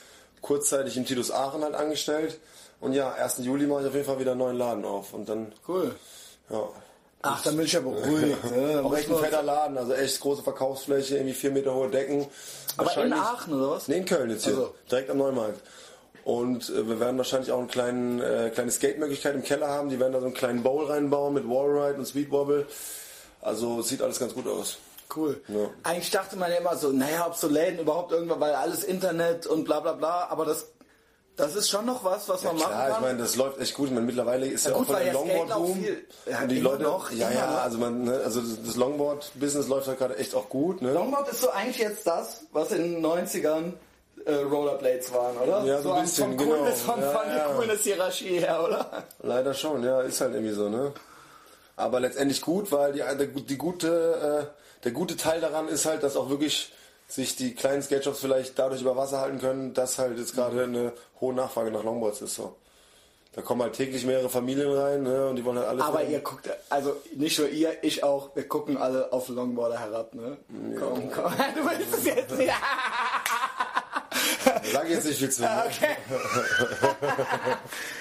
kurzzeitig 0.40 0.96
im 0.96 1.04
Titus 1.04 1.32
Aachen 1.32 1.64
halt 1.64 1.74
angestellt. 1.74 2.38
Und 2.84 2.92
ja, 2.92 3.12
1. 3.12 3.38
Juli 3.38 3.66
mache 3.66 3.82
ich 3.82 3.86
auf 3.88 3.94
jeden 3.94 4.06
Fall 4.06 4.18
wieder 4.18 4.32
einen 4.32 4.40
neuen 4.40 4.58
Laden 4.58 4.84
auf. 4.84 5.14
Und 5.14 5.28
dann, 5.28 5.52
Cool. 5.66 5.94
ja, 6.50 6.62
Ach, 7.22 7.42
dann 7.42 7.56
bin 7.56 7.64
ich 7.64 7.72
ja 7.72 7.80
beruhigt. 7.80 8.44
ne? 8.54 8.82
auch 8.84 8.94
echt 8.94 9.08
ein 9.10 9.16
fetter 9.16 9.42
Laden, 9.42 9.78
also 9.78 9.94
echt 9.94 10.20
große 10.20 10.42
Verkaufsfläche, 10.42 11.16
irgendwie 11.16 11.32
vier 11.34 11.50
Meter 11.50 11.74
hohe 11.74 11.88
Decken. 11.88 12.26
Aber 12.76 12.94
in 13.02 13.12
Aachen 13.14 13.54
oder 13.54 13.70
was? 13.70 13.88
Nee, 13.88 13.96
in 13.98 14.04
Köln 14.04 14.28
jetzt 14.30 14.44
hier, 14.44 14.52
Also. 14.52 14.74
direkt 14.90 15.08
am 15.10 15.16
Neumarkt. 15.18 15.60
Und 16.24 16.68
äh, 16.70 16.86
wir 16.86 17.00
werden 17.00 17.16
wahrscheinlich 17.16 17.50
auch 17.52 17.58
eine 17.58 17.66
kleinen, 17.68 18.20
äh, 18.20 18.50
kleine 18.54 18.70
Skate-Möglichkeit 18.70 19.34
im 19.34 19.42
Keller 19.42 19.68
haben. 19.68 19.88
Die 19.88 19.98
werden 20.00 20.12
da 20.12 20.20
so 20.20 20.26
einen 20.26 20.34
kleinen 20.34 20.62
Bowl 20.62 20.84
reinbauen 20.86 21.32
mit 21.34 21.48
Wallride 21.48 21.98
und 21.98 22.06
Speedwobble. 22.06 22.66
Also 23.40 23.80
es 23.80 23.88
sieht 23.88 24.02
alles 24.02 24.18
ganz 24.18 24.34
gut 24.34 24.46
aus. 24.46 24.78
Cool. 25.14 25.40
Ja. 25.48 25.68
Eigentlich 25.82 26.10
dachte 26.10 26.36
man 26.36 26.50
ja 26.50 26.56
immer 26.58 26.76
so, 26.76 26.90
naja, 26.90 27.26
ob 27.26 27.36
so 27.36 27.46
Läden 27.48 27.78
überhaupt 27.78 28.12
irgendwann, 28.12 28.40
weil 28.40 28.54
alles 28.54 28.84
Internet 28.84 29.46
und 29.46 29.64
bla 29.64 29.80
bla 29.80 29.92
bla, 29.92 30.28
aber 30.28 30.44
das, 30.46 30.66
das 31.36 31.56
ist 31.56 31.68
schon 31.68 31.84
noch 31.86 32.04
was, 32.04 32.28
was 32.28 32.42
man 32.44 32.54
machen 32.56 32.68
Klar, 32.68 32.86
kann. 32.88 32.94
ich 32.94 33.00
meine, 33.00 33.18
das 33.18 33.36
läuft 33.36 33.58
echt 33.60 33.74
gut. 33.74 33.88
Ich 33.88 33.94
meine, 33.94 34.06
mittlerweile 34.06 34.46
ist 34.46 34.64
ja, 34.64 34.70
Ja, 34.70 34.76
auch 34.76 34.78
gut, 34.80 34.86
voll 34.88 34.96
weil 34.96 35.04
der 35.04 35.12
ja 35.14 35.18
Skate 35.20 35.30
auch 35.52 35.58
Longboard-Boom. 35.58 35.86
ja, 36.26 36.40
und 36.42 36.48
die 36.48 36.60
Leute, 36.60 36.82
noch, 36.84 37.10
ja, 37.10 37.30
ja, 37.30 37.50
noch. 37.50 37.62
also, 37.62 37.78
man, 37.78 38.04
ne, 38.04 38.20
also 38.24 38.40
das 38.40 38.76
Longboard-Business 38.76 39.66
läuft 39.68 39.88
halt 39.88 39.98
gerade 39.98 40.16
echt 40.16 40.34
auch 40.34 40.48
gut. 40.48 40.80
Ne? 40.82 40.92
Longboard 40.92 41.28
ist 41.28 41.40
so 41.40 41.50
eigentlich 41.50 41.78
jetzt 41.78 42.06
das, 42.06 42.44
was 42.52 42.70
in 42.72 42.82
den 42.94 43.04
90ern 43.04 43.72
äh, 44.26 44.34
Rollerblades 44.34 45.12
waren, 45.12 45.36
oder? 45.38 45.64
Ja, 45.64 45.82
so 45.82 45.90
ein 45.92 45.96
an- 45.98 46.02
bisschen, 46.04 46.24
vom 46.28 46.36
genau. 46.38 46.56
Coolness, 46.56 46.80
von, 46.82 47.00
Ja, 47.00 47.10
von 47.10 47.28
der 47.28 47.36
ja. 47.36 47.44
Coolness-Hierarchie 47.54 48.38
her, 48.38 48.64
oder? 48.64 49.04
Leider 49.22 49.54
schon, 49.54 49.82
ja, 49.82 50.00
ist 50.02 50.20
halt 50.20 50.34
irgendwie 50.34 50.54
so, 50.54 50.68
ne? 50.68 50.92
Aber 51.76 51.98
letztendlich 51.98 52.40
gut, 52.40 52.70
weil 52.70 52.92
die, 52.92 53.00
der, 53.00 53.14
die 53.16 53.58
gute, 53.58 54.48
äh, 54.52 54.84
der 54.84 54.92
gute 54.92 55.16
Teil 55.16 55.40
daran 55.40 55.66
ist 55.66 55.84
halt, 55.86 56.04
dass 56.04 56.16
auch 56.16 56.30
wirklich 56.30 56.72
sich 57.14 57.36
die 57.36 57.54
kleinen 57.54 57.82
Skate-Shops 57.82 58.20
vielleicht 58.20 58.58
dadurch 58.58 58.80
über 58.80 58.96
Wasser 58.96 59.20
halten 59.20 59.38
können, 59.38 59.74
dass 59.74 59.98
halt 59.98 60.18
jetzt 60.18 60.34
gerade 60.34 60.64
eine 60.64 60.92
hohe 61.20 61.32
Nachfrage 61.34 61.70
nach 61.70 61.84
Longboards 61.84 62.22
ist. 62.22 62.34
So. 62.34 62.56
Da 63.34 63.42
kommen 63.42 63.62
halt 63.62 63.74
täglich 63.74 64.04
mehrere 64.04 64.28
Familien 64.28 64.72
rein 64.72 65.02
ne? 65.02 65.28
und 65.28 65.36
die 65.36 65.44
wollen 65.44 65.58
halt 65.58 65.68
alles. 65.68 65.84
Aber 65.84 65.98
haben. 66.00 66.10
ihr 66.10 66.20
guckt, 66.20 66.48
also 66.70 66.96
nicht 67.16 67.38
nur 67.38 67.48
ihr, 67.48 67.82
ich 67.82 68.04
auch, 68.04 68.34
wir 68.34 68.46
gucken 68.46 68.76
alle 68.76 69.12
auf 69.12 69.28
Longboarder 69.28 69.78
herab, 69.78 70.14
ne? 70.14 70.36
Komm, 70.78 71.10
komm, 71.10 71.32
du 71.54 71.68
willst 71.68 71.94
es 71.94 72.04
jetzt 72.04 72.38
nicht. 72.38 72.52
Sag 74.72 74.88
jetzt 74.88 75.06
nicht 75.06 75.18
viel 75.18 75.30
zu. 75.30 75.42
Okay. 75.42 75.96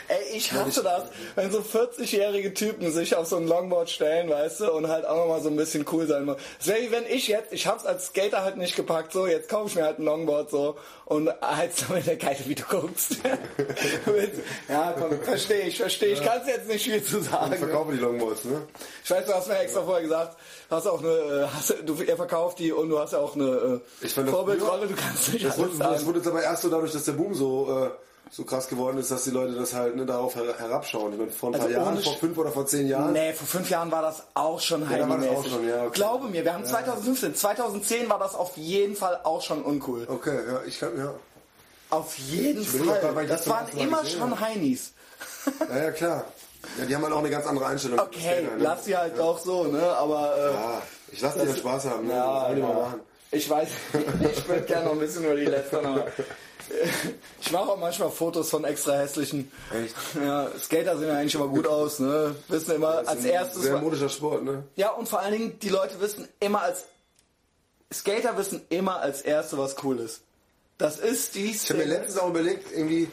Ey, 0.07 0.37
ich 0.37 0.51
hasse 0.51 0.83
das, 0.83 1.03
wenn 1.35 1.51
so 1.51 1.59
40-jährige 1.59 2.53
Typen 2.53 2.91
sich 2.91 3.15
auf 3.15 3.27
so 3.27 3.37
ein 3.37 3.47
Longboard 3.47 3.89
stellen, 3.89 4.29
weißt 4.29 4.61
du, 4.61 4.71
und 4.71 4.87
halt 4.87 5.05
auch 5.05 5.17
nochmal 5.17 5.41
so 5.41 5.49
ein 5.49 5.55
bisschen 5.55 5.85
cool 5.91 6.07
sein 6.07 6.25
wollen. 6.27 6.37
Das 6.59 6.67
wäre 6.67 6.81
wie 6.81 6.91
wenn 6.91 7.05
ich 7.07 7.27
jetzt, 7.27 7.53
ich 7.53 7.67
hab's 7.67 7.85
als 7.85 8.07
Skater 8.07 8.43
halt 8.43 8.57
nicht 8.57 8.75
gepackt, 8.75 9.13
so, 9.13 9.27
jetzt 9.27 9.49
kaufe 9.49 9.69
ich 9.69 9.75
mir 9.75 9.83
halt 9.83 9.99
ein 9.99 10.05
Longboard 10.05 10.49
so 10.49 10.77
und 11.05 11.29
heiz 11.41 11.83
damit 11.87 12.07
der 12.07 12.17
Geile, 12.17 12.37
wie 12.45 12.55
du 12.55 12.63
guckst. 12.63 13.17
ja, 14.69 14.93
komm, 14.97 15.19
verstehe 15.21 15.63
ich, 15.63 15.77
verstehe 15.77 16.13
ich. 16.13 16.21
Kannst 16.23 16.47
jetzt 16.47 16.67
nicht 16.67 16.83
viel 16.83 17.03
zu 17.03 17.19
Ich 17.19 17.25
sagen. 17.29 17.53
verkaufe 17.55 17.91
die 17.93 17.99
Longboards, 17.99 18.45
ne? 18.45 18.61
Ich 19.03 19.11
weiß, 19.11 19.25
du 19.25 19.33
hast 19.33 19.47
mir 19.47 19.57
extra 19.59 19.83
vorher 19.83 20.03
gesagt, 20.03 20.37
du 20.69 20.75
hast 20.75 20.87
auch 20.87 20.99
eine, 20.99 21.09
äh, 21.11 21.47
hast, 21.53 21.75
du, 21.85 21.95
er 22.03 22.15
verkauft 22.15 22.59
die 22.59 22.71
und 22.71 22.89
du 22.89 22.99
hast 22.99 23.13
ja 23.13 23.19
auch 23.19 23.35
eine 23.35 23.81
äh, 24.01 24.05
Ich 24.05 24.13
das 24.13 24.29
Vorbildrolle, 24.29 24.87
du 24.87 24.95
kannst 24.95 25.33
nicht 25.33 25.45
Das 25.45 25.59
alles 25.59 25.59
wurde, 25.59 25.77
das 25.77 25.87
sagen. 25.87 26.05
wurde 26.05 26.29
aber 26.29 26.43
erst 26.53 26.63
so 26.63 26.69
dadurch, 26.69 26.91
dass 26.91 27.03
der 27.03 27.13
Boom 27.13 27.33
so, 27.33 27.85
äh, 27.85 27.89
so 28.31 28.43
krass 28.45 28.67
geworden 28.67 28.97
ist, 28.97 29.11
dass 29.11 29.25
die 29.25 29.31
Leute 29.31 29.53
das 29.53 29.73
halt 29.73 29.95
ne, 29.95 30.05
darauf 30.05 30.35
her 30.35 30.55
herabschauen. 30.57 31.13
Ich 31.13 31.19
meine, 31.19 31.31
vor 31.31 31.49
ein 31.49 31.53
paar 31.53 31.63
Also 31.63 31.73
Jahren, 31.73 31.97
vor 31.99 32.15
fünf 32.15 32.37
oder 32.37 32.51
vor 32.51 32.65
zehn 32.65 32.87
Jahren. 32.87 33.13
Nee, 33.13 33.33
vor 33.33 33.47
fünf 33.47 33.69
Jahren 33.69 33.91
war 33.91 34.01
das 34.01 34.23
auch 34.33 34.59
schon 34.59 34.81
da 34.81 35.09
war 35.09 35.17
das 35.17 35.27
auch 35.27 35.43
heini 35.43 35.49
schon, 35.49 35.67
ja, 35.67 35.83
okay. 35.83 35.91
Glaube 35.93 36.27
mir, 36.29 36.43
wir 36.43 36.53
haben 36.53 36.65
2015, 36.65 37.35
2010 37.35 38.09
war 38.09 38.19
das 38.19 38.35
auf 38.35 38.55
jeden 38.57 38.95
Fall 38.95 39.19
auch 39.23 39.41
schon 39.41 39.61
uncool. 39.61 40.07
Okay, 40.07 40.37
ja, 40.47 40.61
ich 40.65 40.79
kann, 40.79 40.97
ja. 40.97 41.13
Auf 41.89 42.17
jeden 42.17 42.63
Fall. 42.63 43.23
ich 43.23 43.29
das 43.29 43.43
das 43.43 43.49
waren 43.49 43.67
immer 43.77 44.03
schon. 44.05 44.39
Heinis. 44.39 44.93
Ja, 45.69 45.83
ja, 45.83 45.91
klar. 45.91 46.25
Ja, 46.79 46.85
die 46.85 46.95
haben 46.95 47.03
halt 47.03 47.13
auch 47.13 47.19
eine 47.19 47.29
ganz 47.29 47.45
andere 47.45 47.65
Einstellung. 47.67 47.99
Okay, 47.99 48.19
Skater, 48.19 48.55
ne? 48.57 48.63
lass 48.63 48.85
sie 48.85 48.95
halt 48.97 49.19
auch 49.19 49.37
so, 49.37 49.65
ne? 49.65 49.81
Aber 49.81 50.35
äh, 50.37 50.53
Ja, 50.53 50.81
ich 51.11 51.21
lasse 51.21 51.39
die 51.39 51.49
ja 51.49 51.55
Spaß 51.55 51.85
haben. 51.85 52.07
Ne? 52.07 52.13
ja, 52.13 52.33
das 52.33 52.41
sollen 52.43 52.55
die 52.55 52.61
mal 52.61 52.69
ja. 52.69 52.79
machen. 52.79 53.01
Ich 53.33 53.49
weiß, 53.49 53.69
ich 54.33 54.47
würde 54.47 54.61
gerne 54.63 54.85
noch 54.85 54.93
ein 54.93 54.99
bisschen 54.99 55.25
über 55.25 55.35
die 55.35 55.45
letzten, 55.45 55.77
aber 55.77 56.07
ich 57.41 57.51
mache 57.51 57.69
auch 57.71 57.77
manchmal 57.77 58.09
Fotos 58.09 58.49
von 58.49 58.63
extra 58.63 58.93
hässlichen. 58.99 59.51
Echt? 59.73 59.95
Ja, 60.23 60.49
Skater 60.57 60.97
sehen 60.97 61.09
ja 61.09 61.17
eigentlich 61.17 61.35
immer 61.35 61.47
gut 61.47 61.67
aus, 61.67 61.99
ne? 61.99 62.35
Wissen 62.47 62.75
immer 62.75 62.99
als 62.99 63.07
Das 63.07 63.15
ist 63.17 63.25
ein 63.25 63.31
erstes. 63.31 63.63
Sehr 63.63 63.77
modischer 63.77 64.09
Sport, 64.09 64.43
ne? 64.43 64.63
Ja, 64.75 64.91
und 64.91 65.07
vor 65.09 65.19
allen 65.19 65.33
Dingen, 65.33 65.59
die 65.59 65.69
Leute 65.69 65.99
wissen 65.99 66.27
immer 66.39 66.61
als. 66.61 66.85
Skater 67.93 68.37
wissen 68.37 68.61
immer 68.69 69.01
als 69.01 69.21
Erste, 69.21 69.57
was 69.57 69.75
cool 69.83 69.99
ist. 69.99 70.21
Das 70.77 70.97
ist 70.97 71.35
die 71.35 71.51
Ich 71.51 71.69
habe 71.69 71.79
mir 71.79 71.85
letztens 71.85 72.17
auch 72.17 72.29
überlegt, 72.29 72.71
irgendwie, 72.75 73.07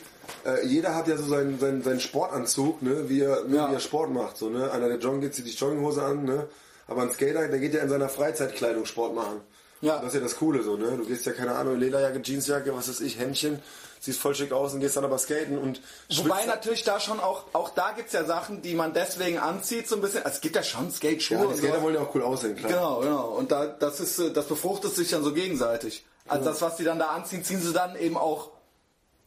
äh, 0.47 0.65
jeder 0.67 0.95
hat 0.95 1.07
ja 1.09 1.17
so 1.19 1.25
seinen, 1.25 1.59
seinen, 1.61 1.83
seinen 1.83 2.01
Sportanzug, 2.01 2.81
ne, 2.81 3.09
wie 3.09 3.21
er, 3.21 3.45
ne, 3.45 3.57
Ja. 3.57 3.71
wie 3.71 3.75
er 3.75 3.81
Sport 3.81 4.11
macht. 4.11 4.39
So, 4.39 4.49
ne? 4.49 4.71
Einer, 4.71 4.89
der 4.89 4.99
joggen 4.99 5.21
geht, 5.21 5.35
zieht 5.35 5.47
die 5.47 5.51
Jogginghose 5.51 6.03
an, 6.03 6.25
ne? 6.25 6.49
Aber 6.87 7.03
ein 7.03 7.11
Skater, 7.13 7.47
der 7.49 7.59
geht 7.59 7.75
ja 7.75 7.83
in 7.83 7.89
seiner 7.91 8.09
Freizeitkleidung 8.09 8.87
Sport 8.87 9.15
machen. 9.15 9.41
Ja. 9.81 9.97
Das 9.99 10.09
ist 10.09 10.15
ja 10.15 10.21
das 10.21 10.37
Coole 10.37 10.63
so, 10.63 10.77
ne? 10.77 10.97
Du 10.97 11.05
gehst 11.07 11.25
ja, 11.27 11.33
keine 11.33 11.55
Ahnung, 11.55 11.79
Lederjacke, 11.79 12.21
Jeansjacke, 12.23 12.75
was 12.75 12.89
weiß 12.89 13.01
ich, 13.01 13.19
Hemdchen, 13.19 13.63
siehst 13.99 14.21
voll 14.21 14.35
schick 14.35 14.53
aus 14.53 14.75
und 14.75 14.81
gehst 14.81 14.97
dann 14.97 15.05
aber 15.05 15.19
skaten 15.19 15.59
und 15.59 15.81
Wobei 16.17 16.45
natürlich 16.47 16.85
da 16.85 17.01
schon 17.01 17.19
auch, 17.21 17.45
auch 17.53 17.71
da 17.71 17.93
gibt's 17.93 18.13
ja 18.13 18.25
Sachen, 18.25 18.63
die 18.63 18.75
man 18.75 18.93
deswegen 18.93 19.39
anzieht, 19.39 19.89
so 19.89 19.97
ein 19.97 20.03
bisschen. 20.03 20.23
Also 20.25 20.37
es 20.37 20.41
gibt 20.41 20.57
ja 20.57 20.63
schon 20.63 20.91
Skate-Schuhe. 20.91 21.39
ja, 21.39 21.47
die 21.47 21.55
Skater 21.55 21.69
sowas. 21.69 21.83
wollen 21.83 21.95
ja 21.95 22.01
auch 22.03 22.15
cool 22.15 22.23
aussehen, 22.23 22.57
klar. 22.57 22.71
Genau, 22.71 23.01
genau. 23.01 23.29
Und 23.29 23.53
da, 23.53 23.67
das 23.67 24.01
ist, 24.01 24.19
äh, 24.19 24.33
das 24.33 24.47
befruchtet 24.47 24.95
sich 24.95 25.11
dann 25.11 25.23
so 25.23 25.33
gegenseitig. 25.33 26.05
Also 26.29 26.45
das, 26.45 26.63
was 26.63 26.77
die 26.77 26.85
dann 26.85 26.99
da 26.99 27.09
anziehen, 27.09 27.43
ziehen 27.43 27.61
sie 27.61 27.73
dann 27.73 27.97
eben 27.97 28.17
auch 28.17 28.51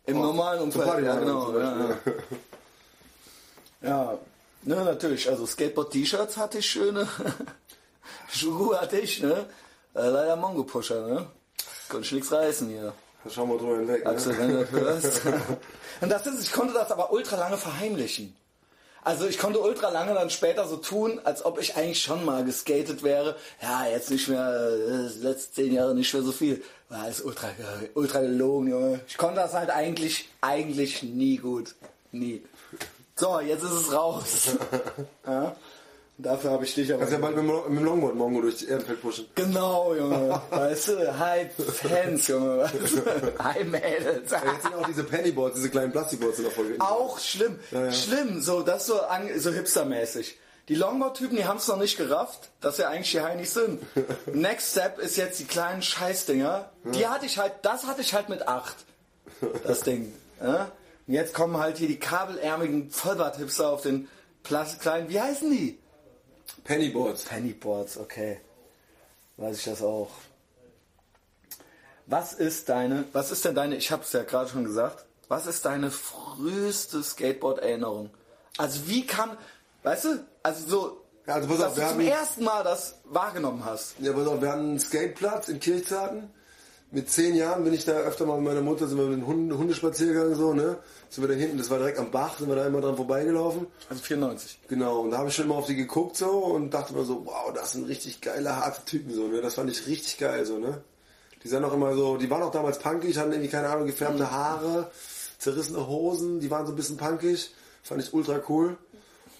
im 0.05 0.21
normalen 0.21 0.71
Zum 0.71 0.81
Umfeld. 0.81 1.05
Ja, 1.05 1.15
genau. 1.15 1.57
Ja, 1.57 1.77
ja. 3.81 3.89
ja. 3.89 4.17
Ne, 4.63 4.75
natürlich. 4.75 5.29
Also 5.29 5.45
Skateboard-T-Shirts 5.45 6.37
hatte 6.37 6.59
ich 6.59 6.65
schöne. 6.65 7.07
Schuhe 8.29 8.79
hatte 8.79 8.97
ich, 8.97 9.21
ne? 9.21 9.45
Äh, 9.95 10.07
leider 10.07 10.35
Mongo-Pusher, 10.35 11.07
ne? 11.07 11.27
Konnte 11.89 12.05
ich 12.05 12.11
nichts 12.13 12.31
reißen 12.31 12.69
hier. 12.69 12.93
Schauen 13.29 13.49
wir 13.49 13.57
drüber 13.57 13.77
hinweg. 13.77 14.05
Axel, 14.05 14.33
Ne? 14.33 14.39
wenn 14.39 14.49
du 14.51 14.71
hörst. 14.71 15.21
Und 16.01 16.09
das 16.09 16.25
ist, 16.27 16.41
ich 16.43 16.51
konnte 16.51 16.73
das 16.73 16.91
aber 16.91 17.11
ultra 17.13 17.37
lange 17.37 17.57
verheimlichen. 17.57 18.35
Also 19.05 19.27
ich 19.27 19.37
konnte 19.37 19.59
ultra 19.59 19.89
lange 19.89 20.13
dann 20.13 20.29
später 20.29 20.65
so 20.67 20.77
tun, 20.77 21.19
als 21.25 21.43
ob 21.45 21.59
ich 21.59 21.75
eigentlich 21.75 22.01
schon 22.01 22.23
mal 22.25 22.43
geskatet 22.45 23.03
wäre. 23.03 23.35
Ja, 23.61 23.85
jetzt 23.85 24.09
nicht 24.09 24.29
mehr, 24.29 24.49
äh, 24.49 25.09
die 25.13 25.19
letzten 25.25 25.53
zehn 25.55 25.73
Jahre 25.73 25.93
nicht 25.93 26.13
mehr 26.13 26.23
so 26.23 26.31
viel. 26.31 26.63
War 26.89 27.03
alles 27.03 27.21
ultra, 27.21 27.47
ultra 27.95 28.21
gelogen, 28.21 28.69
Junge. 28.69 29.01
Ich 29.07 29.17
konnte 29.17 29.35
das 29.41 29.53
halt 29.53 29.69
eigentlich, 29.69 30.29
eigentlich 30.41 31.03
nie 31.03 31.37
gut. 31.37 31.75
Nie. 32.11 32.43
So, 33.15 33.39
jetzt 33.41 33.63
ist 33.63 33.71
es 33.71 33.93
raus. 33.93 34.47
ja? 35.27 35.55
Dafür 36.17 36.51
habe 36.51 36.63
ich 36.63 36.75
dich 36.75 36.91
aber. 36.91 36.99
Kannst 36.99 37.13
ja 37.13 37.19
bald 37.19 37.35
mit, 37.35 37.43
dem 37.43 37.49
Lo- 37.49 37.65
mit 37.67 37.79
dem 37.79 37.85
Longboard 37.85 38.15
morgen 38.15 38.39
durch 38.41 38.57
die 38.57 38.67
Ehrenfeld 38.67 39.01
pushen. 39.01 39.25
Genau, 39.33 39.95
Junge. 39.95 40.39
Weißt 40.51 40.89
du, 40.89 41.19
hi 41.19 41.49
Fans, 41.49 42.27
Junge. 42.27 42.59
Weißt 42.59 42.95
du? 42.97 43.43
Hi 43.43 43.63
Mädels. 43.63 44.29
Ja, 44.31 44.41
Jetzt 44.53 44.61
sind 44.63 44.75
auch 44.75 44.85
diese 44.87 45.03
Pennyboards, 45.03 45.55
diese 45.55 45.69
kleinen 45.69 45.91
Plastikboards 45.91 46.37
sind 46.37 46.47
auch 46.47 46.51
voll 46.51 46.75
Auch 46.79 47.17
schlimm. 47.19 47.59
Ja, 47.71 47.85
ja. 47.85 47.91
Schlimm, 47.91 48.41
so 48.41 48.61
das 48.61 48.85
so, 48.85 48.99
so 49.37 49.51
hipstermäßig. 49.51 50.37
Die 50.69 50.75
Longboard-Typen, 50.75 51.35
die 51.35 51.45
haben 51.45 51.57
es 51.57 51.67
noch 51.67 51.77
nicht 51.77 51.97
gerafft, 51.97 52.51
dass 52.61 52.77
wir 52.77 52.87
eigentlich 52.89 53.11
die 53.11 53.19
Heinis 53.21 53.53
sind. 53.53 53.81
Next 54.33 54.71
Step 54.71 54.97
ist 54.99 55.17
jetzt 55.17 55.39
die 55.39 55.45
kleinen 55.45 55.81
Scheißdinger. 55.81 56.69
Die 56.93 57.07
hatte 57.07 57.25
ich 57.25 57.37
halt, 57.39 57.53
das 57.63 57.85
hatte 57.85 58.01
ich 58.01 58.13
halt 58.13 58.29
mit 58.29 58.47
acht. 58.47 58.75
Das 59.65 59.81
Ding. 59.81 60.13
Und 60.39 61.13
jetzt 61.13 61.33
kommen 61.33 61.57
halt 61.57 61.79
hier 61.79 61.89
die 61.89 61.99
kabelärmigen 61.99 62.91
Vollbart-Hipster 62.91 63.67
auf 63.69 63.81
den 63.81 64.07
Plas 64.43 64.79
kleinen, 64.79 65.09
wie 65.09 65.19
heißen 65.19 65.49
die? 65.51 65.79
Pennyboards. 66.63 67.25
Pennyboards, 67.25 67.97
okay. 67.97 68.39
Weiß 69.37 69.57
ich 69.57 69.63
das 69.65 69.81
auch. 69.81 70.09
Was 72.05 72.33
ist 72.33 72.69
deine, 72.69 73.05
was 73.13 73.31
ist 73.31 73.45
denn 73.45 73.55
deine, 73.55 73.75
ich 73.77 73.91
habe 73.91 74.03
es 74.03 74.11
ja 74.11 74.23
gerade 74.23 74.49
schon 74.49 74.63
gesagt, 74.65 75.05
was 75.29 75.47
ist 75.47 75.65
deine 75.65 75.89
früheste 75.89 77.01
Skateboard-Erinnerung? 77.01 78.09
Also 78.57 78.87
wie 78.87 79.05
kann, 79.07 79.37
weißt 79.83 80.05
du, 80.05 80.25
also 80.43 80.67
so, 80.67 81.01
also 81.25 81.47
pass 81.47 81.57
dass 81.59 81.67
auf, 81.69 81.75
du 81.75 81.81
wir 81.81 81.87
zum 81.87 81.97
haben- 81.99 82.07
ersten 82.07 82.43
Mal 82.43 82.63
das 82.63 82.95
wahrgenommen 83.05 83.63
hast. 83.65 83.95
Ja, 83.99 84.11
pass 84.13 84.27
auf, 84.27 84.41
wir 84.41 84.49
hatten 84.51 84.61
einen 84.61 84.79
Skateplatz 84.79 85.47
in 85.47 85.59
Kirchzarten. 85.59 86.29
Mit 86.91 87.09
zehn 87.09 87.33
Jahren 87.35 87.63
bin 87.63 87.73
ich 87.73 87.85
da 87.85 87.93
öfter 87.93 88.25
mal 88.25 88.35
mit 88.35 88.45
meiner 88.45 88.61
Mutter, 88.61 88.85
sind 88.87 88.97
wir 88.99 89.05
mit 89.05 89.17
dem 89.19 89.25
Hunde, 89.25 89.57
Hundespaziergang 89.57 90.35
so, 90.35 90.53
ne? 90.53 90.77
Sind 91.13 91.23
wir 91.23 91.27
da 91.27 91.39
hinten, 91.39 91.59
das 91.59 91.69
war 91.69 91.77
direkt 91.77 91.99
am 91.99 92.09
Bach, 92.09 92.39
sind 92.39 92.49
wir 92.49 92.55
da 92.55 92.65
immer 92.65 92.81
dran 92.81 92.95
vorbeigelaufen. 92.95 93.67
Also 93.87 94.01
94. 94.01 94.61
Genau, 94.67 95.01
und 95.01 95.11
da 95.11 95.19
habe 95.19 95.29
ich 95.29 95.35
schon 95.35 95.47
mal 95.47 95.53
auf 95.53 95.67
die 95.67 95.75
geguckt 95.75 96.17
so 96.17 96.27
und 96.31 96.73
dachte 96.73 96.95
mir 96.95 97.05
so, 97.05 97.23
wow, 97.23 97.53
das 97.53 97.73
sind 97.73 97.87
richtig 97.87 98.19
geile, 98.19 98.55
harte 98.55 98.83
Typen 98.83 99.13
so, 99.13 99.27
ne? 99.27 99.39
Das 99.39 99.53
fand 99.53 99.69
ich 99.69 99.85
richtig 99.85 100.17
geil 100.17 100.43
so, 100.43 100.57
ne? 100.57 100.81
Die 101.43 101.47
sahen 101.47 101.63
auch 101.65 101.73
immer 101.73 101.93
so, 101.93 102.17
die 102.17 102.31
waren 102.31 102.41
auch 102.41 102.49
damals 102.49 102.79
punkig, 102.79 103.15
hatten 103.19 103.31
irgendwie, 103.31 103.51
keine 103.51 103.69
Ahnung, 103.69 103.85
gefärbte 103.85 104.31
Haare, 104.31 104.89
zerrissene 105.37 105.85
Hosen, 105.85 106.39
die 106.39 106.49
waren 106.49 106.65
so 106.65 106.71
ein 106.71 106.75
bisschen 106.75 106.97
punkig. 106.97 107.53
Fand 107.83 108.01
ich 108.01 108.11
ultra 108.11 108.41
cool. 108.49 108.75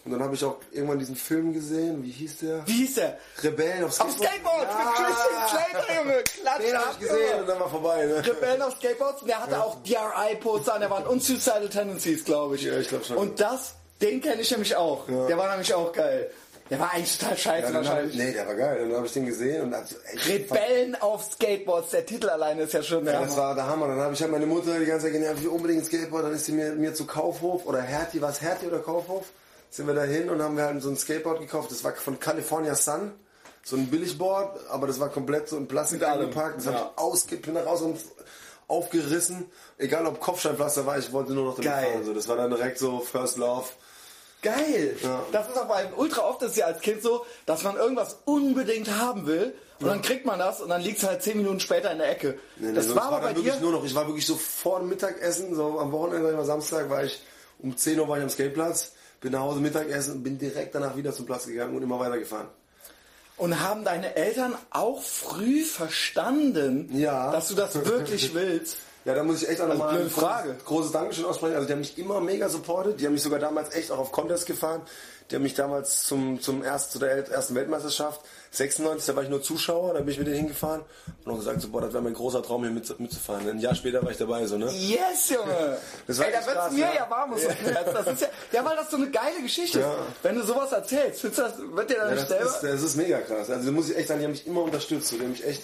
Und 0.06 0.12
dann 0.12 0.22
habe 0.22 0.36
ich 0.36 0.44
auch 0.44 0.58
irgendwann 0.72 1.00
diesen 1.00 1.16
Film 1.16 1.54
gesehen, 1.54 2.04
wie 2.04 2.12
hieß 2.12 2.40
der? 2.40 2.68
Wie 2.68 2.74
hieß 2.86 2.96
der? 2.96 3.18
Rebellen 3.42 3.86
auf 3.86 4.00
Auf 4.02 4.12
Skateboard! 4.12 4.68
Mit 4.68 4.96
Christian 4.96 5.50
Slater, 5.50 5.96
Junge! 6.04 6.24
Klatsch 6.42 6.62
Den 6.62 6.76
habe 6.78 6.86
ab, 6.86 6.92
ich 6.94 7.00
gesehen 7.00 7.18
Junge. 7.30 7.42
und 7.42 7.48
dann 7.48 7.60
war 7.62 7.70
vorbei, 7.70 8.06
ne? 8.06 8.26
Rebellen 8.26 8.62
auf 8.62 8.74
Skateboards 8.76 9.22
und 9.22 9.28
der 9.30 9.40
hatte 9.42 9.64
auch 9.64 9.78
DRI-Poster 9.84 10.74
an 10.74 10.82
der 10.82 10.90
Wand 10.90 11.08
und 11.08 11.24
Suicidal 11.24 11.70
Tendencies, 11.70 12.26
glaube 12.26 12.56
ich. 12.56 12.64
Ja, 12.64 12.78
ich 12.78 12.90
glaub 12.90 13.06
schon. 13.06 13.16
Und 13.18 13.40
das, 13.40 13.76
den 14.02 14.22
kenne 14.22 14.42
ich 14.42 14.52
nämlich 14.52 14.76
auch. 14.76 15.06
Der 15.08 15.38
war 15.38 15.50
nämlich 15.52 15.74
auch 15.74 15.94
geil. 15.94 16.30
Der 16.70 16.80
war 16.80 16.92
eigentlich 16.94 17.18
total 17.18 17.38
scheiße 17.38 17.68
Ja, 17.68 17.72
dann 17.74 17.76
hab 17.88 17.94
wahrscheinlich. 17.96 18.16
nee, 18.18 18.32
der 18.34 18.48
war 18.48 18.56
geil. 18.56 18.88
Dann 18.88 18.96
habe 18.98 19.06
ich 19.06 19.14
den 19.14 19.26
gesehen 19.26 19.62
und 19.64 19.72
dachte 19.72 19.94
so, 19.94 19.96
ey, 20.06 20.18
Rebellen 20.34 20.96
auf 21.02 21.24
Skateboards, 21.32 21.92
der 21.92 22.06
Titel 22.06 22.30
alleine 22.30 22.64
ist 22.64 22.74
ja 22.74 22.82
schon 22.84 23.06
der 23.06 23.14
Ja, 23.16 23.22
das 23.22 23.38
war 23.38 23.54
der 23.56 23.68
Hammer. 23.68 23.88
Dann 23.88 24.00
habe 24.00 24.14
ich 24.14 24.22
halt 24.22 24.32
meine 24.32 24.46
Mutter 24.46 24.80
die 24.80 24.86
ganze 24.86 25.06
Zeit 25.06 25.14
genervt, 25.14 25.38
ich 25.40 25.44
will 25.44 25.52
unbedingt 25.52 25.82
ein 25.84 25.86
Skateboard. 25.86 26.24
Dann 26.26 26.34
ist 26.34 26.46
sie 26.46 26.54
mir, 26.54 26.72
mir 26.74 26.94
zu 26.94 27.06
Kaufhof 27.06 27.66
oder 27.66 27.82
Hertie, 27.82 28.22
war 28.22 28.30
es 28.32 28.42
Hertie 28.42 28.68
oder 28.68 28.80
Kaufhof? 28.80 29.26
Sind 29.74 29.88
wir 29.88 29.96
da 29.96 30.04
hin 30.04 30.30
und 30.30 30.40
haben 30.40 30.56
wir 30.56 30.66
halt 30.66 30.84
so 30.84 30.90
ein 30.90 30.96
Skateboard 30.96 31.40
gekauft. 31.40 31.72
Das 31.72 31.84
war 31.84 31.94
von 31.94 32.20
California 32.20 32.76
Sun. 32.76 33.12
So 33.64 33.76
ein 33.76 33.88
Billigboard, 33.88 34.60
aber 34.70 34.86
das 34.86 35.00
war 35.00 35.10
komplett 35.10 35.50
so 35.50 35.58
in 35.58 35.68
Plastik 35.68 36.06
eingepackt. 36.06 36.58
Das 36.58 36.66
ja. 36.66 36.74
habe 36.74 36.92
ich 36.96 37.02
ausge, 37.02 37.38
bin 37.38 37.56
da 37.56 37.64
raus 37.64 37.82
und 37.82 37.98
aufgerissen. 38.68 39.50
Egal 39.80 40.06
ob 40.06 40.20
Kopfsteinpflaster 40.20 40.86
war, 40.86 41.00
ich 41.00 41.12
wollte 41.12 41.34
nur 41.34 41.46
noch 41.46 41.56
damit 41.56 41.72
Geil. 41.72 41.92
fahren. 41.92 42.06
So, 42.06 42.14
das 42.14 42.28
war 42.28 42.38
dann 42.38 42.52
direkt 42.52 42.78
so 42.78 43.00
First 43.00 43.38
Love. 43.38 43.66
Geil! 44.44 44.96
Ja. 45.02 45.24
Das 45.32 45.50
ist 45.50 45.58
aber 45.58 45.82
ultra 45.98 46.22
oft 46.22 46.44
ist 46.44 46.56
ja 46.56 46.68
als 46.68 46.80
Kind 46.82 47.02
so, 47.02 47.26
dass 47.48 47.64
man 47.64 47.76
irgendwas 47.76 48.18
unbedingt 48.26 48.92
haben 48.92 49.26
will 49.26 49.56
und 49.80 49.88
dann 49.88 50.04
kriegt 50.04 50.28
man 50.28 50.38
das 50.38 50.62
und 50.62 50.70
dann 50.70 50.82
liegt 50.82 51.00
es 51.00 51.04
halt 51.04 51.24
zehn 51.24 51.38
Minuten 51.38 51.60
später 51.60 51.92
in 51.92 51.98
der 51.98 52.12
Ecke. 52.12 52.38
Nee, 52.58 52.68
nee, 52.68 52.74
das 52.74 52.94
war 52.94 53.06
aber 53.06 53.22
bei 53.22 53.34
dir. 53.34 53.56
nur 53.60 53.72
noch, 53.72 53.86
ich 53.86 53.96
war 53.96 54.06
wirklich 54.06 54.28
so 54.28 54.36
vor 54.36 54.82
dem 54.82 54.90
Mittagessen, 54.90 55.56
so 55.56 55.80
am 55.80 55.92
Wochenende, 55.92 56.30
immer 56.30 56.46
Samstag 56.46 56.92
war 56.92 57.04
ich, 57.04 57.24
um 57.58 57.76
10 57.76 58.00
Uhr 58.00 58.08
war 58.08 58.18
ich 58.18 58.24
am 58.24 58.30
Skateplatz, 58.30 58.92
bin 59.24 59.32
nach 59.32 59.40
Hause 59.40 59.60
Mittagessen 59.62 60.14
und 60.14 60.24
bin 60.24 60.38
direkt 60.38 60.76
danach 60.76 60.96
wieder 60.96 61.12
zum 61.14 61.26
Platz 61.26 61.48
gegangen 61.48 61.76
und 61.76 61.82
immer 61.82 62.00
weitergefahren. 62.00 62.48
Und 63.38 63.60
haben 63.62 63.84
deine 63.84 64.16
Eltern 64.16 64.54
auch 64.70 65.02
früh 65.02 65.64
verstanden, 65.64 66.90
Ja. 66.96 67.32
dass 67.32 67.48
du 67.48 67.56
das 67.56 67.74
wirklich 67.86 68.34
willst? 68.36 68.78
Ja, 69.06 69.16
da 69.16 69.24
muss 69.24 69.42
ich 69.42 69.50
echt 69.50 69.60
auch 69.60 69.68
nochmal 69.68 69.90
blöde 69.96 70.06
ein 70.06 70.10
Frage. 70.12 70.50
großes, 70.52 70.66
großes 70.66 70.92
Dankeschön 70.94 71.26
aussprechen. 71.26 71.56
Also 71.56 71.68
die 71.68 71.74
haben 71.74 71.80
mich 71.80 71.98
immer 71.98 72.22
mega 72.22 72.48
supportet. 72.48 73.02
Die 73.02 73.06
haben 73.06 73.14
mich 73.14 73.24
sogar 73.24 73.40
damals 73.40 73.74
echt 73.74 73.92
auch 73.92 73.98
auf 73.98 74.12
Contest 74.14 74.46
gefahren. 74.46 74.82
Die 75.34 75.38
haben 75.38 75.44
mich 75.44 75.56
damals 75.56 76.04
zum, 76.06 76.40
zum 76.42 76.64
erst, 76.64 76.92
zu 76.92 77.00
der 77.00 77.28
ersten 77.28 77.56
Weltmeisterschaft 77.56 78.22
96, 78.52 79.08
da 79.08 79.16
war 79.16 79.24
ich 79.24 79.30
nur 79.30 79.42
Zuschauer, 79.42 79.96
da 79.96 80.02
bin 80.02 80.10
ich 80.10 80.20
mit 80.20 80.28
denen 80.28 80.38
hingefahren 80.38 80.82
und 81.26 81.32
auch 81.32 81.38
gesagt, 81.38 81.60
so, 81.60 81.70
boah, 81.70 81.82
das 81.82 81.92
wäre 81.92 82.04
mein 82.04 82.14
großer 82.14 82.44
Traum 82.44 82.62
hier 82.62 82.72
mit, 82.72 83.00
mitzufahren. 83.00 83.50
Ein 83.50 83.58
Jahr 83.58 83.74
später 83.74 84.04
war 84.04 84.12
ich 84.12 84.18
dabei, 84.18 84.46
so, 84.46 84.60
ne? 84.60 84.72
Yes, 84.72 85.32
Junge! 85.32 85.80
Das 86.06 86.20
war 86.20 86.28
Ey, 86.28 86.34
da 86.34 86.46
wird's 86.46 86.72
mir 86.74 86.82
ja. 86.82 86.94
ja, 86.94 87.10
warm 87.10 87.32
ums 87.32 87.48
Herz. 87.48 87.94
Das 87.94 88.08
ist 88.14 88.22
ja, 88.22 88.28
ja, 88.52 88.64
weil 88.64 88.76
das 88.76 88.92
so 88.92 88.98
eine 88.98 89.10
geile 89.10 89.42
Geschichte 89.42 89.80
ist. 89.80 89.86
Ja. 89.86 89.96
Wenn 90.22 90.36
du 90.36 90.44
sowas 90.44 90.72
erzählst, 90.72 91.24
das, 91.24 91.54
wird 91.58 91.90
dir 91.90 91.96
dann 91.96 92.10
Ja, 92.10 92.14
nicht 92.14 92.30
das, 92.30 92.30
selber... 92.30 92.46
ist, 92.46 92.62
das 92.62 92.82
ist 92.84 92.96
mega 92.96 93.20
krass. 93.22 93.50
Also 93.50 93.72
muss 93.72 93.90
ich 93.90 93.98
echt 93.98 94.10
sagen, 94.10 94.20
die 94.20 94.26
haben 94.26 94.34
mich 94.34 94.46
immer 94.46 94.62
unterstützt. 94.62 95.08
So. 95.08 95.16
Die 95.16 95.24
haben 95.24 95.32
mich 95.32 95.48
echt, 95.48 95.64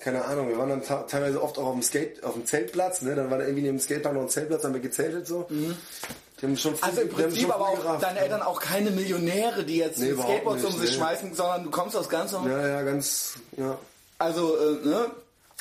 keine 0.00 0.24
Ahnung, 0.24 0.48
wir 0.48 0.58
waren 0.58 0.70
dann 0.70 1.06
teilweise 1.06 1.40
oft 1.40 1.56
auch 1.56 1.66
auf 1.66 1.74
dem 1.74 1.82
Skate, 1.82 2.24
auf 2.24 2.32
dem 2.34 2.46
Zeltplatz, 2.46 3.02
ne? 3.02 3.14
Dann 3.14 3.30
war 3.30 3.38
da 3.38 3.44
irgendwie 3.44 3.62
neben 3.62 3.76
dem 3.76 3.80
Skatepark 3.80 4.14
noch 4.14 4.22
ein 4.22 4.28
Zeltplatz, 4.28 4.64
haben 4.64 4.74
wir 4.74 4.80
gezeltet 4.80 5.28
so. 5.28 5.46
Die 6.40 6.46
haben 6.46 6.56
schon 6.56 6.74
also 6.80 7.00
im 7.00 7.08
Prinzip 7.08 7.52
aber 7.52 7.68
auch 7.68 7.80
gerafft, 7.80 8.02
deine 8.02 8.14
ne? 8.14 8.20
Eltern 8.20 8.42
auch 8.42 8.60
keine 8.60 8.90
Millionäre, 8.90 9.64
die 9.64 9.78
jetzt 9.78 9.98
Nee, 9.98 10.14
Skateboards 10.14 10.64
um 10.64 10.72
sich 10.72 10.90
nee. 10.90 10.96
schmeißen, 10.96 11.34
sondern 11.34 11.64
du 11.64 11.70
kommst 11.70 11.96
aus 11.96 12.08
ganz 12.08 12.32
normal. 12.32 12.52
Ja, 12.52 12.68
ja, 12.68 12.82
ganz, 12.82 13.34
ja. 13.56 13.76
Also, 14.18 14.56
äh, 14.56 14.86
ne? 14.86 15.10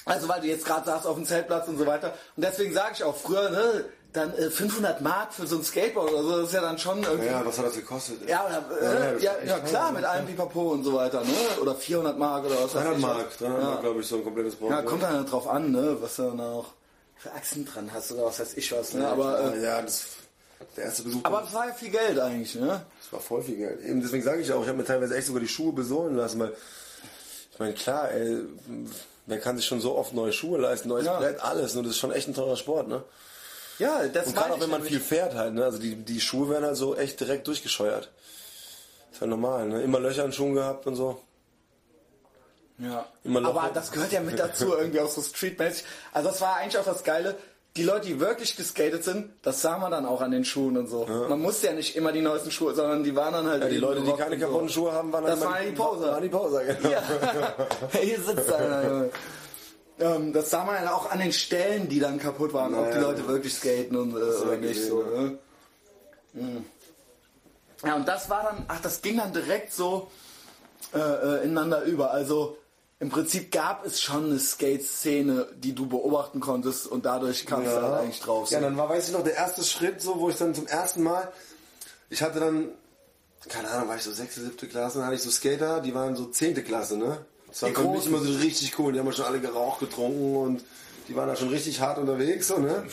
Also, 0.05 0.29
weil 0.29 0.41
du 0.41 0.47
jetzt 0.47 0.65
gerade 0.65 0.85
sagst, 0.85 1.05
auf 1.07 1.15
dem 1.15 1.25
Zeltplatz 1.25 1.67
und 1.67 1.77
so 1.77 1.85
weiter. 1.85 2.13
Und 2.35 2.45
deswegen 2.45 2.73
sage 2.73 2.93
ich 2.93 3.03
auch 3.03 3.15
früher, 3.15 3.49
ne? 3.49 3.85
Dann 4.13 4.33
äh, 4.35 4.49
500 4.49 5.01
Mark 5.01 5.33
für 5.33 5.45
so 5.45 5.57
ein 5.57 5.63
Skateboard 5.63 6.11
oder 6.11 6.23
so, 6.23 6.37
das 6.37 6.47
ist 6.47 6.53
ja 6.53 6.61
dann 6.61 6.77
schon 6.77 7.03
irgendwie... 7.03 7.27
Ja, 7.27 7.45
was 7.45 7.57
hat 7.57 7.65
das 7.65 7.75
gekostet? 7.75 8.27
Ja, 8.27 8.45
oder, 8.45 8.63
Ja, 8.81 8.91
äh, 8.93 9.21
ja, 9.21 9.31
war 9.31 9.39
echt 9.39 9.47
ja, 9.47 9.59
klar, 9.59 9.91
mit 9.91 10.05
allem 10.05 10.25
Pipapo 10.25 10.71
und 10.71 10.83
so 10.83 10.93
weiter, 10.93 11.21
ne? 11.21 11.33
Oder 11.61 11.75
400 11.75 12.17
Mark 12.17 12.45
oder 12.45 12.55
was 12.55 12.73
weiß 12.73 12.83
300 12.83 12.97
ich. 12.97 13.03
was. 13.03 13.15
Mark, 13.15 13.37
300 13.37 13.61
ja. 13.61 13.67
Mark, 13.67 13.81
glaube 13.81 13.99
ich, 13.99 14.07
so 14.07 14.15
ein 14.15 14.23
komplettes 14.23 14.55
Board. 14.55 14.71
Ja, 14.71 14.77
ne? 14.81 14.85
kommt 14.85 15.03
dann 15.03 15.25
drauf 15.25 15.47
an, 15.47 15.71
ne? 15.71 15.97
Was 15.99 16.15
du 16.15 16.23
dann 16.23 16.39
auch 16.39 16.67
für 17.17 17.31
Achsen 17.33 17.65
dran 17.65 17.91
hast 17.93 18.11
oder 18.13 18.25
was 18.25 18.39
weiß 18.39 18.53
ich 18.55 18.71
was, 18.71 18.93
ne? 18.93 19.03
Ja, 19.03 19.11
Aber, 19.11 19.53
äh, 19.53 19.61
ja, 19.61 19.81
das, 19.81 20.05
der 20.75 20.85
erste 20.85 21.03
Besuch, 21.03 21.21
aber 21.23 21.41
das 21.41 21.53
war 21.53 21.67
ja 21.67 21.73
viel 21.73 21.89
Geld 21.89 22.19
eigentlich, 22.19 22.55
ne? 22.55 22.81
das 23.01 23.13
war 23.13 23.19
voll 23.19 23.41
viel 23.43 23.57
Geld. 23.57 23.81
Eben 23.83 24.01
deswegen 24.01 24.23
sage 24.23 24.41
ich 24.41 24.51
auch, 24.51 24.61
ich 24.61 24.67
habe 24.67 24.77
mir 24.77 24.85
teilweise 24.85 25.15
echt 25.15 25.27
sogar 25.27 25.41
die 25.41 25.47
Schuhe 25.47 25.73
besohlen 25.73 26.15
lassen, 26.15 26.39
weil, 26.39 26.53
ich 27.51 27.59
meine, 27.59 27.73
klar, 27.73 28.11
ey, 28.11 28.39
wer 29.25 29.39
kann 29.39 29.57
sich 29.57 29.65
schon 29.65 29.81
so 29.81 29.95
oft 29.95 30.13
neue 30.13 30.33
Schuhe 30.33 30.57
leisten, 30.59 30.89
neues 30.89 31.05
Ja. 31.05 31.17
Brett, 31.19 31.39
alles, 31.43 31.75
und 31.75 31.83
das 31.83 31.91
ist 31.93 31.99
schon 31.99 32.11
echt 32.11 32.27
ein 32.27 32.33
teurer 32.33 32.57
Sport, 32.57 32.87
ne? 32.87 33.03
Ja, 33.79 34.07
das 34.07 34.27
Und 34.27 34.35
gerade 34.35 34.53
auch 34.55 34.59
wenn 34.59 34.69
man 34.71 34.81
viel 34.83 34.99
fährt 34.99 35.35
halt, 35.35 35.53
ne? 35.53 35.63
Also 35.63 35.77
die, 35.77 35.95
die 35.95 36.19
Schuhe 36.21 36.49
werden 36.49 36.65
halt 36.65 36.75
so 36.77 36.95
echt 36.95 37.19
direkt 37.19 37.45
durchgescheuert. 37.47 38.09
Ist 39.11 39.21
ja 39.21 39.27
normal, 39.27 39.67
ne? 39.67 39.81
Immer 39.83 39.99
Löcher 39.99 40.25
in 40.25 40.31
Schuhen 40.33 40.55
gehabt 40.55 40.87
und 40.87 40.95
so. 40.95 41.21
Ja. 42.79 43.05
Immer 43.23 43.41
Loch- 43.41 43.55
Aber 43.55 43.71
das 43.73 43.91
gehört 43.91 44.11
ja 44.11 44.21
mit 44.21 44.37
dazu, 44.39 44.75
irgendwie 44.75 44.99
auch 44.99 45.09
so 45.09 45.21
streetmäßig. 45.21 45.83
Also 46.13 46.29
das 46.29 46.41
war 46.41 46.57
eigentlich 46.57 46.77
auch 46.77 46.85
das 46.85 47.03
Geile. 47.03 47.35
Die 47.77 47.83
Leute, 47.83 48.07
die 48.07 48.19
wirklich 48.19 48.57
geskatet 48.57 49.03
sind, 49.03 49.29
das 49.43 49.61
sah 49.61 49.77
man 49.77 49.91
dann 49.91 50.05
auch 50.05 50.19
an 50.21 50.31
den 50.31 50.43
Schuhen 50.43 50.75
und 50.77 50.87
so. 50.87 51.05
Man 51.29 51.39
musste 51.39 51.67
ja 51.67 51.73
nicht 51.73 51.95
immer 51.95 52.11
die 52.11 52.21
neuesten 52.21 52.49
Schuhe, 52.51 52.73
sondern 52.73 53.03
die 53.03 53.15
waren 53.15 53.33
dann 53.33 53.47
halt. 53.47 53.61
Ja, 53.63 53.69
die 53.69 53.77
Leute, 53.77 54.01
die 54.01 54.11
keine 54.13 54.37
kaputten 54.37 54.67
Schuhe 54.69 54.91
haben, 54.91 55.13
waren 55.13 55.25
Das 55.25 55.39
dann 55.39 55.49
waren 55.49 55.65
die 55.65 55.71
Poser. 55.71 56.11
Waren 56.11 56.23
die 56.23 56.29
Poser, 56.29 56.63
genau. 56.65 56.89
Ja. 56.89 57.03
Hier 58.01 58.19
sitzt 58.19 58.51
einer, 58.51 58.83
Junge. 58.87 59.09
Ähm, 59.99 60.33
das 60.33 60.49
sah 60.49 60.63
man 60.63 60.83
ja 60.83 60.93
auch 60.93 61.09
an 61.11 61.19
den 61.19 61.31
Stellen, 61.31 61.87
die 61.89 61.99
dann 61.99 62.19
kaputt 62.19 62.53
waren, 62.53 62.73
ob 62.75 62.85
die 62.91 62.97
Naja. 62.97 63.07
Leute 63.09 63.27
wirklich 63.27 63.53
skaten 63.55 63.95
und, 63.95 64.11
äh, 64.11 64.15
oder 64.15 64.51
ja 64.53 64.57
nicht. 64.59 64.73
gesehen, 64.73 64.89
So, 64.89 65.01
ja. 65.03 65.21
ne? 65.21 65.37
Mhm. 66.33 66.65
Ja, 67.85 67.95
und 67.95 68.07
das 68.07 68.29
war 68.29 68.43
dann, 68.43 68.65
ach, 68.67 68.81
das 68.81 69.01
ging 69.01 69.17
dann 69.17 69.33
direkt 69.33 69.71
so 69.73 70.09
äh, 70.93 70.99
äh, 70.99 71.43
ineinander 71.43 71.83
über. 71.83 72.11
Also 72.11 72.57
im 72.99 73.09
Prinzip 73.09 73.51
gab 73.51 73.85
es 73.85 74.01
schon 74.01 74.25
eine 74.25 74.39
Skate-Szene, 74.39 75.47
die 75.55 75.73
du 75.75 75.85
beobachten 75.87 76.39
konntest 76.39 76.87
und 76.87 77.05
dadurch 77.05 77.45
kamst 77.45 77.71
du 77.71 77.81
halt 77.81 78.01
eigentlich 78.01 78.19
drauf. 78.21 78.47
so. 78.49 78.55
Ja, 78.55 78.61
dann 78.61 78.75
war, 78.77 78.89
weiß 78.89 79.07
ich 79.07 79.13
noch, 79.13 79.23
der 79.23 79.35
erste 79.35 79.63
Schritt, 79.63 80.01
so, 80.01 80.19
wo 80.19 80.29
ich 80.29 80.37
dann 80.37 80.55
zum 80.55 80.65
ersten 80.65 81.03
Mal, 81.03 81.31
ich 82.09 82.23
hatte 82.23 82.39
dann, 82.39 82.69
keine 83.49 83.69
Ahnung, 83.69 83.89
war 83.89 83.97
ich 83.97 84.03
so 84.03 84.11
sechste, 84.11 84.41
siebte 84.41 84.67
Klasse, 84.67 84.97
dann 84.97 85.05
hatte 85.05 85.15
ich 85.15 85.21
so 85.21 85.29
Skater, 85.29 85.81
die 85.81 85.93
waren 85.93 86.15
so 86.15 86.25
zehnte 86.25 86.63
Klasse, 86.63 86.97
ne? 86.97 87.23
Das 87.47 87.61
war 87.61 87.69
Die 87.69 87.75
für 87.75 87.87
mich 87.87 88.05
immer 88.07 88.19
so 88.19 88.33
richtig 88.39 88.77
cool, 88.79 88.93
die 88.93 88.99
haben 88.99 89.11
schon 89.13 89.25
alle 89.25 89.39
geraucht, 89.39 89.79
getrunken 89.79 90.35
und 90.35 90.63
Die 91.07 91.15
waren 91.15 91.27
da 91.29 91.35
schon 91.35 91.49
richtig 91.49 91.79
hart 91.79 91.97
unterwegs, 91.99 92.47
so, 92.49 92.57
ne? 92.57 92.83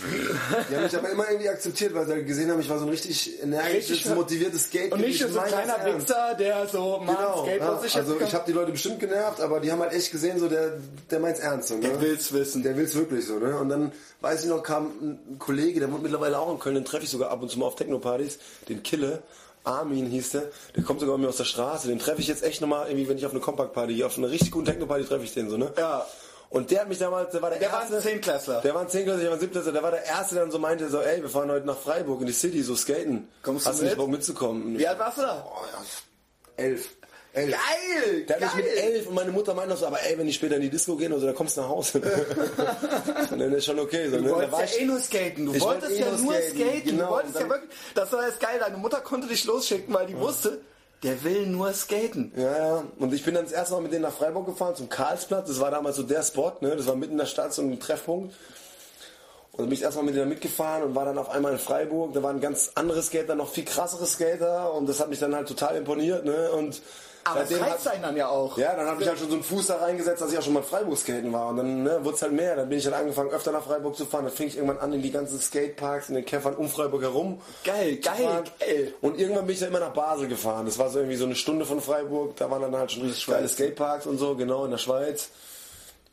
Die 0.70 0.74
haben 0.76 0.84
mich 0.84 0.96
aber 0.96 1.10
immer 1.10 1.28
irgendwie 1.28 1.48
akzeptiert, 1.48 1.94
weil 1.94 2.06
sie 2.06 2.12
halt 2.12 2.26
gesehen 2.26 2.50
haben, 2.50 2.60
ich 2.60 2.68
war 2.70 2.78
so 2.78 2.84
ein 2.84 2.90
richtig 2.90 3.42
energisches, 3.42 3.90
Richtig- 3.90 4.14
motiviertes 4.14 4.64
Skate. 4.66 4.92
Und 4.92 5.00
nicht 5.00 5.18
so 5.20 5.38
ein 5.38 5.46
kleiner 5.48 5.98
Wichser, 5.98 6.34
der 6.38 6.66
so, 6.68 6.98
Mann, 7.04 7.16
Genau, 7.16 7.42
Skateboard 7.44 7.72
ja, 7.76 7.80
sich 7.80 7.96
also 7.96 8.20
ich 8.20 8.34
habe 8.34 8.44
die 8.46 8.52
Leute 8.52 8.72
bestimmt 8.72 9.00
genervt, 9.00 9.40
aber 9.40 9.58
die 9.60 9.72
haben 9.72 9.80
halt 9.80 9.92
echt 9.92 10.12
gesehen, 10.12 10.38
so 10.38 10.48
der, 10.48 10.78
der 11.10 11.18
meint's 11.18 11.40
ernst. 11.40 11.68
So, 11.68 11.74
ne? 11.74 11.80
Der 11.88 12.00
will's 12.00 12.32
wissen. 12.32 12.62
Der 12.62 12.76
will's 12.76 12.94
wirklich 12.94 13.26
so, 13.26 13.38
ne? 13.38 13.58
Und 13.58 13.68
dann 13.68 13.90
weiß 14.20 14.44
ich 14.44 14.48
noch, 14.50 14.62
kam 14.62 14.86
ein 15.00 15.38
Kollege, 15.38 15.80
der 15.80 15.90
wohnt 15.92 16.02
mittlerweile 16.02 16.38
auch 16.38 16.52
in 16.52 16.58
Köln, 16.60 16.76
den 16.76 16.84
treffe 16.84 17.04
ich 17.04 17.10
sogar 17.10 17.30
ab 17.30 17.42
und 17.42 17.50
zu 17.50 17.58
mal 17.58 17.66
auf 17.66 17.76
Techno-Partys, 17.76 18.38
den 18.68 18.82
Kille. 18.82 19.22
Armin 19.64 20.06
hieß 20.06 20.30
der, 20.32 20.42
der 20.76 20.82
kommt 20.84 21.00
sogar 21.00 21.16
bei 21.16 21.22
mir 21.22 21.28
aus 21.30 21.38
der 21.38 21.44
Straße, 21.44 21.88
den 21.88 21.98
treffe 21.98 22.20
ich 22.20 22.28
jetzt 22.28 22.42
echt 22.44 22.60
nochmal, 22.60 22.86
irgendwie, 22.88 23.08
wenn 23.08 23.16
ich 23.16 23.24
auf 23.24 23.32
eine 23.32 23.40
Compact-Party, 23.40 24.04
auf 24.04 24.18
eine 24.18 24.28
richtig 24.30 24.50
gute 24.50 24.70
Techno-Party 24.70 25.04
treffe 25.04 25.24
ich 25.24 25.32
den 25.32 25.48
so, 25.48 25.56
ne? 25.56 25.72
Ja. 25.78 26.06
Und 26.54 26.70
der 26.70 26.80
hat 26.82 26.88
mich 26.88 26.98
damals, 26.98 27.32
der 27.32 27.42
war 27.42 27.50
der, 27.50 27.58
Der 27.58 27.72
war 27.72 27.80
erste. 27.80 27.96
ein 27.96 28.02
Zehnklässler. 28.02 28.60
Der 28.60 28.74
war 28.74 28.82
ein 28.82 28.88
Zehnklässler, 28.88 29.22
ich 29.22 29.26
war 29.28 29.34
ein 29.34 29.40
Siebtklässler, 29.40 29.72
der 29.72 29.82
war 29.82 29.90
der 29.90 30.04
erste, 30.04 30.34
der 30.36 30.44
dann 30.44 30.52
so 30.52 30.58
meinte, 30.58 30.88
so, 30.88 31.00
ey, 31.00 31.20
wir 31.20 31.28
fahren 31.28 31.50
heute 31.50 31.66
nach 31.66 31.76
Freiburg 31.78 32.20
in 32.20 32.26
die 32.28 32.32
City, 32.32 32.62
so 32.62 32.76
skaten. 32.76 33.28
Kommst 33.42 33.66
Hast 33.66 33.80
du 33.80 33.82
nicht 33.84 33.92
mit? 33.92 33.98
Bock 33.98 34.08
mitzukommen? 34.08 34.78
Wie 34.78 34.86
alt 34.86 34.98
warst 34.98 35.18
du 35.18 35.22
da? 35.22 35.44
Oh, 35.46 35.64
ja, 35.66 36.64
elf. 36.64 36.88
Elf. 37.32 37.50
Geil! 37.50 38.26
Der 38.28 38.36
hat 38.40 38.54
mich 38.56 38.64
mit 38.64 38.76
elf 38.76 39.08
und 39.08 39.14
meine 39.16 39.32
Mutter 39.32 39.54
meinte 39.54 39.70
noch 39.70 39.76
so, 39.80 39.86
aber 39.88 40.00
ey, 40.02 40.16
wenn 40.16 40.28
die 40.28 40.32
später 40.32 40.54
in 40.54 40.62
die 40.62 40.70
Disco 40.70 40.94
gehen 40.94 41.10
oder 41.10 41.20
so, 41.22 41.26
dann 41.26 41.34
kommst 41.34 41.56
du 41.56 41.62
nach 41.62 41.68
Hause. 41.68 42.00
und 43.32 43.38
dann 43.40 43.52
ist 43.52 43.64
schon 43.64 43.78
okay. 43.80 44.08
So, 44.08 44.16
ne? 44.16 44.22
Du 44.22 44.28
Da 44.28 44.34
wolltest 44.36 44.52
war 44.52 44.60
ja 44.60 44.66
ich- 44.66 44.80
eh 44.80 44.84
nur 44.84 45.00
skaten. 45.00 45.46
Du 45.46 45.54
Ich 45.54 45.60
wolltest 45.60 45.90
wollte 45.90 45.94
eh 45.96 45.98
ja 46.04 46.10
nur 46.16 46.18
skaten, 46.34 46.56
skaten. 46.60 46.84
genau. 46.84 47.04
Du 47.06 47.10
wolltest 47.10 47.34
ja 47.40 47.48
wirklich, 47.48 47.70
das 47.96 48.12
war 48.12 48.26
jetzt 48.28 48.38
geil. 48.40 48.58
Deine 48.60 48.76
Mutter 48.76 49.00
konnte 49.00 49.26
dich 49.26 49.44
losschicken, 49.44 49.92
weil 49.92 50.06
die 50.06 50.16
wusste, 50.16 50.60
der 51.04 51.22
will 51.22 51.46
nur 51.46 51.72
skaten. 51.74 52.32
Ja, 52.34 52.56
ja. 52.56 52.84
Und 52.98 53.12
ich 53.12 53.22
bin 53.22 53.34
dann 53.34 53.44
das 53.44 53.52
erste 53.52 53.74
Mal 53.74 53.82
mit 53.82 53.92
denen 53.92 54.02
nach 54.02 54.12
Freiburg 54.12 54.46
gefahren, 54.46 54.74
zum 54.74 54.88
Karlsplatz. 54.88 55.46
Das 55.48 55.60
war 55.60 55.70
damals 55.70 55.96
so 55.96 56.02
der 56.02 56.22
Spot, 56.22 56.52
ne? 56.60 56.74
Das 56.74 56.86
war 56.86 56.96
mitten 56.96 57.12
in 57.12 57.18
der 57.18 57.26
Stadt, 57.26 57.52
so 57.52 57.62
ein 57.62 57.78
Treffpunkt. 57.78 58.34
Und 59.52 59.60
dann 59.60 59.66
bin 59.66 59.74
ich 59.74 59.82
erstmal 59.82 60.04
mit 60.04 60.16
denen 60.16 60.30
mitgefahren 60.30 60.82
und 60.82 60.94
war 60.94 61.04
dann 61.04 61.18
auf 61.18 61.28
einmal 61.28 61.52
in 61.52 61.58
Freiburg. 61.58 62.14
Da 62.14 62.22
waren 62.22 62.40
ganz 62.40 62.72
andere 62.74 63.02
Skater, 63.02 63.34
noch 63.36 63.50
viel 63.50 63.64
krassere 63.64 64.06
Skater. 64.06 64.72
Und 64.72 64.88
das 64.88 64.98
hat 64.98 65.10
mich 65.10 65.20
dann 65.20 65.34
halt 65.34 65.46
total 65.46 65.76
imponiert, 65.76 66.24
ne? 66.24 66.50
Und 66.50 66.80
Aber 67.24 67.40
das 67.40 67.48
seitdem 67.48 67.64
reizt 67.66 67.86
hat- 67.86 67.92
einen 67.94 68.02
dann 68.02 68.16
ja 68.16 68.28
auch. 68.28 68.56
Ja, 68.58 68.76
dann 68.76 68.86
habe 68.86 69.02
ich 69.02 69.08
halt 69.08 69.18
schon 69.18 69.28
so 69.28 69.34
einen 69.34 69.42
Fuß 69.44 69.66
da 69.66 69.76
reingesetzt, 69.76 70.20
dass 70.22 70.32
ich 70.32 70.38
auch 70.38 70.42
schon 70.42 70.52
mal 70.52 70.60
in 70.60 70.66
Freiburg 70.66 70.98
skaten 70.98 71.32
war. 71.32 71.48
Und 71.48 71.56
dann 71.56 71.82
ne, 71.82 71.98
wurde 72.02 72.16
es 72.16 72.22
halt 72.22 72.32
mehr. 72.32 72.56
Dann 72.56 72.68
bin 72.68 72.78
ich 72.78 72.84
halt 72.84 72.94
angefangen, 72.96 73.30
öfter 73.30 73.52
nach 73.52 73.64
Freiburg 73.64 73.96
zu 73.96 74.04
fahren. 74.06 74.24
Dann 74.24 74.32
fing 74.34 74.48
ich 74.48 74.56
irgendwann 74.56 74.78
an, 74.78 74.92
in 74.92 75.02
die 75.02 75.10
ganzen 75.10 75.40
Skateparks, 75.40 76.08
in 76.08 76.16
den 76.16 76.24
Käfern 76.24 76.54
um 76.54 76.68
Freiburg 76.68 77.02
herum. 77.02 77.40
Geil, 77.64 77.96
geil, 77.96 78.14
fahren. 78.16 78.44
geil. 78.60 78.94
Und 79.00 79.18
irgendwann 79.18 79.46
bin 79.46 79.54
ich 79.54 79.60
dann 79.60 79.70
immer 79.70 79.80
nach 79.80 79.92
Basel 79.94 80.28
gefahren. 80.28 80.66
Das 80.66 80.78
war 80.78 80.90
so 80.90 80.98
irgendwie 80.98 81.16
so 81.16 81.24
eine 81.24 81.34
Stunde 81.34 81.64
von 81.64 81.80
Freiburg. 81.80 82.36
Da 82.36 82.50
waren 82.50 82.62
dann 82.62 82.76
halt 82.76 82.92
schon 82.92 83.02
richtig 83.04 83.26
geile 83.26 83.48
Skateparks 83.48 84.06
und 84.06 84.18
so, 84.18 84.34
genau, 84.36 84.64
in 84.64 84.70
der 84.70 84.78
Schweiz. 84.78 85.28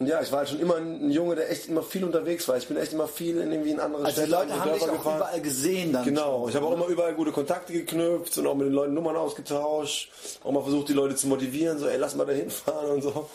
Und 0.02 0.08
ja, 0.08 0.20
ich 0.20 0.32
war 0.32 0.40
halt 0.40 0.50
schon 0.50 0.60
immer 0.60 0.78
ein 0.78 1.12
Junge, 1.12 1.36
der 1.36 1.52
echt 1.52 1.68
immer 1.68 1.84
viel 1.84 2.04
unterwegs 2.04 2.48
war. 2.48 2.58
Ich 2.58 2.68
bin 2.68 2.76
echt 2.76 2.92
immer 2.92 3.08
viel 3.08 3.38
in 3.40 3.52
irgendwie 3.52 3.70
in 3.70 3.80
andere 3.80 4.04
Also 4.04 4.22
die 4.22 4.28
Städte, 4.28 4.32
Leute 4.32 4.54
andere 4.54 4.72
haben 4.72 4.80
dich 4.80 4.90
auch 4.90 5.16
überall 5.16 5.42
gesehen 5.42 5.94
dann. 5.94 6.06
Genau, 6.06 6.50
ich 6.50 6.56
habe 6.56 6.66
auch 6.66 6.74
immer 6.74 6.88
überall 6.88 7.14
gute 7.14 7.32
Kontakte 7.32 7.72
geknüpft 7.72 8.36
und 8.40 8.48
auch 8.48 8.56
mit 8.56 8.66
den 8.66 8.74
Leuten 8.74 8.96
Nummern 8.96 9.16
ausgetauscht. 9.16 10.10
Auch 10.44 10.52
mal 10.52 10.64
versucht, 10.64 10.90
die 10.90 10.94
Leute 10.94 11.16
zu 11.16 11.28
motivieren, 11.28 11.78
so, 11.78 11.86
ey, 11.86 11.98
lass 11.98 12.16
mal 12.16 12.26
da 12.26 12.34
hinfahren 12.34 12.90
und 12.90 13.04
so. 13.04 13.30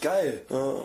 Geil. 0.00 0.40
Ja. 0.48 0.76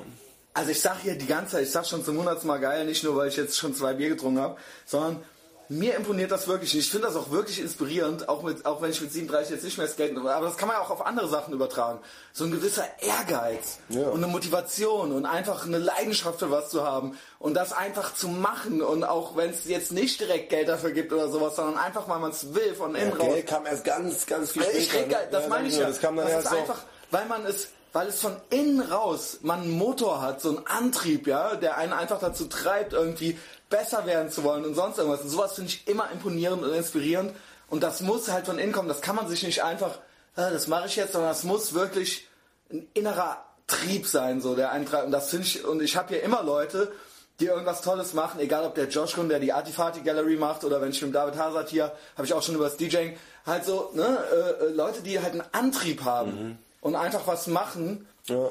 Also 0.53 0.71
ich 0.71 0.81
sag 0.81 0.99
hier 1.01 1.15
die 1.15 1.25
ganze 1.25 1.53
Zeit, 1.53 1.63
ich 1.63 1.71
sag 1.71 1.85
schon 1.85 2.03
zum 2.03 2.17
hundertsten 2.17 2.49
Mal 2.49 2.57
geil, 2.57 2.85
nicht 2.85 3.05
nur 3.05 3.15
weil 3.15 3.29
ich 3.29 3.37
jetzt 3.37 3.57
schon 3.57 3.73
zwei 3.73 3.93
Bier 3.93 4.09
getrunken 4.09 4.41
habe, 4.41 4.57
sondern 4.85 5.23
mir 5.69 5.95
imponiert 5.95 6.31
das 6.31 6.47
wirklich. 6.47 6.77
Ich 6.77 6.89
finde 6.91 7.07
das 7.07 7.15
auch 7.15 7.31
wirklich 7.31 7.59
inspirierend, 7.59 8.27
auch, 8.29 8.43
mit, 8.43 8.65
auch 8.65 8.81
wenn 8.81 8.91
ich 8.91 9.01
mit 9.01 9.11
37 9.11 9.51
jetzt 9.55 9.63
nicht 9.63 9.77
mehr 9.77 9.87
skaten, 9.87 10.17
aber 10.17 10.45
das 10.45 10.57
kann 10.57 10.67
man 10.67 10.77
ja 10.77 10.83
auch 10.83 10.89
auf 10.89 11.05
andere 11.05 11.27
Sachen 11.29 11.53
übertragen. 11.53 11.99
So 12.33 12.43
ein 12.45 12.51
gewisser 12.51 12.85
Ehrgeiz 13.01 13.79
Ja. 13.89 14.07
und 14.09 14.23
eine 14.23 14.31
Motivation 14.31 15.11
und 15.11 15.25
einfach 15.25 15.65
eine 15.65 15.77
Leidenschaft 15.77 16.39
für 16.39 16.51
was 16.51 16.69
zu 16.69 16.83
haben 16.85 17.17
und 17.39 17.53
das 17.53 17.73
einfach 17.73 18.13
zu 18.13 18.27
machen 18.27 18.81
und 18.81 19.03
auch 19.03 19.35
wenn 19.35 19.49
es 19.51 19.65
jetzt 19.65 19.91
nicht 19.91 20.19
direkt 20.19 20.49
Geld 20.49 20.67
dafür 20.67 20.91
gibt 20.91 21.11
oder 21.13 21.29
sowas, 21.29 21.55
sondern 21.55 21.77
einfach 21.77 22.07
weil 22.09 22.19
man 22.19 22.31
es 22.31 22.53
will 22.53 22.75
von 22.75 22.95
innen 22.95 23.13
raus. 23.13 23.27
Geld 23.33 23.47
kam 23.47 23.65
erst 23.65 23.83
ganz, 23.83 24.25
ganz 24.25 24.51
viel 24.51 24.63
Ja, 24.63 24.69
später. 24.69 24.99
ich 24.99 25.07
ne? 25.07 25.17
das 25.31 25.43
Ja, 25.43 25.49
meine 25.49 25.67
ich 25.67 25.73
sag 25.75 25.81
ja. 25.81 25.87
Das 25.87 25.99
kam 26.01 26.15
dann 26.17 26.25
das 26.25 26.33
erst 26.35 26.47
ist 26.47 26.53
einfach, 26.53 26.79
weil 27.11 27.25
man 27.25 27.45
es, 27.45 27.67
weil 27.93 28.07
es 28.07 28.19
von 28.19 28.35
innen 28.49 28.81
raus, 28.81 29.37
man 29.43 29.61
einen 29.61 29.71
Motor 29.71 30.19
hat, 30.21 30.41
so 30.41 30.49
einen 30.49 30.65
Antrieb, 30.65 31.27
ja, 31.27 31.55
der 31.55 31.77
einen 31.77 31.93
einfach 31.93 32.19
dazu 32.19 32.45
treibt, 32.45 32.93
irgendwie 32.93 33.37
besser 33.69 34.05
werden 34.05 34.29
zu 34.31 34.43
wollen 34.43 34.65
und 34.65 34.75
sonst 34.75 34.97
irgendwas. 34.97 35.21
Und 35.21 35.29
sowas 35.29 35.53
finde 35.53 35.69
ich 35.69 35.87
immer 35.87 36.09
imponierend 36.11 36.63
und 36.63 36.73
inspirierend. 36.73 37.33
Und 37.69 37.81
das 37.83 38.01
muss 38.01 38.29
halt 38.31 38.45
von 38.45 38.59
innen 38.59 38.71
kommen. 38.71 38.87
Das 38.87 39.01
kann 39.01 39.15
man 39.15 39.27
sich 39.27 39.43
nicht 39.43 39.63
einfach, 39.63 39.97
"Ah, 40.35 40.49
das 40.51 40.67
mache 40.67 40.87
ich 40.87 40.95
jetzt, 40.95 41.13
sondern 41.13 41.31
das 41.31 41.43
muss 41.43 41.73
wirklich 41.73 42.27
ein 42.71 42.87
innerer 42.93 43.43
Trieb 43.67 44.05
sein, 44.05 44.41
so 44.41 44.55
der 44.55 44.69
treibt. 44.85 45.05
Und 45.05 45.11
das 45.11 45.29
finde 45.29 45.47
ich, 45.47 45.65
und 45.65 45.81
ich 45.81 45.95
habe 45.95 46.09
hier 46.09 46.21
immer 46.23 46.43
Leute, 46.43 46.91
die 47.39 47.45
irgendwas 47.45 47.81
Tolles 47.81 48.13
machen, 48.13 48.39
egal 48.39 48.63
ob 48.65 48.75
der 48.75 48.87
Josh 48.89 49.13
Kuhn, 49.15 49.27
der 49.27 49.39
die 49.39 49.51
Artifati 49.53 50.01
Gallery 50.01 50.35
macht, 50.35 50.63
oder 50.63 50.81
wenn 50.81 50.91
ich 50.91 51.01
mit 51.01 51.15
David 51.15 51.35
Hazard 51.37 51.69
hier, 51.69 51.91
habe 52.15 52.25
ich 52.27 52.33
auch 52.33 52.43
schon 52.43 52.55
über 52.55 52.65
das 52.65 52.77
DJing, 52.77 53.17
halt 53.45 53.65
so, 53.65 53.89
ne, 53.93 54.17
äh, 54.31 54.65
äh, 54.65 54.69
Leute, 54.69 55.01
die 55.01 55.19
halt 55.19 55.31
einen 55.31 55.43
Antrieb 55.51 56.03
haben 56.03 56.59
und 56.81 56.95
einfach 56.95 57.25
was 57.25 57.47
machen 57.47 58.07
Ja. 58.27 58.49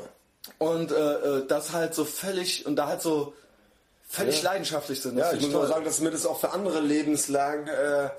und 0.59 0.91
äh, 0.91 0.95
äh, 1.15 1.47
das 1.47 1.73
halt 1.73 1.95
so 1.95 2.05
völlig, 2.05 2.67
und 2.67 2.75
da 2.77 2.89
halt 2.89 3.03
so 3.03 3.35
völlig 4.13 4.43
leidenschaftlich 4.43 5.01
sind. 5.01 5.17
Das 5.17 5.29
Ja, 5.29 5.33
ich 5.35 5.41
find 5.41 5.53
muss 5.53 5.57
auch 5.57 5.65
toll. 5.65 5.73
sagen, 5.75 5.85
dass 5.87 6.01
mir 6.01 6.11
das 6.11 6.27
auch 6.27 6.39
für 6.39 6.51
andere 6.51 6.81
Lebenslagen, 6.81 7.67
äh, 7.69 8.11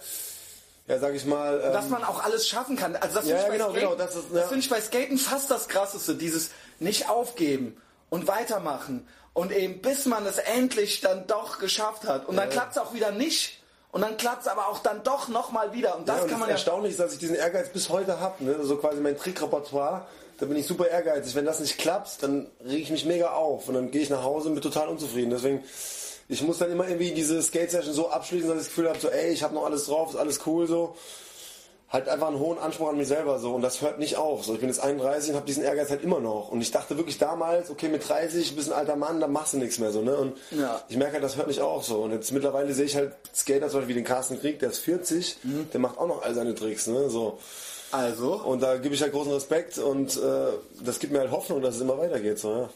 ja, 0.88 0.99
sag 0.99 1.14
ich 1.14 1.26
mal, 1.26 1.61
ähm, 1.64 1.72
dass 1.74 1.88
man 1.90 2.03
auch 2.03 2.24
alles 2.24 2.48
schaffen 2.48 2.76
kann. 2.76 2.95
Also 2.95 3.20
das 3.20 3.28
Ja, 3.28 3.38
finde 3.38 3.56
ich, 3.56 3.61
ja, 3.61 3.68
bei 3.68 3.80
genau, 3.80 3.94
Skaten- 3.94 3.98
genau, 3.98 4.34
ja. 4.34 4.40
das 4.41 4.48
finde 4.49 4.60
ich 4.60 4.70
bei 4.70 4.82
Skaten 4.82 5.18
fast 5.18 5.49
das 5.52 5.68
Krasseste. 5.68 6.15
Dieses 6.15 6.49
nicht 6.80 7.10
aufgeben 7.10 7.80
und 8.10 8.28
weitermachen 8.28 9.07
und 9.34 9.52
eben 9.52 9.82
bis 9.82 10.06
man 10.06 10.26
es 10.26 10.38
endlich 10.40 11.02
dann 11.02 11.28
doch 11.28 11.60
geschafft 11.60 12.03
hat. 12.06 12.26
Und 12.28 12.36
dann 12.38 12.49
klappt 12.49 12.72
es 12.76 12.78
auch 12.82 12.94
wieder 12.94 13.11
nicht. 13.11 13.60
Und 13.91 14.02
dann 14.02 14.18
klappt 14.18 14.41
es 14.41 14.48
aber 14.48 14.68
auch 14.70 14.80
dann 14.80 15.03
doch 15.03 15.28
nochmal 15.28 15.72
wieder. 15.74 15.95
Und 15.95 16.10
das 16.10 16.18
ja, 16.18 16.24
und 16.24 16.30
kann 16.32 16.40
man 16.40 16.49
das 16.49 16.61
ja... 16.65 16.72
erstaunlich 16.72 16.91
ist, 16.94 16.99
dass 16.99 17.14
ich 17.14 17.20
diesen 17.20 17.36
Ehrgeiz 17.36 17.70
bis 17.70 17.90
heute 17.90 18.20
habe. 18.20 18.44
Ne? 18.44 18.57
So 18.64 18.78
quasi 18.78 18.99
mein 18.99 19.15
Trickrepertoire. 19.15 20.07
Da 20.44 20.49
bin 20.49 20.57
ich 20.57 20.68
super 20.68 20.90
ehrgeizig. 20.90 21.36
Wenn 21.36 21.45
das 21.45 21.61
nicht 21.61 21.78
klappt, 21.78 22.22
dann 22.22 22.48
reg 22.65 22.82
ich 22.82 22.91
mich 22.91 23.06
mega 23.06 23.32
auf. 23.32 23.70
Und 23.70 23.76
dann 23.76 23.91
gehe 23.91 24.02
ich 24.02 24.10
nach 24.10 24.24
Hause 24.24 24.49
und 24.49 24.56
bin 24.56 24.61
total 24.61 24.90
unzufrieden. 24.90 25.30
Deswegen, 25.30 25.64
ich 26.28 26.41
muss 26.41 26.57
dann 26.57 26.70
immer 26.70 26.86
irgendwie 26.86 27.11
diese 27.11 27.41
Skate-Session 27.41 27.94
so 27.94 28.10
abschließen, 28.10 28.49
dass 28.49 28.57
ich 28.57 28.64
das 28.65 28.68
Gefühl 28.76 28.90
habe, 28.90 28.99
so, 28.99 29.07
ey, 29.07 29.32
ich 29.32 29.41
habe 29.41 29.53
noch 29.56 29.64
alles 29.64 29.86
drauf, 29.86 30.10
ist 30.10 30.18
alles 30.18 30.41
cool 30.45 30.68
so. 30.68 30.95
Halt 31.90 32.10
einfach 32.10 32.28
einen 32.28 32.40
hohen 32.40 32.57
Anspruch 32.57 32.90
an 32.90 32.98
mich 32.98 33.07
selber 33.07 33.40
so. 33.40 33.53
Und 33.56 33.61
das 33.61 33.80
hört 33.82 33.99
nicht 33.99 34.18
auf. 34.18 34.44
So, 34.44 34.53
ich 34.53 34.60
bin 34.60 34.68
jetzt 34.68 34.82
31 34.84 35.30
und 35.30 35.36
habe 35.38 35.45
diesen 35.45 35.64
Ehrgeiz 35.64 35.90
halt 35.91 36.03
immer 36.03 36.20
noch. 36.20 36.49
Und 36.52 36.60
ich 36.60 36.72
dachte 36.72 36.98
wirklich 36.98 37.20
damals, 37.20 37.70
okay, 37.70 37.88
mit 37.88 38.06
30, 38.10 38.53
bist 38.57 38.68
ein 38.70 38.78
alter 38.78 38.98
Mann, 38.98 39.22
dann 39.22 39.32
machst 39.32 39.53
du 39.53 39.57
nichts 39.60 39.80
mehr 39.80 39.91
so. 39.94 40.02
Ne? 40.02 40.18
Und 40.18 40.36
Ja. 40.52 40.82
ich 40.90 40.98
merke 40.98 41.14
halt, 41.14 41.24
das 41.24 41.38
hört 41.38 41.48
nicht 41.48 41.61
auf 41.61 41.86
so. 41.86 42.02
Und 42.02 42.11
jetzt 42.11 42.34
mittlerweile 42.34 42.74
sehe 42.74 42.84
ich 42.86 42.98
halt 42.98 43.14
Skater 43.34 43.70
zum 43.70 43.80
Beispiel 43.80 43.95
wie 43.95 43.99
den 43.99 44.03
Carsten 44.06 44.41
Krieg, 44.41 44.60
der 44.60 44.72
ist 44.72 44.80
40, 44.80 45.38
der 45.72 45.80
macht 45.80 45.98
auch 45.99 46.07
noch 46.07 46.24
all 46.24 46.34
seine 46.36 46.53
Tricks. 46.53 46.88
Ne? 46.88 47.10
So. 47.10 47.38
Also, 47.94 48.34
Und 48.34 48.61
da 48.64 48.78
gebe 48.78 48.95
ich 48.95 49.02
halt 49.03 49.11
großen 49.11 49.32
Respekt 49.32 49.78
und 49.78 50.18
äh, 50.18 50.48
das 50.84 50.98
gibt 50.98 51.14
mir 51.14 51.20
halt 51.20 51.30
Hoffnung, 51.30 51.61
dass 51.61 51.76
es 51.76 51.82
immer 51.82 51.98
weitergeht. 51.98 52.40
So, 52.40 52.52
ja. 52.52 52.70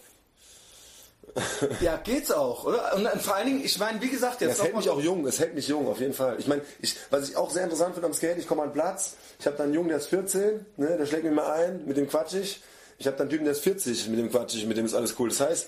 ja, 1.81 1.97
geht's 1.97 2.31
auch, 2.31 2.65
oder? 2.65 2.95
Und 2.95 3.07
vor 3.21 3.35
allen 3.35 3.47
Dingen, 3.47 3.65
ich 3.65 3.79
meine, 3.79 3.99
wie 4.01 4.09
gesagt, 4.09 4.41
jetzt 4.41 4.59
Es 4.59 4.63
hält 4.63 4.75
mich 4.75 4.89
auch 4.89 5.01
jung, 5.01 5.25
es 5.25 5.39
hält 5.39 5.55
mich 5.55 5.67
jung, 5.67 5.87
auf 5.87 5.99
jeden 5.99 6.13
Fall. 6.13 6.35
Ich 6.37 6.47
meine, 6.47 6.61
ich, 6.81 6.95
was 7.09 7.29
ich 7.29 7.35
auch 7.35 7.49
sehr 7.49 7.63
interessant 7.63 7.95
finde 7.95 8.07
am 8.07 8.13
Skate, 8.13 8.37
ich 8.37 8.47
komme 8.47 8.61
an 8.61 8.69
den 8.69 8.73
Platz, 8.73 9.15
ich 9.39 9.47
habe 9.47 9.57
da 9.57 9.63
einen 9.63 9.73
Jungen, 9.73 9.89
der 9.89 9.97
ist 9.97 10.07
14, 10.07 10.65
ne, 10.77 10.97
der 10.97 11.05
schlägt 11.07 11.23
mir 11.23 11.31
mal 11.31 11.51
ein, 11.51 11.85
mit 11.85 11.97
dem 11.97 12.07
quatsch 12.07 12.35
ich. 12.35 12.61
Ich 12.99 13.07
habe 13.07 13.17
da 13.17 13.21
einen 13.21 13.31
Typen, 13.31 13.45
der 13.45 13.53
ist 13.53 13.61
40, 13.61 14.09
mit 14.09 14.19
dem 14.19 14.29
quatsch 14.31 14.55
ich, 14.55 14.65
mit 14.67 14.77
dem 14.77 14.85
ist 14.85 14.93
alles 14.93 15.15
cool. 15.19 15.29
Das 15.29 15.39
heißt, 15.39 15.67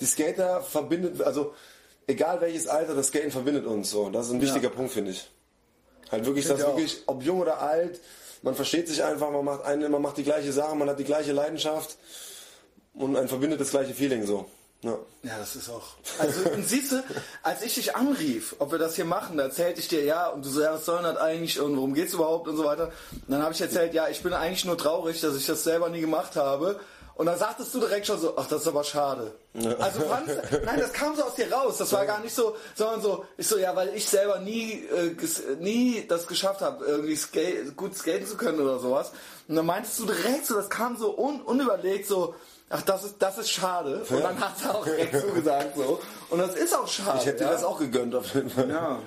die 0.00 0.06
Skater 0.06 0.62
verbindet, 0.62 1.22
also 1.22 1.54
egal 2.06 2.40
welches 2.42 2.66
Alter, 2.66 2.94
das 2.94 3.08
Skaten 3.08 3.30
verbindet 3.30 3.66
uns 3.66 3.90
so. 3.90 4.10
Das 4.10 4.26
ist 4.26 4.32
ein 4.32 4.40
wichtiger 4.40 4.70
Punkt, 4.70 4.92
finde 4.92 5.12
ich. 5.12 5.30
Halt 6.10 6.26
wirklich, 6.26 6.46
Find 6.46 6.62
auch. 6.62 6.68
wirklich, 6.68 7.02
ob 7.06 7.22
jung 7.22 7.40
oder 7.40 7.60
alt, 7.60 8.00
man 8.42 8.54
versteht 8.54 8.88
sich 8.88 9.02
einfach, 9.02 9.30
man 9.30 9.44
macht 9.44 9.64
eine, 9.64 9.88
man 9.88 10.02
macht 10.02 10.16
die 10.16 10.24
gleiche 10.24 10.52
Sache, 10.52 10.74
man 10.74 10.88
hat 10.88 10.98
die 10.98 11.04
gleiche 11.04 11.32
Leidenschaft 11.32 11.96
und 12.94 13.16
ein 13.16 13.28
verbindet 13.28 13.60
das 13.60 13.70
gleiche 13.70 13.94
Feeling 13.94 14.26
so. 14.26 14.46
Ja. 14.82 14.98
Ja, 15.22 15.38
das 15.38 15.56
ist 15.56 15.68
auch. 15.68 15.96
Also, 16.18 16.40
siehst 16.62 16.92
du, 16.92 17.04
als 17.42 17.62
ich 17.62 17.74
dich 17.74 17.94
anrief, 17.94 18.56
ob 18.58 18.72
wir 18.72 18.78
das 18.78 18.96
hier 18.96 19.04
machen, 19.04 19.36
da 19.36 19.44
erzählte 19.44 19.80
ich 19.80 19.88
dir, 19.88 20.04
ja, 20.04 20.28
und 20.28 20.44
du 20.44 20.48
so, 20.48 20.62
ja, 20.62 20.72
was 20.72 20.86
soll 20.86 21.02
das 21.02 21.18
eigentlich 21.18 21.60
und 21.60 21.76
worum 21.76 21.92
geht's 21.92 22.14
überhaupt 22.14 22.48
und 22.48 22.56
so 22.56 22.64
weiter. 22.64 22.90
Und 23.12 23.28
dann 23.28 23.42
habe 23.42 23.52
ich 23.52 23.60
erzählt, 23.60 23.92
ja, 23.92 24.08
ich 24.08 24.22
bin 24.22 24.32
eigentlich 24.32 24.64
nur 24.64 24.78
traurig, 24.78 25.20
dass 25.20 25.36
ich 25.36 25.44
das 25.44 25.64
selber 25.64 25.90
nie 25.90 26.00
gemacht 26.00 26.36
habe. 26.36 26.80
Und 27.20 27.26
dann 27.26 27.38
sagtest 27.38 27.74
du 27.74 27.80
direkt 27.80 28.06
schon 28.06 28.18
so, 28.18 28.32
ach, 28.38 28.46
das 28.46 28.62
ist 28.62 28.68
aber 28.68 28.82
schade. 28.82 29.34
Also 29.78 30.00
fandst, 30.00 30.38
nein, 30.64 30.80
das 30.80 30.90
kam 30.94 31.14
so 31.14 31.24
aus 31.24 31.34
dir 31.34 31.52
raus. 31.52 31.76
Das 31.76 31.92
war 31.92 32.06
gar 32.06 32.18
nicht 32.20 32.34
so, 32.34 32.56
sondern 32.74 33.02
so, 33.02 33.26
ich 33.36 33.46
so, 33.46 33.58
ja, 33.58 33.76
weil 33.76 33.94
ich 33.94 34.08
selber 34.08 34.38
nie, 34.38 34.86
äh, 34.86 35.14
nie 35.58 36.06
das 36.08 36.26
geschafft 36.26 36.62
habe, 36.62 36.82
irgendwie 36.86 37.14
skate, 37.16 37.76
gut 37.76 37.94
skaten 37.94 38.26
zu 38.26 38.38
können 38.38 38.58
oder 38.58 38.78
sowas. 38.78 39.12
Und 39.48 39.56
dann 39.56 39.66
meintest 39.66 39.98
du 39.98 40.06
direkt 40.06 40.46
so, 40.46 40.54
das 40.54 40.70
kam 40.70 40.96
so 40.96 41.14
un, 41.18 41.42
unüberlegt 41.42 42.06
so, 42.06 42.34
ach, 42.70 42.80
das 42.80 43.04
ist, 43.04 43.16
das 43.18 43.36
ist 43.36 43.50
schade. 43.50 44.02
Und 44.08 44.22
dann 44.22 44.40
hat 44.40 44.54
er 44.64 44.76
auch 44.76 44.84
direkt 44.84 45.20
zugesagt 45.20 45.76
so. 45.76 46.00
Und 46.30 46.38
das 46.38 46.54
ist 46.54 46.74
auch 46.74 46.88
schade. 46.88 47.18
Ich 47.20 47.26
hätte 47.26 47.40
dir 47.40 47.44
ja? 47.44 47.52
das 47.52 47.64
auch 47.64 47.80
gegönnt 47.80 48.14
auf 48.14 48.34
jeden 48.34 48.48
Fall. 48.48 48.70
Ja. 48.70 48.98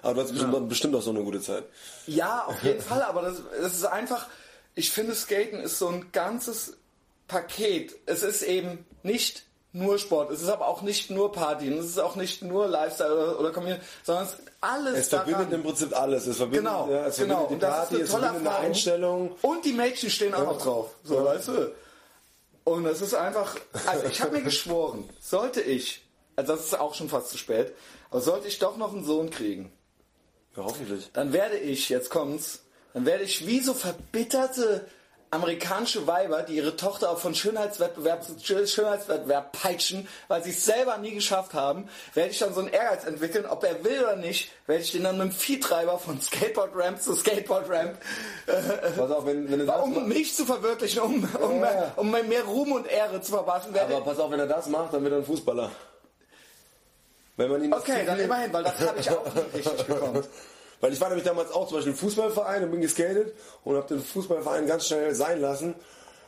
Aber 0.00 0.14
du 0.14 0.22
hast 0.22 0.32
bestimmt, 0.32 0.68
bestimmt 0.70 0.96
auch 0.96 1.02
so 1.02 1.10
eine 1.10 1.22
gute 1.22 1.42
Zeit. 1.42 1.64
Ja, 2.06 2.46
auf 2.46 2.62
jeden 2.62 2.80
Fall, 2.80 3.02
aber 3.02 3.20
das, 3.20 3.42
das 3.60 3.74
ist 3.74 3.84
einfach, 3.84 4.28
ich 4.74 4.90
finde 4.90 5.14
Skaten 5.14 5.60
ist 5.60 5.78
so 5.78 5.88
ein 5.88 6.10
ganzes 6.10 6.78
Paket. 7.30 7.94
Es 8.06 8.22
ist 8.22 8.42
eben 8.42 8.84
nicht 9.02 9.44
nur 9.72 9.98
Sport, 10.00 10.32
es 10.32 10.42
ist 10.42 10.48
aber 10.48 10.66
auch 10.66 10.82
nicht 10.82 11.10
nur 11.10 11.30
Party, 11.30 11.72
es 11.72 11.86
ist 11.86 11.98
auch 12.00 12.16
nicht 12.16 12.42
nur 12.42 12.66
Lifestyle 12.66 13.14
oder, 13.14 13.38
oder 13.38 13.50
Community, 13.52 13.80
sondern 14.02 14.24
es 14.24 14.30
ist 14.32 14.40
alles 14.60 14.98
Es 14.98 15.08
verbindet 15.10 15.40
daran. 15.42 15.52
im 15.52 15.62
Prinzip 15.62 15.96
alles. 15.96 16.26
Es 16.26 16.36
verbindet, 16.38 16.64
Genau, 16.64 16.90
ja, 16.90 17.06
es 17.06 17.16
genau. 17.18 17.46
verbindet 17.46 17.50
Und 17.52 17.56
die 17.56 17.60
das 17.60 17.70
ist 17.70 17.78
Party, 17.78 17.94
eine 17.94 18.02
es 18.04 18.10
verbindet 18.10 18.46
eine. 18.48 18.56
Einstellung. 18.66 19.36
Und 19.42 19.64
die 19.64 19.72
Mädchen 19.72 20.10
stehen 20.10 20.34
auch 20.34 20.38
Ja. 20.38 20.44
noch 20.44 20.60
drauf. 20.60 20.90
So, 21.04 21.14
Ja. 21.14 21.24
weißt 21.26 21.48
du? 21.48 21.72
Und 22.64 22.84
es 22.86 23.00
ist 23.00 23.14
einfach, 23.14 23.56
also 23.86 24.06
ich 24.06 24.20
habe 24.20 24.32
mir 24.38 24.42
geschworen, 24.52 25.08
sollte 25.20 25.60
ich, 25.60 26.02
also 26.34 26.56
das 26.56 26.64
ist 26.66 26.78
auch 26.80 26.94
schon 26.94 27.08
fast 27.08 27.28
zu 27.30 27.38
spät, 27.38 27.72
aber 28.10 28.20
sollte 28.20 28.48
ich 28.48 28.58
doch 28.58 28.76
noch 28.76 28.92
einen 28.92 29.04
Sohn 29.04 29.30
kriegen, 29.30 29.72
Ja, 30.56 30.64
hoffentlich. 30.64 31.10
dann 31.12 31.32
werde 31.32 31.56
ich, 31.58 31.88
jetzt 31.90 32.10
kommt's, 32.10 32.64
dann 32.92 33.06
werde 33.06 33.22
ich 33.22 33.46
wie 33.46 33.60
so 33.60 33.72
verbitterte 33.72 34.84
amerikanische 35.32 36.06
Weiber, 36.06 36.42
die 36.42 36.56
ihre 36.56 36.76
Tochter 36.76 37.10
auch 37.10 37.18
von 37.18 37.34
Schönheitswettbewerb 37.34 38.24
zu 38.24 38.66
Schönheitswettbewerb 38.66 39.52
peitschen, 39.52 40.08
weil 40.26 40.42
sie 40.42 40.50
es 40.50 40.64
selber 40.64 40.98
nie 40.98 41.12
geschafft 41.12 41.54
haben, 41.54 41.88
werde 42.14 42.30
ich 42.30 42.38
dann 42.38 42.52
so 42.52 42.60
einen 42.60 42.68
Ehrgeiz 42.70 43.04
entwickeln, 43.04 43.46
ob 43.46 43.62
er 43.62 43.84
will 43.84 44.00
oder 44.00 44.16
nicht, 44.16 44.50
werde 44.66 44.82
ich 44.82 44.90
den 44.90 45.04
dann 45.04 45.18
mit 45.18 45.28
dem 45.28 45.32
Viehtreiber 45.32 45.98
von 45.98 46.20
Skateboard-Ramp 46.20 47.00
zu 47.00 47.14
Skateboard-Ramp, 47.14 47.96
Pass 48.96 49.10
auf, 49.10 49.24
wenn, 49.26 49.48
wenn 49.50 49.68
um 49.68 50.08
mich 50.08 50.34
zu 50.34 50.44
verwirklichen, 50.44 51.00
um, 51.00 51.24
um, 51.40 51.60
Ja. 51.62 51.92
um 51.96 52.10
mehr 52.10 52.44
Ruhm 52.44 52.72
und 52.72 52.88
Ehre 52.90 53.20
zu 53.20 53.32
verpassen, 53.32 53.72
werde 53.72 53.94
Aber 53.94 54.04
pass 54.04 54.18
auf, 54.18 54.30
wenn 54.32 54.40
er 54.40 54.46
das 54.48 54.66
macht, 54.66 54.92
dann 54.92 55.02
wird 55.04 55.12
er 55.12 55.18
ein 55.18 55.24
Fußballer. 55.24 55.70
Wenn 57.36 57.50
man 57.50 57.64
ihn 57.64 57.72
Okay, 57.72 58.04
dann 58.04 58.18
immerhin, 58.18 58.52
weil 58.52 58.64
das 58.64 58.78
habe 58.80 58.98
ich 58.98 59.10
auch 59.10 59.24
nicht 59.34 59.54
richtig 59.68 59.86
bekommen. 59.86 60.24
Weil 60.80 60.92
ich 60.92 61.00
war 61.00 61.08
nämlich 61.08 61.26
damals 61.26 61.52
auch 61.52 61.66
zum 61.68 61.76
Beispiel 61.76 61.92
im 61.92 61.98
Fußballverein 61.98 62.64
und 62.64 62.70
bin 62.70 62.80
geskatet 62.80 63.34
und 63.64 63.76
habe 63.76 63.86
den 63.88 64.02
Fußballverein 64.02 64.66
ganz 64.66 64.86
schnell 64.86 65.14
sein 65.14 65.40
lassen, 65.40 65.74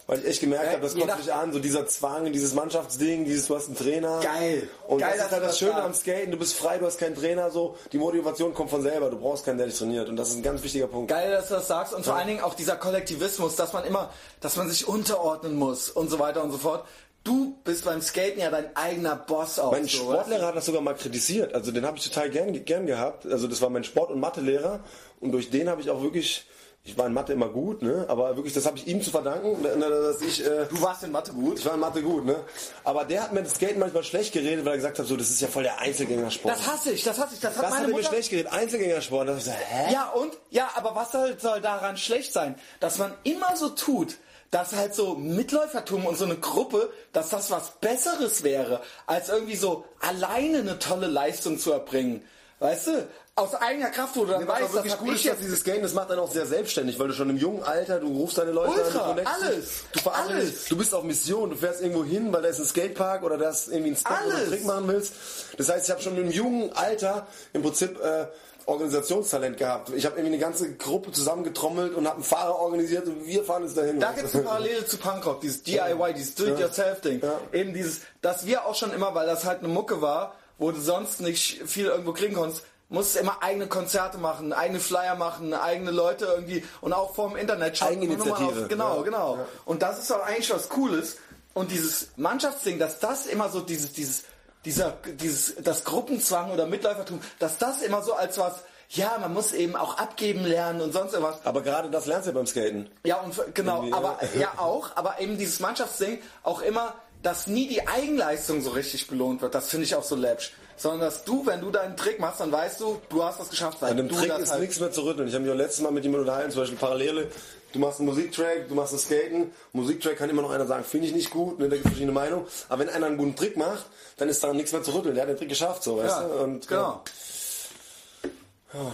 weil 0.09 0.19
ich 0.19 0.27
echt 0.27 0.41
gemerkt 0.41 0.67
Ja, 0.67 0.73
habe, 0.73 0.83
das 0.83 0.95
kommt 0.97 1.17
mich 1.17 1.33
an, 1.33 1.53
so 1.53 1.59
dieser 1.61 1.87
Zwang, 1.87 2.31
dieses 2.33 2.55
Mannschaftsding, 2.55 3.25
dieses, 3.25 3.47
du 3.47 3.55
hast 3.55 3.69
einen 3.69 3.77
Trainer. 3.77 4.19
Geil. 4.21 4.69
Und 4.89 4.99
Geil, 4.99 5.15
das 5.17 5.27
ist 5.27 5.33
halt 5.33 5.43
das 5.45 5.59
Schöne 5.59 5.71
sagst. 5.73 5.85
am 5.87 5.95
Skaten, 5.95 6.31
du 6.33 6.37
bist 6.39 6.55
frei, 6.55 6.79
du 6.79 6.87
hast 6.87 6.99
keinen 6.99 7.15
Trainer, 7.15 7.51
so. 7.53 7.77
Die 7.93 7.99
Motivation 7.99 8.53
kommt 8.53 8.71
von 8.71 8.83
selber, 8.83 9.11
du 9.11 9.17
brauchst 9.19 9.45
keinen, 9.47 9.59
der 9.59 9.69
dich 9.69 9.79
trainiert. 9.79 10.09
Und 10.09 10.17
das 10.17 10.31
ist 10.31 10.37
ein 10.37 10.43
ganz 10.43 10.63
wichtiger 10.65 10.89
Punkt. 10.89 11.09
Geil, 11.09 11.31
dass 11.31 11.49
du 11.49 11.55
das 11.55 11.69
sagst 11.69 11.95
und 11.95 12.05
vor 12.05 12.17
allen 12.17 12.27
Dingen 12.27 12.41
auch 12.43 12.55
dieser 12.55 12.75
Kollektivismus, 12.77 13.55
dass 13.55 13.73
man 13.73 13.85
immer, 13.85 14.11
dass 14.41 14.57
man 14.57 14.69
sich 14.69 14.87
unterordnen 14.89 15.55
muss 15.57 15.89
und 15.89 16.11
so 16.11 16.19
weiter 16.19 16.43
und 16.43 16.51
so 16.51 16.59
fort. 16.59 16.85
Du 17.25 17.57
bist 17.65 17.85
beim 17.85 18.03
Skaten 18.03 18.41
ja 18.41 18.51
dein 18.51 18.75
eigener 18.77 19.15
Boss 19.17 19.59
auch. 19.59 19.71
Mein 19.73 19.85
so, 19.87 19.99
Sportlehrer 19.99 20.47
hat 20.49 20.57
das 20.57 20.67
sogar 20.67 20.81
mal 20.83 20.95
kritisiert. 20.95 21.55
Also 21.55 21.71
den 21.71 21.87
habe 21.87 21.97
ich 21.97 22.05
total 22.05 22.31
gern, 22.31 22.65
gern 22.65 22.87
gehabt. 22.87 23.27
Also 23.27 23.47
das 23.47 23.61
war 23.63 23.71
mein 23.71 23.85
Sport- 23.85 24.11
und 24.11 24.19
Mathelehrer. 24.19 24.81
Und 25.21 25.31
durch 25.33 25.51
den 25.51 25.69
habe 25.69 25.81
ich 25.81 25.89
auch 25.89 26.03
wirklich, 26.03 26.45
ich 26.83 26.99
war 26.99 27.07
in 27.07 27.13
Mathe 27.13 27.33
immer 27.33 27.49
gut, 27.49 27.81
ne? 27.81 28.07
aber 28.09 28.35
wirklich, 28.35 28.55
das 28.55 28.67
habe 28.67 28.77
ich 28.77 28.89
ihm 28.89 29.01
zu 29.03 29.13
verdanken, 29.13 29.63
dass 29.63 30.21
ich... 30.21 30.45
Äh, 30.45 30.67
Du 30.69 30.83
warst 30.83 31.05
in 31.05 31.13
Mathe 31.13 31.33
gut. 31.33 31.61
Ich 31.61 31.65
war 31.65 31.75
in 31.75 31.81
Mathe 31.81 32.03
gut, 32.03 32.25
ne? 32.25 32.35
Aber 32.83 33.05
der 33.05 33.23
hat 33.23 33.33
mir 33.33 33.45
das 33.45 33.55
Skaten 33.55 33.79
manchmal 33.79 34.03
schlecht 34.03 34.33
geredet, 34.33 34.65
weil 34.65 34.73
er 34.73 34.77
gesagt 34.79 34.99
hat, 34.99 35.07
so, 35.07 35.17
das 35.17 35.31
ist 35.31 35.41
ja 35.41 35.47
voll 35.47 35.63
der 35.63 35.79
Einzelgängersport. 35.79 36.57
Das 36.57 36.67
hasse 36.67 36.91
ich, 36.91 37.05
das 37.05 37.21
hasse 37.21 37.35
ich, 37.35 37.41
das 37.41 37.57
hat 37.57 37.59
das 37.59 37.65
hat 37.67 37.71
meine 37.71 37.85
er 37.85 37.89
mir 37.91 37.95
Mutter. 37.99 38.09
schlecht 38.09 38.31
geredet, 38.31 38.53
Einzelgängersport. 38.53 39.29
Da 39.29 39.33
ich 39.35 39.45
gesagt, 39.45 39.59
hä? 39.65 39.93
Ja, 39.93 40.11
und? 40.11 40.37
Ja, 40.51 40.71
aber 40.75 40.97
was 40.97 41.13
soll, 41.13 41.39
soll 41.39 41.61
daran 41.61 41.97
schlecht 41.97 42.33
sein? 42.33 42.57
Dass 42.81 42.99
man 42.99 43.15
immer 43.23 43.57
so 43.57 43.69
tut, 43.69 44.17
dass 44.53 44.75
halt 44.75 44.95
so 44.95 45.15
Mitläufertum 45.15 46.07
und 46.07 46.17
so 46.17 46.27
eine 46.27 46.37
Gruppe, 46.37 46.93
dass 47.13 47.31
das 47.31 47.51
was 47.51 47.73
Besseres 47.81 48.45
wäre, 48.45 48.83
als 49.07 49.31
irgendwie 49.31 49.57
so 49.57 49.87
alleine 49.99 50.59
eine 50.59 50.79
tolle 50.79 51.07
Leistung 51.09 51.59
zu 51.59 51.73
erbringen. 51.73 52.23
Weißt 52.61 52.87
du? 52.87 53.09
Aus 53.35 53.55
eigener 53.55 53.89
Kraft, 53.89 54.15
wo 54.15 54.27
du 54.27 54.33
dann 54.33 54.47
weißt, 54.47 54.75
wirklich 54.75 54.93
das 54.93 55.01
gut 55.01 55.15
ich 55.15 55.25
ist, 55.25 55.33
dass 55.33 55.39
dieses 55.39 55.61
Skaten, 55.61 55.83
das 55.83 55.95
macht 55.95 56.11
dann 56.11 56.19
auch 56.19 56.31
sehr 56.31 56.45
selbstständig, 56.45 56.99
weil 56.99 57.09
du 57.09 57.15
schon 57.15 57.31
im 57.31 57.39
jungen 57.39 57.63
Alter, 57.63 57.99
du 57.99 58.09
rufst 58.09 58.37
deine 58.37 58.53
Leute 58.53 58.73
Ultra, 58.73 59.11
an, 59.11 59.17
du 59.17 59.23
connectst 59.25 59.41
dich, 59.41 59.49
alles, 59.49 59.85
du 59.91 60.11
alles. 60.11 60.65
du 60.67 60.77
bist 60.77 60.95
auf 60.95 61.03
Mission, 61.03 61.49
du 61.49 61.57
fährst 61.57 61.81
irgendwo 61.81 62.05
hin, 62.05 62.31
weil 62.31 62.43
da 62.43 62.49
ist 62.49 62.59
ein 62.59 62.67
Skatepark 62.67 63.23
oder 63.23 63.39
da 63.39 63.49
ist 63.49 63.69
irgendwie 63.69 63.93
ein 63.93 63.97
Spot, 63.97 64.11
wo 64.11 64.15
du 64.17 64.23
einen 64.23 64.37
Alles. 64.37 64.49
Trick 64.51 64.65
machen 64.67 64.87
willst. 64.87 65.15
Das 65.57 65.71
heißt, 65.71 65.87
ich 65.87 65.91
habe 65.91 66.03
schon 66.03 66.19
im 66.19 66.31
jungen 66.31 66.73
Alter 66.75 67.27
im 67.55 67.63
Prinzip 67.63 67.99
äh, 68.03 68.27
Organisationstalent 68.67 69.57
gehabt. 69.57 69.91
Ich 69.91 70.05
habe 70.07 70.17
irgendwie 70.17 70.35
eine 70.35 70.43
ganze 70.43 70.75
Gruppe 70.75 71.13
zusammengetrommelt 71.13 71.95
und 71.95 72.07
habe 72.07 72.17
einen 72.17 72.25
Fahrer 72.25 72.59
organisiert 72.59 73.07
und 73.07 73.27
wir 73.27 73.45
fahren 73.45 73.63
jetzt 73.65 73.77
dahin. 73.77 74.01
Da 74.01 74.13
gibt 74.13 74.27
es 74.29 74.35
eine 74.35 74.45
Parallele 74.45 74.87
zu 74.87 74.97
Punkrock, 74.99 75.41
dieses 75.41 75.63
DIY, 75.63 76.15
dieses 76.17 76.35
Do-it-yourself-Ding. 76.35 77.21
Ja. 77.23 77.41
Eben 77.53 77.75
dieses, 77.75 78.01
dass 78.21 78.47
wir 78.47 78.67
auch 78.67 78.75
schon 78.75 78.93
immer, 78.93 79.15
weil 79.15 79.27
das 79.27 79.45
halt 79.45 79.61
eine 79.61 79.69
Mucke 79.69 80.01
war, 80.03 80.35
wo 80.59 80.71
du 80.71 80.81
sonst 80.81 81.21
nicht 81.21 81.63
viel 81.67 81.87
irgendwo 81.87 82.13
kriegen 82.13 82.35
konntest, 82.35 82.63
musst 82.89 83.17
immer 83.17 83.39
eigene 83.43 83.67
Konzerte 83.69 84.19
machen, 84.19 84.53
eigene 84.53 84.79
Flyer 84.79 85.15
machen, 85.17 85.55
eigene 85.55 85.91
Leute 85.91 86.27
irgendwie 86.27 86.63
und 86.83 86.93
auch 86.93 87.15
vorm 87.15 87.37
Internet 87.37 87.79
schauen. 87.79 87.89
Eigeninitiative. 87.89 88.63
Auf- 88.65 88.69
Genau, 88.69 88.97
Ja. 88.99 89.03
genau. 89.03 89.39
Und 89.65 89.81
das 89.83 89.99
ist 89.99 90.13
auch 90.13 90.25
eigentlich 90.25 90.53
was 90.53 90.69
Cooles. 90.69 91.17
Und 91.55 91.71
dieses 91.71 92.09
Mannschaftsding, 92.17 92.79
dass 92.79 92.99
das 92.99 93.27
immer 93.27 93.49
so 93.51 93.61
dieses, 93.61 93.93
dieses, 93.93 94.25
dieser, 94.65 94.97
dieses, 95.21 95.57
das 95.63 95.85
Gruppenzwang 95.85 96.51
oder 96.51 96.67
Mitläufertum, 96.67 97.21
dass 97.39 97.59
das 97.59 97.83
immer 97.83 98.03
so 98.03 98.15
als 98.15 98.39
was, 98.39 98.63
ja, 98.89 99.17
man 99.21 99.33
muss 99.33 99.53
eben 99.53 99.75
auch 99.75 99.99
abgeben 99.99 100.45
lernen 100.45 100.81
und 100.81 100.93
sonst 100.93 101.15
irgendwas. 101.15 101.39
Aber 101.45 101.63
gerade 101.63 101.91
das 101.91 102.07
lernst 102.07 102.29
du 102.29 102.33
beim 102.33 102.47
Skaten. 102.47 102.91
Ja, 103.05 103.21
und 103.21 103.35
genau, 103.55 103.77
Irgendwie, 103.77 103.95
aber 103.95 104.19
ja. 104.35 104.41
ja 104.41 104.53
auch, 104.59 104.97
aber 104.97 105.21
eben 105.21 105.39
dieses 105.39 105.61
Mannschaftsding 105.61 106.19
auch 106.43 106.61
immer, 106.61 106.95
dass 107.23 107.47
nie 107.47 107.69
die 107.69 107.87
Eigenleistung 107.87 108.61
so 108.61 108.71
richtig 108.71 109.07
belohnt 109.07 109.43
wird. 109.43 109.55
Das 109.55 109.69
finde 109.69 109.85
ich 109.85 109.95
auch 109.95 110.03
so 110.03 110.17
läppsch. 110.17 110.53
Sondern 110.77 111.01
dass 111.01 111.25
du, 111.25 111.47
wenn 111.47 111.61
du 111.61 111.71
deinen 111.71 111.97
Trick 111.97 112.19
machst, 112.19 112.41
dann 112.41 112.51
weißt 112.51 112.81
du, 112.81 113.01
du 113.09 113.23
hast 113.23 113.39
das 113.39 113.51
geschafft, 113.51 113.81
weil 113.81 113.93
An 113.93 113.99
dem 113.99 114.09
du 114.09 114.17
Trick 114.17 114.37
ist 114.39 114.51
halt 114.51 114.61
nichts 114.61 114.81
mehr 114.81 114.91
zu 114.91 115.03
rütteln. 115.03 115.29
Ich 115.29 115.35
habe 115.35 115.45
mich 115.45 115.53
auch 115.53 115.57
letztes 115.57 115.81
Mal 115.81 115.93
mit 115.93 116.03
jemandem 116.03 116.23
unterhalten, 116.23 116.51
zum 116.51 116.63
Beispiel 116.63 116.79
Parallele. 116.79 117.31
Du 117.73 117.79
machst 117.79 117.99
einen 118.01 118.09
Musiktrack, 118.09 118.69
du 118.69 118.75
machst 118.75 118.93
das 118.93 119.05
Skaten. 119.05 119.51
Musiktrack 119.73 120.17
kann 120.17 120.31
immer 120.31 120.43
noch 120.43 120.51
einer 120.51 120.67
sagen, 120.67 120.85
finde 120.85 121.07
ich 121.09 121.15
nicht 121.15 121.31
gut, 121.31 121.59
ne, 121.59 121.69
da 121.69 121.77
gibt 121.77 121.87
es 121.87 121.91
verschiedene 121.93 122.13
Meinungen. 122.13 122.47
Aber 122.69 122.81
wenn 122.81 122.89
einer 122.91 123.07
einen 123.07 123.17
guten 123.17 123.35
Trick 123.37 123.57
macht, 123.57 123.87
dann 124.19 124.29
ist 124.29 124.43
daran 124.43 124.57
nichts 124.57 124.73
mehr 124.73 124.83
zu 124.83 124.95
rütteln. 124.95 125.15
Der 125.15 125.23
hat 125.25 125.31
den 125.31 125.37
Trick 125.39 125.49
geschafft, 125.49 125.83
so, 125.83 125.97
weißt 125.99 126.09
Ja, 126.09 126.23
du? 126.23 126.35
Und, 126.43 126.69
genau. 126.69 127.03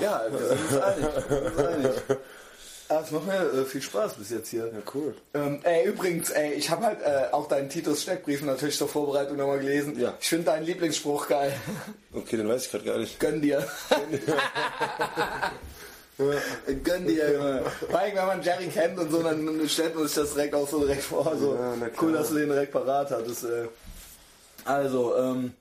Ja, 0.01 0.23
wir 0.31 0.39
sind 0.39 0.59
uns 0.61 0.83
einig. 0.83 1.05
Wir 1.29 1.37
sind 1.41 1.57
uns 1.57 1.67
einig. 1.67 2.19
Ah, 2.91 3.03
es 3.05 3.11
macht 3.11 3.27
mir 3.27 3.35
äh, 3.35 3.65
viel 3.67 3.83
Spaß 3.83 4.15
bis 4.15 4.31
jetzt 4.31 4.49
hier. 4.49 4.65
Ja, 4.65 4.79
cool. 4.95 5.15
Ähm, 5.35 5.61
ey, 5.63 5.87
übrigens, 5.87 6.31
ey, 6.31 6.55
ich 6.55 6.71
habe 6.71 6.87
halt 6.87 7.03
äh, 7.03 7.33
auch 7.33 7.47
deinen 7.47 7.69
Titus 7.69 8.01
Steckbrief 8.01 8.41
natürlich 8.43 8.79
zur 8.79 8.89
Vorbereitung 8.89 9.37
nochmal 9.37 9.59
gelesen. 9.59 9.99
Ja. 10.01 10.15
Ich 10.19 10.27
finde 10.31 10.47
deinen 10.47 10.65
Lieblingsspruch 10.65 11.29
geil. 11.29 11.53
Okay, 12.15 12.39
den 12.39 12.49
weiß 12.49 12.65
ich 12.65 12.71
gerade 12.71 12.85
gar 12.85 12.97
nicht. 12.97 13.21
Gönn 13.21 13.43
dir. 13.43 13.69
Gönn 13.91 14.11
dir, 14.21 14.21
Junge. 16.19 17.63
Vor 17.91 17.99
allem, 17.99 18.17
wenn 18.17 18.27
man 18.27 18.43
Jerry 18.43 18.67
kennt 18.69 18.99
und 18.99 19.11
so, 19.11 19.23
dann 19.23 19.69
stellt 19.69 19.95
man 19.95 20.07
sich 20.07 20.17
das 20.17 20.35
direkt 20.35 20.55
auch 20.55 20.69
so 20.69 20.81
direkt 20.81 21.03
vor. 21.05 21.37
So. 21.39 21.55
Ja, 21.55 21.75
cool, 22.03 22.13
dass 22.13 22.29
du 22.29 22.35
den 22.35 22.49
direkt 22.49 22.73
parat 22.73 23.11
hattest. 23.11 23.45
Äh. 23.45 23.69
Also, 24.65 25.17
ähm, 25.17 25.53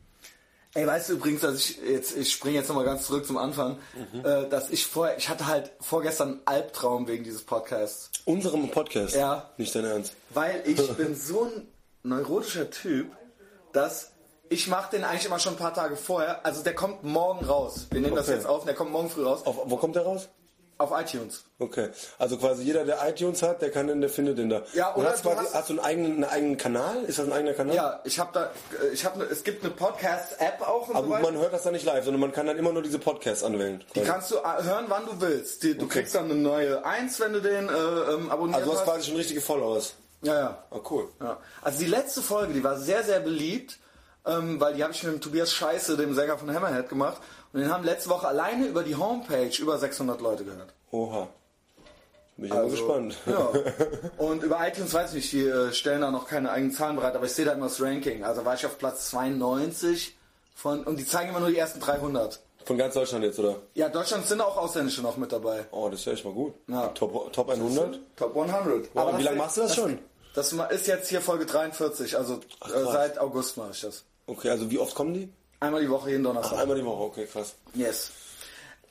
ey, 0.74 0.86
weißt 0.88 1.10
du 1.10 1.14
übrigens, 1.14 1.42
dass 1.42 1.56
ich 1.56 1.80
jetzt, 1.88 2.18
ich 2.18 2.32
springe 2.34 2.56
jetzt 2.58 2.68
nochmal 2.70 2.86
ganz 2.86 3.06
zurück 3.06 3.26
zum 3.26 3.38
Anfang, 3.38 3.78
Mhm. 4.14 4.26
äh, 4.26 4.50
dass 4.50 4.70
ich 4.70 4.86
vorher, 4.86 5.18
ich 5.18 5.30
hatte 5.30 5.48
halt 5.48 5.72
vorgestern 5.80 6.30
einen 6.30 6.42
Albtraum 6.46 7.08
wegen 7.08 7.24
dieses 7.24 7.44
Podcasts. 7.44 8.10
Unserem 8.26 8.70
Podcast. 8.72 9.16
Ja. 9.16 9.50
Nicht 9.58 9.74
dein 9.76 9.86
Ernst. 9.86 10.14
Weil 10.32 10.64
ich 10.66 10.76
bin 10.98 11.16
so 11.16 11.44
ein 11.46 11.68
neurotischer 12.04 12.70
Typ, 12.70 13.12
dass 13.74 14.12
ich 14.50 14.68
mache 14.70 14.92
den 14.96 15.04
eigentlich 15.04 15.26
immer 15.26 15.40
schon 15.40 15.54
ein 15.54 15.60
paar 15.60 15.74
Tage 15.74 15.98
vorher. 15.98 16.46
Also 16.46 16.64
der 16.64 16.74
kommt 16.74 17.04
morgen 17.04 17.46
raus. 17.46 17.88
Wir 17.92 18.00
nehmen 18.00 18.16
das 18.16 18.28
Okay. 18.28 18.38
jetzt 18.38 18.48
auf, 18.48 18.64
der 18.64 18.74
kommt 18.76 18.92
morgen 18.92 19.10
früh 19.10 19.24
raus. 19.26 19.46
Auf, 19.46 19.58
wo 19.66 19.76
kommt 19.76 19.96
der 19.98 20.04
raus? 20.04 20.30
Auf 20.80 20.92
iTunes. 20.92 21.44
Okay. 21.58 21.90
Also 22.20 22.38
quasi 22.38 22.62
jeder, 22.64 22.86
der 22.86 23.00
iTunes 23.10 23.42
hat, 23.42 23.64
der 23.64 23.72
kann 23.72 23.88
den, 23.88 24.00
der 24.00 24.12
findet 24.12 24.38
den 24.38 24.50
da. 24.50 24.62
Ja, 24.74 24.90
Und 24.92 25.02
oder 25.02 25.12
hast, 25.14 25.26
du 25.26 25.30
quasi, 25.30 25.46
hast- 25.46 25.56
hast 25.56 25.70
du 25.70 25.74
einen 25.74 25.80
eigenen, 25.80 26.12
einen 26.14 26.24
eigenen 26.26 26.58
Kanal? 26.58 27.04
Ist 27.06 27.18
das 27.18 27.26
ein 27.26 27.34
eigener 27.34 27.54
Kanal? 27.54 27.76
Ja, 27.76 28.00
ich 28.04 28.20
habe 28.20 28.30
da, 28.34 28.52
ich 28.94 29.04
habe, 29.04 29.24
es 29.24 29.44
gibt 29.44 29.64
eine 29.64 29.74
Podcast-App 29.74 30.62
auch 30.62 30.88
und 30.90 30.96
Aber 30.96 31.08
so 31.18 31.24
man 31.24 31.36
hört 31.38 31.54
das 31.54 31.64
dann 31.64 31.74
nicht 31.74 31.86
live, 31.86 32.04
sondern 32.06 32.22
man 32.22 32.32
kann 32.32 32.46
dann 32.46 32.58
immer 32.58 32.72
nur 32.74 32.84
diese 32.84 33.00
Podcasts 33.00 33.44
anwählen. 33.44 33.84
Die 33.96 34.02
kannst 34.02 34.30
du 34.30 34.36
äh, 34.36 34.64
hören, 34.64 34.86
wann 34.88 35.06
du 35.08 35.20
willst. 35.20 35.64
Die, 35.64 35.76
du 35.76 35.88
kriegst 35.88 36.14
dann 36.14 36.26
eine 36.26 36.36
neue 36.36 36.86
Eins, 36.86 37.20
wenn 37.20 37.34
du 37.34 37.42
den 37.42 37.70
äh, 37.70 37.72
ähm, 37.72 38.30
abonniert 38.30 38.60
Also 38.60 38.72
du 38.74 38.78
hast. 38.78 38.84
quasi 38.86 39.08
schon 39.08 39.16
richtige 39.18 39.42
Followers. 39.42 39.96
Ja, 40.22 40.36
ja. 40.40 40.64
Oh, 40.70 40.82
cool. 40.92 41.10
Ja. 41.20 41.38
Also 41.64 41.80
die 41.80 41.86
letzte 41.88 42.22
Folge, 42.22 42.54
die 42.54 42.64
war 42.64 42.78
sehr, 42.78 43.04
sehr 43.04 43.20
beliebt, 43.20 43.78
ähm, 44.26 44.60
weil 44.60 44.74
die 44.76 44.84
habe 44.84 44.94
ich 44.94 45.02
mit 45.04 45.14
dem 45.14 45.22
Tobias 45.22 45.54
Scheiße, 45.54 45.96
dem 45.98 46.14
Sänger 46.14 46.38
von 46.38 46.54
Hammerhead, 46.54 46.90
gemacht. 46.90 47.18
Und 47.54 47.62
den 47.62 47.72
haben 47.72 47.84
letzte 47.84 48.10
Woche 48.10 48.28
alleine 48.28 48.68
über 48.68 48.84
die 48.84 48.96
Homepage 48.96 49.52
über 49.60 49.78
600 49.78 50.22
Leute 50.22 50.44
gehört. 50.44 50.74
Oha. 50.92 51.28
Bin 52.36 52.46
ich 52.46 52.54
mal 52.54 52.70
gespannt. 52.70 53.18
Ja. 53.26 53.50
Und 54.18 54.44
über 54.44 54.66
iTunes 54.68 54.94
weiß 54.94 55.10
ich 55.10 55.16
nicht, 55.16 55.32
die 55.32 55.48
äh, 55.48 55.72
stellen 55.74 56.02
da 56.02 56.12
noch 56.12 56.28
keine 56.28 56.52
eigenen 56.52 56.72
Zahlen 56.72 56.96
bereit, 56.96 57.16
aber 57.16 57.26
ich 57.26 57.32
sehe 57.34 57.46
da 57.46 57.54
immer 57.54 57.66
das 57.68 57.82
Ranking. 57.82 58.24
Also 58.24 58.46
war 58.46 58.54
ich 58.54 58.66
auf 58.66 58.78
Platz 58.78 59.10
92 59.10 60.16
von, 60.54 60.84
und 60.84 60.98
die 61.00 61.06
zeigen 61.06 61.30
immer 61.30 61.40
nur 61.40 61.50
die 61.50 61.58
ersten 61.58 61.80
300. 61.80 62.40
Von 62.66 62.78
ganz 62.78 62.94
Deutschland 62.94 63.24
jetzt, 63.24 63.40
oder? 63.40 63.56
Ja, 63.74 63.90
Deutschland 63.90 64.26
sind 64.28 64.42
auch 64.42 64.58
Ausländische 64.58 65.02
noch 65.02 65.18
mit 65.18 65.32
dabei. 65.32 65.66
Oh, 65.72 65.88
das 65.90 66.02
ist 66.02 66.06
ja 66.06 66.14
echt 66.14 66.26
mal 66.26 66.34
gut. 66.34 66.54
Ja. 66.68 66.88
Top, 66.90 67.32
Top 67.34 67.50
100? 67.50 68.00
Top 68.16 68.36
100. 68.38 68.90
Wow, 68.94 69.12
das- 69.12 69.20
wie 69.20 69.24
lange 69.24 69.38
machst 69.38 69.58
du 69.58 69.62
das 69.62 69.74
schon? 69.76 69.98
Das 70.36 70.54
ist 70.54 70.86
jetzt 70.86 71.08
hier 71.10 71.22
Folge 71.22 71.48
43, 71.48 72.16
also 72.16 72.36
äh, 72.36 72.40
krass. 72.60 72.92
seit 72.92 73.18
August 73.20 73.58
mache 73.58 73.72
ich 73.72 73.82
das. 73.82 74.04
Okay, 74.28 74.50
also 74.52 74.70
wie 74.70 74.78
oft 74.78 74.94
kommen 74.94 75.16
die? 75.16 75.30
Einmal 75.60 75.82
die 75.82 75.90
Woche, 75.90 76.10
jeden 76.12 76.26
Ach, 76.26 76.30
Donnerstag. 76.30 76.60
einmal 76.60 76.78
die 76.78 76.86
Woche, 76.86 77.04
okay, 77.04 77.26
krass. 77.32 77.56
Yes. 77.74 78.12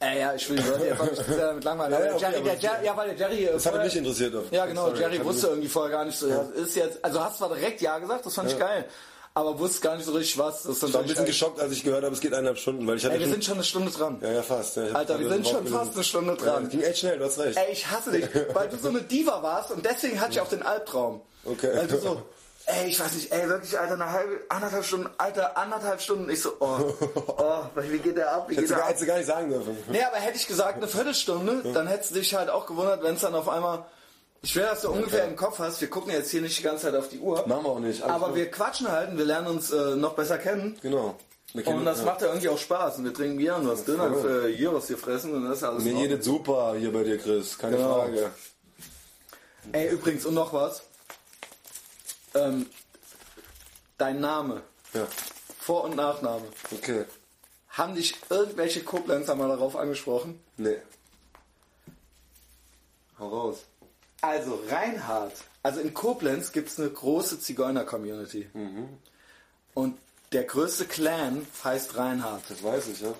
Äh, 0.00 0.20
ja, 0.20 0.34
ich 0.34 0.48
will 0.50 0.56
die 0.56 0.68
Leute 0.68 1.00
auch 1.00 1.10
nicht 1.10 1.22
damit 1.38 1.64
langweilen. 1.64 1.92
Ja, 1.92 2.04
ja, 2.06 2.12
okay, 2.14 2.20
Jerry, 2.32 2.44
das- 2.44 2.62
Jerry, 2.62 2.84
ja, 2.86 2.96
weil 2.96 3.08
der 3.14 3.16
Jerry. 3.16 3.44
äh, 3.46 3.52
Das 3.52 3.62
vorher- 3.62 3.84
mich 3.84 3.96
interessiert. 3.96 4.34
Ja, 4.50 4.66
genau. 4.66 4.86
Sorry, 4.88 4.98
Jerry 5.00 5.16
hat 5.16 5.24
wusste 5.24 5.46
irgendwie 5.46 5.68
vorher 5.68 5.90
gar 5.96 6.04
nicht 6.04 6.18
so. 6.18 6.28
Ja. 6.28 6.42
Ist 6.54 6.76
jetzt, 6.76 7.02
also 7.04 7.24
hast 7.24 7.38
zwar 7.38 7.48
direkt 7.54 7.80
Ja 7.80 7.98
gesagt, 7.98 8.26
das 8.26 8.34
fand 8.34 8.50
ich 8.50 8.58
geil. 8.58 8.84
aber 9.32 9.58
wusste 9.58 9.80
gar 9.80 9.96
nicht 9.96 10.04
so 10.04 10.12
richtig 10.12 10.36
was. 10.38 10.64
Das 10.64 10.76
Ich 10.76 10.82
war 10.82 10.88
ein 11.00 11.06
bisschen 11.06 11.08
natürlich- 11.22 11.26
geschockt, 11.40 11.60
als 11.60 11.72
ich 11.72 11.82
gehört 11.84 12.04
habe, 12.04 12.14
es 12.14 12.20
geht 12.20 12.32
eineinhalb 12.34 12.58
Stunden, 12.58 12.86
weil 12.86 12.96
ich 12.96 13.04
hatte 13.04 13.14
Ey, 13.14 13.20
wir 13.20 13.26
schon, 13.26 13.32
sind 13.34 13.44
schon 13.44 13.54
eine 13.54 13.64
Stunde 13.64 13.90
dran. 13.92 14.18
ja, 14.22 14.32
ja, 14.32 14.42
fast. 14.42 14.76
Ja, 14.76 14.82
Alter, 14.92 15.18
wir 15.18 15.28
sind 15.30 15.48
schon 15.48 15.66
fast 15.66 15.94
eine 15.94 16.04
Stunde 16.04 16.32
Ja, 16.32 16.36
dran. 16.44 16.62
das 16.64 16.72
ging 16.72 16.82
echt 16.82 16.98
schnell, 16.98 17.18
du 17.18 17.24
hast 17.24 17.38
recht. 17.38 17.56
Ey, 17.56 17.72
ich 17.72 17.86
hasse 17.90 18.10
dich, 18.12 18.26
weil 18.54 18.68
du 18.68 18.76
so 18.76 18.88
eine 18.88 19.00
Diva 19.02 19.42
warst 19.42 19.70
und 19.70 19.82
deswegen 19.86 20.20
hatte 20.20 20.32
ich 20.32 20.40
auch 20.40 20.48
den 20.48 20.62
Albtraum. 20.62 21.22
Okay. 21.44 21.70
Weil 21.74 21.86
du 21.86 21.98
so, 21.98 22.22
ey, 22.66 22.88
ich 22.88 23.00
weiß 23.00 23.12
nicht, 23.14 23.32
ey, 23.32 23.48
wirklich, 23.48 23.78
Alter, 23.78 23.94
eine 23.94 24.10
halbe, 24.12 24.40
anderthalb 24.48 24.84
Stunden, 24.84 25.08
Alter, 25.18 25.56
anderthalb 25.56 26.00
Stunden. 26.00 26.28
Ich 26.30 26.42
so, 26.42 26.52
oh, 26.60 26.92
oh, 27.38 27.62
wie 27.76 27.98
geht 27.98 28.16
der 28.16 28.32
ab, 28.32 28.48
wie 28.48 28.54
geht 28.56 28.64
Hättest 28.64 28.72
du, 28.72 28.76
der 28.76 28.84
hättest 28.86 29.02
du 29.02 29.06
gar 29.06 29.16
nicht 29.18 29.26
sagen 29.26 29.48
dürfen. 29.50 29.76
Nee, 29.90 30.02
aber 30.02 30.16
hätte 30.16 30.36
ich 30.36 30.46
gesagt 30.46 30.76
eine 30.76 30.88
Viertelstunde, 30.88 31.72
dann 31.72 31.86
hättest 31.86 32.10
du 32.10 32.14
dich 32.16 32.34
halt 32.34 32.50
auch 32.50 32.66
gewundert, 32.66 33.02
wenn 33.02 33.14
es 33.14 33.20
dann 33.22 33.34
auf 33.34 33.48
einmal. 33.48 33.84
Ich 34.42 34.54
will, 34.54 34.62
dass 34.64 34.82
du 34.82 34.90
ungefähr 34.90 35.24
im 35.24 35.34
Kopf 35.34 35.58
hast. 35.58 35.80
Wir 35.80 35.88
gucken 35.88 36.12
jetzt 36.12 36.30
hier 36.30 36.40
nicht 36.42 36.56
die 36.58 36.62
ganze 36.62 36.84
Zeit 36.84 36.94
auf 36.94 37.08
die 37.08 37.18
Uhr. 37.18 37.44
Machen 37.48 37.64
wir 37.64 37.70
auch 37.70 37.78
nicht. 37.80 38.02
Aber 38.02 38.26
gut. 38.28 38.36
wir 38.36 38.50
quatschen 38.50 38.90
halt 38.92 39.10
und 39.10 39.18
wir 39.18 39.24
lernen 39.24 39.48
uns 39.48 39.72
äh, 39.72 39.96
noch 39.96 40.12
besser 40.14 40.38
kennen. 40.38 40.78
Genau. 40.82 41.16
Kennen- 41.52 41.78
Und 41.78 41.84
das 41.86 42.00
ja. 42.00 42.04
macht 42.04 42.20
ja 42.20 42.28
irgendwie 42.28 42.48
auch 42.50 42.58
Spaß. 42.58 42.98
Und 42.98 43.04
wir 43.06 43.14
trinken 43.14 43.38
Bier 43.38 43.56
und 43.56 43.66
was 43.66 43.84
Döner 43.84 44.12
voll. 44.12 44.20
für 44.22 44.52
Gyros 44.52 44.86
hier 44.88 44.98
fressen 44.98 45.32
und 45.34 45.48
das 45.48 45.58
ist 45.58 45.64
alles. 45.64 45.82
Mir 45.84 45.94
jedes 45.94 46.24
super 46.24 46.74
hier 46.78 46.92
bei 46.92 47.02
dir, 47.02 47.18
Chris. 47.18 47.56
Keine 47.58 47.76
Genau. 47.78 47.94
Frage. 48.02 48.30
Ey, 49.72 49.88
übrigens, 49.88 50.26
und 50.26 50.34
noch 50.34 50.52
was. 50.52 50.82
Ähm, 52.36 52.66
dein 53.98 54.20
Name, 54.20 54.62
Ja. 54.92 55.06
Vor- 55.58 55.84
und 55.84 55.96
Nachname. 55.96 56.46
Okay. 56.72 57.04
Haben 57.70 57.94
dich 57.94 58.14
irgendwelche 58.30 58.82
Koblenzer 58.84 59.34
mal 59.34 59.48
darauf 59.48 59.74
angesprochen? 59.76 60.40
Nee. 60.56 60.78
Hau 63.18 63.28
raus. 63.28 63.64
Also 64.20 64.60
Reinhard, 64.68 65.32
also 65.62 65.80
in 65.80 65.92
Koblenz 65.92 66.52
gibt 66.52 66.68
es 66.68 66.78
eine 66.78 66.90
große 66.90 67.40
Zigeuner-Community. 67.40 68.48
Und 69.74 69.98
der 70.32 70.44
größte 70.44 70.86
Clan 70.86 71.46
heißt 71.64 71.96
Reinhard. 71.96 72.42
Das 72.48 72.62
weiß 72.62 72.88
ich, 72.88 73.00
ja. 73.00 73.14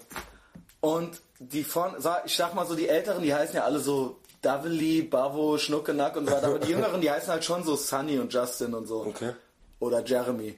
Und 0.80 1.20
die 1.38 1.64
von, 1.64 1.94
ich 2.24 2.36
sag 2.36 2.54
mal 2.54 2.66
so, 2.66 2.74
die 2.74 2.88
Älteren, 2.88 3.22
die 3.22 3.34
heißen 3.34 3.56
ja 3.56 3.64
alle 3.64 3.78
so 3.80 4.18
Daveli, 4.46 5.02
Bavo, 5.02 5.58
Schnuckenack 5.58 6.16
und 6.16 6.28
so 6.28 6.32
weiter. 6.36 6.46
Aber 6.46 6.60
die 6.60 6.70
Jüngeren, 6.70 7.00
die 7.00 7.10
heißen 7.10 7.28
halt 7.28 7.44
schon 7.44 7.64
so 7.64 7.74
Sunny 7.74 8.20
und 8.20 8.32
Justin 8.32 8.74
und 8.74 8.86
so. 8.86 9.04
Okay. 9.04 9.32
Oder 9.80 10.04
Jeremy. 10.04 10.56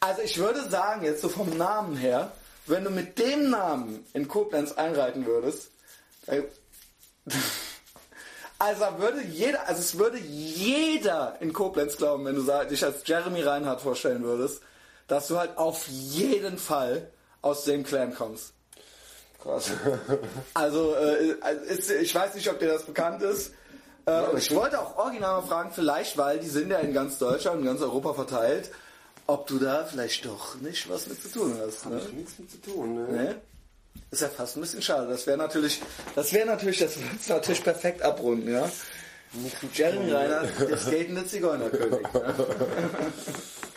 Also 0.00 0.20
ich 0.20 0.36
würde 0.36 0.68
sagen, 0.68 1.02
jetzt 1.02 1.22
so 1.22 1.30
vom 1.30 1.56
Namen 1.56 1.96
her, 1.96 2.32
wenn 2.66 2.84
du 2.84 2.90
mit 2.90 3.18
dem 3.18 3.48
Namen 3.48 4.04
in 4.12 4.28
Koblenz 4.28 4.72
einreiten 4.72 5.24
würdest, 5.24 5.70
ey, 6.26 6.44
also 8.58 8.84
würde 8.98 9.22
jeder, 9.22 9.66
also 9.66 9.80
es 9.80 9.96
würde 9.96 10.18
jeder 10.18 11.38
in 11.40 11.54
Koblenz 11.54 11.96
glauben, 11.96 12.26
wenn 12.26 12.34
du 12.34 12.66
dich 12.68 12.84
als 12.84 13.02
Jeremy 13.06 13.40
Reinhardt 13.40 13.80
vorstellen 13.80 14.24
würdest, 14.24 14.60
dass 15.08 15.28
du 15.28 15.38
halt 15.38 15.56
auf 15.56 15.88
jeden 15.88 16.58
Fall 16.58 17.10
aus 17.40 17.64
dem 17.64 17.82
Clan 17.82 18.14
kommst. 18.14 18.52
Krass. 19.44 19.70
Also, 20.54 20.94
äh, 20.94 21.36
ist, 21.68 21.90
ich 21.90 22.14
weiß 22.14 22.34
nicht, 22.34 22.50
ob 22.50 22.58
dir 22.58 22.68
das 22.68 22.84
bekannt 22.84 23.22
ist. 23.22 23.52
Äh, 24.06 24.22
und 24.22 24.38
ich 24.38 24.54
wollte 24.54 24.80
auch 24.80 24.96
original 24.96 25.42
fragen, 25.42 25.70
vielleicht, 25.72 26.16
weil 26.16 26.38
die 26.38 26.48
sind 26.48 26.70
ja 26.70 26.78
in 26.78 26.92
ganz 26.92 27.18
Deutschland, 27.18 27.60
in 27.60 27.66
ganz 27.66 27.82
Europa 27.82 28.14
verteilt, 28.14 28.70
ob 29.26 29.46
du 29.46 29.58
da 29.58 29.84
vielleicht 29.84 30.24
doch 30.24 30.56
nicht 30.60 30.88
was 30.88 31.06
mit 31.06 31.22
zu 31.22 31.28
tun 31.28 31.58
hast. 31.60 31.86
Ne? 31.86 32.00
Nichts 32.14 32.38
mit 32.38 32.50
zu 32.50 32.60
tun, 32.60 32.94
ne? 32.94 33.12
Ne? 33.12 33.36
Ist 34.10 34.22
ja 34.22 34.28
fast 34.28 34.56
ein 34.56 34.60
bisschen 34.60 34.82
schade. 34.82 35.08
Das 35.08 35.26
wäre 35.26 35.38
natürlich, 35.38 35.80
das 36.14 36.32
wäre 36.32 36.46
natürlich, 36.46 36.78
das 36.78 36.96
würde 36.96 37.08
natürlich 37.28 37.62
perfekt 37.62 38.02
abrunden, 38.02 38.52
ja. 38.52 38.70
Jeremy 39.72 40.12
Reinhardt, 40.12 40.48
der 40.60 40.78
skatende 40.78 41.26
Zigeunerkönig. 41.26 42.02
Ne? 42.12 42.34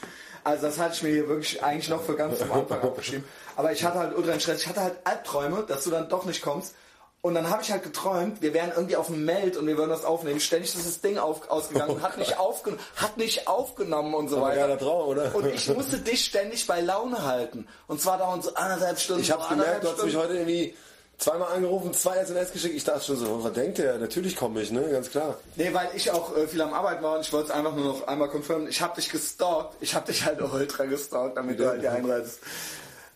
Also 0.48 0.68
das 0.68 0.80
hatte 0.80 0.94
ich 0.96 1.04
mir 1.04 1.10
hier 1.10 1.28
wirklich 1.28 1.62
eigentlich 1.62 1.90
noch 1.90 2.02
für 2.02 2.16
ganz 2.16 2.42
am 2.42 2.54
Anfang 2.54 2.82
aufgeschrieben. 2.82 3.26
Aber 3.58 3.74
ich 3.74 3.84
hatte 3.84 4.00
halt 4.00 4.16
ultra 4.16 4.40
Stress. 4.40 4.62
Ich 4.62 4.68
hatte 4.68 4.82
halt 4.82 4.96
Albträume, 5.04 5.66
dass 5.68 5.84
du 5.84 5.90
dann 5.90 6.08
doch 6.08 6.24
nicht 6.24 6.42
kommst. 6.42 6.74
Und 7.20 7.36
dann 7.36 7.50
habe 7.50 7.64
ich 7.64 7.72
halt 7.72 7.84
geträumt, 7.84 8.42
wir 8.42 8.54
wären 8.54 8.72
irgendwie 8.74 8.96
auf 8.96 9.08
dem 9.08 9.26
Meld 9.26 9.58
und 9.58 9.68
wir 9.68 9.76
würden 9.76 9.90
das 9.90 10.06
aufnehmen. 10.06 10.40
Ständig 10.40 10.74
ist 10.74 10.86
das 10.86 11.02
Ding 11.02 11.18
auf, 11.18 11.50
ausgegangen, 11.50 12.02
hat, 12.02 12.18
nicht 12.18 12.40
aufgen 12.40 12.80
hat 12.96 13.18
nicht 13.18 13.50
aufgenommen 13.50 14.14
und 14.14 14.30
so 14.30 14.40
weiter. 14.40 14.62
geiler 14.62 14.78
Traum, 14.78 15.10
oder? 15.10 15.36
Und 15.36 15.48
ich 15.48 15.68
musste 15.76 15.98
dich 15.98 16.24
ständig 16.24 16.66
bei 16.66 16.80
Laune 16.80 17.26
halten. 17.26 17.68
Und 17.88 18.00
zwar 18.00 18.18
dauernd 18.18 18.46
so 18.46 18.54
anderthalb 18.54 19.00
Stunden. 19.00 19.24
Ich 19.24 19.32
hab's 19.32 19.50
so 19.50 19.56
gemerkt, 19.56 19.84
du 19.84 19.90
hast 19.90 20.06
mich 20.06 20.16
heute 20.16 20.36
irgendwie 20.36 20.76
zweimal 21.18 21.52
angerufen, 21.54 21.94
zwei 21.94 22.18
SMS 22.18 22.52
geschickt. 22.52 22.76
Ich 22.76 22.84
dachte 22.84 23.06
schon 23.06 23.18
so, 23.18 23.44
was 23.44 23.54
denkt 23.54 23.78
der? 23.80 23.98
Natürlich 23.98 24.36
komme 24.36 24.62
ich, 24.62 24.72
ne? 24.72 24.90
Ganz 24.90 25.10
klar. 25.10 25.38
Nee, 25.56 25.74
weil 25.74 25.90
ich 25.96 26.12
auch 26.12 26.36
äh, 26.38 26.48
viel 26.48 26.62
am 26.62 26.74
Arbeiten 26.74 27.04
war 27.04 27.16
und 27.16 27.22
ich 27.22 27.34
wollte 27.34 27.50
es 27.50 27.54
einfach 27.54 27.76
nur 27.76 27.86
noch 27.86 28.08
einmal 28.08 28.30
confirmen. 28.30 28.68
Ich 28.68 28.82
habe 28.82 28.96
dich 28.96 29.10
gestalkt. 29.10 29.76
Ich 29.82 29.96
habe 29.96 30.06
dich 30.12 30.26
halt 30.26 30.42
ultra 30.42 30.86
gestalkt, 30.86 31.38
damit 31.38 31.60
du 31.60 31.68
halt 31.68 31.82
hier 31.82 31.92
einreitest. 31.92 32.40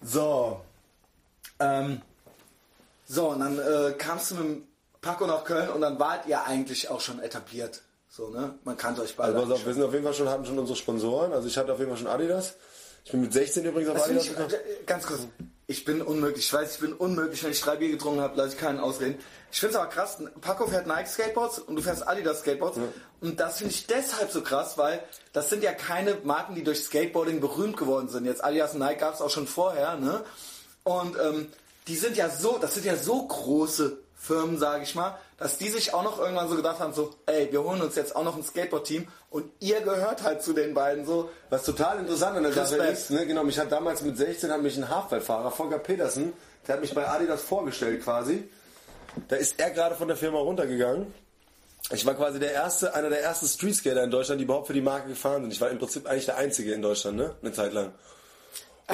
So. 0.04 0.60
Ähm, 1.60 2.02
so, 3.08 3.30
und 3.30 3.40
dann 3.40 3.60
äh, 3.60 3.94
kamst 3.94 4.32
du 4.32 4.36
mit 4.36 4.44
dem 4.44 4.68
Paco 5.02 5.28
nach 5.28 5.44
Köln 5.44 5.70
und 5.70 5.82
dann 5.82 6.00
wart 6.00 6.26
ihr 6.28 6.44
eigentlich 6.46 6.90
auch 6.90 7.02
schon 7.02 7.20
etabliert. 7.20 7.82
So, 8.10 8.30
ne? 8.30 8.56
Man 8.64 8.78
kannte 8.78 9.02
euch 9.02 9.16
beide. 9.16 9.38
Also 9.38 9.54
auf, 9.54 9.66
wir 9.66 9.74
sind 9.74 9.84
auf 9.84 9.94
jeden 9.94 10.04
Fall 10.04 10.14
schon, 10.14 10.28
hatten 10.28 10.46
schon 10.46 10.60
unsere 10.60 10.78
Sponsoren. 10.78 11.34
Also 11.34 11.48
ich 11.48 11.58
hatte 11.58 11.72
auf 11.72 11.80
jeden 11.80 11.92
Fall 11.92 12.00
schon 12.00 12.08
Adidas. 12.08 12.56
Ich 13.06 13.12
bin 13.12 13.22
mit 13.22 13.34
16 13.34 13.64
übrigens 13.66 13.90
auf 13.90 13.98
Das 13.98 14.06
Adidas 14.06 14.24
ich, 14.26 14.30
gekommen. 14.32 14.54
äh, 14.54 14.84
ganz 14.86 15.06
kurz, 15.06 15.22
ich 15.72 15.86
bin 15.86 16.02
unmöglich. 16.02 16.46
Ich 16.46 16.54
weiß, 16.54 16.76
ich 16.76 16.80
bin 16.80 16.94
unmöglich. 16.94 17.44
Wenn 17.44 17.52
ich 17.52 17.62
drei 17.62 17.78
Bier 17.78 17.90
getrunken 17.90 18.22
habe, 18.22 18.38
lasse 18.38 18.56
ich 18.56 18.60
keinen 18.60 18.80
ausreden. 18.80 19.18
Ich 19.52 19.60
finde 19.60 19.76
es 19.76 19.80
aber 19.80 19.90
krass. 19.90 20.18
Paco 20.42 20.68
fährt 20.68 20.86
Nike 20.86 21.08
Skateboards 21.08 21.60
und 21.60 21.76
du 21.76 21.82
fährst 21.82 22.08
Adidas 22.08 22.42
Skateboards. 22.42 22.78
Und 23.22 23.40
das 23.40 23.58
finde 23.58 23.74
ich 23.74 23.88
deshalb 23.88 24.32
so 24.32 24.42
krass, 24.42 24.78
weil 24.78 25.02
das 25.34 25.50
sind 25.50 25.64
ja 25.64 25.74
keine 25.74 26.16
Marken, 26.24 26.56
die 26.56 26.64
durch 26.64 26.84
Skateboarding 26.84 27.40
berühmt 27.40 27.78
geworden 27.78 28.10
sind. 28.10 28.26
Jetzt 28.26 28.44
Adidas 28.44 28.74
und 28.74 28.80
Nike 28.80 29.00
gab 29.00 29.16
es 29.16 29.22
auch 29.22 29.30
schon 29.30 29.48
vorher, 29.48 29.96
ne? 29.98 30.24
Und 30.84 31.16
ähm, 31.20 31.48
die 31.88 31.96
sind 31.96 32.18
ja 32.18 32.30
so, 32.30 32.58
das 32.58 32.74
sind 32.74 32.86
ja 32.86 32.96
so 32.96 33.26
große 33.26 33.98
Firmen, 34.16 34.60
sage 34.60 34.84
ich 34.84 34.94
mal, 34.94 35.18
dass 35.42 35.58
die 35.58 35.70
sich 35.70 35.92
auch 35.96 36.04
noch 36.04 36.20
irgendwann 36.20 36.48
so 36.48 36.56
gedacht 36.56 36.80
haben, 36.80 36.94
so, 36.94 37.16
ey, 37.26 37.52
wir 37.52 37.64
holen 37.64 37.82
uns 37.82 37.96
jetzt 37.96 38.16
auch 38.16 38.24
noch 38.24 38.38
ein 38.38 38.44
Skateboard-Team 38.44 39.08
und 39.32 39.46
ihr 39.60 39.82
gehört 39.82 40.22
halt 40.22 40.44
zu 40.44 40.54
den 40.54 40.76
beiden 40.76 41.04
so. 41.04 41.32
Was 41.50 41.64
total 41.64 41.98
interessant 41.98 42.38
an 42.38 42.44
der 42.44 42.54
Sache 42.54 42.76
ist, 42.76 43.10
ne, 43.10 43.26
genau, 43.26 43.44
mich 43.44 43.58
hat 43.58 43.72
damals 43.72 44.04
mit 44.04 44.16
16 44.16 44.52
hat 44.52 44.62
mich 44.62 44.78
ein 44.78 44.88
Halfpipe-Fahrer, 44.88 45.50
Volker 45.50 45.80
Petersen, 45.80 46.34
der 46.68 46.76
hat 46.76 46.82
mich 46.82 46.94
bei 46.94 47.08
Adidas 47.08 47.42
vorgestellt 47.42 48.04
quasi. 48.04 48.48
Da 49.30 49.36
ist 49.36 49.60
er 49.60 49.72
gerade 49.72 49.96
von 49.96 50.08
der 50.08 50.16
Firma 50.16 50.38
runtergegangen. 50.38 51.12
Ich 51.90 52.06
war 52.06 52.14
quasi 52.14 52.40
der 52.40 52.52
erste, 52.52 52.94
einer 52.94 53.10
der 53.10 53.24
ersten 53.24 53.48
Streetskater 53.48 54.04
in 54.04 54.12
Deutschland, 54.12 54.40
die 54.40 54.46
überhaupt 54.46 54.68
für 54.68 54.74
die 54.74 54.82
Marke 54.82 55.10
gefahren 55.10 55.42
sind. 55.42 55.54
Ich 55.54 55.60
war 55.60 55.72
im 55.72 55.80
Prinzip 55.80 56.06
eigentlich 56.08 56.28
der 56.28 56.38
Einzige 56.38 56.72
in 56.72 56.84
Deutschland, 56.84 57.18
ne? 57.18 57.34
Eine 57.42 57.52
Zeit 57.52 57.74
lang. 57.74 57.94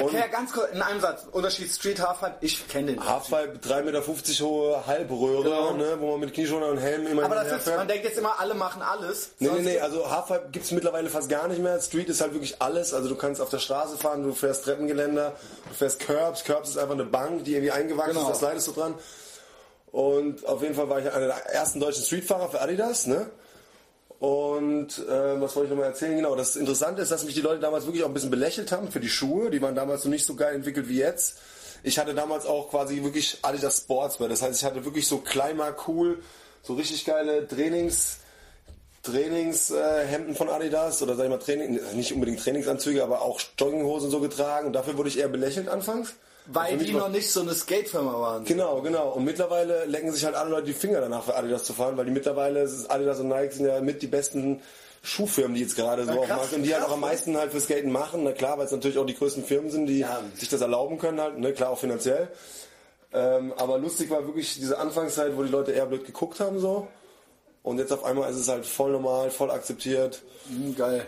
Erklär 0.04 0.28
ganz 0.28 0.52
kurz 0.52 0.70
in 0.72 0.82
einem 0.82 1.00
Satz. 1.00 1.26
Unterschied 1.32 1.70
Street 1.70 2.00
Halfpipe, 2.00 2.34
ich 2.40 2.66
kenne 2.68 2.92
den. 2.92 3.04
Halfpipe, 3.08 3.58
3,50 3.66 3.82
Meter 3.82 4.02
hohe 4.46 4.86
Halbröhre, 4.86 5.42
Genau. 5.44 5.72
ne, 5.74 5.96
wo 6.00 6.10
man 6.12 6.20
mit 6.20 6.34
Knieschoner 6.34 6.66
und 6.68 6.78
Helm 6.78 7.06
immer 7.06 7.24
Aber 7.24 7.34
das 7.36 7.52
ist, 7.52 7.66
man 7.66 7.86
denkt 7.88 8.04
jetzt 8.04 8.18
immer, 8.18 8.38
alle 8.38 8.54
machen 8.54 8.82
alles. 8.82 9.30
Nee, 9.38 9.48
nee, 9.50 9.60
nee, 9.62 9.78
also 9.80 10.10
Halfpipe 10.10 10.48
gibt's 10.52 10.70
mittlerweile 10.70 11.08
fast 11.10 11.28
gar 11.28 11.48
nicht 11.48 11.60
mehr. 11.62 11.80
Street 11.80 12.08
ist 12.08 12.20
halt 12.20 12.32
wirklich 12.32 12.60
alles. 12.60 12.94
Also 12.94 13.08
du 13.08 13.16
kannst 13.16 13.40
auf 13.40 13.48
der 13.50 13.58
Straße 13.58 13.96
fahren, 13.98 14.22
du 14.22 14.32
fährst 14.34 14.64
Treppengeländer, 14.64 15.32
du 15.68 15.74
fährst 15.74 16.00
Curbs. 16.00 16.44
Curbs 16.44 16.70
ist 16.70 16.78
einfach 16.78 16.94
eine 16.94 17.04
Bank, 17.04 17.44
die 17.44 17.52
irgendwie 17.52 17.72
eingewachsen 17.72 18.14
Genau. 18.14 18.30
ist, 18.30 18.40
da 18.42 18.46
slidest 18.48 18.68
du 18.68 18.72
dran. 18.72 18.94
Und 19.90 20.46
auf 20.46 20.62
jeden 20.62 20.74
Fall 20.74 20.88
war 20.90 20.98
ich 21.00 21.10
einer 21.10 21.26
der 21.28 21.46
ersten 21.46 21.80
deutschen 21.80 22.04
Streetfahrer 22.04 22.50
für 22.50 22.60
Adidas, 22.60 23.06
ne? 23.06 23.30
Und 24.20 24.98
äh, 24.98 25.40
was 25.40 25.54
wollte 25.54 25.66
ich 25.66 25.70
nochmal 25.70 25.90
erzählen? 25.90 26.16
Genau, 26.16 26.34
das 26.34 26.56
Interessante 26.56 27.02
ist, 27.02 27.12
dass 27.12 27.24
mich 27.24 27.34
die 27.34 27.40
Leute 27.40 27.60
damals 27.60 27.86
wirklich 27.86 28.02
auch 28.02 28.08
ein 28.08 28.14
bisschen 28.14 28.30
belächelt 28.30 28.72
haben 28.72 28.90
für 28.90 28.98
die 28.98 29.08
Schuhe. 29.08 29.50
Die 29.50 29.62
waren 29.62 29.76
damals 29.76 30.04
noch 30.04 30.10
nicht 30.10 30.26
so 30.26 30.34
geil 30.34 30.56
entwickelt 30.56 30.88
wie 30.88 30.98
jetzt. 30.98 31.38
Ich 31.84 31.98
hatte 31.98 32.14
damals 32.14 32.44
auch 32.44 32.70
quasi 32.70 33.04
wirklich 33.04 33.38
Adidas 33.42 33.78
Sportswear. 33.78 34.28
Das 34.28 34.42
heißt, 34.42 34.60
ich 34.60 34.64
hatte 34.64 34.84
wirklich 34.84 35.06
so 35.06 35.18
Clima 35.18 35.74
cool, 35.86 36.20
so 36.62 36.74
richtig 36.74 37.04
geile 37.04 37.46
Trainings, 37.46 38.18
Trainingshemden 39.04 40.34
von 40.34 40.48
Adidas 40.48 41.00
oder 41.00 41.14
sag 41.14 41.24
ich 41.24 41.30
mal 41.30 41.38
Training, 41.38 41.78
nicht 41.94 42.12
unbedingt 42.12 42.40
Trainingsanzüge, 42.40 43.04
aber 43.04 43.22
auch 43.22 43.40
Jogginghosen 43.56 44.10
so 44.10 44.18
getragen. 44.18 44.66
Und 44.66 44.72
dafür 44.72 44.98
wurde 44.98 45.10
ich 45.10 45.18
eher 45.20 45.28
belächelt 45.28 45.68
anfangs. 45.68 46.14
Weil 46.50 46.76
mich 46.78 46.86
die 46.86 46.94
noch 46.94 47.10
nicht 47.10 47.30
so 47.30 47.40
eine 47.42 47.52
Skatefirma 47.54 48.18
waren. 48.20 48.44
Genau, 48.44 48.80
genau. 48.80 49.10
Und 49.10 49.24
mittlerweile 49.24 49.84
lecken 49.84 50.10
sich 50.12 50.24
halt 50.24 50.34
alle 50.34 50.50
Leute 50.50 50.66
die 50.66 50.72
Finger 50.72 51.00
danach 51.00 51.22
für 51.24 51.36
Adidas 51.36 51.64
zu 51.64 51.74
fahren, 51.74 51.96
weil 51.98 52.06
die 52.06 52.10
mittlerweile, 52.10 52.68
Adidas 52.88 53.20
und 53.20 53.28
Nike 53.28 53.52
sind 53.52 53.66
ja 53.66 53.80
mit 53.82 54.00
die 54.00 54.06
besten 54.06 54.62
Schuhfirmen, 55.02 55.54
die 55.54 55.60
jetzt 55.60 55.76
gerade 55.76 56.04
so 56.06 56.12
auf 56.12 56.28
Markt 56.28 56.50
sind, 56.50 56.62
die 56.64 56.74
halt 56.74 56.84
auch 56.84 56.92
am 56.92 57.00
meisten 57.00 57.36
halt 57.36 57.52
für 57.52 57.60
Skaten 57.60 57.92
machen. 57.92 58.24
Na 58.24 58.32
klar, 58.32 58.56
weil 58.58 58.64
es 58.66 58.72
natürlich 58.72 58.96
auch 58.98 59.06
die 59.06 59.14
größten 59.14 59.44
Firmen 59.44 59.70
sind, 59.70 59.86
die 59.86 60.00
Ja. 60.00 60.20
sich 60.34 60.48
das 60.48 60.60
erlauben 60.60 60.98
können 60.98 61.20
halt, 61.20 61.38
ne? 61.38 61.52
klar 61.52 61.70
auch 61.70 61.78
finanziell. 61.78 62.28
Ähm, 63.12 63.52
aber 63.56 63.78
lustig 63.78 64.10
war 64.10 64.26
wirklich 64.26 64.54
diese 64.56 64.78
Anfangszeit, 64.78 65.36
wo 65.36 65.42
die 65.42 65.50
Leute 65.50 65.72
eher 65.72 65.86
blöd 65.86 66.04
geguckt 66.04 66.40
haben 66.40 66.58
so. 66.60 66.88
Und 67.62 67.78
jetzt 67.78 67.92
auf 67.92 68.04
einmal 68.04 68.30
ist 68.30 68.36
es 68.36 68.48
halt 68.48 68.64
voll 68.66 68.92
normal, 68.92 69.30
voll 69.30 69.50
akzeptiert. 69.50 70.22
Hm, 70.48 70.74
geil. 70.76 71.06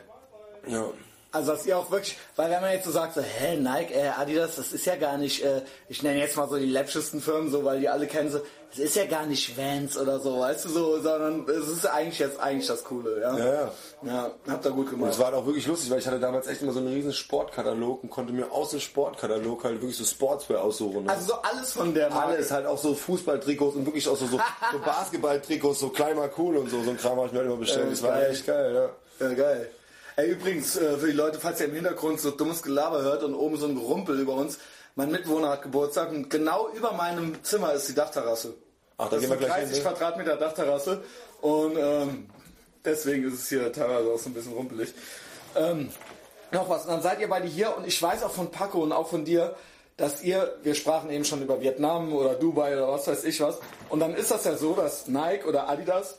Ja. 0.67 0.85
Also 1.33 1.53
dass 1.53 1.65
ihr 1.65 1.79
auch 1.79 1.91
wirklich, 1.93 2.19
weil 2.35 2.51
wenn 2.51 2.61
man 2.61 2.73
jetzt 2.73 2.85
so 2.87 2.91
sagt, 2.91 3.15
so, 3.15 3.21
hä, 3.21 3.57
Nike, 3.57 3.93
äh, 3.95 4.09
Adidas, 4.09 4.57
das 4.57 4.73
ist 4.73 4.85
ja 4.85 4.97
gar 4.97 5.17
nicht, 5.17 5.45
äh, 5.45 5.63
ich 5.89 6.03
nenne 6.03 6.19
jetzt 6.19 6.37
mal 6.37 6.49
so 6.49 6.57
die 6.57 6.67
läppschesten 6.67 7.21
Firmen, 7.21 7.51
so, 7.51 7.65
weil 7.65 7.79
die 7.79 7.89
alle 7.89 8.09
kennen, 8.09 8.31
so, 8.31 8.41
das 8.71 8.79
ist 8.81 8.97
ja 8.97 9.05
gar 9.07 9.27
nicht 9.27 9.57
Vans 9.57 9.97
oder 9.97 10.19
so, 10.19 10.41
weißt 10.41 10.65
du, 10.65 10.69
so, 10.71 11.01
sondern 11.01 11.49
es 11.49 11.69
ist 11.69 11.87
eigentlich 11.87 12.19
jetzt 12.19 12.41
eigentlich 12.41 12.67
das 12.67 12.83
Coole, 12.83 13.21
ja. 13.21 13.39
Ja, 13.39 13.45
ja. 13.53 13.73
Ja, 14.03 14.31
habt 14.49 14.65
ihr 14.65 14.71
gut 14.73 14.87
Und 14.87 14.91
gemacht. 14.93 15.13
es 15.13 15.19
war 15.21 15.33
auch 15.35 15.47
wirklich 15.47 15.67
lustig, 15.69 15.91
weil 15.91 16.01
ich 16.01 16.07
hatte 16.07 16.19
damals 16.19 16.47
echt 16.49 16.63
immer 16.63 16.73
so 16.73 16.81
einen 16.81 16.93
riesen 16.93 17.13
Sportkatalog 17.13 18.03
und 18.03 18.11
konnte 18.11 18.33
mir 18.33 18.51
aus 18.51 18.71
dem 18.71 18.81
Sportkatalog 18.81 19.63
halt 19.63 19.75
wirklich 19.81 19.99
so 19.99 20.05
Sportswear 20.05 20.63
aussuchen. 20.63 21.05
Ne? 21.05 21.11
Also 21.13 21.27
so 21.29 21.35
alles 21.35 21.73
von 21.73 21.95
der 21.95 22.11
Marke. 22.11 22.35
alles 22.35 22.51
halt 22.51 22.67
auch 22.67 22.79
so 22.79 22.95
Fußballtrikots 22.95 23.77
und 23.77 23.87
wirklich 23.87 24.09
auch 24.09 24.17
so, 24.17 24.27
so, 24.27 24.39
so 24.73 24.79
Basketballtrikots, 24.85 25.79
so 25.81 25.91
klein 25.91 26.17
mal 26.17 26.31
cool 26.39 26.57
und 26.57 26.71
so. 26.71 26.83
So 26.83 26.91
ein 26.91 26.97
Kram 26.97 27.17
habe 27.19 27.27
ich 27.27 27.33
mir 27.33 27.39
halt 27.39 27.49
immer 27.49 27.57
bestellt. 27.59 27.87
Äh, 27.87 27.91
das 27.91 28.03
war 28.03 28.11
geil. 28.19 28.31
echt 28.33 28.47
geil, 28.47 28.75
ja. 29.21 29.27
Ja, 29.29 29.35
geil. 29.35 29.71
Ey, 30.21 30.33
übrigens, 30.33 30.77
äh, 30.77 30.99
für 30.99 31.07
die 31.07 31.15
Leute, 31.15 31.41
falls 31.41 31.61
ihr 31.61 31.67
im 31.69 31.75
Hintergrund 31.75 32.21
so 32.21 32.31
dummes 32.31 32.63
Gelaber 32.63 33.01
hört 33.01 33.23
und 33.23 33.35
oben 33.35 33.57
so 33.57 33.67
ein 33.67 33.75
Gerumpel 33.75 34.21
über 34.21 34.35
uns, 34.35 34.59
mein 34.95 35.11
Mitwohner 35.11 35.49
hat 35.49 35.63
Geburtstag 35.63 36.11
und 36.11 36.29
genau 36.29 36.69
über 36.77 36.93
meinem 36.93 37.43
Zimmer 37.43 37.73
ist 37.73 37.89
die 37.89 37.95
Dachterrasse. 37.95 38.53
Ach, 38.99 39.09
da 39.09 39.17
Das 39.17 39.21
gehen 39.21 39.31
wir 39.31 39.37
ist 39.37 39.45
eine 39.45 39.47
gleich 39.47 39.63
30 39.63 39.77
hin. 39.77 39.85
Ne? 39.85 39.91
Quadratmeter 39.91 40.37
Dachterrasse 40.37 41.03
und 41.41 41.75
ähm, 41.79 42.27
deswegen 42.85 43.29
ist 43.29 43.33
es 43.33 43.49
hier 43.49 43.73
teilweise 43.73 44.11
auch 44.11 44.19
so 44.19 44.29
ein 44.29 44.35
bisschen 44.35 44.53
rumpelig. 44.53 44.93
Ähm, 45.57 45.91
noch 46.53 46.69
was, 46.69 46.83
und 46.83 46.91
dann 46.91 47.03
seid 47.03 47.21
ihr 47.21 47.29
beide 47.29 47.49
hier 47.49 47.75
und 47.75 47.87
ich 47.87 48.03
weiß 48.03 48.23
auch 48.23 48.33
von 48.33 48.51
Paco 48.51 48.83
und 48.83 48.93
auch 48.93 49.09
von 49.09 49.25
dir, 49.25 49.57
dass 49.97 50.23
ihr, 50.23 50.55
wir 50.63 50.75
sprachen 50.75 51.09
eben 51.09 51.25
schon 51.25 51.41
über 51.41 51.63
Vietnam 51.63 52.13
oder 52.13 52.35
Dubai 52.35 52.75
oder 52.77 52.93
was 52.93 53.07
weiß 53.07 53.25
ich 53.25 53.41
was, 53.41 53.59
und 53.89 54.01
dann 54.01 54.15
ist 54.15 54.31
das 54.31 54.45
ja 54.45 54.55
so, 54.55 54.75
dass 54.75 55.07
Nike 55.09 55.47
oder 55.47 55.71
Adidas 55.71 56.19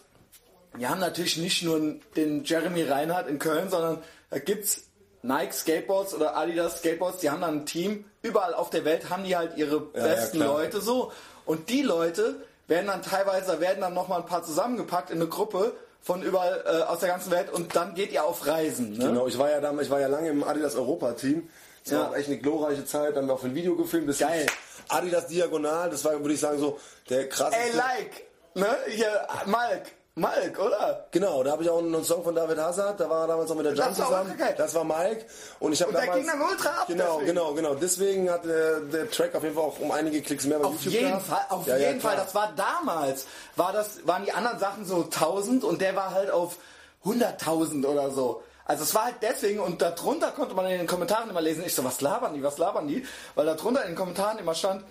wir 0.76 0.90
haben 0.90 1.00
natürlich 1.00 1.38
nicht 1.38 1.64
nur 1.64 1.80
den 2.16 2.44
Jeremy 2.44 2.84
Reinhardt 2.84 3.28
in 3.28 3.40
Köln, 3.40 3.70
sondern 3.70 4.02
da 4.30 4.40
gibt's 4.40 4.84
Nike 5.24 5.54
Skateboards 5.54 6.14
oder 6.16 6.36
Adidas 6.36 6.80
Skateboards, 6.80 7.20
die 7.20 7.30
haben 7.30 7.42
dann 7.42 7.58
ein 7.60 7.66
Team. 7.66 8.06
Überall 8.24 8.54
auf 8.54 8.70
der 8.70 8.86
Welt 8.86 9.10
haben 9.10 9.24
die 9.24 9.36
halt 9.36 9.58
ihre 9.58 9.88
ja, 9.94 10.04
besten 10.04 10.38
klar. 10.38 10.54
Leute 10.54 10.82
so. 10.82 11.12
Und 11.46 11.70
die 11.70 11.82
Leute 11.82 12.36
werden 12.68 12.88
dann 12.88 13.02
teilweise, 13.02 13.60
werden 13.60 13.82
dann 13.82 13.94
nochmal 13.94 14.22
ein 14.22 14.26
paar 14.26 14.44
zusammengepackt 14.44 15.10
in 15.12 15.18
eine 15.18 15.28
Gruppe 15.28 15.74
von 16.02 16.24
überall 16.24 16.64
äh, 16.66 16.84
aus 16.84 17.00
der 17.00 17.10
ganzen 17.10 17.32
Welt 17.32 17.52
und 17.52 17.76
dann 17.76 17.94
geht 17.94 18.12
ihr 18.12 18.24
auf 18.24 18.48
Reisen. 18.48 18.94
Ne? 18.94 19.06
Genau, 19.08 19.28
ich 19.28 19.38
war 19.38 19.52
ja 19.52 19.60
damals, 19.62 19.88
ich 19.88 19.92
war 19.92 20.00
ja 20.00 20.08
lange 20.08 20.30
im 20.30 20.44
Adidas 20.44 20.76
Europa-Team. 20.76 21.48
Das 21.84 21.92
Ja. 21.94 22.00
war 22.00 22.10
auch 22.10 22.16
echt 22.16 22.28
eine 22.28 22.38
glorreiche 22.38 22.86
Zeit. 22.86 23.10
Dann 23.16 23.24
haben 23.24 23.28
wir 23.30 23.34
auch 23.34 23.44
ein 23.44 23.54
Video 23.56 23.76
gefilmt. 23.76 24.10
Das 24.10 24.18
Geil. 24.20 24.46
Adidas 24.88 25.28
Diagonal, 25.28 25.90
das 25.90 26.04
war, 26.06 26.20
würde 26.20 26.34
ich 26.34 26.40
sagen, 26.40 26.60
so 26.60 26.80
der 27.10 27.30
krasseste. 27.30 27.58
Ey, 27.64 27.76
like! 27.76 28.26
Ne? 28.56 28.68
Hier, 28.88 29.28
Malk. 29.46 29.92
Malk, 30.16 30.60
oder? 30.60 31.06
Genau, 31.12 31.42
da 31.42 31.52
habe 31.52 31.64
ich 31.64 31.70
auch 31.70 31.80
einen 31.80 32.04
Song 32.04 32.22
von 32.24 32.36
David 32.36 32.58
Hazard, 32.58 33.00
da 33.00 33.10
war 33.10 33.22
er 33.22 33.28
damals 33.28 33.50
auch 33.50 33.56
mit 33.56 33.66
der 33.66 33.74
Jump 33.74 33.88
Das 33.90 34.00
war 34.00 34.06
zusammen. 34.08 34.40
Das 34.58 34.76
war 34.76 34.84
Mike. 34.84 35.26
Und 35.62 35.72
ich 35.72 35.82
habe 35.82 35.94
damals. 35.94 36.16
ging 36.18 36.28
dann 36.28 36.42
ultra 36.42 36.70
ab 36.82 36.88
Genau, 36.88 37.04
deswegen. 37.20 37.26
genau, 37.28 37.54
genau. 37.54 37.76
Deswegen 37.76 38.30
hat 38.30 38.44
der, 38.44 38.82
der 38.82 39.10
Track 39.10 39.34
auf 39.36 39.44
jeden 39.44 39.56
Fall 39.56 39.64
auch 39.64 39.80
um 39.80 39.90
einige 39.92 40.22
Klicks 40.22 40.46
mehr 40.46 40.60
bei 40.60 40.66
Auf 40.66 40.74
YouTube 40.84 40.94
jeden. 41.02 41.22
Fall, 41.22 41.46
auf 41.50 41.66
Ja, 41.66 41.78
ja, 41.78 41.88
jeden 41.88 42.02
Fall. 42.02 42.16
klar. 42.16 42.26
Das 42.26 42.36
war 42.36 42.52
damals, 42.58 43.26
war 43.56 43.72
das, 43.72 44.06
waren 44.06 44.26
die 44.26 44.34
anderen 44.34 44.60
Sachen 44.60 44.84
so 44.86 45.04
1000 45.04 45.64
und 45.64 45.80
der 45.80 45.96
war 45.96 46.12
halt 46.14 46.30
auf 46.30 46.58
100.000 47.06 47.86
oder 47.86 48.12
so. 48.12 48.44
Also 48.66 48.84
es 48.84 48.94
war 48.94 49.06
halt 49.06 49.16
deswegen 49.22 49.60
und 49.62 49.82
darunter 49.82 50.32
konnte 50.32 50.56
man 50.56 50.66
in 50.68 50.78
den 50.78 50.88
Kommentaren 50.88 51.30
immer 51.30 51.42
lesen, 51.42 51.64
ich 51.66 51.74
so, 51.74 51.84
was 51.84 52.02
labern 52.02 52.34
die, 52.34 52.44
was 52.44 52.58
labern 52.58 52.88
die? 52.88 53.06
Weil 53.36 53.46
darunter 53.46 53.82
in 53.84 53.92
den 53.92 53.96
Kommentaren 53.98 54.38
immer 54.40 54.56
stand, 54.56 54.84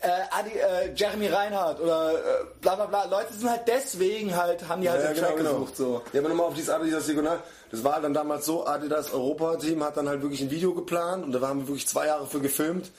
äh, 0.00 0.08
Adi, 0.30 0.50
äh, 0.50 0.92
Jeremy 0.94 1.28
Reinhardt 1.28 1.80
oder 1.80 2.14
äh, 2.14 2.44
bla 2.60 2.74
bla 2.74 2.86
bla. 2.86 3.04
Leute 3.04 3.34
sind 3.34 3.50
halt 3.50 3.62
deswegen 3.66 4.34
halt, 4.34 4.66
haben 4.68 4.80
die 4.80 4.90
halt 4.90 5.02
Ja, 5.02 5.08
den 5.08 5.16
ja, 5.16 5.22
Track 5.22 5.36
genau, 5.36 5.50
genau. 5.50 5.60
gesucht. 5.60 5.76
So. 5.76 6.02
Ja, 6.12 6.20
aber 6.20 6.28
nochmal 6.30 6.46
auf 6.46 6.54
dieses 6.54 6.70
Adidas 6.70 7.06
Diagonal. 7.06 7.40
Das 7.70 7.84
war 7.84 8.00
dann 8.00 8.14
damals 8.14 8.46
so, 8.46 8.66
Adidas 8.66 9.12
Europa-Team 9.12 9.84
hat 9.84 9.96
dann 9.96 10.08
halt 10.08 10.22
wirklich 10.22 10.40
ein 10.40 10.50
Video 10.50 10.74
geplant 10.74 11.24
und 11.24 11.32
da 11.32 11.40
haben 11.40 11.60
wir 11.60 11.68
wirklich 11.68 11.86
zwei 11.86 12.06
Jahre 12.06 12.26
für 12.26 12.40
gefilmt. 12.40 12.90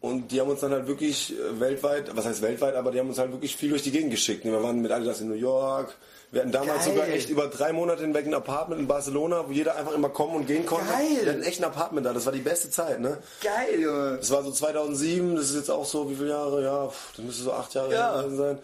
Und 0.00 0.30
die 0.30 0.40
haben 0.40 0.48
uns 0.48 0.60
dann 0.60 0.70
halt 0.70 0.86
wirklich 0.86 1.34
äh, 1.36 1.58
weltweit, 1.60 2.16
was 2.16 2.24
heißt 2.24 2.40
weltweit, 2.40 2.76
aber 2.76 2.92
die 2.92 3.00
haben 3.00 3.08
uns 3.08 3.18
halt 3.18 3.32
wirklich 3.32 3.56
viel 3.56 3.70
durch 3.70 3.82
die 3.82 3.90
Gegend 3.90 4.12
geschickt. 4.12 4.44
Wir 4.44 4.62
waren 4.62 4.80
mit 4.80 4.92
Adidas 4.92 5.20
in 5.20 5.28
New 5.28 5.34
York. 5.34 5.94
Wir 6.30 6.42
hatten 6.42 6.52
damals 6.52 6.84
Geil. 6.84 6.94
sogar 6.94 7.08
echt 7.08 7.30
über 7.30 7.46
drei 7.46 7.72
Monate 7.72 8.02
hinweg 8.02 8.26
ein 8.26 8.34
Apartment 8.34 8.80
in 8.82 8.86
Barcelona, 8.86 9.44
wo 9.48 9.52
jeder 9.52 9.76
einfach 9.76 9.92
immer 9.94 10.10
kommen 10.10 10.34
und 10.36 10.46
gehen 10.46 10.66
konnte. 10.66 10.84
Geil. 10.92 11.20
Wir 11.24 11.32
hatten 11.32 11.42
echt 11.42 11.60
ein 11.60 11.64
Apartment 11.64 12.06
da. 12.06 12.12
Das 12.12 12.26
war 12.26 12.32
die 12.34 12.40
beste 12.40 12.68
Zeit, 12.70 13.00
ne? 13.00 13.16
Geil, 13.42 13.80
Junge. 13.80 14.16
Das 14.18 14.30
war 14.30 14.42
so 14.42 14.50
2007, 14.52 15.36
das 15.36 15.46
ist 15.50 15.56
jetzt 15.56 15.70
auch 15.70 15.86
so, 15.86 16.10
wie 16.10 16.14
viele 16.16 16.28
Jahre? 16.30 16.62
Ja, 16.62 16.88
pff, 16.88 17.12
das 17.16 17.24
müsste 17.24 17.44
so 17.44 17.52
acht 17.52 17.72
Jahre 17.72 17.92
Ja. 17.92 18.24
sein. 18.28 18.58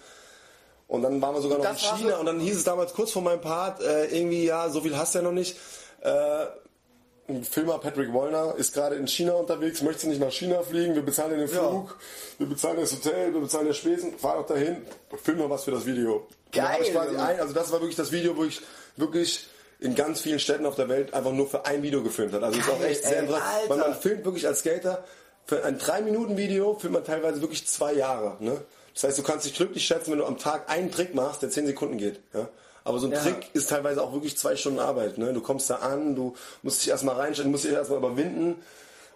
Und 0.89 1.03
dann 1.03 1.20
waren 1.23 1.35
wir 1.35 1.41
sogar 1.41 1.59
noch 1.59 1.70
in 1.70 1.77
China 1.77 2.12
so- 2.15 2.20
und 2.20 2.27
dann 2.27 2.39
hieß 2.41 2.57
es 2.59 2.65
damals 2.65 2.93
kurz 2.93 3.11
vor 3.12 3.23
meinem 3.23 3.41
Part, 3.41 3.81
äh, 3.82 4.07
irgendwie, 4.15 4.45
ja, 4.45 4.69
so 4.69 4.82
viel 4.82 4.97
hast 4.99 5.15
du 5.15 5.20
ja 5.20 5.24
noch 5.24 5.32
nicht. 5.32 5.57
Äh, 6.03 6.45
ein 7.28 7.44
Filmer 7.44 7.78
Patrick 7.78 8.12
Wollner 8.12 8.55
ist 8.56 8.74
gerade 8.74 8.96
in 8.96 9.06
China 9.06 9.32
unterwegs, 9.32 9.82
möchte 9.82 10.09
nicht 10.09 10.20
nach 10.20 10.30
China 10.30 10.62
fliegen, 10.62 10.94
wir 10.94 11.02
bezahlen 11.02 11.38
den 11.38 11.48
Flug, 11.48 11.98
wir 12.38 12.46
bezahlen 12.46 12.78
das 12.78 12.92
Hotel, 12.92 13.32
wir 13.32 13.40
bezahlen 13.40 13.66
den 13.66 13.74
Spesen, 13.74 14.18
fahr 14.18 14.36
doch 14.36 14.46
dahin, 14.46 14.82
film 15.22 15.38
mal 15.38 15.48
was 15.48 15.64
für 15.64 15.70
das 15.70 15.86
Video. 15.86 16.26
Geil, 16.52 16.84
Junge. 16.86 17.22
ein, 17.22 17.40
also 17.40 17.55
das 17.55 17.72
war 17.72 17.80
wirklich 17.80 17.96
das 17.96 18.12
Video, 18.12 18.36
wo 18.36 18.44
ich 18.44 18.60
wirklich 18.96 19.46
in 19.80 19.94
ganz 19.94 20.20
vielen 20.20 20.38
Städten 20.38 20.66
auf 20.66 20.76
der 20.76 20.88
Welt 20.88 21.14
einfach 21.14 21.32
nur 21.32 21.48
für 21.48 21.66
ein 21.66 21.82
Video 21.82 22.02
gefilmt 22.02 22.32
habe. 22.32 22.46
Also 22.46 22.59
ist 22.59 22.68
auch 22.68 22.78
Geil, 22.78 22.90
echt 22.90 23.05
sehr 23.05 23.20
interessant, 23.20 23.68
weil 23.68 23.78
man 23.78 23.94
filmt 23.94 24.24
wirklich 24.24 24.46
als 24.46 24.60
Skater 24.60 25.05
für 25.46 25.64
ein 25.64 25.78
3-Minuten-Video 25.78 26.74
filmt 26.78 26.94
man 26.94 27.05
teilweise 27.05 27.40
wirklich 27.40 27.66
zwei 27.66 27.92
Jahre. 27.92 28.36
Ne? 28.40 28.62
Das 28.94 29.05
heißt, 29.05 29.18
du 29.18 29.22
kannst 29.22 29.44
dich 29.44 29.55
glücklich 29.55 29.84
schätzen, 29.84 30.12
wenn 30.12 30.18
du 30.18 30.24
am 30.24 30.38
Tag 30.38 30.70
einen 30.70 30.90
Trick 30.90 31.14
machst, 31.14 31.42
der 31.42 31.51
10 31.51 31.66
Sekunden 31.66 31.98
geht. 31.98 32.20
Ja? 32.32 32.48
Aber 32.85 32.98
so 32.98 33.06
ein 33.06 33.12
Ja. 33.12 33.20
Trick 33.20 33.51
ist 33.55 33.70
teilweise 33.70 34.02
auch 34.02 34.12
wirklich 34.12 34.36
zwei 34.36 34.56
Stunden 34.56 34.78
Arbeit. 34.78 35.16
Ne? 35.19 35.32
Du 35.32 35.40
kommst 35.40 35.70
da 35.70 35.77
an, 35.77 36.15
du 36.15 36.35
musst 36.62 36.82
dich 36.82 36.90
erstmal 36.90 37.16
reinstellen, 37.16 37.51
du 37.51 37.52
musst 37.52 37.65
dich 37.65 37.73
erstmal 37.73 37.98
überwinden. 37.98 38.62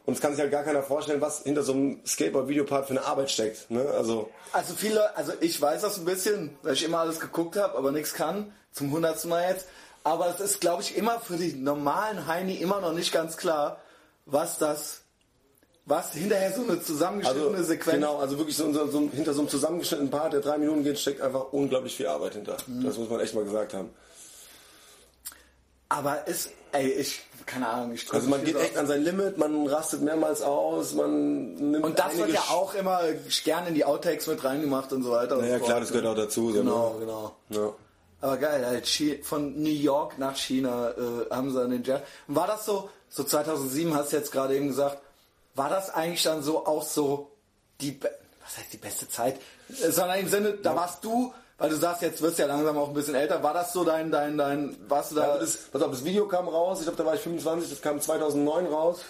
Und 0.07 0.15
es 0.15 0.20
kann 0.23 0.32
sich 0.32 0.40
halt 0.40 0.51
gar 0.51 0.62
keiner 0.65 0.82
vorstellen, 0.82 1.20
was 1.20 1.43
hinter 1.43 1.62
so 1.62 1.73
einem 1.73 2.01
Skateboard-Videopart 2.07 2.86
für 2.86 2.93
eine 2.93 3.05
Arbeit 3.05 3.31
steckt. 3.31 3.70
Ne? 3.70 3.86
Also, 3.95 4.31
Also 4.53 4.73
viele, 4.74 5.15
also 5.15 5.32
ich 5.40 5.61
weiß 5.61 5.82
das 5.82 5.99
ein 5.99 6.07
bisschen, 6.07 6.57
weil 6.62 6.73
ich 6.73 6.82
immer 6.82 7.01
alles 7.01 7.20
geguckt 7.20 7.57
habe, 7.57 7.77
aber 7.77 7.93
nichts 7.93 8.15
kann, 8.15 8.51
zum 8.73 8.90
hundertsten 8.90 9.28
Mal 9.28 9.51
jetzt. 9.51 9.66
Aber 10.05 10.28
es 10.28 10.40
ist, 10.40 10.62
glaube 10.62 10.82
ich, 10.82 10.97
immer 10.97 11.20
für 11.20 11.36
die 11.36 11.53
normalen 11.53 12.27
Heini 12.27 12.55
immer 12.55 12.81
noch 12.81 12.95
nicht 12.95 13.12
ganz 13.12 13.36
klar, 13.36 13.81
was 14.24 14.57
das, 14.57 15.03
was 15.89 16.12
hinterher 16.12 16.52
so 16.52 16.62
eine 16.62 16.81
zusammengeschnittene 16.82 17.56
also 17.56 17.65
Sequenz. 17.65 17.94
genau, 17.94 18.19
also 18.19 18.36
wirklich 18.36 18.56
so, 18.56 18.70
so, 18.73 18.86
so, 18.89 19.09
hinter 19.10 19.32
so 19.32 19.40
einem 19.40 19.48
zusammengeschnittenen 19.48 20.10
Part, 20.10 20.35
der 20.35 20.40
drei 20.40 20.59
Minuten 20.59 20.85
geht, 20.85 20.98
steckt 20.98 21.23
einfach 21.23 21.47
unglaublich 21.52 21.97
viel 21.97 22.06
Arbeit 22.06 22.35
hinter. 22.35 22.59
Mhm. 22.66 22.85
Das 22.85 22.98
muss 22.98 23.09
man 23.09 23.20
echt 23.20 23.35
mal 23.35 23.44
gesagt 23.44 23.73
haben. 23.73 23.90
Aber 25.89 26.27
ist, 26.28 26.51
ey, 26.73 26.90
ich, 26.90 27.23
keine 27.47 27.66
Ahnung, 27.66 27.94
ich 27.94 28.12
Also 28.12 28.28
man 28.28 28.44
geht 28.44 28.55
so 28.55 28.60
echt 28.60 28.77
an 28.77 28.86
sein 28.86 29.02
Limit, 29.02 29.39
man 29.39 29.66
rastet 29.66 30.02
mehrmals 30.02 30.43
aus, 30.43 30.93
man 30.93 31.55
nimmt 31.55 31.82
Und 31.82 31.98
das 31.98 32.19
wird 32.19 32.32
ja 32.32 32.43
auch 32.51 32.74
immer 32.74 33.01
gerne 33.43 33.69
in 33.69 33.74
die 33.74 33.86
Outtakes 33.86 34.27
mit 34.27 34.44
reingemacht 34.44 34.93
und 34.93 35.02
so 35.02 35.12
weiter. 35.12 35.36
und 35.36 35.44
Naja, 35.44 35.59
so 35.59 35.65
klar, 35.65 35.81
das 35.81 35.89
gehört 35.89 36.06
auch 36.06 36.15
dazu. 36.15 36.52
So, 36.52 36.59
Genau, 36.59 36.93
ne? 36.94 37.01
genau. 37.01 37.36
Ja. 37.48 37.73
Aber 38.20 38.36
geil, 38.36 38.66
halt 38.66 38.86
von 39.23 39.62
New 39.62 39.70
York 39.70 40.19
nach 40.19 40.36
China 40.36 40.90
äh, 40.90 41.35
haben 41.35 41.51
sie 41.51 41.66
den 41.66 41.82
Jazz. 41.82 42.02
Und 42.27 42.36
war 42.36 42.47
das 42.47 42.66
so, 42.66 42.90
so 43.09 43.24
2007 43.24 43.94
hast 43.94 44.12
du 44.12 44.16
jetzt 44.16 44.32
gerade 44.32 44.55
eben 44.55 44.69
gesagt, 44.69 44.98
war 45.59 45.68
das 45.68 45.90
eigentlich 45.90 46.22
dann 46.22 46.43
so 46.43 46.64
auch 46.66 46.82
so 46.82 47.30
die, 47.80 48.01
was 48.01 48.56
heißt 48.59 48.72
die 48.72 48.76
beste 48.78 49.09
Zeit? 49.09 49.36
Äh, 49.68 49.90
Sondern 49.90 50.18
im 50.20 50.28
Sinne, 50.28 50.52
da 50.55 50.74
warst 50.74 51.05
du, 51.05 51.32
weil 51.59 51.70
du 51.70 51.76
sagst, 51.76 52.02
jetzt 52.02 52.22
wirst 52.22 52.39
du 52.39 52.43
ja 52.43 52.48
langsam 52.48 52.78
auch 52.78 52.89
ein 52.89 52.94
bisschen 52.94 53.14
älter, 53.16 53.43
war 53.43 53.52
das 53.52 53.72
so 53.72 53.85
dein, 53.85 54.10
dein, 54.10 54.39
dein, 54.39 54.76
warst 54.89 55.10
du 55.10 55.16
da? 55.16 55.32
Also 55.32 55.40
das, 55.44 55.56
pass 55.72 55.82
auf, 55.82 55.90
das 55.90 56.05
Video 56.05 56.26
kam 56.28 56.48
raus, 56.48 56.78
ich 56.78 56.85
glaube, 56.85 56.97
da 56.98 57.05
war 57.05 57.14
ich 57.14 57.20
25, 57.20 57.68
das 57.68 57.82
kam 57.82 58.01
2009 58.01 58.66
raus. 58.66 59.01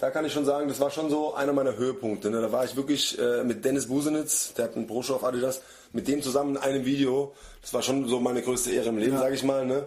Da 0.00 0.10
kann 0.10 0.24
ich 0.24 0.32
schon 0.32 0.44
sagen, 0.44 0.68
das 0.68 0.78
war 0.78 0.90
schon 0.92 1.10
so 1.10 1.34
einer 1.34 1.52
meiner 1.52 1.74
Höhepunkte. 1.76 2.30
Ne? 2.30 2.40
Da 2.40 2.52
war 2.52 2.64
ich 2.64 2.76
wirklich 2.76 3.18
äh, 3.18 3.42
mit 3.42 3.64
Dennis 3.64 3.88
Busenitz, 3.88 4.54
der 4.54 4.66
hat 4.66 4.76
einen 4.76 4.86
Pro-Show 4.86 5.16
auf 5.16 5.24
Adidas, 5.24 5.60
mit 5.92 6.06
dem 6.06 6.22
zusammen 6.22 6.54
in 6.54 6.62
einem 6.62 6.84
Video. 6.84 7.34
Das 7.62 7.74
war 7.74 7.82
schon 7.82 8.06
so 8.06 8.20
meine 8.20 8.40
größte 8.42 8.70
Ehre 8.70 8.90
im 8.90 8.98
Leben, 8.98 9.14
Ja. 9.14 9.22
sage 9.22 9.34
ich 9.34 9.42
mal. 9.42 9.66
Ne? 9.66 9.86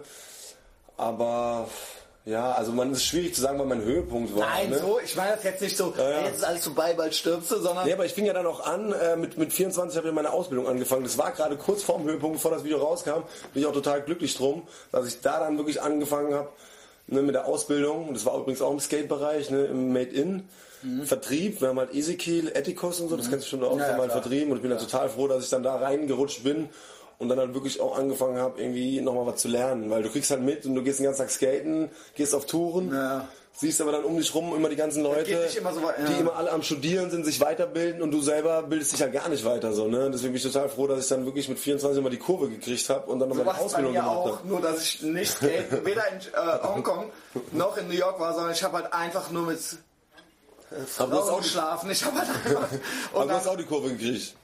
Aber 0.98 1.66
ja, 2.24 2.52
also 2.52 2.70
man 2.70 2.92
ist 2.92 3.04
schwierig 3.04 3.34
zu 3.34 3.40
sagen, 3.40 3.58
wann 3.58 3.68
mein 3.68 3.82
Höhepunkt 3.82 4.34
war. 4.36 4.46
Nein, 4.48 4.70
ne? 4.70 4.78
so, 4.78 5.00
ich 5.04 5.16
meine 5.16 5.34
das 5.34 5.42
jetzt 5.42 5.60
nicht 5.60 5.76
so, 5.76 5.92
ja. 5.96 6.04
hey, 6.04 6.26
jetzt 6.26 6.36
ist 6.36 6.44
alles 6.44 6.64
vorbei, 6.64 6.94
bald 6.94 7.14
stirbst 7.14 7.50
du, 7.50 7.58
sondern 7.58 7.84
Nee, 7.84 7.94
aber 7.94 8.06
ich 8.06 8.12
fing 8.12 8.26
ja 8.26 8.32
dann 8.32 8.46
auch 8.46 8.64
an, 8.64 8.92
äh, 8.92 9.16
mit, 9.16 9.38
mit 9.38 9.52
24 9.52 9.96
habe 9.96 10.08
ich 10.08 10.14
meine 10.14 10.32
Ausbildung 10.32 10.68
angefangen. 10.68 11.02
Das 11.02 11.18
war 11.18 11.32
gerade 11.32 11.56
kurz 11.56 11.82
vorm 11.82 12.04
Höhepunkt, 12.04 12.36
bevor 12.36 12.52
das 12.52 12.62
Video 12.62 12.78
rauskam. 12.78 13.22
Bin 13.52 13.62
ich 13.62 13.66
auch 13.66 13.72
total 13.72 14.02
glücklich 14.02 14.36
drum, 14.36 14.62
dass 14.92 15.06
ich 15.06 15.20
da 15.20 15.40
dann 15.40 15.56
wirklich 15.58 15.82
angefangen 15.82 16.32
habe 16.34 16.48
ne, 17.08 17.22
mit 17.22 17.34
der 17.34 17.46
Ausbildung. 17.46 18.08
Und 18.08 18.14
das 18.14 18.24
war 18.24 18.38
übrigens 18.38 18.62
auch 18.62 18.72
im 18.72 18.80
Skate-Bereich, 18.80 19.50
ne, 19.50 19.64
im 19.64 19.92
Made-In. 19.92 20.48
Vertrieb, 21.04 21.60
wir 21.60 21.68
haben 21.68 21.78
halt 21.78 21.94
Ezekiel, 21.94 22.50
Ethikos 22.52 22.98
und 22.98 23.08
so, 23.08 23.16
das 23.16 23.30
kennst 23.30 23.46
du 23.46 23.50
schon 23.50 23.62
auch, 23.62 23.74
Mhm. 23.74 23.78
Ja, 23.78 23.84
haben 23.84 23.92
ja, 23.92 23.98
halt 23.98 24.10
klar. 24.10 24.22
vertrieben 24.22 24.50
und 24.50 24.56
ich 24.56 24.62
bin 24.62 24.70
dann 24.72 24.80
total 24.80 25.08
froh, 25.08 25.28
dass 25.28 25.44
ich 25.44 25.48
dann 25.48 25.62
da 25.62 25.76
reingerutscht 25.76 26.42
bin 26.42 26.70
und 27.22 27.28
dann 27.28 27.38
halt 27.38 27.54
wirklich 27.54 27.80
auch 27.80 27.96
angefangen 27.96 28.36
habe, 28.36 28.60
irgendwie 28.60 29.00
nochmal 29.00 29.26
was 29.26 29.40
zu 29.40 29.48
lernen, 29.48 29.88
weil 29.90 30.02
du 30.02 30.10
kriegst 30.10 30.30
halt 30.32 30.42
mit 30.42 30.66
und 30.66 30.74
du 30.74 30.82
gehst 30.82 30.98
den 30.98 31.04
ganzen 31.04 31.20
Tag 31.20 31.30
skaten, 31.30 31.88
gehst 32.16 32.34
auf 32.34 32.46
Touren 32.46 32.92
Ja. 32.92 33.28
siehst 33.54 33.80
aber 33.80 33.92
dann 33.92 34.02
um 34.04 34.16
dich 34.18 34.34
rum 34.34 34.52
immer 34.56 34.68
die 34.68 34.76
ganzen 34.76 35.04
Leute, 35.04 35.30
immer 35.56 35.72
so 35.72 35.80
ja. 35.80 35.92
die 36.08 36.20
immer 36.20 36.34
alle 36.34 36.50
am 36.50 36.62
Studieren 36.62 37.10
sind, 37.10 37.24
sich 37.24 37.40
weiterbilden 37.40 38.02
und 38.02 38.10
du 38.10 38.20
selber 38.20 38.62
bildest 38.64 38.92
dich 38.92 39.00
ja 39.00 39.06
gar 39.06 39.28
nicht 39.28 39.44
weiter 39.44 39.72
so. 39.72 39.86
Ne? 39.86 40.10
Deswegen 40.12 40.32
bin 40.32 40.38
ich 40.38 40.52
total 40.52 40.68
froh, 40.68 40.88
dass 40.88 41.00
ich 41.04 41.08
dann 41.08 41.24
wirklich 41.24 41.48
mit 41.48 41.60
24 41.60 42.02
mal 42.02 42.10
die 42.10 42.16
Kurve 42.18 42.48
gekriegt 42.48 42.88
habe 42.90 43.08
und 43.10 43.20
dann 43.20 43.28
nochmal 43.28 43.44
So 43.44 43.50
eine 43.52 43.60
Ausbildung 43.60 43.92
gemacht 43.92 44.16
auch, 44.16 44.38
habe. 44.38 44.48
nur 44.48 44.60
dass 44.60 44.82
ich 44.82 45.02
nicht 45.02 45.30
Skate, 45.32 45.70
weder 45.84 46.02
in 46.08 46.18
äh, 46.18 46.66
Hongkong 46.66 47.04
noch 47.52 47.76
in 47.76 47.86
New 47.86 47.94
York 47.94 48.18
war, 48.18 48.34
sondern 48.34 48.52
ich 48.52 48.62
habe 48.64 48.78
halt 48.78 48.92
einfach 48.92 49.30
nur 49.30 49.46
mit 49.46 49.60
Aber 50.98 51.10
du 51.10 51.16
hast 51.16 51.22
auch 51.22 51.26
Frauen 51.26 51.36
die, 51.38 51.42
geschlafen. 51.44 51.90
Ich 51.92 52.04
habe 52.04 52.18
halt 52.18 52.28
einfach... 52.46 52.68
aber 53.12 53.20
Und 53.22 53.28
du 53.28 53.34
hast 53.34 53.46
auch 53.46 53.56
die 53.56 53.64
Kurve 53.64 53.90
gekriegt. 53.90 54.34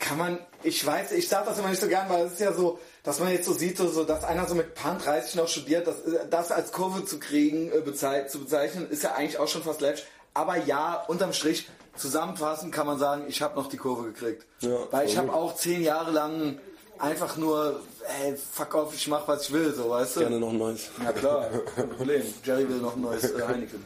Kann 0.00 0.18
man, 0.18 0.38
ich 0.62 0.84
weiß, 0.84 1.12
ich 1.12 1.28
sage 1.28 1.46
das 1.46 1.58
immer 1.58 1.68
nicht 1.68 1.80
so 1.80 1.86
gern, 1.86 2.08
weil 2.08 2.26
es 2.26 2.32
ist 2.32 2.40
ja 2.40 2.52
so, 2.52 2.80
dass 3.04 3.20
man 3.20 3.30
jetzt 3.30 3.44
so 3.44 3.52
sieht, 3.52 3.76
so, 3.76 3.86
so 3.88 4.02
dass 4.02 4.24
einer 4.24 4.48
so 4.48 4.54
mit 4.54 4.74
Pan 4.74 4.98
30 4.98 5.36
noch 5.36 5.46
studiert, 5.46 5.86
das, 5.86 5.96
das 6.28 6.50
als 6.50 6.72
Kurve 6.72 7.04
zu 7.04 7.20
kriegen, 7.20 7.70
äh, 7.70 7.80
bezei 7.80 8.22
zu 8.22 8.40
bezeichnen, 8.40 8.90
ist 8.90 9.04
ja 9.04 9.14
eigentlich 9.14 9.38
auch 9.38 9.46
schon 9.46 9.62
fast 9.62 9.80
läppisch. 9.80 10.04
Aber 10.34 10.56
ja, 10.56 11.04
unterm 11.06 11.32
Strich, 11.32 11.68
zusammenfassend 11.96 12.72
kann 12.72 12.86
man 12.86 12.98
sagen, 12.98 13.24
ich 13.28 13.42
habe 13.42 13.56
noch 13.56 13.68
die 13.68 13.76
Kurve 13.76 14.04
gekriegt. 14.04 14.46
Ja, 14.60 14.78
weil 14.90 15.06
ich 15.06 15.16
habe 15.16 15.32
auch 15.32 15.54
zehn 15.54 15.82
Jahre 15.82 16.10
lang 16.12 16.58
einfach 16.98 17.36
nur, 17.36 17.80
ey, 18.22 18.36
fuck 18.36 18.74
off, 18.74 18.94
ich 18.94 19.06
mach, 19.06 19.28
was 19.28 19.44
ich 19.44 19.52
will, 19.52 19.74
so, 19.74 19.90
weißt 19.90 20.16
du? 20.16 20.20
Gerne 20.20 20.40
noch 20.40 20.50
ein 20.50 20.58
neues. 20.58 20.90
Ja 21.04 21.12
klar, 21.12 21.48
kein 21.76 21.90
Problem. 21.90 22.22
Jerry 22.42 22.68
will 22.68 22.78
noch 22.78 22.96
ein 22.96 23.02
neues 23.02 23.24
äh, 23.24 23.42
Heineken. 23.46 23.84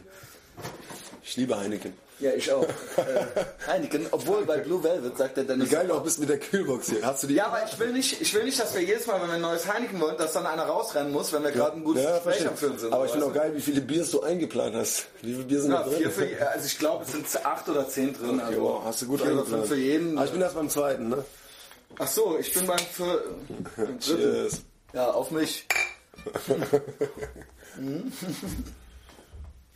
Ich 1.23 1.35
liebe 1.35 1.57
Heineken. 1.57 1.93
Ja, 2.19 2.31
ich 2.31 2.49
auch. 2.51 2.63
Äh, 2.63 3.25
Heineken, 3.67 4.07
obwohl 4.11 4.45
bei 4.45 4.59
Blue 4.59 4.81
Velvet 4.81 5.17
sagt 5.17 5.35
der 5.35 5.43
Dennis. 5.43 5.69
Wie 5.69 5.73
geil 5.73 5.87
du 5.87 5.95
auch 5.95 6.03
bist 6.03 6.19
mit 6.19 6.29
der 6.29 6.39
Kühlbox 6.39 6.89
hier. 6.89 7.05
Hast 7.05 7.23
du 7.23 7.27
die? 7.27 7.35
Ja, 7.35 7.47
aber 7.47 7.63
ich 7.69 7.77
will 7.77 7.91
nicht, 7.91 8.21
ich 8.21 8.33
will 8.33 8.45
nicht, 8.45 8.57
dass 8.59 8.73
wir 8.73 8.81
jedes 8.81 9.05
Mal, 9.05 9.19
wenn 9.21 9.27
wir 9.27 9.35
ein 9.35 9.41
neues 9.41 9.71
Heineken 9.71 9.99
wollen, 9.99 10.17
dass 10.17 10.31
dann 10.31 10.45
einer 10.45 10.63
rausrennen 10.63 11.11
muss, 11.11 11.33
wenn 11.33 11.43
wir 11.43 11.51
gerade 11.51 11.75
ein 11.75 11.83
gutes 11.83 12.03
Ja, 12.03 12.13
Gespräch 12.19 12.47
am 12.47 12.55
Führen 12.55 12.79
sind. 12.79 12.93
Aber 12.93 13.05
ich 13.05 13.11
finde 13.11 13.25
auch 13.25 13.33
geil, 13.33 13.51
wie 13.53 13.61
viele 13.61 13.81
Biers 13.81 14.11
du 14.11 14.21
eingeplant 14.21 14.75
hast. 14.75 15.07
Wie 15.21 15.33
viele 15.33 15.43
Bier 15.43 15.61
sind 15.61 15.71
du? 15.71 15.75
da 15.75 15.81
ja, 15.83 15.87
drin? 15.89 15.97
vier 15.97 16.11
für, 16.11 16.49
also 16.49 16.65
ich 16.65 16.79
glaube, 16.79 17.03
es 17.03 17.11
sind 17.11 17.45
acht 17.45 17.67
oder 17.67 17.89
zehn 17.89 18.13
drin. 18.13 18.39
Also 18.39 18.59
Jo, 18.59 18.81
hast 18.85 19.01
du 19.01 19.07
gut 19.07 19.19
vier 19.19 19.31
oder 19.31 19.39
eingeplant. 19.41 19.67
fünf 19.67 19.77
für 19.77 19.83
jeden. 19.83 20.17
Aber 20.17 20.25
ich 20.25 20.31
bin 20.31 20.41
erst 20.41 20.55
beim 20.55 20.69
zweiten, 20.69 21.09
ne? 21.09 21.25
Ach 21.99 22.07
so, 22.07 22.37
ich 22.39 22.53
bin 22.53 22.65
beim 22.65 22.79
für. 22.79 23.23
Cheers. 23.99 24.61
Ja, 24.93 25.11
auf 25.11 25.31
mich. 25.31 25.67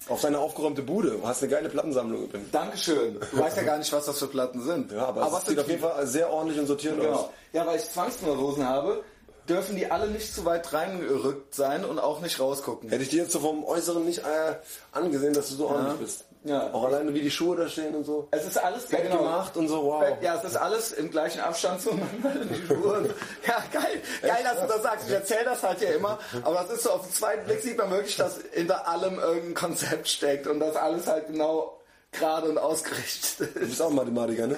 Auf 0.09 0.21
deine 0.21 0.39
aufgeräumte 0.39 0.81
Bude. 0.81 1.11
Du 1.11 1.27
hast 1.27 1.43
eine 1.43 1.51
geile 1.51 1.69
Plattensammlung 1.69 2.23
übrigens. 2.23 2.51
Dankeschön. 2.51 3.19
Du 3.31 3.37
weißt 3.39 3.57
ja 3.57 3.63
gar 3.63 3.77
nicht, 3.77 3.91
was 3.93 4.05
das 4.05 4.17
für 4.19 4.27
Platten 4.27 4.63
sind. 4.63 4.91
Ja, 4.91 5.05
aber, 5.05 5.21
was 5.21 5.43
es 5.43 5.49
sieht 5.49 5.59
auf 5.59 5.67
jeden 5.67 5.81
Fall 5.81 6.05
sehr 6.07 6.31
ordentlich 6.31 6.59
und 6.59 6.67
sortiert 6.67 6.99
aus. 6.99 7.05
Genau. 7.05 7.33
Ja, 7.53 7.65
weil 7.67 7.77
ich 7.77 7.89
Zwangsneurosen 7.89 8.67
habe, 8.67 9.03
dürfen 9.47 9.75
die 9.75 9.89
alle 9.89 10.07
nicht 10.07 10.33
zu 10.33 10.45
weit 10.45 10.71
reingerückt 10.73 11.55
sein 11.55 11.83
und 11.83 11.99
auch 11.99 12.21
nicht 12.21 12.39
rausgucken. 12.39 12.89
Hätte 12.89 13.03
ich 13.03 13.09
dir 13.09 13.23
jetzt 13.23 13.31
so 13.31 13.39
vom 13.39 13.63
Äußeren 13.63 14.05
nicht 14.05 14.19
äh, 14.19 14.55
angesehen, 14.91 15.33
dass 15.33 15.49
du 15.49 15.55
so 15.55 15.67
ordentlich 15.67 15.99
bist. 15.99 16.25
Ja. 16.45 16.71
Auch 16.73 16.85
alleine 16.85 17.13
wie 17.13 17.21
die 17.21 17.29
Schuhe 17.31 17.57
da 17.57 17.67
stehen 17.67 17.93
und 17.95 18.05
so. 18.05 18.29
Es 18.31 18.45
ist 18.45 18.57
alles 18.57 18.85
Bett 18.85 19.11
gemacht 19.11 19.57
und 19.57 19.67
so, 19.67 19.83
wow. 19.83 20.05
Ja, 20.21 20.35
es 20.37 20.43
ist 20.45 20.55
alles 20.55 20.93
im 20.93 21.11
gleichen 21.11 21.41
Abstand 21.41 21.81
zueinander. 21.81 22.31
Die 22.45 22.65
Schuhe. 22.67 23.13
Ja, 23.45 23.61
geil. 23.73 24.01
Geil, 24.21 24.43
dass 24.43 24.61
du 24.61 24.67
das 24.67 24.81
sagst. 24.83 25.07
Ich 25.09 25.13
erzähle 25.13 25.43
das 25.45 25.61
halt 25.63 25.81
ja 25.81 25.89
immer. 25.91 26.17
Aber 26.43 26.55
das 26.63 26.77
ist 26.77 26.83
so, 26.83 26.91
auf 26.91 27.01
den 27.05 27.11
zweiten 27.13 27.45
Blick 27.45 27.61
sieht 27.61 27.77
man 27.77 27.91
wirklich, 27.91 28.15
dass 28.15 28.39
hinter 28.53 28.87
allem 28.87 29.19
irgendein 29.19 29.53
Konzept 29.53 30.07
steckt 30.07 30.47
und 30.47 30.61
dass 30.61 30.77
alles 30.77 31.07
halt 31.07 31.27
genau 31.27 31.77
gerade 32.13 32.47
und 32.47 32.57
ausgerichtet 32.57 33.53
Du 33.55 33.59
ist. 33.59 33.69
bist 33.69 33.81
auch 33.81 33.89
Mathematiker, 33.91 34.47
ne? 34.47 34.57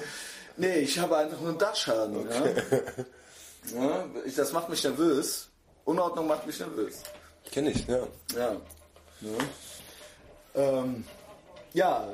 Nee, 0.56 0.76
ich 0.80 0.98
habe 1.00 1.16
einfach 1.16 1.40
nur 1.40 1.48
einen 1.50 1.58
Dachschaden. 1.58 2.28
Ja? 2.30 3.80
Ja, 3.80 4.04
das 4.36 4.52
macht 4.52 4.68
mich 4.68 4.82
nervös. 4.84 5.48
Unordnung 5.84 6.28
macht 6.28 6.46
mich 6.46 6.60
nervös. 6.60 7.02
Kenn 7.50 7.66
ich, 7.66 7.86
ja. 7.88 7.98
Ja. 8.36 8.56
Ja. 9.20 9.28
Ähm, 10.54 11.04
ja. 11.74 12.08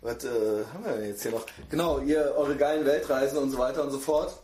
Was 0.00 0.24
äh, 0.24 0.28
haben 0.72 0.84
wir 0.84 0.92
denn 0.94 1.08
jetzt 1.08 1.22
hier 1.22 1.30
noch? 1.30 1.46
Genau, 1.70 1.98
ihr, 2.00 2.34
eure 2.36 2.56
geilen 2.56 2.84
Weltreisen 2.84 3.38
und 3.38 3.50
so 3.50 3.58
weiter 3.58 3.84
und 3.84 3.90
so 3.90 3.98
fort. 3.98 4.34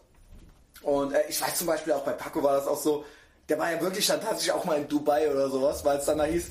Und 0.83 1.13
äh, 1.13 1.23
ich 1.29 1.41
weiß 1.41 1.57
zum 1.57 1.67
Beispiel 1.67 1.93
auch 1.93 2.05
bei 2.05 2.13
Paco 2.13 2.43
war 2.43 2.57
das 2.57 2.67
auch 2.67 2.81
so, 2.81 3.05
der 3.49 3.59
war 3.59 3.73
ja 3.73 3.81
wirklich 3.81 4.07
dann 4.07 4.21
tatsächlich 4.21 4.53
auch 4.53 4.65
mal 4.65 4.79
in 4.79 4.89
Dubai 4.89 5.31
oder 5.31 5.49
sowas, 5.51 5.85
weil 5.85 5.99
es 5.99 6.05
dann 6.05 6.19
da 6.19 6.25
hieß, 6.25 6.47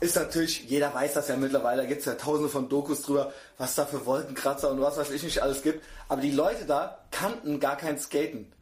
ist 0.00 0.16
natürlich, 0.16 0.64
jeder 0.68 0.92
weiß 0.92 1.14
das 1.14 1.28
ja 1.28 1.36
mittlerweile, 1.36 1.82
da 1.82 1.88
gibt 1.88 2.00
es 2.00 2.06
ja 2.06 2.14
tausende 2.14 2.48
von 2.48 2.68
Dokus 2.68 3.02
drüber, 3.02 3.32
was 3.56 3.74
da 3.74 3.86
für 3.86 4.04
Wolkenkratzer 4.04 4.70
und 4.70 4.80
was 4.80 4.96
weiß 4.96 5.10
ich 5.10 5.22
nicht 5.22 5.42
alles 5.42 5.62
gibt. 5.62 5.84
Aber 6.08 6.20
die 6.20 6.32
Leute 6.32 6.64
da 6.66 6.98
kannten 7.10 7.60
gar 7.60 7.76
kein 7.76 7.98
Skaten. 7.98 8.52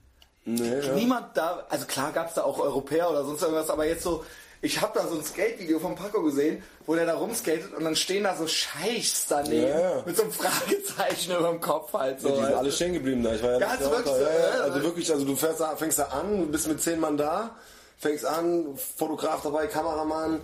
Nee, 0.44 0.80
ja. 0.80 0.94
Niemand 0.94 1.36
da, 1.36 1.66
also 1.68 1.86
klar 1.86 2.12
gab 2.12 2.28
es 2.28 2.34
da 2.34 2.42
auch 2.42 2.58
Europäer 2.58 3.10
oder 3.10 3.24
sonst 3.24 3.42
irgendwas, 3.42 3.70
aber 3.70 3.86
jetzt 3.86 4.02
so, 4.02 4.24
ich 4.62 4.80
habe 4.80 4.98
da 4.98 5.06
so 5.06 5.16
ein 5.16 5.24
Skate-Video 5.24 5.78
von 5.78 5.94
Paco 5.94 6.22
gesehen, 6.22 6.62
wo 6.86 6.94
der 6.94 7.06
da 7.06 7.14
rumskatet 7.14 7.72
und 7.74 7.84
dann 7.84 7.96
stehen 7.96 8.24
da 8.24 8.36
so 8.36 8.46
Scheichs 8.46 9.26
daneben 9.28 9.68
Ja, 9.68 9.80
ja. 9.80 10.02
mit 10.04 10.16
so 10.16 10.22
einem 10.22 10.32
Fragezeichen 10.32 11.34
über 11.34 11.48
dem 11.48 11.60
Kopf 11.60 11.92
halt 11.94 12.20
so. 12.20 12.28
Die 12.28 12.34
sind 12.34 12.54
alle 12.54 12.70
stehen 12.72 12.92
geblieben 12.92 13.22
da. 13.22 13.34
Ich 13.34 13.42
war 13.42 13.52
ja, 13.52 13.58
Ja, 13.58 13.80
wirklich 13.80 14.04
so, 14.04 14.20
ja, 14.20 14.28
ja. 14.28 14.56
ja. 14.56 14.62
Also 14.64 14.82
wirklich, 14.82 15.10
also 15.10 15.24
du 15.24 15.34
fährst 15.34 15.60
da, 15.60 15.76
fängst 15.76 15.98
da 15.98 16.04
an, 16.04 16.50
bist 16.50 16.68
mit 16.68 16.80
zehn 16.82 17.00
Mann 17.00 17.16
da, 17.16 17.56
fängst 17.98 18.26
an, 18.26 18.76
Fotograf 18.96 19.42
dabei, 19.42 19.66
Kameramann, 19.66 20.40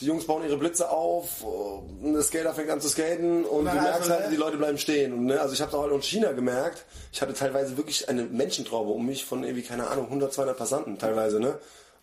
die 0.00 0.06
Jungs 0.06 0.26
bauen 0.26 0.44
ihre 0.44 0.58
Blitze 0.58 0.90
auf, 0.90 1.42
äh, 1.42 2.12
der 2.12 2.22
Skater 2.22 2.52
fängt 2.52 2.68
an 2.68 2.82
zu 2.82 2.88
skaten 2.88 3.44
und 3.44 3.64
du 3.64 3.72
merkst 3.72 4.00
also, 4.02 4.10
halt, 4.10 4.24
ne? 4.24 4.30
die 4.30 4.36
Leute 4.36 4.58
bleiben 4.58 4.76
stehen. 4.76 5.14
Und, 5.14 5.24
ne, 5.26 5.40
also 5.40 5.54
ich 5.54 5.62
habe 5.62 5.74
auch 5.76 5.90
in 5.90 6.02
China 6.02 6.32
gemerkt, 6.32 6.84
ich 7.10 7.22
hatte 7.22 7.32
teilweise 7.32 7.78
wirklich 7.78 8.06
eine 8.10 8.24
Menschentraube 8.24 8.90
um 8.90 9.06
mich 9.06 9.24
von 9.24 9.42
irgendwie, 9.42 9.62
keine 9.62 9.86
Ahnung, 9.88 10.06
100, 10.06 10.34
200 10.34 10.58
Passanten 10.58 10.98
teilweise, 10.98 11.40
ne? 11.40 11.58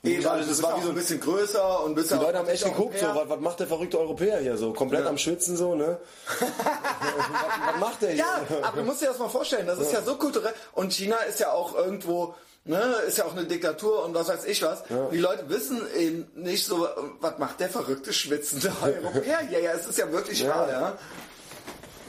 Also 0.05 0.29
alles- 0.29 0.47
das 0.47 0.57
das 0.57 0.63
war 0.63 0.77
wie 0.77 0.83
so 0.83 0.89
ein 0.89 0.95
bisschen 0.95 1.19
größer 1.21 1.83
und 1.85 1.95
bisschen 1.95 2.19
die 2.19 2.25
Leute 2.25 2.37
haben 2.39 2.47
echt 2.49 2.65
geguckt, 2.65 2.99
so, 2.99 3.05
was, 3.07 3.29
was, 3.29 3.39
macht 3.39 3.59
der 3.61 3.67
verrückte 3.67 3.97
Europäer 3.99 4.39
hier 4.39 4.57
so? 4.57 4.73
Komplett 4.73 5.05
am 5.05 5.17
Schwitzen 5.17 5.55
so, 5.55 5.75
ne? 5.75 5.97
was, 6.39 6.49
was 7.73 7.79
macht 7.79 8.01
der 8.01 8.09
hier? 8.11 8.17
Ja, 8.19 8.41
aber 8.63 8.77
du 8.81 8.83
musst 8.83 9.01
dir 9.01 9.07
das 9.07 9.17
mal 9.19 9.29
vorstellen, 9.29 9.65
das 9.65 9.79
ist 9.79 9.93
ja 9.93 10.01
so 10.01 10.15
kulturell 10.15 10.53
und 10.73 10.91
China 10.91 11.15
ist 11.17 11.39
ja 11.39 11.51
auch 11.53 11.73
irgendwo, 11.75 12.35
ne, 12.65 12.79
ist 13.07 13.17
ja 13.17 13.23
auch 13.23 13.31
eine 13.31 13.45
Diktatur 13.45 14.03
und 14.03 14.13
was 14.13 14.27
weiß 14.27 14.43
ich 14.43 14.61
was. 14.61 14.81
Und 14.89 15.13
die 15.13 15.19
Leute 15.19 15.47
wissen 15.47 15.79
eben 15.95 16.29
nicht 16.35 16.65
so, 16.65 16.85
was 17.21 17.37
macht 17.37 17.61
der 17.61 17.69
verrückte 17.69 18.11
schwitzende 18.11 18.73
Europäer 18.83 19.39
hier? 19.47 19.61
Ja, 19.61 19.71
es 19.71 19.87
ist 19.87 19.97
ja 19.97 20.11
wirklich 20.11 20.41
Ja. 20.41 20.49
wahr, 20.49 20.69
ja. 20.69 20.97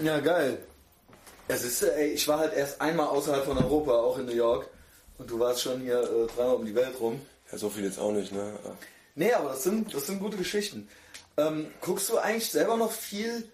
Ja, 0.02 0.18
geil. 0.18 0.58
Es 1.46 1.62
ist, 1.62 1.80
ey, 1.84 2.08
ich 2.08 2.26
war 2.26 2.40
halt 2.40 2.54
erst 2.54 2.80
einmal 2.80 3.06
außerhalb 3.06 3.44
von 3.44 3.56
Europa, 3.56 3.92
auch 3.92 4.18
in 4.18 4.26
New 4.26 4.32
York. 4.32 4.66
Und 5.18 5.30
du 5.30 5.38
warst 5.38 5.62
schon 5.62 5.80
hier 5.82 6.00
äh, 6.02 6.26
dreimal 6.34 6.56
um 6.56 6.64
die 6.66 6.74
Welt 6.74 6.98
rum. 6.98 7.20
Ja, 7.50 7.58
so 7.58 7.70
viel 7.70 7.84
jetzt 7.84 7.98
auch 7.98 8.12
nicht, 8.12 8.32
ne? 8.32 8.52
Nee, 9.14 9.32
aber 9.32 9.50
das 9.50 9.62
sind, 9.62 9.94
das 9.94 10.06
sind 10.06 10.20
gute 10.20 10.36
Geschichten. 10.36 10.88
Ähm, 11.36 11.66
guckst 11.80 12.08
du 12.10 12.18
eigentlich 12.18 12.50
selber 12.50 12.76
noch 12.76 12.92
viel 12.92 13.50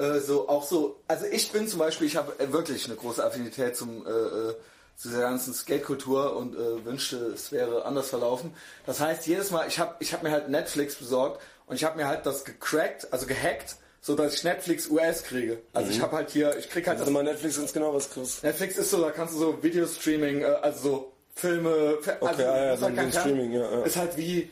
äh, 0.00 0.20
so, 0.20 0.48
auch 0.48 0.64
so, 0.66 1.02
also 1.08 1.26
ich 1.26 1.52
bin 1.52 1.68
zum 1.68 1.78
Beispiel, 1.78 2.06
ich 2.06 2.16
habe 2.16 2.32
äh, 2.38 2.52
wirklich 2.52 2.86
eine 2.86 2.96
große 2.96 3.22
Affinität 3.22 3.76
zum, 3.76 4.06
äh, 4.06 4.10
äh, 4.10 4.54
zu 4.96 5.08
dieser 5.08 5.20
ganzen 5.20 5.52
Skate-Kultur 5.52 6.36
und 6.36 6.54
äh, 6.54 6.84
wünschte, 6.84 7.16
es 7.16 7.52
wäre 7.52 7.84
anders 7.84 8.08
verlaufen. 8.08 8.54
Das 8.86 9.00
heißt, 9.00 9.26
jedes 9.26 9.50
Mal, 9.50 9.68
ich 9.68 9.78
habe 9.78 9.96
ich 10.00 10.12
hab 10.14 10.22
mir 10.22 10.30
halt 10.30 10.48
Netflix 10.48 10.94
besorgt 10.94 11.42
und 11.66 11.76
ich 11.76 11.84
habe 11.84 11.98
mir 11.98 12.06
halt 12.06 12.24
das 12.24 12.44
gecrackt, 12.44 13.12
also 13.12 13.26
gehackt, 13.26 13.76
so 14.00 14.14
dass 14.14 14.34
ich 14.34 14.44
Netflix 14.44 14.88
US 14.88 15.22
kriege. 15.22 15.60
Also 15.74 15.90
ich 15.90 16.00
habe 16.00 16.16
halt 16.16 16.30
hier, 16.30 16.56
ich 16.58 16.70
krieg 16.70 16.86
halt 16.88 16.98
Also 16.98 17.10
mal 17.10 17.22
Netflix 17.22 17.58
ganz 17.58 17.72
genau 17.72 17.92
was 17.92 18.10
kriegst. 18.10 18.42
Netflix 18.42 18.78
ist 18.78 18.90
so, 18.90 19.02
da 19.02 19.10
kannst 19.10 19.34
du 19.34 19.38
so 19.38 19.62
Videostreaming, 19.62 20.40
äh, 20.40 20.46
also 20.62 20.80
so 20.80 21.12
Filme, 21.34 21.98
Fi- 22.02 22.10
also 22.20 22.42
ja, 22.42 22.56
ja, 22.66 22.72
ist 22.74 22.80
so 22.80 22.86
halt 22.86 22.98
ein 22.98 23.10
kein 23.10 23.20
Streaming, 23.20 23.52
ja, 23.52 23.60
ja. 23.70 23.82
Ist 23.82 23.96
halt 23.96 24.16
wie 24.16 24.50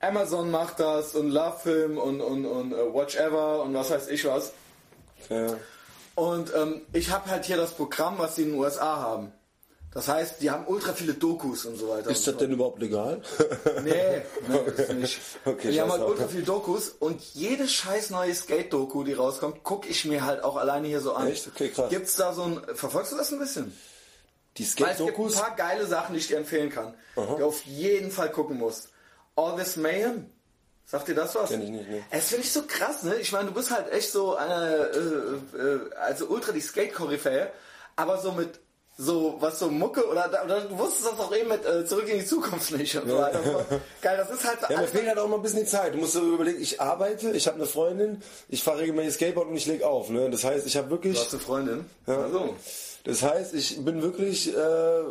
Amazon 0.00 0.50
macht 0.50 0.80
das 0.80 1.14
und 1.14 1.30
Love 1.30 1.58
Film 1.62 1.98
und, 1.98 2.20
und, 2.20 2.44
und 2.44 2.72
äh, 2.72 2.94
Watch 2.94 3.16
Ever 3.16 3.62
und 3.62 3.72
was 3.74 3.90
weiß 3.90 4.08
ich 4.08 4.24
was. 4.26 4.52
Ja. 5.30 5.56
Und 6.14 6.52
ähm, 6.54 6.82
ich 6.92 7.10
habe 7.10 7.30
halt 7.30 7.44
hier 7.44 7.56
das 7.56 7.70
Programm, 7.72 8.18
was 8.18 8.34
die 8.34 8.42
in 8.42 8.50
den 8.50 8.58
USA 8.58 8.98
haben. 8.98 9.32
Das 9.94 10.08
heißt, 10.08 10.42
die 10.42 10.50
haben 10.50 10.66
ultra 10.66 10.92
viele 10.92 11.14
Dokus 11.14 11.64
und 11.66 11.76
so 11.76 11.88
weiter. 11.88 12.10
Ist 12.10 12.26
das 12.26 12.34
so 12.34 12.40
denn 12.40 12.50
überhaupt 12.50 12.80
legal? 12.80 13.22
Nee, 13.84 14.22
nee, 14.48 14.58
ist 14.76 14.92
nicht. 14.92 15.20
Okay, 15.44 15.70
die 15.70 15.80
haben 15.80 15.90
halt 15.92 16.02
ultra 16.02 16.26
viele 16.26 16.42
Dokus 16.42 16.88
und 16.88 17.22
jede 17.34 17.68
scheiß 17.68 18.10
neue 18.10 18.34
Skate-Doku, 18.34 19.04
die 19.04 19.12
rauskommt, 19.12 19.62
gucke 19.62 19.88
ich 19.88 20.04
mir 20.04 20.24
halt 20.26 20.42
auch 20.42 20.56
alleine 20.56 20.88
hier 20.88 21.00
so 21.00 21.12
an. 21.14 21.28
Echt? 21.28 21.46
Okay, 21.46 21.68
krass. 21.68 21.90
Gibt's 21.90 22.16
da 22.16 22.32
so 22.34 22.42
ein, 22.42 22.60
verfolgst 22.74 23.12
du 23.12 23.16
das 23.16 23.32
ein 23.32 23.38
bisschen? 23.38 23.72
Die 24.56 24.62
Weil 24.62 24.68
es 24.68 24.76
gibt 24.76 24.88
ein 24.88 24.94
Skate-Dokus? 24.94 25.34
paar 25.34 25.56
geile 25.56 25.86
Sachen, 25.86 26.12
die 26.14 26.20
ich 26.20 26.28
dir 26.28 26.36
empfehlen 26.38 26.70
kann, 26.70 26.94
die 27.16 27.20
du 27.20 27.44
auf 27.44 27.62
jeden 27.64 28.10
Fall 28.10 28.30
gucken 28.30 28.58
musst. 28.58 28.90
All 29.36 29.56
This 29.56 29.76
Mayhem. 29.76 30.30
Sagt 30.86 31.08
dir 31.08 31.14
das 31.14 31.34
was? 31.34 31.50
Kenn 31.50 31.62
ich 31.62 31.70
nicht, 31.70 31.88
ne. 31.88 32.04
Es 32.10 32.28
finde 32.28 32.44
ich 32.44 32.52
so 32.52 32.62
krass, 32.66 33.02
ne? 33.02 33.16
Ich 33.16 33.32
meine, 33.32 33.48
du 33.48 33.54
bist 33.54 33.70
halt 33.70 33.90
echt 33.90 34.12
so 34.12 34.36
eine, 34.36 34.90
äh, 34.94 35.56
äh, 35.56 35.94
also 35.96 36.26
ultra 36.26 36.52
die 36.52 36.60
Skate-Koryphäe, 36.60 37.50
aber 37.96 38.18
so 38.18 38.32
mit 38.32 38.60
so, 38.96 39.36
was 39.40 39.58
so 39.58 39.68
Mucke 39.70 40.06
oder, 40.06 40.30
oder 40.44 40.60
du 40.60 40.78
wusstest 40.78 41.06
das 41.06 41.18
auch 41.18 41.34
eben 41.34 41.48
mit 41.48 41.64
äh, 41.66 41.84
Zurück 41.84 42.08
in 42.08 42.20
die 42.20 42.24
Zukunft 42.24 42.70
nicht 42.72 42.94
und 42.96 43.08
so 43.08 43.18
weiter. 43.18 43.40
Geil, 44.02 44.16
das 44.16 44.30
ist 44.30 44.44
halt 44.44 44.58
Ja, 44.68 44.82
mir 44.82 44.86
fehlt 44.86 45.08
halt 45.08 45.18
auch 45.18 45.26
mal 45.26 45.36
ein 45.36 45.42
bisschen 45.42 45.60
die 45.60 45.66
Zeit. 45.66 45.94
Du 45.94 45.98
musst 45.98 46.14
dir 46.14 46.20
überlegen, 46.20 46.60
ich 46.60 46.80
arbeite, 46.80 47.32
ich 47.32 47.46
habe 47.48 47.56
eine 47.56 47.66
Freundin, 47.66 48.22
ich 48.48 48.62
fahre 48.62 48.80
regelmäßig 48.80 49.14
Skateboard 49.14 49.48
und 49.48 49.56
ich 49.56 49.66
leg 49.66 49.82
auf. 49.82 50.10
Ne? 50.10 50.30
Das 50.30 50.44
heißt, 50.44 50.64
ich 50.66 50.76
habe 50.76 50.90
wirklich... 50.90 51.14
Du 51.14 51.24
hast 51.24 51.32
eine 51.32 51.42
Freundin? 51.42 51.90
Ja. 52.06 52.18
Also. 52.20 52.54
Das 53.04 53.22
heißt, 53.22 53.54
ich 53.54 53.84
bin 53.84 54.02
wirklich 54.02 54.48
äh, 54.54 55.04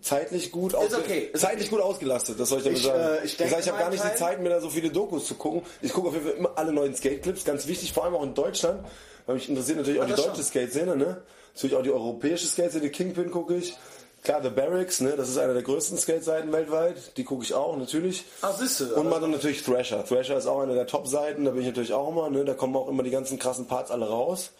zeitlich 0.00 0.52
gut, 0.52 0.74
Ist 0.74 0.96
okay, 0.96 1.30
zeitlich 1.34 1.70
gut 1.70 1.80
ausgelastet, 1.80 2.38
das 2.38 2.48
soll 2.48 2.58
ich 2.58 2.64
damit 2.64 2.78
Ich, 2.78 2.84
sagen. 2.84 3.00
äh, 3.00 3.24
ich 3.24 3.36
das 3.36 3.52
heißt, 3.52 3.66
ich 3.66 3.72
habe 3.72 3.82
gar 3.82 3.90
nicht 3.90 4.02
die 4.02 4.06
meinen 4.06 4.16
Zeit, 4.16 4.40
mir 4.40 4.48
da 4.50 4.60
so 4.60 4.70
viele 4.70 4.90
Dokus 4.90 5.26
zu 5.26 5.34
gucken. 5.34 5.62
Ich 5.82 5.92
gucke 5.92 6.08
auf 6.08 6.14
jeden 6.14 6.26
Fall 6.26 6.36
immer 6.36 6.52
alle 6.56 6.72
neuen 6.72 6.94
Skate-Clips, 6.94 7.44
ganz 7.44 7.66
wichtig, 7.66 7.92
vor 7.92 8.04
allem 8.04 8.14
auch 8.14 8.22
in 8.22 8.34
Deutschland, 8.34 8.84
weil 9.26 9.34
mich 9.36 9.48
interessiert 9.48 9.78
natürlich 9.78 10.00
auch 10.00 10.08
Ja, 10.08 10.14
die 10.14 10.22
deutsche. 10.22 10.42
Skate-Szene, 10.42 10.96
ne? 10.96 11.22
Natürlich 11.54 11.76
auch 11.76 11.82
die 11.82 11.90
europäische 11.90 12.46
Skate-Szene, 12.46 12.90
Kingpin 12.90 13.30
gucke 13.30 13.56
ich. 13.56 13.76
Klar, 14.22 14.42
The 14.42 14.48
Barracks, 14.50 15.00
ne? 15.00 15.14
Das 15.16 15.28
ist 15.28 15.36
einer 15.38 15.52
der 15.52 15.62
größten 15.62 15.98
Skate-Seiten 15.98 16.50
weltweit. 16.52 17.16
Die 17.16 17.24
gucke 17.24 17.42
ich 17.44 17.54
auch, 17.54 17.76
natürlich. 17.76 18.24
Ah, 18.40 18.52
siehste, 18.52 18.94
Und 18.94 19.08
man 19.08 19.30
natürlich 19.30 19.62
Thrasher. 19.62 20.04
Thrasher 20.04 20.38
ist 20.38 20.46
auch 20.46 20.60
eine 20.60 20.74
der 20.74 20.86
Top-Seiten, 20.86 21.44
da 21.44 21.50
bin 21.50 21.60
ich 21.60 21.66
natürlich 21.66 21.92
auch 21.92 22.08
immer, 22.08 22.30
ne? 22.30 22.44
Da 22.44 22.54
kommen 22.54 22.74
auch 22.76 22.88
immer 22.88 23.02
die 23.02 23.10
ganzen 23.10 23.38
krassen 23.38 23.66
Parts 23.66 23.90
alle 23.90 24.08
raus. 24.08 24.50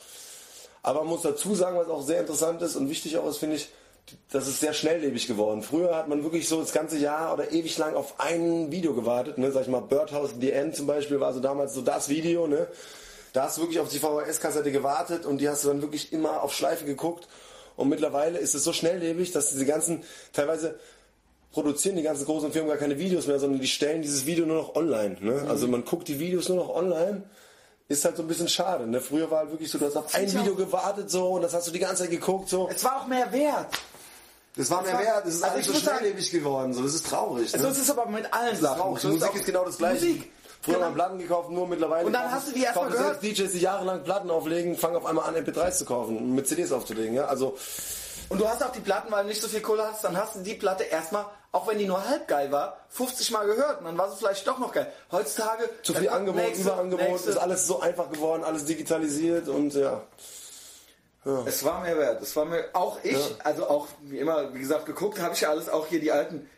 Aber 0.85 1.01
man 1.01 1.09
muss 1.09 1.23
dazu 1.23 1.55
sagen, 1.55 1.79
was 1.79 1.89
auch 1.89 2.03
sehr 2.03 2.21
interessant 2.21 2.61
ist 2.61 2.77
und 2.77 2.91
wichtig 2.91 3.17
auch 3.17 3.27
ist, 3.27 3.39
finde 3.39 3.57
ich, 3.57 3.71
das 4.31 4.47
ist 4.47 4.61
sehr 4.61 4.75
schnelllebig 4.75 5.27
geworden. 5.27 5.63
Früher 5.63 5.97
hat 5.97 6.09
man 6.09 6.23
wirklich 6.23 6.47
so 6.47 6.61
das 6.61 6.75
ganze 6.75 6.99
Jahr 6.99 7.33
oder 7.33 7.53
ewig 7.53 7.79
lang 7.79 7.95
auf 7.95 8.21
ein 8.21 8.71
Video 8.71 8.93
gewartet. 8.93 9.39
Ne? 9.39 9.51
Sag 9.51 9.63
ich 9.63 9.69
mal, 9.69 9.81
Birdhouse 9.81 10.35
The 10.39 10.53
End 10.53 10.77
zum 10.77 10.87
Beispiel 10.87 11.21
war 11.21 11.33
so 11.33 11.41
damals 11.41 11.73
so 11.73 11.81
das 11.81 12.11
Video. 12.11 12.47
Ne? 12.47 12.69
Da 13.33 13.45
hast 13.45 13.57
du 13.57 13.63
wirklich 13.63 13.81
auf 13.81 13.89
die 13.89 13.99
VHS-Kassette 13.99 14.71
gewartet 14.71 15.25
und 15.25 15.39
die 15.39 15.49
hast 15.49 15.65
du 15.65 15.69
dann 15.69 15.81
wirklich 15.81 16.13
immer 16.13 16.43
auf 16.43 16.55
Schleife 16.55 16.85
geguckt. 16.85 17.29
Und 17.77 17.89
mittlerweile 17.89 18.39
ist 18.39 18.55
es 18.55 18.63
so 18.63 18.75
schnelllebig, 18.75 19.33
dass 19.33 19.49
diese 19.49 19.65
ganzen, 19.65 20.05
teilweise 20.35 20.79
produzieren 21.53 21.97
die 21.97 22.03
ganzen 22.03 22.27
großen 22.27 22.53
Firmen 22.53 22.69
gar 22.69 22.79
keine 22.79 22.99
Videos 22.99 23.27
mehr, 23.27 23.39
sondern 23.39 23.63
die 23.63 23.69
stellen 23.69 24.03
dieses 24.03 24.27
Video 24.27 24.45
nur 24.45 24.59
noch 24.59 24.77
online. 24.77 25.17
Ne? 25.21 25.47
Also 25.49 25.67
man 25.67 25.87
guckt 25.87 26.09
die 26.09 26.21
Videos 26.21 26.51
nur 26.51 26.59
noch 26.59 26.69
online. 26.69 27.23
Ist 27.87 28.05
halt 28.05 28.17
so 28.17 28.23
ein 28.23 28.29
bisschen 28.29 28.49
schade. 28.49 28.87
Ne? 28.87 29.01
Früher 29.01 29.31
war 29.31 29.41
halt 29.41 29.51
wirklich 29.51 29.71
so, 29.71 29.79
du 29.79 29.85
hast 29.87 29.97
auf 29.97 30.15
ein 30.15 30.33
Video 30.33 30.55
gewartet 30.55 31.11
so 31.11 31.33
und 31.33 31.43
das 31.43 31.53
hast 31.53 31.67
du 31.67 31.71
die 31.71 31.79
ganze 31.79 32.03
Zeit 32.03 32.11
geguckt 32.11 32.49
so. 32.49 32.69
Es 32.69 32.83
war 32.83 33.03
auch 33.03 33.07
mehr 33.07 33.31
wert. 33.31 33.67
Das 34.57 34.71
war 34.71 34.83
mehr 34.83 34.95
war- 34.95 35.01
wert, 35.03 35.27
das 35.27 35.35
ist 35.35 35.43
also 35.43 35.55
alles 35.57 35.67
so 35.67 35.75
schnelllebig 35.75 36.31
geworden. 36.31 36.73
So, 36.73 36.83
das 36.83 36.95
ist 36.95 37.07
traurig. 37.07 37.53
Ne? 37.53 37.59
So 37.61 37.69
ist 37.69 37.79
es 37.79 37.91
aber 37.91 38.07
mit 38.07 38.33
allen 38.33 38.53
das 38.53 38.61
Sachen. 38.61 38.81
traurig. 38.81 39.03
So 39.03 39.09
Musik 39.09 39.35
ist 39.35 39.45
genau 39.47 39.65
das 39.67 39.77
gleiche. 39.79 40.07
Musik. 40.07 40.31
Früher 40.63 40.75
Genau. 40.77 40.87
haben 40.87 40.95
Platten 40.95 41.19
gekauft, 41.19 41.51
nur 41.51 41.67
mittlerweile. 41.69 42.07
Und 42.07 42.13
dann 42.15 42.31
hast 42.31 42.49
du 42.49 42.53
die 42.53 42.63
erst 42.63 42.77
mal 42.77 42.85
kaufen 42.85 42.97
gehört. 42.97 43.23
DJs, 43.23 43.53
die 43.53 43.59
jahrelang 43.59 44.03
Platten 44.03 44.31
auflegen, 44.31 44.77
fangen 44.79 44.97
auf 44.97 45.05
einmal 45.05 45.29
an, 45.29 45.35
MP3s 45.37 45.73
zu 45.79 45.85
kaufen, 45.85 46.17
und 46.17 46.35
mit 46.35 46.49
CDs 46.49 46.73
aufzulegen. 46.73 47.15
Ja? 47.15 47.27
Also, 47.27 47.59
Und 48.29 48.41
du 48.41 48.49
hast 48.49 48.63
auch 48.63 48.73
die 48.73 48.81
Platten, 48.81 49.13
weil 49.13 49.23
du 49.23 49.29
nicht 49.29 49.43
so 49.43 49.49
viel 49.49 49.61
Kohle 49.61 49.87
hast, 49.87 50.05
dann 50.05 50.17
hast 50.17 50.37
du 50.37 50.41
die 50.41 50.55
Platte 50.55 50.85
erstmal, 50.85 51.27
auch 51.53 51.67
wenn 51.67 51.79
die 51.79 51.87
nur 51.87 52.09
halb 52.09 52.27
geil 52.27 52.51
war, 52.51 52.79
50 52.89 53.31
Mal 53.31 53.47
gehört 53.47 53.81
und 53.81 53.85
dann 53.85 53.99
war 53.99 54.11
sie 54.11 54.17
vielleicht 54.17 54.47
doch 54.47 54.59
noch 54.59 54.73
geil. 54.73 54.91
Heutzutage 55.13 55.69
zu 55.83 55.93
viel 55.93 56.07
kommt 56.07 56.21
Angebot, 56.21 56.43
nächste, 56.43 56.63
Überangebot, 56.63 57.09
nächste. 57.09 57.31
ist 57.31 57.37
alles 57.37 57.67
so 57.67 57.81
einfach 57.81 58.11
geworden, 58.11 58.45
alles 58.45 58.65
digitalisiert 58.65 59.49
und 59.49 59.75
ja. 59.75 60.03
Es 61.47 61.65
war 61.65 61.81
mehr 61.81 61.97
wert. 61.97 62.23
Es 62.23 62.37
war 62.37 62.45
mir 62.45 62.69
auch 62.75 62.99
ich, 63.03 63.17
also 63.43 63.67
auch 63.67 63.89
wie 64.03 64.19
immer, 64.19 64.53
wie 64.53 64.59
gesagt, 64.59 64.85
geguckt 64.85 65.21
habe 65.21 65.35
ich 65.35 65.41
ja 65.41 65.51
alles 65.51 65.71
auch 65.71 65.87
hier 65.87 66.01
die 66.01 66.13
alten, 66.13 66.49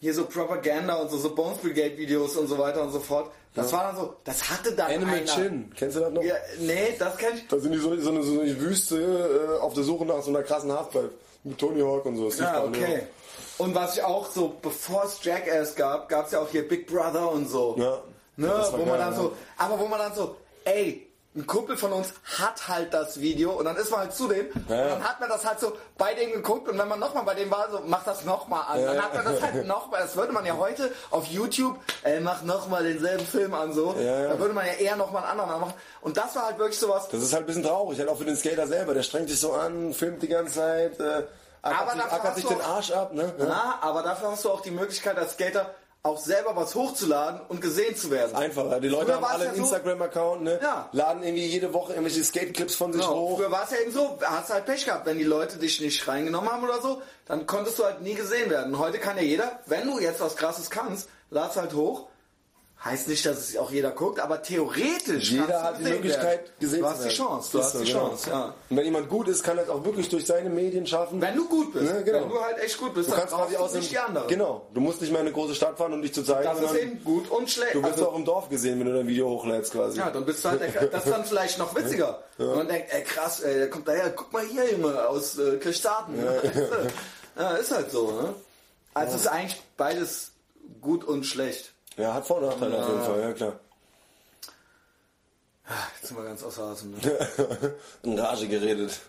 hier 0.00 0.14
so 0.14 0.24
Propaganda 0.26 0.94
und 0.96 1.10
so, 1.10 1.18
so 1.18 1.34
Bones 1.34 1.58
Brigade 1.58 1.96
Videos 1.96 2.36
und 2.36 2.48
so 2.48 2.58
weiter 2.58 2.82
und 2.82 2.90
so 2.90 3.00
fort. 3.00 3.30
Das 3.56 3.72
war 3.72 3.84
dann 3.84 3.96
so, 3.96 4.14
das 4.24 4.50
hatte 4.50 4.72
dann 4.72 4.92
Animal 4.92 5.16
einer. 5.16 5.26
Chin, 5.26 5.72
kennst 5.74 5.96
du 5.96 6.00
das 6.00 6.12
noch? 6.12 6.22
Ja, 6.22 6.34
nee, 6.58 6.94
das 6.98 7.16
kenn 7.16 7.36
ich. 7.36 7.48
Da 7.48 7.58
sind 7.58 7.72
die 7.72 7.78
so, 7.78 7.96
so, 7.96 8.10
eine, 8.10 8.22
so 8.22 8.40
eine 8.40 8.60
Wüste 8.60 9.58
äh, 9.58 9.60
auf 9.62 9.72
der 9.72 9.82
Suche 9.82 10.04
nach 10.04 10.22
so 10.22 10.30
einer 10.30 10.42
krassen 10.42 10.70
Halfpipe. 10.70 11.10
Mit 11.42 11.58
Tony 11.58 11.80
Hawk 11.80 12.04
und 12.04 12.16
so. 12.16 12.28
Ja, 12.42 12.64
okay. 12.64 13.06
Und 13.58 13.74
was 13.74 13.96
ich 13.96 14.02
auch 14.02 14.30
so, 14.30 14.54
bevor 14.60 15.04
es 15.04 15.22
Jackass 15.22 15.74
gab, 15.74 16.08
gab 16.08 16.26
es 16.26 16.32
ja 16.32 16.40
auch 16.40 16.50
hier 16.50 16.68
Big 16.68 16.86
Brother 16.86 17.30
und 17.30 17.48
so. 17.48 17.76
Ja. 17.78 18.02
Ne, 18.36 18.48
wo 18.72 18.76
man 18.78 18.86
geil, 18.88 18.98
dann 18.98 19.12
ja. 19.12 19.18
so, 19.18 19.32
aber 19.56 19.80
wo 19.80 19.86
man 19.86 19.98
dann 19.98 20.14
so, 20.14 20.36
ey, 20.64 21.05
ein 21.36 21.46
Kumpel 21.46 21.76
von 21.76 21.92
uns 21.92 22.14
hat 22.38 22.66
halt 22.68 22.94
das 22.94 23.20
Video 23.20 23.52
und 23.52 23.66
dann 23.66 23.76
ist 23.76 23.90
man 23.90 24.00
halt 24.00 24.14
zu 24.14 24.26
dem 24.26 24.46
und 24.54 24.70
Ja. 24.70 24.88
dann 24.88 25.04
hat 25.04 25.20
man 25.20 25.28
das 25.28 25.44
halt 25.44 25.60
so 25.60 25.72
bei 25.98 26.14
dem 26.14 26.32
geguckt 26.32 26.68
und 26.68 26.78
wenn 26.78 26.88
man 26.88 26.98
nochmal 26.98 27.24
bei 27.24 27.34
dem 27.34 27.50
war, 27.50 27.70
so, 27.70 27.80
mach 27.86 28.04
das 28.04 28.24
nochmal 28.24 28.62
an. 28.68 28.80
Ja. 28.80 28.94
Dann 28.94 29.02
hat 29.02 29.14
man 29.14 29.24
das 29.24 29.42
halt 29.42 29.66
nochmal, 29.66 30.00
das 30.00 30.16
würde 30.16 30.32
man 30.32 30.46
ja 30.46 30.56
heute 30.56 30.90
auf 31.10 31.26
YouTube, 31.26 31.76
ey, 32.04 32.20
mach 32.20 32.42
nochmal 32.42 32.82
denselben 32.84 33.26
Film 33.26 33.52
an, 33.54 33.72
so. 33.72 33.94
Ja. 33.98 34.28
Da 34.28 34.38
würde 34.38 34.54
man 34.54 34.66
ja 34.66 34.72
eher 34.72 34.96
nochmal 34.96 35.24
einen 35.24 35.38
anderen 35.40 35.60
machen. 35.60 35.74
Und 36.00 36.16
das 36.16 36.34
war 36.34 36.46
halt 36.46 36.58
wirklich 36.58 36.78
sowas, 36.78 37.08
Das 37.10 37.22
ist 37.22 37.32
halt 37.32 37.42
ein 37.44 37.46
bisschen 37.46 37.64
traurig, 37.64 37.98
halt 37.98 38.08
auch 38.08 38.16
für 38.18 38.24
den 38.24 38.36
Skater 38.36 38.66
selber. 38.66 38.94
Der 38.94 39.02
strengt 39.02 39.28
sich 39.28 39.38
so 39.38 39.52
an, 39.52 39.92
filmt 39.92 40.22
die 40.22 40.28
ganze 40.28 40.54
Zeit, 40.54 40.98
äh, 41.00 41.24
Aber 41.62 41.74
ackert 41.92 41.92
sich, 41.92 42.02
ackert 42.12 42.34
sich 42.36 42.44
den 42.46 42.60
Arsch 42.62 42.90
ab. 42.92 43.12
Ne? 43.12 43.34
Na, 43.38 43.78
aber 43.82 44.02
dafür 44.02 44.30
hast 44.30 44.44
du 44.44 44.50
auch 44.50 44.60
die 44.62 44.70
Möglichkeit 44.70 45.18
als 45.18 45.32
Skater 45.32 45.74
auch 46.06 46.18
selber 46.18 46.56
was 46.56 46.74
hochzuladen 46.74 47.40
und 47.48 47.60
gesehen 47.60 47.96
zu 47.96 48.10
werden. 48.10 48.34
Einfacher. 48.34 48.80
Die 48.80 48.88
Leute 48.88 49.06
Früher 49.06 49.16
haben 49.16 49.24
alle 49.24 49.44
ja 49.44 49.50
einen 49.50 49.58
Instagram-Account, 49.60 50.42
ne? 50.42 50.58
Ja. 50.62 50.88
laden 50.92 51.22
irgendwie 51.22 51.46
jede 51.46 51.72
Woche 51.74 51.92
irgendwelche 51.92 52.24
Skate-Clips 52.24 52.74
von 52.74 52.92
sich 52.92 53.02
Genau. 53.02 53.14
hoch. 53.14 53.36
Früher 53.38 53.50
war 53.50 53.64
es 53.64 53.70
ja 53.70 53.78
eben 53.78 53.92
so, 53.92 54.18
hast 54.22 54.50
halt 54.52 54.64
Pech 54.66 54.84
gehabt, 54.84 55.06
wenn 55.06 55.18
die 55.18 55.24
Leute 55.24 55.58
dich 55.58 55.80
nicht 55.80 56.06
reingenommen 56.08 56.50
haben 56.50 56.64
oder 56.64 56.80
so, 56.80 57.02
dann 57.26 57.46
konntest 57.46 57.78
du 57.78 57.84
halt 57.84 58.02
nie 58.02 58.14
gesehen 58.14 58.48
werden. 58.50 58.74
Und 58.74 58.80
heute 58.80 58.98
kann 58.98 59.16
ja 59.16 59.22
jeder, 59.22 59.60
wenn 59.66 59.86
du 59.86 59.98
jetzt 59.98 60.20
was 60.20 60.36
krasses 60.36 60.70
kannst, 60.70 61.08
lad's 61.30 61.56
halt 61.56 61.74
hoch. 61.74 62.08
Heißt 62.84 63.08
nicht, 63.08 63.24
dass 63.24 63.38
es 63.38 63.56
auch 63.56 63.70
jeder 63.72 63.90
guckt, 63.90 64.20
aber 64.20 64.42
theoretisch 64.42 65.30
Jeder 65.32 65.62
hat 65.62 65.78
die 65.80 65.84
Möglichkeit, 65.84 66.24
werden. 66.42 66.50
gesehen 66.60 66.80
Du 66.80 66.86
hast 66.86 67.04
die 67.04 67.08
Chance, 67.08 67.48
du 67.52 67.58
hast 67.58 67.72
so, 67.72 67.78
die 67.80 67.86
genau. 67.86 68.08
Chance, 68.10 68.30
ja. 68.30 68.54
Und 68.68 68.76
wenn 68.76 68.84
jemand 68.84 69.08
gut 69.08 69.26
ist, 69.28 69.42
kann 69.42 69.56
er 69.56 69.64
es 69.64 69.70
auch 69.70 69.82
wirklich 69.84 70.08
durch 70.10 70.26
seine 70.26 70.50
Medien 70.50 70.86
schaffen. 70.86 71.20
Wenn 71.20 71.34
du 71.34 71.48
gut 71.48 71.72
bist, 71.72 71.90
Ne, 71.92 72.04
genau. 72.04 72.20
wenn 72.20 72.28
du 72.28 72.40
halt 72.40 72.58
echt 72.58 72.78
gut 72.78 72.94
bist, 72.94 73.08
du 73.08 73.12
dann 73.12 73.20
kannst 73.20 73.34
quasi 73.34 73.56
aus 73.56 73.72
dem, 73.72 73.80
nicht 73.80 73.90
die 73.90 73.98
anderen. 73.98 74.28
Genau. 74.28 74.66
Du 74.74 74.80
musst 74.80 75.00
nicht 75.00 75.10
mehr 75.10 75.22
in 75.22 75.26
eine 75.26 75.34
große 75.34 75.54
Stadt 75.54 75.78
fahren, 75.78 75.94
um 75.94 76.02
dich 76.02 76.12
zu 76.14 76.22
zeigen. 76.22 76.44
Das 76.44 76.60
ist 76.70 76.76
eben 76.78 77.02
gut 77.02 77.28
und 77.30 77.50
schlecht. 77.50 77.74
Du 77.74 77.82
wirst 77.82 77.94
Also- 77.94 78.10
auch 78.10 78.14
im 78.16 78.24
Dorf 78.26 78.50
gesehen, 78.50 78.78
wenn 78.78 78.86
du 78.86 78.94
dein 78.94 79.08
Video 79.08 79.30
hochlädst 79.30 79.72
quasi. 79.72 79.98
Ja, 79.98 80.10
dann 80.10 80.24
bist 80.26 80.44
du 80.44 80.50
halt, 80.50 80.60
das 80.92 81.04
ist 81.06 81.10
dann 81.10 81.24
vielleicht 81.24 81.58
noch 81.58 81.74
witziger. 81.74 82.22
Und 82.38 82.54
man 82.56 82.68
denkt, 82.68 82.88
ey 82.92 83.02
krass, 83.02 83.40
ey, 83.40 83.54
der 83.54 83.70
kommt 83.70 83.88
daher, 83.88 84.10
guck 84.10 84.32
mal 84.34 84.44
hier, 84.44 84.70
Junge, 84.70 85.08
aus 85.08 85.38
äh, 85.38 85.56
Kirchzarten. 85.56 86.14
Ja. 86.22 87.42
ja, 87.42 87.56
ist 87.56 87.70
halt 87.72 87.90
so, 87.90 88.10
ne? 88.12 88.34
Also 88.92 89.14
es 89.16 89.22
ist 89.22 89.26
eigentlich 89.28 89.60
beides 89.78 90.32
gut 90.82 91.02
und 91.04 91.24
schlecht. 91.24 91.72
Ja, 91.96 92.14
hat 92.14 92.26
Vor- 92.26 92.38
und 92.38 92.46
Nachteile 92.46 92.78
auf 92.78 92.88
jeden 92.88 93.04
Fall, 93.04 93.20
ja 93.20 93.32
klar. 93.32 93.60
Jetzt 95.96 96.08
sind 96.08 96.16
wir 96.16 96.24
ganz 96.24 96.42
außer 96.42 96.62
Atem. 96.62 96.92
Ne? 96.92 97.74
In 98.02 98.18
Rage 98.18 98.46
geredet. 98.48 99.00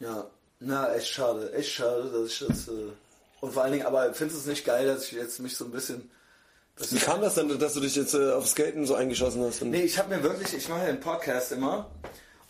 Ja, 0.00 0.26
na, 0.60 0.94
echt 0.94 1.08
schade, 1.08 1.52
echt 1.52 1.72
schade, 1.72 2.10
dass 2.10 2.30
ich 2.30 2.46
das... 2.46 2.68
Äh, 2.68 2.92
und 3.40 3.52
vor 3.52 3.62
allen 3.62 3.72
Dingen, 3.72 3.86
aber 3.86 4.12
findest 4.14 4.38
du 4.38 4.40
es 4.40 4.46
nicht 4.46 4.66
geil, 4.66 4.86
dass 4.86 5.04
ich 5.04 5.12
jetzt 5.12 5.38
mich 5.38 5.56
so 5.56 5.64
ein 5.64 5.70
bisschen... 5.70 6.10
Wie 6.76 6.98
kam 6.98 7.20
das 7.20 7.34
denn, 7.34 7.58
dass 7.58 7.74
du 7.74 7.80
dich 7.80 7.96
jetzt 7.96 8.14
äh, 8.14 8.32
auf 8.32 8.46
Skaten 8.46 8.86
so 8.86 8.94
eingeschossen 8.94 9.42
hast? 9.42 9.62
Nee, 9.62 9.82
ich 9.82 9.98
habe 9.98 10.14
mir 10.14 10.22
wirklich, 10.22 10.54
ich 10.54 10.68
mache 10.68 10.82
ja 10.82 10.86
einen 10.86 11.00
Podcast 11.00 11.50
immer 11.52 11.90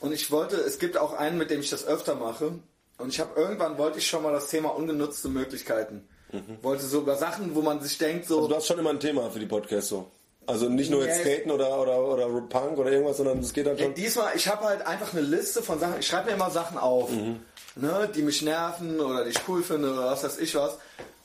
und 0.00 0.12
ich 0.12 0.30
wollte, 0.30 0.56
es 0.56 0.78
gibt 0.78 0.98
auch 0.98 1.14
einen, 1.14 1.38
mit 1.38 1.50
dem 1.50 1.60
ich 1.60 1.70
das 1.70 1.86
öfter 1.86 2.14
mache 2.14 2.58
und 2.98 3.08
ich 3.08 3.20
habe 3.20 3.38
irgendwann 3.40 3.78
wollte 3.78 3.98
ich 3.98 4.06
schon 4.06 4.22
mal 4.22 4.32
das 4.32 4.48
Thema 4.48 4.74
ungenutzte 4.74 5.28
Möglichkeiten. 5.28 6.06
Wollte 6.62 6.84
so 6.86 7.00
über 7.00 7.16
Sachen, 7.16 7.54
wo 7.54 7.62
man 7.62 7.80
sich 7.80 7.96
denkt 7.98 8.26
so, 8.26 8.34
Mhm. 8.36 8.40
Also 8.42 8.48
du 8.50 8.56
hast 8.56 8.66
schon 8.66 8.78
immer 8.78 8.90
ein 8.90 9.00
Thema 9.00 9.30
für 9.30 9.38
die 9.38 9.46
Podcasts 9.46 9.88
so. 9.90 10.10
Also 10.46 10.68
nicht 10.68 10.90
nur 10.90 11.04
jetzt 11.06 11.18
Ja, 11.18 11.24
Skaten 11.24 11.50
oder, 11.50 11.78
oder, 11.80 12.00
oder 12.02 12.26
Punk 12.42 12.78
oder 12.78 12.90
irgendwas, 12.90 13.18
sondern 13.18 13.38
es 13.40 13.52
geht 13.52 13.66
halt 13.66 13.78
Ja, 13.78 13.84
schon. 13.86 13.94
diesmal, 13.94 14.32
ich 14.34 14.48
habe 14.48 14.64
halt 14.64 14.86
einfach 14.86 15.12
eine 15.12 15.20
Liste 15.22 15.62
von 15.62 15.78
Sachen, 15.78 16.00
ich 16.00 16.06
schreibe 16.06 16.28
mir 16.30 16.36
immer 16.36 16.50
Sachen 16.50 16.78
auf, 16.78 17.10
Mhm. 17.10 17.40
ne, 17.76 18.10
die 18.14 18.22
mich 18.22 18.40
nerven 18.42 18.98
oder 19.00 19.24
die 19.24 19.30
ich 19.30 19.40
cool 19.48 19.62
finde 19.62 19.92
oder 19.92 20.06
was 20.06 20.24
weiß 20.24 20.38
ich 20.38 20.54
was 20.54 20.78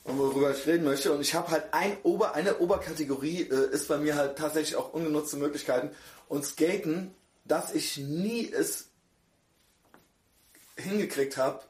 und 0.04 0.18
worüber 0.18 0.50
ich 0.50 0.66
reden 0.66 0.84
möchte. 0.84 1.10
Und 1.12 1.22
ich 1.22 1.34
habe 1.34 1.50
halt 1.50 1.64
ein 1.72 1.96
Ober, 2.02 2.34
eine 2.34 2.58
Oberkategorie 2.58 3.48
äh, 3.50 3.70
ist 3.72 3.88
bei 3.88 3.96
mir 3.96 4.14
halt 4.16 4.36
tatsächlich 4.36 4.76
auch 4.76 4.92
ungenutzte 4.92 5.38
Möglichkeiten. 5.38 5.90
Und 6.28 6.44
Skaten, 6.44 7.14
dass 7.46 7.74
ich 7.74 7.96
nie 7.96 8.50
es 8.52 8.88
hingekriegt 10.76 11.36
habe, 11.36 11.60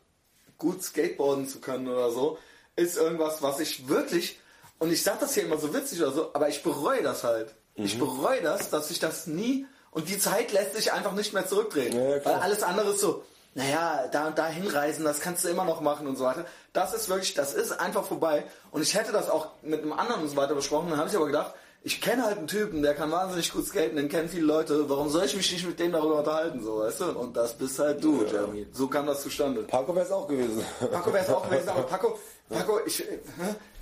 gut 0.58 0.82
Skateboarden 0.82 1.46
zu 1.46 1.60
können 1.60 1.88
oder 1.88 2.10
so, 2.10 2.38
ist 2.76 2.96
irgendwas, 2.96 3.42
was 3.42 3.60
ich 3.60 3.88
wirklich, 3.88 4.38
und 4.78 4.92
ich 4.92 5.02
sage 5.02 5.18
das 5.20 5.34
hier 5.34 5.44
immer 5.44 5.58
so 5.58 5.72
witzig 5.72 6.00
oder 6.02 6.12
so, 6.12 6.30
aber 6.34 6.48
ich 6.48 6.62
bereue 6.62 7.02
das 7.02 7.24
halt. 7.24 7.54
Mhm. 7.76 7.84
Ich 7.84 7.98
bereue 7.98 8.42
das, 8.42 8.70
dass 8.70 8.90
ich 8.90 8.98
das 8.98 9.26
nie, 9.26 9.66
und 9.90 10.08
die 10.08 10.18
Zeit 10.18 10.52
lässt 10.52 10.74
sich 10.74 10.92
einfach 10.92 11.12
nicht 11.12 11.32
mehr 11.32 11.46
zurückdrehen. 11.46 11.96
Ja, 11.96 12.16
ja, 12.16 12.24
weil 12.24 12.34
alles 12.34 12.62
andere 12.62 12.90
ist 12.90 13.00
so, 13.00 13.22
naja, 13.54 14.08
da 14.10 14.26
und 14.26 14.38
da 14.38 14.48
hinreisen, 14.48 15.04
das 15.04 15.20
kannst 15.20 15.44
du 15.44 15.48
immer 15.48 15.64
noch 15.64 15.80
machen 15.80 16.08
und 16.08 16.16
so 16.16 16.24
weiter. 16.24 16.44
Das 16.72 16.92
ist 16.92 17.08
wirklich, 17.08 17.34
das 17.34 17.54
ist 17.54 17.72
einfach 17.72 18.04
vorbei. 18.04 18.44
Und 18.72 18.82
ich 18.82 18.94
hätte 18.94 19.12
das 19.12 19.30
auch 19.30 19.52
mit 19.62 19.82
einem 19.82 19.92
anderen 19.92 20.22
und 20.22 20.28
so 20.28 20.36
weiter 20.36 20.54
besprochen, 20.54 20.90
dann 20.90 20.98
habe 20.98 21.08
ich 21.08 21.16
aber 21.16 21.26
gedacht, 21.26 21.54
ich 21.86 22.00
kenne 22.00 22.24
halt 22.24 22.38
einen 22.38 22.46
Typen, 22.46 22.82
der 22.82 22.94
kann 22.94 23.12
wahnsinnig 23.12 23.52
gut 23.52 23.66
skaten, 23.66 23.96
den 23.96 24.08
kennen 24.08 24.30
viele 24.30 24.46
Leute, 24.46 24.88
warum 24.88 25.10
soll 25.10 25.26
ich 25.26 25.36
mich 25.36 25.52
nicht 25.52 25.66
mit 25.66 25.78
dem 25.78 25.92
darüber 25.92 26.20
unterhalten, 26.20 26.64
so, 26.64 26.78
weißt 26.78 27.00
du? 27.00 27.04
Und 27.10 27.36
das 27.36 27.52
bist 27.52 27.78
halt 27.78 28.02
du, 28.02 28.24
Jeremy. 28.24 28.66
So 28.72 28.88
kam 28.88 29.06
das 29.06 29.22
zustande. 29.22 29.62
Paco 29.64 29.94
wäre 29.94 30.06
es 30.06 30.10
auch 30.10 30.26
gewesen. 30.26 30.64
Paco 30.90 31.12
wäre 31.12 31.24
es 31.24 31.30
auch 31.30 31.48
gewesen, 31.48 31.68
aber 31.68 31.82
Paco, 31.86 32.18
Paco, 32.50 32.78
ich, 32.84 33.00
äh, 33.00 33.18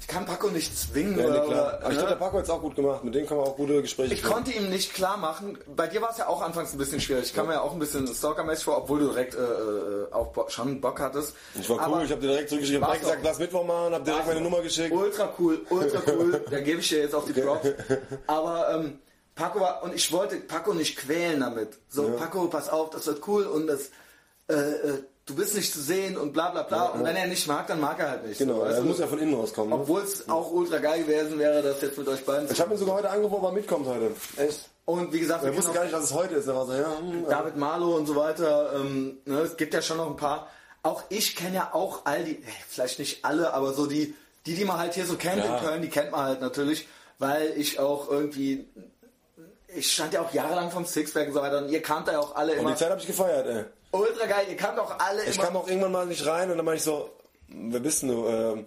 ich 0.01 0.07
kann 0.07 0.25
Paco 0.25 0.49
nicht 0.49 0.77
zwingen. 0.79 1.19
Ja, 1.19 1.25
nee, 1.25 1.31
oder, 1.31 1.41
klar. 1.41 1.49
oder, 1.49 1.79
Aber 1.81 1.91
ich 1.91 1.99
glaube, 1.99 2.09
der 2.11 2.17
Paco 2.17 2.37
hat 2.39 2.45
es 2.45 2.51
auch 2.51 2.61
gut 2.61 2.77
gemacht. 2.77 3.03
Mit 3.03 3.15
dem 3.15 3.27
kann 3.27 3.37
man 3.37 3.47
auch 3.47 3.57
gute 3.57 3.83
Gespräche 3.83 4.15
ich 4.15 4.21
führen. 4.21 4.33
konnte 4.33 4.53
ihm 4.53 4.71
nicht 4.71 4.95
klar 4.95 5.17
machen, 5.17 5.59
bei 5.75 5.89
dir 5.89 6.01
war 6.01 6.11
es 6.11 6.19
ja 6.19 6.29
auch 6.29 6.41
anfangs 6.43 6.73
ein 6.73 6.79
bisschen 6.79 7.01
schwierig. 7.01 7.25
Ich 7.25 7.35
kam 7.35 7.49
mir 7.49 7.55
ja 7.55 7.61
auch 7.61 7.73
ein 7.73 7.81
bisschen 7.81 8.07
stalkermäßig 8.07 8.65
vor, 8.65 8.79
obwohl 8.79 9.01
du 9.01 9.07
direkt 9.09 9.35
äh, 9.35 9.39
äh, 9.39 10.13
auch 10.13 10.29
Bo 10.29 10.49
schon 10.49 10.81
Bock 10.81 11.01
hattest. 11.01 11.35
Ich 11.55 11.69
war 11.69 11.77
cool, 11.79 11.83
Aber 11.83 12.05
ich 12.05 12.11
habe 12.13 12.21
dir 12.21 12.29
direkt 12.29 12.49
zurückgeschrieben, 12.51 12.87
ich 12.95 13.01
gesagt, 13.01 13.21
lass 13.25 13.39
Mittwoch 13.39 13.65
machen, 13.67 13.95
habe 13.95 14.05
direkt 14.05 14.27
meine 14.29 14.41
Nummer 14.41 14.61
geschickt. 14.63 14.93
Ultra 14.93 15.35
cool, 15.39 15.61
ultra 15.69 16.01
cool. 16.13 16.45
da 16.51 16.61
gebe 16.61 16.81
ich 16.81 16.89
dir 16.89 17.01
jetzt 17.01 17.15
auch 17.15 17.25
die 17.25 17.33
Props. 17.33 17.69
Aber 18.29 18.75
ähm, 18.75 19.01
Paco 19.35 19.61
war, 19.61 19.83
und 19.83 19.95
ich 19.95 20.13
wollte 20.13 20.37
Paco 20.37 20.73
nicht 20.73 20.97
quälen 20.97 21.41
damit. 21.41 21.79
So, 21.89 22.11
Paco, 22.11 22.47
pass 22.47 22.69
auf, 22.69 22.91
das 22.91 23.07
wird 23.07 23.27
cool 23.27 23.45
und 23.47 23.67
das, 23.67 23.91
äh, 24.49 24.55
äh, 24.55 25.03
du 25.27 25.35
bist 25.35 25.55
nicht 25.55 25.73
zu 25.73 25.81
sehen 25.81 26.17
und 26.17 26.33
bla 26.33 26.51
bla 26.51 26.63
bla. 26.63 26.87
Und 26.89 27.05
wenn 27.05 27.17
er 27.17 27.27
nicht 27.27 27.47
mag, 27.47 27.67
dann 27.67 27.81
mag 27.81 27.99
er 28.01 28.11
halt 28.11 28.27
nicht. 28.27 28.39
Genau, 28.39 28.61
so, 28.61 28.65
er 28.65 28.81
muss 28.83 28.99
ja 28.99 29.07
von 29.07 29.19
innen 29.19 29.35
rauskommen. 29.35 29.71
Ne? 29.71 29.77
Obwohl 29.77 30.03
es 30.03 30.29
auch 30.29 30.51
ultra 30.51 30.79
geil 30.79 31.05
gewesen 31.05 31.39
wäre, 31.39 31.63
das 31.63 31.81
jetzt 31.81 31.97
mit 31.99 32.09
euch 32.09 32.25
beiden 32.25 32.51
Ich 32.51 32.61
habe 32.61 32.73
ihn 32.75 32.79
sogar 32.79 32.97
heute 32.97 33.11
angerufen, 33.11 33.37
ob 33.37 33.45
er 33.45 33.53
mitkommt 33.53 33.87
heute. 33.87 34.11
Echt? 34.37 34.69
Und 34.85 35.13
wie 35.13 35.21
gesagt, 35.21 35.45
Er 35.45 35.51
wir 35.53 35.57
wusste 35.59 35.73
gar 35.73 35.85
nicht, 35.85 35.95
dass 35.95 36.05
es 36.05 36.13
heute 36.13 36.35
ist. 36.35 36.47
Er 36.49 36.57
war 36.57 36.67
so, 36.67 36.73
ja, 36.73 36.99
hm, 36.99 37.25
auch 37.25 37.29
David 37.29 37.57
Marlow 37.57 37.95
und 37.97 38.07
so 38.07 38.17
weiter. 38.17 38.73
Ähm, 38.75 39.19
ne, 39.25 39.39
es 39.41 39.57
gibt 39.57 39.75
ja 39.75 39.81
schon 39.83 39.97
noch 39.99 40.09
ein 40.11 40.17
paar. 40.17 40.49
Auch 40.83 41.05
ich 41.09 41.37
kenne 41.37 41.55
ja 41.55 41.71
auch 41.73 42.01
all 42.05 42.25
die, 42.25 42.43
vielleicht 42.69 42.99
nicht 42.99 43.25
alle, 43.25 43.55
aber 43.55 43.73
so 43.75 43.87
die, 43.87 44.17
die, 44.47 44.57
die 44.57 44.65
man 44.65 44.79
halt 44.79 44.95
hier 44.95 45.07
so 45.07 45.15
kennt 45.15 45.45
Ja. 45.45 45.57
in 45.59 45.65
Köln, 45.65 45.83
die 45.83 45.89
kennt 45.89 46.11
man 46.11 46.23
halt 46.25 46.41
natürlich, 46.41 46.89
weil 47.21 47.53
ich 47.57 47.79
auch 47.79 48.11
irgendwie, 48.11 48.69
ich 49.69 49.93
stand 49.93 50.13
ja 50.15 50.23
auch 50.23 50.33
jahrelang 50.35 50.73
vom 50.73 50.85
Sixpack 50.85 51.29
und 51.29 51.35
so 51.35 51.41
weiter 51.41 51.59
und 51.59 51.69
ihr 51.71 51.81
kannt 51.81 52.09
ja 52.09 52.19
auch 52.19 52.35
alle 52.35 52.55
Und 52.55 52.59
immer. 52.59 52.71
die 52.73 52.77
Zeit 52.77 52.91
habe 52.91 53.01
ich 53.01 53.07
gefeiert, 53.07 53.47
ey. 53.47 53.65
Ultra 53.93 54.27
geil, 54.27 54.47
ihr 54.49 54.57
kannt 54.57 54.79
auch 54.79 54.99
alle 54.99 55.25
Ich 55.25 55.39
kam 55.39 55.57
auch 55.57 55.69
irgendwann 55.69 55.93
mal 55.93 56.07
nicht 56.07 56.27
rein 56.27 56.51
und 56.51 56.57
dann 56.57 56.65
meinte 56.65 56.79
ich 56.79 56.85
so, 56.85 57.11
wer 57.49 57.81
bist 57.81 58.03
denn 58.03 58.09
du? 58.09 58.27
Ähm, 58.27 58.65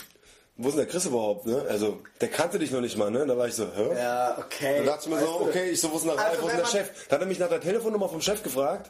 wo 0.57 0.69
ist 0.69 0.75
denn 0.77 0.85
der 0.85 0.91
Chris 0.91 1.05
überhaupt? 1.05 1.45
Ne? 1.45 1.65
Also, 1.67 1.99
der 2.21 2.29
kannte 2.29 2.59
dich 2.59 2.71
noch 2.71 2.79
nicht 2.79 2.97
mal, 2.97 3.11
ne? 3.11 3.25
Da 3.25 3.37
war 3.37 3.47
ich 3.47 3.55
so, 3.55 3.65
hä? 3.75 3.97
ja, 3.97 4.37
okay. 4.37 4.77
Dann 4.77 4.85
dachte 4.85 5.09
ich 5.09 5.13
mir 5.13 5.19
so, 5.19 5.39
du, 5.39 5.49
okay, 5.49 5.71
ich 5.71 5.81
so, 5.81 5.91
wo 5.91 5.97
ist 5.97 6.05
denn 6.05 6.15
der 6.15 6.25
Also 6.25 6.41
Ralf, 6.41 6.43
wo 6.43 6.47
ist 6.47 6.73
der 6.73 6.79
Chef? 6.79 7.07
Dann 7.09 7.15
hat 7.17 7.25
er 7.25 7.27
mich 7.27 7.39
nach 7.39 7.49
der 7.49 7.59
Telefonnummer 7.59 8.07
vom 8.07 8.21
Chef 8.21 8.41
gefragt. 8.41 8.89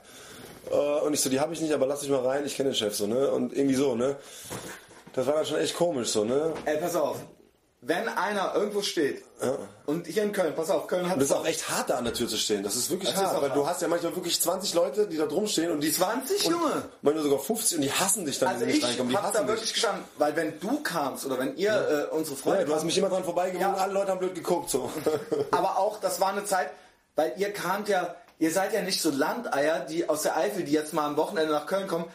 Äh, 0.70 0.76
und 0.76 1.14
ich 1.14 1.22
so, 1.22 1.30
die 1.30 1.40
habe 1.40 1.54
ich 1.54 1.62
nicht, 1.62 1.74
aber 1.74 1.88
lass 1.88 2.02
dich 2.02 2.10
mal 2.10 2.24
rein, 2.24 2.46
ich 2.46 2.56
kenne 2.56 2.70
den 2.70 2.76
Chef 2.76 2.96
so, 2.96 3.08
ne? 3.08 3.32
Und 3.32 3.56
irgendwie 3.56 3.76
so, 3.76 3.96
ne? 3.96 4.18
Das 5.14 5.26
war 5.26 5.36
dann 5.36 5.46
schon 5.46 5.58
echt 5.58 5.76
komisch 5.76 6.10
so, 6.10 6.24
ne? 6.24 6.54
Ey, 6.66 6.78
pass 6.78 6.96
auf. 6.96 7.18
Wenn 7.88 8.08
einer 8.10 8.56
irgendwo 8.56 8.82
steht 8.82 9.24
und 9.86 10.08
hier 10.08 10.24
in 10.24 10.32
Köln, 10.32 10.56
pass 10.56 10.72
auf, 10.72 10.88
Köln 10.88 11.08
hat 11.08 11.18
das 11.18 11.26
ist 11.26 11.32
auch 11.34 11.46
echt 11.46 11.70
hart, 11.70 11.92
da 11.92 11.98
an 11.98 12.04
der 12.06 12.16
Tür 12.16 12.28
zu 12.28 12.36
stehen. 12.38 12.64
Das 12.64 12.76
ist 12.76 12.90
wirklich 12.90 13.12
Das 13.12 13.20
ist 13.20 13.26
hart, 13.28 13.36
auch 13.38 13.42
weil 13.44 13.50
hart. 13.50 13.60
du 13.60 13.68
hast 13.68 13.82
ja 13.84 13.88
manchmal 13.88 14.16
wirklich 14.16 14.42
20 14.42 14.74
Leute, 14.74 15.06
die 15.08 15.18
da 15.18 15.28
drum 15.28 15.46
stehen 15.46 15.70
und 15.70 15.82
die 15.82 15.92
20, 15.92 16.46
und 16.48 16.52
Junge? 16.54 16.90
Manchmal 17.04 17.24
sogar 17.24 17.38
50 17.40 17.78
und 17.78 17.82
die 17.84 17.92
hassen 17.92 18.26
dich 18.26 18.40
dann, 18.40 18.50
Also 18.50 18.62
wenn 18.62 18.70
sie 18.70 18.74
nicht 18.74 18.84
ich 18.84 18.90
reinkommen. 18.90 19.12
Die 19.12 19.18
hab 19.18 19.32
da 19.34 19.38
hassen 19.40 19.48
wirklich 19.48 19.66
dich. 19.66 19.74
gestanden, 19.74 20.04
weil 20.18 20.36
wenn 20.36 20.60
du 20.60 20.80
kamst 20.82 21.28
oder 21.28 21.38
wenn 21.38 21.56
ihr 21.58 22.08
äh, 22.12 22.16
unsere 22.16 22.36
Freunde 22.36 22.62
Ja, 22.62 22.66
du 22.66 22.74
hast 22.74 22.86
mich 22.86 22.98
immer 22.98 23.10
dran 23.10 23.24
vorbeigewogen, 23.24 23.62
Ja. 23.62 23.74
alle 23.76 23.94
Leute 23.94 24.12
haben 24.12 24.20
blöd 24.20 24.34
geguckt, 24.34 24.72
so. 24.72 24.90
aber 25.52 25.78
auch, 25.78 26.00
das 26.00 26.20
war 26.20 26.30
eine 26.30 26.44
Zeit, 26.44 26.72
weil 27.16 27.34
ihr 27.38 27.54
kamt 27.54 27.88
ja, 27.88 28.16
ihr 28.40 28.50
seid 28.52 28.74
ja 28.74 28.82
nicht 28.82 29.00
so 29.00 29.12
Landeier, 29.12 29.82
die 29.82 30.10
aus 30.10 30.24
der 30.24 30.36
Eifel, 30.38 30.64
die 30.64 30.72
jetzt 30.72 30.94
mal 30.94 31.06
am 31.06 31.18
Wochenende 31.18 31.52
nach 31.54 31.68
Köln 31.68 31.88
kommen. 31.88 32.06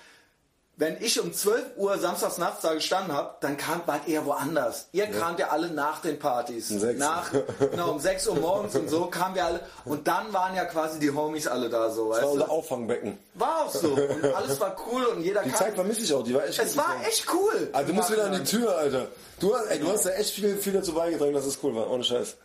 Wenn 0.80 0.96
ich 1.02 1.20
um 1.20 1.30
12 1.30 1.76
Uhr 1.76 1.98
samstags 1.98 2.38
nachts 2.38 2.62
da 2.62 2.72
gestanden 2.72 3.12
habe, 3.12 3.34
dann 3.42 3.58
kamt 3.58 3.86
wart 3.86 4.08
ihr 4.08 4.24
woanders. 4.24 4.86
Ihr 4.92 5.08
kamt 5.08 5.38
ja 5.38 5.48
alle 5.48 5.68
nach 5.68 6.00
den 6.00 6.18
Partys. 6.18 6.70
Um. 6.70 6.96
Nach, 6.96 7.30
genau, 7.70 7.90
um 7.90 8.00
6 8.00 8.28
Uhr 8.28 8.36
morgens 8.36 8.74
und 8.74 8.88
so 8.88 9.04
kamen 9.04 9.34
wir 9.34 9.44
alle. 9.44 9.60
Und 9.84 10.08
dann 10.08 10.32
waren 10.32 10.56
ja 10.56 10.64
quasi 10.64 10.98
die 10.98 11.10
Homies 11.10 11.46
alle 11.46 11.68
da 11.68 11.90
so, 11.90 12.08
weißt 12.08 12.20
Das 12.20 12.24
war 12.24 12.32
unser 12.32 12.50
Auffangbecken. 12.50 13.18
War 13.34 13.66
auch 13.66 13.70
so. 13.70 13.88
Und 13.88 14.24
alles 14.34 14.58
war 14.58 14.74
cool 14.90 15.04
und 15.04 15.20
jeder 15.20 15.42
Die 15.42 15.50
kam. 15.50 15.58
Zeit 15.58 15.74
vermisse 15.74 16.00
ich 16.00 16.14
auch, 16.14 16.24
die 16.24 16.32
war 16.32 16.46
echt 16.46 16.58
es 16.58 16.74
war 16.78 16.96
echt 17.06 17.26
cool. 17.30 17.68
Also 17.74 17.88
du 17.88 17.94
musst 17.94 18.10
wieder 18.10 18.24
an 18.24 18.32
die. 18.32 18.44
Tür, 18.44 18.78
Alter. 18.78 19.08
Du 19.38 19.54
hast, 19.54 19.66
ey, 19.66 19.80
du 19.80 19.92
hast 19.92 20.06
da 20.06 20.10
echt 20.12 20.30
viel, 20.30 20.56
viel 20.56 20.72
dazu 20.72 20.94
beigetragen, 20.94 21.34
dass 21.34 21.44
es 21.44 21.58
cool 21.62 21.74
war, 21.74 21.90
ohne 21.90 22.04
Scheiß. 22.04 22.36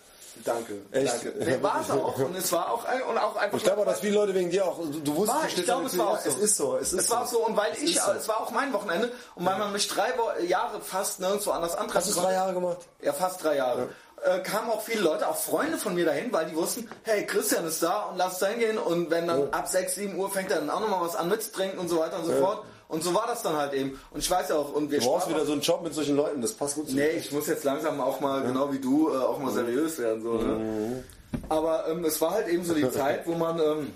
Danke. 0.43 0.81
Echt? 0.91 1.13
Danke. 1.23 1.63
War 1.63 1.81
es 1.81 1.89
auch. 1.89 2.17
Und 2.19 2.35
es 2.35 2.51
war 2.51 2.71
auch, 2.71 2.83
und 3.09 3.17
auch 3.17 3.35
einfach. 3.35 3.57
Ich 3.57 3.63
glaube 3.63 3.81
auch, 3.81 3.85
dass 3.85 3.99
viele 3.99 4.15
Leute 4.15 4.33
wegen 4.33 4.49
dir 4.49 4.65
auch, 4.65 4.79
du, 4.79 5.15
wusstest, 5.15 5.41
War, 5.41 5.47
ich 5.47 5.63
glaube, 5.63 5.85
es 5.85 5.97
war 5.97 6.09
auch 6.09 6.19
so. 6.19 6.29
Ja, 6.29 6.35
Es 6.35 6.41
ist 6.41 6.57
so, 6.57 6.77
es 6.77 6.93
ist 6.93 6.99
Es 6.99 7.09
war 7.09 7.23
auch 7.23 7.27
so, 7.27 7.45
und 7.45 7.55
weil 7.55 7.73
ich, 7.81 7.95
ist 7.95 8.05
so. 8.05 8.11
es 8.11 8.27
war 8.27 8.41
auch 8.41 8.51
mein 8.51 8.73
Wochenende, 8.73 9.11
und 9.35 9.45
weil 9.45 9.57
man 9.57 9.71
mich 9.71 9.87
drei 9.87 10.13
Jahre 10.45 10.81
fast 10.81 11.19
nirgendwo 11.19 11.51
anders 11.51 11.75
antreffen 11.75 11.95
Hast 11.95 12.07
du 12.07 12.19
es 12.19 12.25
drei 12.25 12.33
Jahre 12.33 12.53
gemacht? 12.53 12.77
Ja, 13.01 13.13
fast 13.13 13.43
drei 13.43 13.57
Jahre. 13.57 13.89
Äh, 14.23 14.39
kamen 14.39 14.69
auch 14.71 14.81
viele 14.81 15.01
Leute, 15.01 15.27
auch 15.27 15.35
Freunde 15.35 15.77
von 15.77 15.93
mir 15.93 16.05
dahin, 16.05 16.33
weil 16.33 16.47
die 16.47 16.55
wussten, 16.55 16.89
hey, 17.03 17.25
Christian 17.25 17.65
ist 17.65 17.83
da 17.83 18.03
und 18.03 18.17
lass 18.17 18.41
es 18.41 18.47
hingehen. 18.47 18.77
Und 18.77 19.11
wenn 19.11 19.27
dann 19.27 19.53
ab 19.53 19.67
6, 19.67 19.93
7 19.95 20.17
Uhr 20.17 20.31
fängt 20.31 20.49
er 20.51 20.57
dann 20.59 20.69
auch 20.69 20.79
nochmal 20.79 21.01
was 21.01 21.15
an 21.15 21.29
mitzutrinken 21.29 21.77
und 21.77 21.89
so 21.89 21.99
weiter 21.99 22.17
und 22.17 22.25
so 22.25 22.33
fort. 22.33 22.63
Und 22.87 23.03
so 23.03 23.13
war 23.13 23.25
das 23.27 23.41
dann 23.41 23.55
halt 23.55 23.73
eben. 23.73 23.99
Und 24.11 24.19
ich 24.19 24.29
weiß 24.29 24.49
ja 24.49 24.55
auch, 24.55 24.73
und 24.73 24.91
wir 24.91 24.99
Du 24.99 25.05
brauchst 25.05 25.27
wieder 25.27 25.45
so 25.45 25.53
einen 25.53 25.61
Job 25.61 25.81
mit 25.83 25.93
solchen 25.93 26.15
Leuten, 26.15 26.41
das 26.41 26.53
passt 26.53 26.75
gut 26.75 26.87
zu 26.87 26.95
Nee, 26.95 27.09
ich 27.17 27.31
muss 27.31 27.47
jetzt 27.47 27.63
langsam 27.63 27.99
auch 27.99 28.19
mal, 28.19 28.43
genau 28.43 28.71
wie 28.71 28.79
du, 28.79 29.11
äh, 29.11 29.17
auch 29.17 29.39
mal 29.39 29.51
seriös 29.51 29.97
werden. 29.97 30.21
So, 30.21 30.33
ne? 30.33 31.03
Aber 31.49 31.87
ähm, 31.87 32.05
es 32.05 32.21
war 32.21 32.31
halt 32.31 32.47
eben 32.47 32.63
so 32.63 32.73
die 32.73 32.89
Zeit, 32.91 33.25
wo 33.25 33.33
man, 33.33 33.59
ähm, 33.59 33.93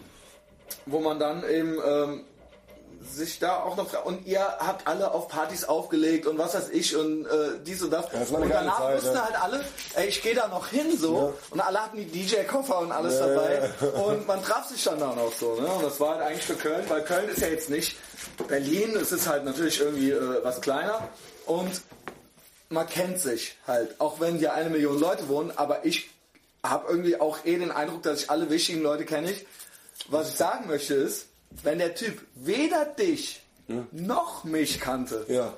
wo 0.86 1.00
man 1.00 1.20
dann 1.20 1.48
eben 1.48 1.78
ähm, 1.86 2.24
sich 3.02 3.40
da 3.40 3.64
auch 3.64 3.76
noch 3.78 4.06
und 4.06 4.28
ihr 4.28 4.42
habt 4.42 4.88
alle 4.88 5.12
auf 5.12 5.30
Partys 5.30 5.64
aufgelegt 5.64 6.28
und 6.28 6.38
was 6.38 6.54
weiß 6.54 6.70
ich 6.70 6.96
und 6.96 7.26
äh, 7.26 7.60
dies 7.66 7.82
und 7.82 7.92
das. 7.92 8.10
das 8.10 8.32
war 8.32 8.38
eine 8.38 8.46
und 8.48 8.54
danach 8.54 8.80
Zeit, 8.80 8.98
wussten 8.98 9.16
ja. 9.16 9.26
halt 9.26 9.42
alle, 9.42 9.66
ey, 9.96 10.08
ich 10.08 10.22
gehe 10.22 10.36
da 10.36 10.48
noch 10.48 10.68
hin 10.68 10.98
so 10.98 11.34
und 11.50 11.62
alle 11.62 11.82
hatten 11.82 11.98
die 11.98 12.06
DJ-Koffer 12.06 12.80
und 12.80 12.92
alles 12.92 13.20
dabei 13.20 13.70
und 14.06 14.28
man 14.28 14.44
traf 14.44 14.68
sich 14.68 14.84
dann 14.84 15.00
da 15.00 15.16
noch 15.16 15.32
so. 15.34 15.56
Ne? 15.56 15.68
Und 15.68 15.84
das 15.84 16.00
war 16.00 16.16
halt 16.16 16.22
eigentlich 16.22 16.46
für 16.46 16.56
Köln, 16.56 16.84
weil 16.90 17.04
Köln 17.04 17.30
ist 17.30 17.42
ja 17.42 17.48
jetzt 17.48 17.70
nicht 17.70 17.96
Berlin, 18.48 18.96
es 18.96 19.12
ist 19.12 19.28
halt 19.28 19.46
natürlich 19.46 19.80
irgendwie 19.80 20.12
äh, 20.12 20.44
was 20.44 20.62
kleiner 20.62 21.08
und 21.46 21.82
man 22.70 22.88
kennt 22.88 23.20
sich 23.20 23.56
halt, 23.68 24.00
auch 24.00 24.20
wenn 24.20 24.38
hier 24.38 24.54
eine 24.54 24.70
Million 24.70 25.00
Leute 25.00 25.28
wohnen, 25.28 25.52
aber 25.56 25.86
ich 25.86 26.10
habe 26.64 26.88
irgendwie 26.90 27.20
auch 27.20 27.46
eh 27.46 27.58
den 27.58 27.72
Eindruck, 27.72 28.04
dass 28.04 28.24
ich 28.24 28.30
alle 28.30 28.50
wichtigen 28.50 28.82
Leute 28.82 29.06
kenne 29.06 29.32
ich. 29.32 29.46
Was 30.10 30.30
ich 30.30 30.36
sagen 30.36 30.68
möchte 30.68 30.94
ist, 30.94 31.28
wenn 31.64 31.80
der 31.80 31.96
Typ 31.96 32.22
weder 32.36 32.86
dich 32.86 33.42
noch 33.92 34.44
mich 34.44 34.80
kannte, 34.80 35.26
Ja. 35.28 35.54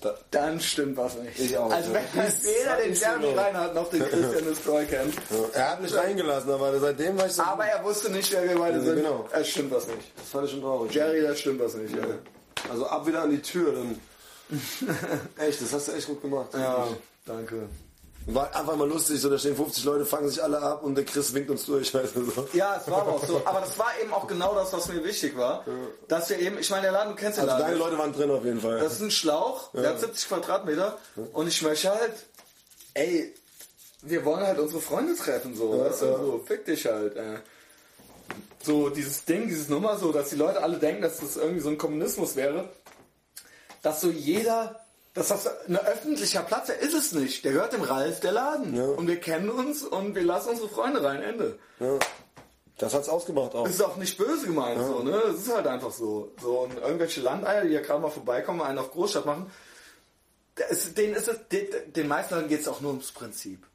Da, 0.00 0.14
dann 0.30 0.60
stimmt 0.60 0.96
was 0.96 1.16
nicht. 1.16 1.38
Ich 1.38 1.56
auch, 1.58 1.70
also 1.70 1.92
ja. 1.92 2.00
wenn 2.14 2.22
man 2.24 2.32
weder 2.42 2.76
den 2.76 2.94
Jeremy. 2.94 3.38
Reinhardt 3.38 3.74
noch 3.74 3.90
den 3.90 4.00
Christian 4.04 4.44
Destroy 4.44 4.84
kennt. 4.86 5.14
er 5.54 5.70
hat 5.72 5.80
mich 5.82 5.94
reingelassen, 5.94 6.50
aber 6.50 6.78
seitdem 6.78 7.18
war 7.18 7.26
ich 7.26 7.32
so. 7.32 7.42
Aber 7.42 7.64
er 7.64 7.82
wusste 7.84 8.10
nicht, 8.10 8.32
wer 8.32 8.44
wir 8.48 8.56
beide 8.58 8.78
Ja, 8.78 8.84
sind. 8.84 8.96
genau. 8.96 9.28
Es 9.32 9.48
stimmt 9.48 9.72
was 9.72 9.86
nicht. 9.88 10.12
das 10.16 10.28
fand 10.28 10.44
ich 10.46 10.50
schon 10.52 10.60
traurig. 10.62 10.92
Jerry, 10.94 11.22
das 11.22 11.40
stimmt 11.40 11.60
was 11.60 11.74
nicht. 11.74 11.94
Ja, 11.96 12.04
Also 12.70 12.86
ab 12.86 13.06
wieder 13.06 13.22
an 13.22 13.30
die 13.30 13.42
Tür, 13.42 13.72
dann. 13.72 14.00
echt, 15.38 15.60
das 15.60 15.72
hast 15.72 15.88
du 15.88 15.92
echt 15.92 16.06
gut 16.06 16.22
gemacht. 16.22 16.48
ja 16.54 16.86
danke. 17.26 17.68
War 18.30 18.54
einfach 18.54 18.76
mal 18.76 18.86
lustig, 18.86 19.20
so 19.20 19.30
da 19.30 19.38
stehen 19.38 19.56
50 19.56 19.84
Leute, 19.84 20.04
fangen 20.04 20.28
sich 20.28 20.42
alle 20.42 20.60
ab 20.60 20.82
und 20.82 20.94
der 20.94 21.04
Chris 21.04 21.32
winkt 21.32 21.48
uns 21.50 21.64
durch, 21.64 21.92
weißt 21.94 22.14
du 22.14 22.30
so. 22.30 22.46
Ja, 22.52 22.76
es 22.78 22.90
war 22.90 23.00
aber 23.02 23.12
auch 23.14 23.24
so. 23.24 23.40
Aber 23.44 23.60
das 23.60 23.78
war 23.78 23.90
eben 24.02 24.12
auch 24.12 24.26
genau 24.26 24.54
das, 24.54 24.70
was 24.72 24.88
mir 24.88 25.02
wichtig 25.02 25.36
war. 25.36 25.64
Dass 26.08 26.28
wir 26.28 26.38
eben, 26.38 26.58
ich 26.58 26.68
meine, 26.70 26.82
der 26.82 26.92
Laden, 26.92 27.10
du 27.10 27.16
kennst 27.16 27.38
den 27.38 27.48
Also 27.48 27.54
Laden. 27.54 27.66
deine 27.66 27.78
Leute 27.78 27.98
waren 27.98 28.12
drin 28.12 28.30
auf 28.30 28.44
jeden 28.44 28.60
Fall. 28.60 28.80
Das 28.80 28.92
ist 28.94 29.00
ein 29.00 29.10
Schlauch, 29.10 29.72
der 29.72 29.90
hat 29.90 30.00
70 30.00 30.28
Quadratmeter 30.28 30.98
und 31.32 31.48
ich 31.48 31.62
möchte 31.62 31.90
halt, 31.90 32.12
ey, 32.94 33.34
wir 34.02 34.24
wollen 34.24 34.46
halt 34.46 34.58
unsere 34.58 34.80
Freunde 34.80 35.16
treffen, 35.16 35.56
so, 35.56 35.80
weißt 35.80 36.02
du, 36.02 36.06
ja. 36.06 36.16
so, 36.18 36.44
fick 36.46 36.64
dich 36.66 36.84
halt, 36.86 37.16
ey. 37.16 37.38
So, 38.62 38.90
dieses 38.90 39.24
Ding, 39.24 39.48
dieses 39.48 39.68
Nummer 39.68 39.96
so, 39.96 40.12
dass 40.12 40.28
die 40.28 40.36
Leute 40.36 40.62
alle 40.62 40.76
denken, 40.78 41.00
dass 41.02 41.18
das 41.18 41.36
irgendwie 41.36 41.60
so 41.60 41.70
ein 41.70 41.78
Kommunismus 41.78 42.36
wäre, 42.36 42.68
dass 43.82 44.00
so 44.00 44.10
jeder, 44.10 44.80
dass 45.18 45.28
das 45.28 45.46
ein 45.66 45.76
öffentlicher 45.76 46.42
Platz, 46.42 46.66
der 46.66 46.78
ist 46.80 46.94
es 46.94 47.12
nicht, 47.12 47.44
der 47.44 47.52
gehört 47.52 47.72
dem 47.72 47.82
Ralf, 47.82 48.20
der 48.20 48.32
Laden. 48.32 48.74
Ja. 48.74 48.86
Und 48.86 49.06
wir 49.06 49.20
kennen 49.20 49.50
uns 49.50 49.82
und 49.82 50.14
wir 50.14 50.22
lassen 50.22 50.50
unsere 50.50 50.68
Freunde 50.68 51.02
rein, 51.02 51.22
Ende. 51.22 51.58
ja. 51.80 51.98
Das 52.78 52.94
hat's 52.94 53.08
ausgemacht 53.08 53.56
auch. 53.56 53.64
Das 53.64 53.74
ist 53.74 53.82
auch 53.82 53.96
nicht 53.96 54.16
böse 54.16 54.46
gemeint, 54.46 54.80
so, 54.80 55.02
ne? 55.02 55.16
Es 55.34 55.40
ist 55.40 55.52
halt 55.52 55.66
einfach 55.66 55.90
so. 55.90 56.32
So, 56.40 56.60
und 56.60 56.78
irgendwelche 56.78 57.20
Landeier, 57.20 57.64
die 57.64 57.72
ja 57.72 57.80
gerade 57.80 58.00
mal 58.00 58.08
vorbeikommen, 58.08 58.62
einen 58.62 58.78
auf 58.78 58.92
Großstadt 58.92 59.26
machen, 59.26 59.50
ist, 60.70 60.96
denen 60.96 61.14
ist 61.14 61.26
es, 61.26 61.48
den, 61.48 61.66
den 61.92 62.06
meisten 62.06 62.36
Leuten 62.36 62.48
geht 62.48 62.60
es 62.60 62.68
auch 62.68 62.80
nur 62.80 62.92
ums 62.92 63.10
Prinzip. 63.10 63.66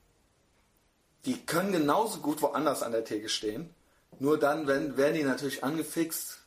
Die 1.26 1.46
können 1.46 1.74
genauso 1.74 2.20
gut 2.20 2.42
woanders 2.42 2.82
an 2.82 2.94
der 2.94 3.04
Theke 3.04 3.28
stehen. 3.28 3.74
Nur 4.20 4.40
dann 4.40 4.68
wenn, 4.68 4.96
werden 4.96 5.16
die 5.16 5.24
natürlich 5.24 5.66
angefixt. 5.66 6.43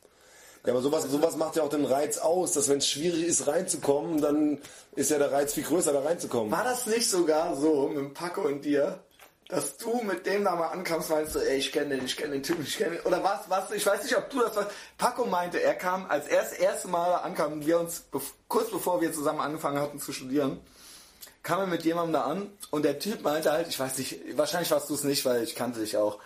Ja, 0.67 0.73
aber 0.73 0.81
sowas, 0.81 1.05
sowas 1.05 1.37
macht 1.37 1.55
ja 1.55 1.63
auch 1.63 1.69
den 1.69 1.85
Reiz 1.85 2.17
aus, 2.17 2.51
dass 2.51 2.67
wenn 2.67 2.79
es 2.79 2.89
schwierig 2.89 3.23
ist 3.25 3.47
reinzukommen, 3.47 4.19
dann 4.19 4.59
ist 4.97 5.09
ja 5.09 5.17
der 5.17 5.31
Reiz 5.31 5.53
viel 5.53 5.63
größer, 5.63 5.93
da 5.93 6.01
reinzukommen. 6.01 6.51
War 6.51 6.65
das 6.65 6.85
nicht 6.87 7.09
sogar 7.09 7.55
so 7.55 7.87
mit 7.87 8.13
Paco 8.13 8.41
und 8.41 8.65
dir, 8.65 8.99
dass 9.47 9.77
du 9.77 10.01
mit 10.01 10.25
dem 10.25 10.43
da 10.43 10.57
mal 10.57 10.67
ankamst, 10.67 11.09
meinst 11.09 11.35
du, 11.35 11.39
ey, 11.39 11.55
ich 11.55 11.71
kenne 11.71 11.95
den, 11.95 12.03
ich 12.05 12.17
kenne 12.17 12.33
den 12.33 12.43
Typen, 12.43 12.63
ich 12.63 12.77
kenne 12.77 12.97
den, 12.97 13.05
oder 13.05 13.23
was, 13.23 13.49
was, 13.49 13.71
ich 13.71 13.85
weiß 13.85 14.03
nicht, 14.03 14.17
ob 14.17 14.29
du 14.29 14.41
das 14.41 14.57
warst. 14.57 14.71
Paco 14.97 15.23
meinte, 15.23 15.63
er 15.63 15.73
kam, 15.73 16.05
als 16.07 16.27
er 16.27 16.41
das 16.41 16.51
erste 16.51 16.89
Mal 16.89 17.15
ankam, 17.15 17.65
wir 17.65 17.79
uns, 17.79 18.03
kurz 18.49 18.69
bevor 18.69 18.99
wir 18.99 19.13
zusammen 19.13 19.39
angefangen 19.39 19.79
hatten 19.79 20.01
zu 20.01 20.11
studieren, 20.11 20.59
kam 21.43 21.61
er 21.61 21.67
mit 21.67 21.85
jemandem 21.85 22.11
da 22.11 22.21
an 22.23 22.51
und 22.71 22.83
der 22.83 22.99
Typ 22.99 23.21
meinte 23.21 23.53
halt, 23.53 23.69
ich 23.69 23.79
weiß 23.79 23.99
nicht, 23.99 24.19
wahrscheinlich 24.37 24.71
warst 24.71 24.89
du 24.89 24.95
es 24.95 25.05
nicht, 25.05 25.23
weil 25.23 25.43
ich 25.43 25.55
kannte 25.55 25.79
dich 25.79 25.95
auch. 25.95 26.19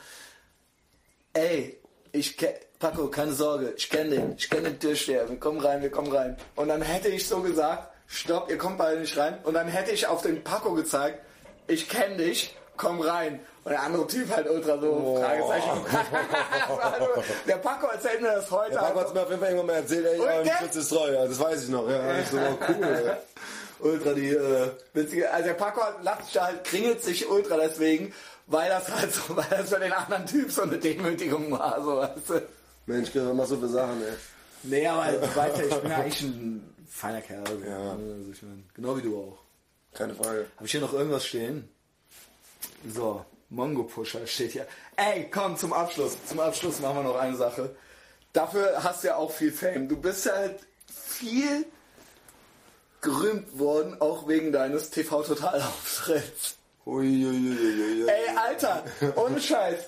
Ey, 1.33 1.80
ich 2.11 2.37
Paco, 2.79 3.07
keine 3.07 3.33
Sorge, 3.33 3.73
ich 3.77 3.89
kenne 3.89 4.09
den, 4.11 4.35
ich 4.37 4.49
kenne 4.49 4.69
den 4.69 4.79
Türsteher, 4.79 5.29
wir 5.29 5.39
kommen 5.39 5.59
rein, 5.59 5.81
wir 5.81 5.91
kommen 5.91 6.11
rein. 6.11 6.35
Und 6.55 6.67
dann 6.67 6.81
hätte 6.81 7.09
ich 7.09 7.27
so 7.27 7.41
gesagt, 7.41 7.91
stopp, 8.07 8.49
ihr 8.49 8.57
kommt 8.57 8.77
beide 8.77 8.99
nicht 8.99 9.15
rein. 9.17 9.37
Und 9.43 9.53
dann 9.53 9.67
hätte 9.67 9.91
ich 9.91 10.07
auf 10.07 10.21
den 10.23 10.43
Paco 10.43 10.73
gezeigt, 10.73 11.19
ich 11.67 11.87
kenne 11.87 12.17
dich, 12.17 12.57
komm 12.77 13.01
rein. 13.01 13.39
Und 13.63 13.71
der 13.71 13.83
andere 13.83 14.07
Typ 14.07 14.35
halt 14.35 14.49
ultra 14.49 14.79
so, 14.79 15.21
Fragezeichen. 15.21 15.85
der 17.47 17.57
Paco 17.57 17.87
erzählt 17.87 18.21
mir 18.21 18.31
das 18.31 18.49
heute. 18.49 18.71
Der 18.71 18.79
Paco 18.79 18.99
hat 19.01 19.13
mir 19.13 19.21
auf 19.21 19.29
jeden 19.29 19.39
Fall 19.39 19.49
irgendwann 19.49 19.67
mal 19.67 19.81
erzählt, 19.81 20.05
ey, 20.07 20.43
der- 20.43 20.53
Fritz 20.55 20.75
ist 20.75 20.89
treu, 20.89 21.11
das 21.11 21.39
weiß 21.39 21.63
ich 21.63 21.69
noch. 21.69 21.87
Ja, 21.87 22.23
so, 22.23 22.37
oh, 22.37 22.57
cool. 22.67 23.17
ultra 23.81 24.13
die 24.13 24.29
äh, 24.29 24.71
witzige. 24.93 25.31
Also 25.31 25.49
der 25.49 25.53
Paco 25.53 25.81
lacht 26.01 26.25
sich 26.25 26.41
halt, 26.41 26.63
kringelt 26.63 27.03
sich 27.03 27.29
ultra 27.29 27.57
deswegen, 27.57 28.13
weil 28.51 28.69
das 28.69 28.89
halt 28.89 29.13
so, 29.13 29.21
weil 29.35 29.45
das 29.49 29.69
für 29.69 29.79
den 29.79 29.91
anderen 29.93 30.25
Typ 30.25 30.51
so 30.51 30.63
eine 30.63 30.77
Demütigung 30.77 31.51
war, 31.51 31.81
so 31.83 31.97
weißt 31.97 32.29
du. 32.29 32.41
Mensch, 32.85 33.09
was 33.13 33.33
machst 33.33 33.51
du 33.51 33.59
für 33.59 33.67
Sachen, 33.67 34.01
ey? 34.03 34.13
Nee, 34.63 34.87
aber 34.87 35.11
ja, 35.11 35.47
ich 35.47 35.81
bin 35.81 35.89
ja 35.91 35.97
eigentlich 35.97 36.21
ein 36.21 36.75
feiner 36.89 37.21
Kerl. 37.21 37.39
Also, 37.47 37.65
Ja. 37.65 37.91
also 37.91 38.31
ich 38.31 38.41
mein, 38.43 38.69
genau 38.73 38.97
wie 38.97 39.01
du 39.01 39.17
auch. 39.17 39.37
Keine 39.93 40.13
Frage. 40.15 40.45
Habe 40.55 40.65
ich 40.65 40.71
hier 40.71 40.81
noch 40.81 40.93
irgendwas 40.93 41.25
stehen? 41.25 41.67
So, 42.87 43.25
Mongo 43.49 43.83
Pusher 43.83 44.25
steht 44.27 44.51
hier. 44.53 44.67
Ey, 44.95 45.29
komm 45.29 45.57
zum 45.57 45.73
Abschluss. 45.73 46.17
Zum 46.25 46.39
Abschluss 46.39 46.79
machen 46.79 46.97
wir 46.97 47.03
noch 47.03 47.15
eine 47.17 47.35
Sache. 47.35 47.75
Dafür 48.33 48.83
hast 48.83 49.03
du 49.03 49.09
ja 49.09 49.15
auch 49.17 49.31
viel 49.31 49.51
Fame. 49.51 49.89
Du 49.89 49.97
bist 49.97 50.31
halt 50.31 50.59
viel 50.87 51.65
gerühmt 53.01 53.57
worden, 53.59 53.99
auch 53.99 54.27
wegen 54.27 54.51
deines 54.51 54.89
TV-Total-Auftritts. 54.91 56.55
Uiuiuiui. 56.91 58.07
Ey, 58.07 58.35
Alter, 58.37 58.83
ohne 59.15 59.39
Scheiß. 59.41 59.79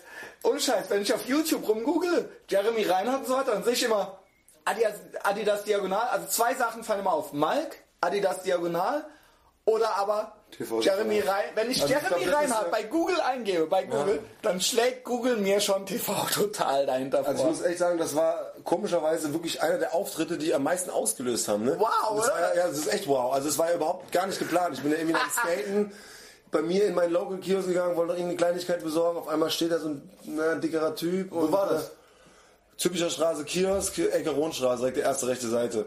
Ohne 0.43 0.59
Scheiß, 0.59 0.89
wenn 0.89 1.01
ich 1.01 1.13
auf 1.13 1.25
YouTube 1.25 1.67
rumgoogle, 1.67 2.30
Jeremy 2.49 2.84
Reinhardt 2.84 3.21
und 3.21 3.27
so 3.27 3.35
weiter, 3.35 3.51
dann 3.53 3.63
sehe 3.63 3.73
ich 3.73 3.84
immer 3.84 4.19
Adidas, 4.65 4.93
Adidas 5.23 5.63
Diagonal. 5.63 6.07
Also 6.09 6.27
zwei 6.27 6.53
Sachen 6.55 6.84
fallen 6.84 6.99
immer 7.01 7.13
auf. 7.13 7.31
Malk, 7.34 7.77
Adidas 8.01 8.43
Diagonal 8.43 9.05
oder 9.65 9.95
aber 9.95 10.35
TV 10.51 10.81
Jeremy. 10.81 11.19
Reinhardt. 11.21 11.55
Wenn 11.55 11.71
ich 11.71 11.81
Also 11.81 11.93
ich 11.93 12.01
Jeremy 12.01 12.25
Reinhardt 12.30 12.65
ja- 12.65 12.71
bei 12.71 12.84
Google 12.84 13.19
eingebe, 13.21 13.65
bei 13.67 13.84
Google, 13.85 14.19
dann 14.41 14.59
schlägt 14.59 15.05
Google 15.05 15.38
mir 15.38 15.61
schon 15.61 15.85
TV 15.85 16.13
Total 16.34 16.85
dahinter 16.85 17.19
Also 17.19 17.31
ich 17.31 17.38
vor. 17.39 17.49
muss 17.51 17.61
echt 17.61 17.80
sagen, 17.80 17.97
das 17.97 18.15
war 18.15 18.51
komischerweise 18.65 19.31
wirklich 19.31 19.61
einer 19.61 19.77
der 19.77 19.93
Auftritte, 19.93 20.38
die 20.38 20.53
am 20.53 20.63
meisten 20.63 20.89
ausgelöst 20.89 21.47
haben. 21.47 21.63
Ne? 21.63 21.77
Wow, 21.80 22.17
das 22.17 22.27
war, 22.27 22.35
oder? 22.38 22.55
ja, 22.55 22.61
ja, 22.63 22.67
das 22.67 22.77
ist 22.80 22.88
echt 22.93 23.07
wow. 23.07 23.34
Also 23.34 23.47
es 23.47 23.57
war 23.57 23.69
ja 23.69 23.75
überhaupt 23.75 24.11
gar 24.11 24.27
nicht 24.27 24.39
geplant. 24.39 24.75
Ich 24.75 24.81
bin 24.84 24.91
ja 24.91 24.97
irgendwie 24.97 25.13
nach 25.13 25.31
Skaten 25.38 25.93
bei 26.53 26.61
mir 26.61 26.85
in 26.85 26.95
meinen 26.95 27.11
Local 27.11 27.38
Kiosk 27.38 27.67
gegangen, 27.67 27.95
wollte 27.95 28.13
noch 28.13 28.19
irgendeine 28.19 28.38
Kleinigkeit 28.38 28.84
besorgen. 28.84 29.17
Auf 29.17 29.27
einmal 29.27 29.49
steht 29.49 29.71
da 29.71 29.80
so 29.80 29.89
ein 29.89 30.09
na, 30.25 30.55
dickerer 30.55 30.95
Typ. 30.95 31.31
Wo 31.31 31.51
war 31.51 31.67
das? 31.67 31.91
Typischer 32.77 33.09
Straße 33.09 33.43
Kiosk, 33.43 33.97
Ecke 33.99 34.31
Rundstraße, 34.31 34.80
direkt 34.80 34.97
die 34.97 35.01
erste 35.01 35.27
rechte 35.27 35.47
Seite. 35.47 35.85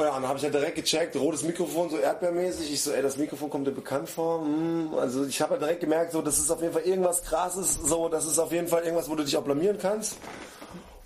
Ja, 0.00 0.14
und 0.14 0.22
dann 0.22 0.28
habe 0.28 0.38
ich 0.38 0.44
halt 0.44 0.54
direkt 0.54 0.76
gecheckt, 0.76 1.16
rotes 1.16 1.42
Mikrofon, 1.42 1.90
so 1.90 1.98
erdbeermäßig. 1.98 2.72
Ich 2.72 2.82
so, 2.84 2.92
ey, 2.92 3.02
das 3.02 3.16
Mikrofon 3.16 3.50
kommt 3.50 3.66
dir 3.66 3.72
bekannt 3.72 4.08
vor. 4.08 4.42
Hm, 4.42 4.94
also 4.96 5.24
ich 5.24 5.40
habe 5.40 5.52
halt 5.52 5.62
direkt 5.62 5.80
gemerkt, 5.80 6.12
so, 6.12 6.22
das 6.22 6.38
ist 6.38 6.50
auf 6.52 6.60
jeden 6.62 6.72
Fall 6.72 6.82
irgendwas 6.82 7.22
krasses, 7.24 7.74
so, 7.84 8.08
das 8.08 8.24
ist 8.24 8.38
auf 8.38 8.52
jeden 8.52 8.68
Fall 8.68 8.84
irgendwas, 8.84 9.10
wo 9.10 9.16
du 9.16 9.24
dich 9.24 9.36
auch 9.36 9.42
blamieren 9.42 9.76
kannst. 9.78 10.16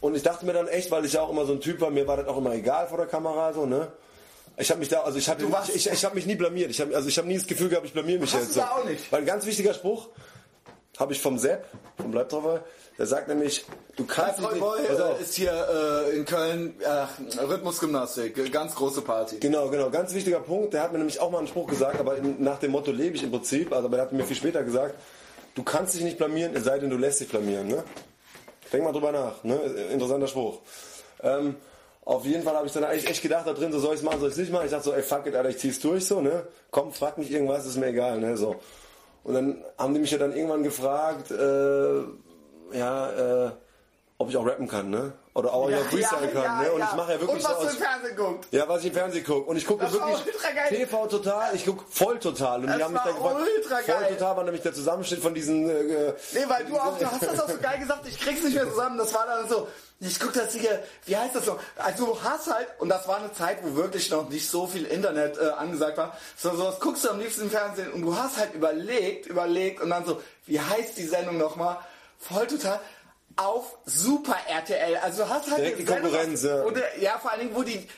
Und 0.03 0.15
ich 0.15 0.23
dachte 0.23 0.45
mir 0.45 0.53
dann 0.53 0.69
echt, 0.69 0.91
weil 0.91 1.07
ich 1.07 1.15
ja 1.15 1.23
auch 1.23 1.31
immer 1.31 1.47
so 1.47 1.53
ein 1.53 1.61
Typ 1.61 1.81
war, 1.81 1.91
mir 1.91 2.07
war 2.07 2.19
das 2.19 2.27
auch 2.27 2.37
immer 2.37 2.53
egal 2.53 2.87
vor 2.87 2.99
der 2.99 3.07
Kamera, 3.07 3.55
so, 3.55 3.65
ne? 3.65 3.89
Ich 4.57 4.71
habe 4.71 4.81
mich 4.81 4.89
da, 4.89 5.01
also 5.03 5.19
ich 5.19 5.29
hatte, 5.29 5.45
ich, 5.69 5.75
ich, 5.87 5.93
ich 5.93 6.05
habe 6.05 6.15
mich 6.15 6.27
nie 6.27 6.35
blamiert. 6.35 6.71
Ich 6.71 6.81
hab, 6.81 6.95
also 6.95 7.09
ich 7.09 7.17
habe 7.19 7.29
nie 7.29 7.37
das 7.39 7.47
Gefühl 7.47 7.69
gehabt, 7.69 7.87
ich 7.87 7.93
blamier 7.93 8.19
mich 8.19 8.33
Hast 8.35 8.43
jetzt. 8.43 8.55
so. 8.55 8.61
auch 8.63 8.85
nicht? 8.85 9.11
Weil 9.11 9.21
ein 9.21 9.27
ganz 9.27 9.47
wichtiger 9.47 9.75
Spruch 9.75 10.09
habe 10.99 11.13
ich 11.13 11.21
vom 11.21 11.39
Sepp, 11.39 11.65
vom 11.97 12.11
Bleibtreffer, 12.11 12.63
der 12.99 13.07
sagt 13.07 13.29
nämlich, 13.29 13.65
du 13.97 14.05
kannst 14.05 14.39
dich 14.39 14.47
Boy 14.47 14.81
nicht, 14.81 14.91
auf. 14.91 15.19
äh, 15.19 15.23
ist 15.23 15.35
hier 15.35 15.53
äh, 16.07 16.17
in 16.17 16.25
Köln 16.27 16.75
äh, 16.81 17.41
Rhythmusgymnastik, 17.41 18.53
ganz 18.53 18.75
große 18.75 19.01
Party. 19.01 19.39
Genau, 19.39 19.69
genau, 19.71 19.89
ganz 19.91 20.13
wichtiger 20.13 20.41
Punkt. 20.41 20.75
Der 20.75 20.83
hat 20.83 20.93
mir 20.93 20.99
nämlich 20.99 21.19
auch 21.19 21.31
mal 21.31 21.39
einen 21.39 21.47
Spruch 21.47 21.67
gesagt, 21.67 21.99
aber 21.99 22.19
nach 22.39 22.59
dem 22.59 22.73
Motto 22.73 22.93
lebe 22.93 23.17
ich 23.17 23.23
im 23.23 23.31
Prinzip, 23.31 23.73
also 23.73 23.87
aber 23.87 23.97
der 23.97 24.07
hat 24.07 24.13
mir 24.13 24.25
viel 24.25 24.37
später 24.37 24.63
gesagt, 24.63 24.95
du 25.55 25.63
kannst 25.63 25.95
dich 25.95 26.03
nicht 26.03 26.19
blamieren, 26.19 26.55
es 26.55 26.65
sei 26.65 26.79
denn, 26.79 26.91
du 26.91 26.99
lässt 26.99 27.21
dich 27.21 27.29
blamieren. 27.29 27.69
Ne? 27.69 27.83
Denk 28.73 28.85
mal 28.85 28.93
drüber 28.93 29.13
nach, 29.13 29.43
ne? 29.43 29.57
interessanter 29.91 30.29
Spruch. 30.29 30.61
Ähm, 31.23 31.57
auf 32.05 32.25
jeden 32.25 32.43
Fall 32.43 32.57
habe 32.57 32.67
ich 32.67 32.73
dann 32.73 32.85
eigentlich 32.85 33.09
echt 33.09 33.23
gedacht 33.23 33.47
da 33.47 33.53
drin, 33.53 33.73
so 33.73 33.79
soll 33.79 33.95
ich 33.95 34.01
es 34.01 34.05
machen, 34.05 34.21
soll 34.21 34.29
ich 34.29 34.35
es 34.35 34.41
nicht 34.41 34.53
machen. 34.53 34.65
Ich 34.65 34.73
dachte 34.73 34.85
so, 34.85 34.93
ey 34.93 35.03
fuck 35.03 35.27
it, 35.27 35.35
Alter, 35.37 35.51
ich 35.51 35.59
zieh's 35.59 35.81
durch 35.81 36.07
so, 36.07 36.21
ne? 36.21 36.47
Komm, 36.71 36.93
frag 36.93 37.17
mich 37.19 37.31
irgendwas, 37.31 37.65
ist 37.67 37.77
mir 37.77 37.87
egal, 37.87 38.19
ne? 38.19 38.37
So. 38.37 38.57
Und 39.23 39.35
dann 39.35 39.65
haben 39.79 39.95
die 39.95 40.01
mich 40.01 40.11
ja 40.11 40.19
dann 40.19 40.35
irgendwann 40.35 40.65
gefragt, 40.65 41.31
äh, 41.31 42.03
ja, 42.77 43.47
äh, 43.47 43.51
ob 44.19 44.29
ich 44.29 44.37
auch 44.37 44.47
rappen 44.47 44.67
kann, 44.67 44.91
ne? 44.91 45.13
Oder 45.35 45.55
auch 45.55 45.71
ja, 45.71 45.79
Freestyle 45.79 46.29
kann, 46.29 46.63
ne? 46.63 46.73
Und 46.73 46.83
ich 46.83 46.93
mache 46.93 47.13
ja 47.13 47.21
wirklich 47.21 47.31
Und 47.31 47.45
was 47.45 47.57
so 47.59 47.65
du 47.65 47.71
im 47.71 47.77
Fernsehen 47.77 48.17
guckst. 48.17 48.53
ja, 48.53 48.69
was 48.69 48.81
ich 48.81 48.87
im 48.89 48.93
Fernsehen 48.93 49.25
gucke. 49.25 49.49
Und 49.49 49.57
ich 49.57 49.67
gucke 49.67 49.91
wirklich. 49.91 50.17
TV 50.69 51.07
total, 51.07 51.55
ich 51.55 51.65
gucke 51.65 51.85
voll 51.89 52.19
total. 52.19 52.61
Und 52.61 52.67
Das 52.67 52.77
die 52.77 52.85
haben 52.85 52.93
mich 52.93 53.03
war 53.03 53.07
da 53.13 53.17
gefragt, 53.17 53.87
voll 53.87 54.09
total 54.09 54.37
war 54.37 54.45
nämlich 54.45 54.63
der 54.63 54.75
Zusammenschnitt 54.75 55.23
von 55.23 55.33
diesen. 55.33 55.71
Äh, 55.71 56.13
Nee, 56.35 56.45
weil 56.49 56.65
du 56.67 56.77
auch, 56.77 56.99
du 56.99 57.07
hast 57.11 57.23
das 57.23 57.41
auch 57.41 57.49
so 57.49 57.57
geil 57.59 57.79
gesagt, 57.79 58.07
ich 58.07 58.21
krieg's 58.21 58.43
nicht 58.43 58.55
mehr 58.55 58.69
zusammen. 58.69 58.99
Das 58.99 59.15
war 59.15 59.25
dann 59.27 59.49
so, 59.49 59.69
ich 60.01 60.21
guck 60.21 60.35
das 60.35 60.53
hier, 60.53 60.83
wie 61.07 61.17
heißt 61.17 61.35
das 61.35 61.47
so? 61.47 61.59
Also 61.79 62.07
du 62.07 62.23
hast 62.23 62.53
halt, 62.53 62.69
und 62.79 62.91
das 62.91 63.09
war 63.09 63.17
eine 63.17 63.33
Zeit, 63.33 63.59
wo 63.63 63.75
wirklich 63.75 64.11
noch 64.11 64.29
nicht 64.29 64.51
so 64.51 64.67
viel 64.67 64.85
Internet 64.85 65.39
äh, 65.39 65.49
angesagt 65.51 65.97
war, 65.97 66.15
so 66.37 66.51
sowas 66.55 66.79
guckst 66.79 67.05
du 67.07 67.11
am 67.11 67.19
liebsten 67.21 67.43
im 67.45 67.51
Fernsehen 67.51 67.91
und 67.93 68.03
du 68.03 68.15
hast 68.15 68.37
halt 68.37 68.53
überlegt, 68.53 69.27
überlegt 69.27 69.81
und 69.81 69.89
dann 69.89 70.05
so, 70.05 70.21
wie 70.45 70.61
heißt 70.61 70.99
die 70.99 71.07
Sendung 71.07 71.39
nochmal? 71.39 71.79
Voll 72.19 72.47
total 72.47 72.79
auf 73.37 73.79
Super 73.85 74.37
RTL. 74.49 74.97
Also 74.97 75.25
du 75.25 75.29
hast 75.29 75.51
halt 75.51 75.61
Direkt 75.61 75.79
die 75.81 75.85
Konkurrenz, 75.85 76.43
ja. 76.43 76.63
Und, 76.63 76.77
äh, 76.77 76.83
ja, 77.01 77.19
vor 77.19 77.31
allen 77.31 77.41
Dingen, 77.41 77.55
wo 77.55 77.63
die, 77.63 77.89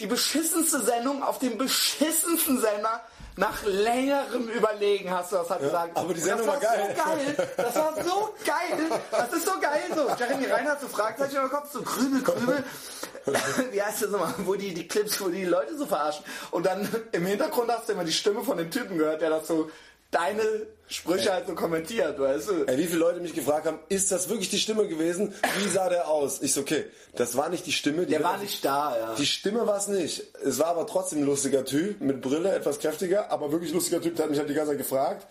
die 0.00 0.06
beschissenste 0.06 0.80
Sendung 0.80 1.22
auf 1.22 1.38
dem 1.38 1.58
beschissensten 1.58 2.60
Sender 2.60 3.02
nach 3.36 3.64
längerem 3.64 4.48
Überlegen 4.48 5.10
hast 5.10 5.30
du 5.32 5.36
das 5.36 5.50
halt 5.50 5.60
gesagt. 5.60 5.96
aber 5.96 6.14
die 6.14 6.20
Sendung 6.20 6.46
war 6.46 6.58
geil. 6.58 6.96
So 6.96 7.04
geil. 7.04 7.48
Das 7.56 7.74
war 7.76 7.94
so 8.02 8.34
geil. 8.46 9.00
Das 9.10 9.32
ist 9.32 9.44
so 9.44 9.60
geil 9.60 9.82
so. 9.94 10.08
Jeremy 10.18 10.46
Reinhardt, 10.46 10.80
so 10.80 10.88
Fragezeichen 10.88 11.36
im 11.36 11.50
Kopf, 11.50 11.70
so 11.70 11.82
Krümel, 11.82 12.22
Krümel. 12.22 12.64
Wie 13.72 13.82
heißt 13.82 14.02
das 14.02 14.10
nochmal? 14.10 14.32
Wo 14.38 14.54
die, 14.54 14.72
die 14.72 14.88
Clips, 14.88 15.20
wo 15.20 15.28
die 15.28 15.44
Leute 15.44 15.76
so 15.76 15.84
verarschen. 15.84 16.24
Und 16.50 16.64
dann 16.64 16.88
im 17.12 17.26
Hintergrund 17.26 17.70
hast 17.70 17.88
du 17.88 17.92
immer 17.92 18.04
die 18.04 18.12
Stimme 18.12 18.42
von 18.42 18.56
dem 18.56 18.70
Typen 18.70 18.96
gehört, 18.96 19.20
der 19.20 19.30
das 19.30 19.46
so 19.46 19.70
deine 20.10 20.42
Sprüche 20.88 21.32
halt 21.32 21.48
so 21.48 21.54
kommentiert, 21.54 22.18
weißt 22.18 22.48
du? 22.48 22.64
ey, 22.66 22.78
wie 22.78 22.86
viele 22.86 23.00
Leute 23.00 23.20
mich 23.20 23.34
gefragt 23.34 23.66
haben, 23.66 23.78
ist 23.88 24.12
das 24.12 24.28
wirklich 24.28 24.50
die 24.50 24.58
Stimme 24.58 24.86
gewesen? 24.86 25.34
Wie 25.58 25.68
sah 25.68 25.88
der 25.88 26.08
aus? 26.08 26.40
Ich 26.42 26.54
so, 26.54 26.60
okay, 26.60 26.84
das 27.16 27.36
war 27.36 27.48
nicht 27.48 27.66
die 27.66 27.72
Stimme. 27.72 28.06
Die 28.06 28.12
Der 28.12 28.22
war 28.22 28.38
nicht 28.38 28.64
da, 28.64 28.96
ja. 28.96 29.14
Die 29.16 29.26
Stimme 29.26 29.66
war 29.66 29.78
es 29.78 29.88
nicht. 29.88 30.22
Es 30.44 30.58
war 30.60 30.68
aber 30.68 30.86
trotzdem 30.86 31.20
ein 31.20 31.26
lustiger 31.26 31.64
Typ, 31.64 32.00
mit 32.00 32.20
Brille, 32.20 32.54
etwas 32.54 32.78
kräftiger, 32.78 33.30
aber 33.32 33.50
wirklich 33.50 33.72
lustiger 33.72 34.00
Typ, 34.00 34.14
der 34.14 34.24
hat 34.24 34.30
mich 34.30 34.38
halt 34.38 34.48
die 34.48 34.54
ganze 34.54 34.72
Zeit 34.72 34.78
gefragt. 34.78 35.26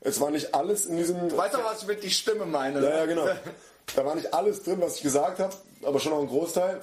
Es 0.00 0.20
war 0.20 0.30
nicht 0.30 0.54
alles 0.54 0.86
in 0.86 0.96
diesem... 0.96 1.36
Weißt 1.36 1.54
du, 1.54 1.64
was 1.64 1.82
ich 1.82 1.88
mit 1.88 2.02
die 2.02 2.10
Stimme 2.10 2.44
meine? 2.44 2.82
Ja, 2.82 2.98
ja, 2.98 3.06
genau. 3.06 3.28
Da 3.96 4.04
war 4.04 4.14
nicht 4.14 4.34
alles 4.34 4.62
drin, 4.62 4.82
was 4.82 4.96
ich 4.96 5.02
gesagt 5.02 5.38
habe, 5.38 5.54
aber 5.82 5.98
schon 5.98 6.12
auch 6.12 6.20
ein 6.20 6.28
Großteil. 6.28 6.78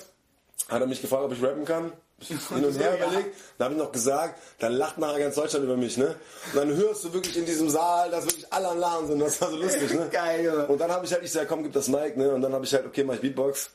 Hat 0.67 0.81
er 0.81 0.87
mich 0.87 1.01
gefragt, 1.01 1.23
ob 1.23 1.31
ich 1.31 1.43
rappen 1.43 1.63
kann. 1.63 1.91
Hin 2.27 2.65
und 2.65 2.77
her 2.79 2.97
Ja. 2.99 3.05
überlegt. 3.07 3.35
Dann 3.57 3.65
habe 3.65 3.75
ich 3.75 3.81
noch 3.81 3.91
gesagt, 3.91 4.39
dann 4.59 4.73
lacht 4.73 4.97
nachher 4.97 5.19
ganz 5.19 5.35
Deutschland 5.35 5.65
über 5.65 5.77
mich, 5.77 5.97
ne? 5.97 6.15
Und 6.53 6.55
dann 6.55 6.75
hörst 6.75 7.03
du 7.03 7.13
wirklich 7.13 7.37
in 7.37 7.45
diesem 7.45 7.69
Saal, 7.69 8.09
dass 8.11 8.25
wirklich 8.25 8.51
alle 8.51 8.67
am 8.69 8.79
Lachen 8.79 9.07
sind. 9.07 9.19
Das 9.19 9.39
war 9.41 9.49
so 9.49 9.57
lustig, 9.57 9.93
ne? 9.93 10.07
Geil, 10.11 10.45
Junge. 10.45 10.67
Und 10.67 10.79
dann 10.81 10.91
habe 10.91 11.05
ich 11.05 11.13
halt, 11.13 11.23
ich 11.23 11.31
sag, 11.31 11.47
komm, 11.47 11.63
gib 11.63 11.73
das 11.73 11.87
Mic, 11.87 12.17
ne? 12.17 12.33
Und 12.33 12.41
dann 12.41 12.53
habe 12.53 12.65
ich 12.65 12.73
halt, 12.73 12.85
okay, 12.85 13.03
mach 13.03 13.15
ich 13.15 13.21
Beatbox. 13.21 13.69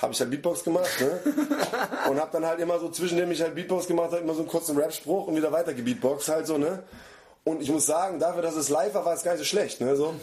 Habe 0.00 0.12
ich 0.12 0.20
halt 0.20 0.30
Beatbox 0.30 0.62
gemacht, 0.62 1.00
ne? 1.00 1.20
Und 2.08 2.20
habe 2.20 2.30
dann 2.32 2.46
halt 2.46 2.60
immer 2.60 2.78
so, 2.78 2.88
zwischendem 2.88 3.32
ich 3.32 3.42
halt 3.42 3.54
Beatbox 3.56 3.88
gemacht 3.88 4.12
habe, 4.12 4.18
immer 4.18 4.34
so 4.34 4.40
einen 4.40 4.48
kurzen 4.48 4.78
Rap-Spruch 4.78 5.26
und 5.26 5.34
wieder 5.34 5.50
weiter 5.50 5.74
gebeatboxt 5.74 6.28
halt 6.28 6.46
so, 6.46 6.56
ne? 6.56 6.84
Und 7.44 7.62
ich 7.62 7.70
muss 7.70 7.86
sagen, 7.86 8.20
dafür, 8.20 8.42
dass 8.42 8.54
es 8.54 8.68
live 8.68 8.94
war, 8.94 9.04
war 9.04 9.14
es 9.14 9.22
gar 9.24 9.32
nicht 9.32 9.40
so 9.40 9.44
schlecht, 9.44 9.80
ne? 9.80 9.96
So. 9.96 10.14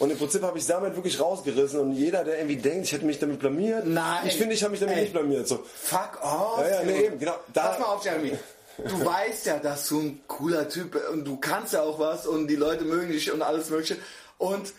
Und 0.00 0.10
im 0.10 0.18
Prinzip 0.18 0.42
habe 0.42 0.58
ich 0.58 0.66
damit 0.66 0.96
wirklich 0.96 1.20
rausgerissen 1.20 1.78
und 1.78 1.92
jeder, 1.92 2.24
der 2.24 2.38
irgendwie 2.38 2.56
denkt, 2.56 2.86
ich 2.86 2.92
hätte 2.92 3.04
mich 3.04 3.18
damit 3.18 3.38
blamiert, 3.38 3.86
Nein. 3.86 4.26
ich 4.26 4.34
finde, 4.36 4.54
ich 4.54 4.62
habe 4.62 4.72
mich 4.72 4.80
damit 4.80 4.96
Ey. 4.96 5.02
nicht 5.02 5.12
blamiert. 5.12 5.46
So. 5.46 5.62
Fuck 5.74 6.18
off. 6.22 6.60
Ja, 6.62 6.68
ja, 6.68 6.82
nee, 6.84 7.04
eben, 7.04 7.18
genau. 7.18 7.36
Da- 7.52 7.68
Pass 7.68 7.78
mal 7.78 7.86
auf, 7.86 8.04
Jeremy. 8.04 8.32
Du 8.78 9.04
weißt 9.04 9.46
ja, 9.46 9.58
dass 9.58 9.86
du 9.88 10.00
ein 10.00 10.20
cooler 10.26 10.68
Typ 10.68 10.92
bist 10.92 11.06
und 11.08 11.24
du 11.26 11.36
kannst 11.36 11.74
ja 11.74 11.82
auch 11.82 11.98
was 11.98 12.26
und 12.26 12.48
die 12.48 12.56
Leute 12.56 12.84
mögen 12.84 13.12
dich 13.12 13.30
und 13.30 13.42
alles 13.42 13.68
Mögliche. 13.70 13.96
Und 14.38 14.72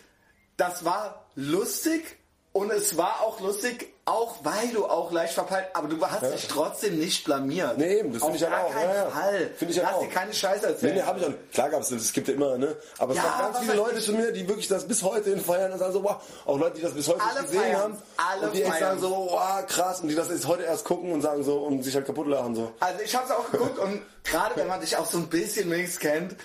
das 0.56 0.84
war 0.84 1.24
lustig 1.36 2.02
und 2.52 2.70
es 2.70 2.96
war 2.96 3.20
auch 3.22 3.40
lustig, 3.40 3.88
auch 4.04 4.36
weil 4.42 4.68
du 4.74 4.84
auch 4.84 5.12
leicht 5.12 5.32
verpeilt, 5.34 5.66
aber 5.74 5.86
du 5.88 6.04
hast 6.04 6.22
dich 6.32 6.48
trotzdem 6.48 6.98
nicht 6.98 7.24
blamiert. 7.24 7.78
Nee, 7.78 8.00
eben, 8.00 8.12
das 8.12 8.20
finde 8.22 8.36
ich 8.36 8.42
halt 8.42 8.52
gar 8.52 8.64
auch. 8.66 8.72
keinen 8.72 8.88
Ja, 8.90 8.94
ja. 8.96 9.10
Fall. 9.10 9.50
Finde 9.56 9.72
ich 9.72 9.78
halt 9.78 9.88
Lass 9.88 9.96
auch. 9.96 10.02
dir 10.02 10.08
keine 10.08 10.32
Scheiße 10.34 10.66
Nee, 10.66 10.72
erzählen. 10.72 10.94
nee, 10.96 11.02
habe 11.02 11.20
ich 11.20 11.26
auch. 11.26 11.30
Klar 11.52 11.70
gab 11.70 11.80
es 11.82 11.88
das, 11.90 12.02
es 12.02 12.12
gibt 12.12 12.26
ja 12.28 12.34
immer, 12.34 12.58
ne? 12.58 12.76
Aber 12.98 13.12
es 13.12 13.16
Ja, 13.18 13.22
gab 13.22 13.52
ganz 13.52 13.58
viele 13.60 13.74
Leute 13.76 14.00
zu 14.00 14.12
mir, 14.12 14.32
die 14.32 14.48
wirklich 14.48 14.66
das 14.68 14.86
bis 14.88 15.02
heute 15.04 15.30
in 15.30 15.40
feiern 15.40 15.72
und 15.72 15.78
sagen 15.78 15.92
so, 15.92 16.02
wow, 16.02 16.16
auch 16.44 16.58
Leute, 16.58 16.76
die 16.76 16.82
das 16.82 16.92
bis 16.94 17.08
heute 17.08 17.20
Alle 17.22 17.40
nicht 17.42 17.52
gesehen 17.52 17.76
haben. 17.78 17.98
Alle 18.16 18.46
und 18.48 18.54
die 18.56 18.62
echt 18.64 18.78
sagen 18.78 19.00
so, 19.00 19.10
wow, 19.30 19.66
krass, 19.68 20.00
und 20.00 20.08
die 20.08 20.14
das 20.16 20.28
jetzt 20.28 20.46
heute 20.48 20.64
erst 20.64 20.84
gucken 20.84 21.12
und 21.12 21.22
sagen 21.22 21.44
so 21.44 21.58
und 21.60 21.82
sich 21.84 21.94
halt 21.94 22.04
kaputt 22.06 22.26
lachen 22.26 22.54
so. 22.56 22.72
Also 22.80 23.00
ich 23.02 23.14
habe 23.14 23.24
es 23.26 23.30
auch 23.30 23.50
geguckt 23.52 23.78
und 23.78 24.02
gerade 24.24 24.56
wenn 24.56 24.66
man 24.66 24.80
dich 24.80 24.96
auch 24.96 25.06
so 25.06 25.18
ein 25.18 25.28
bisschen 25.28 25.70
wenigstens 25.70 26.00
kennt, 26.00 26.36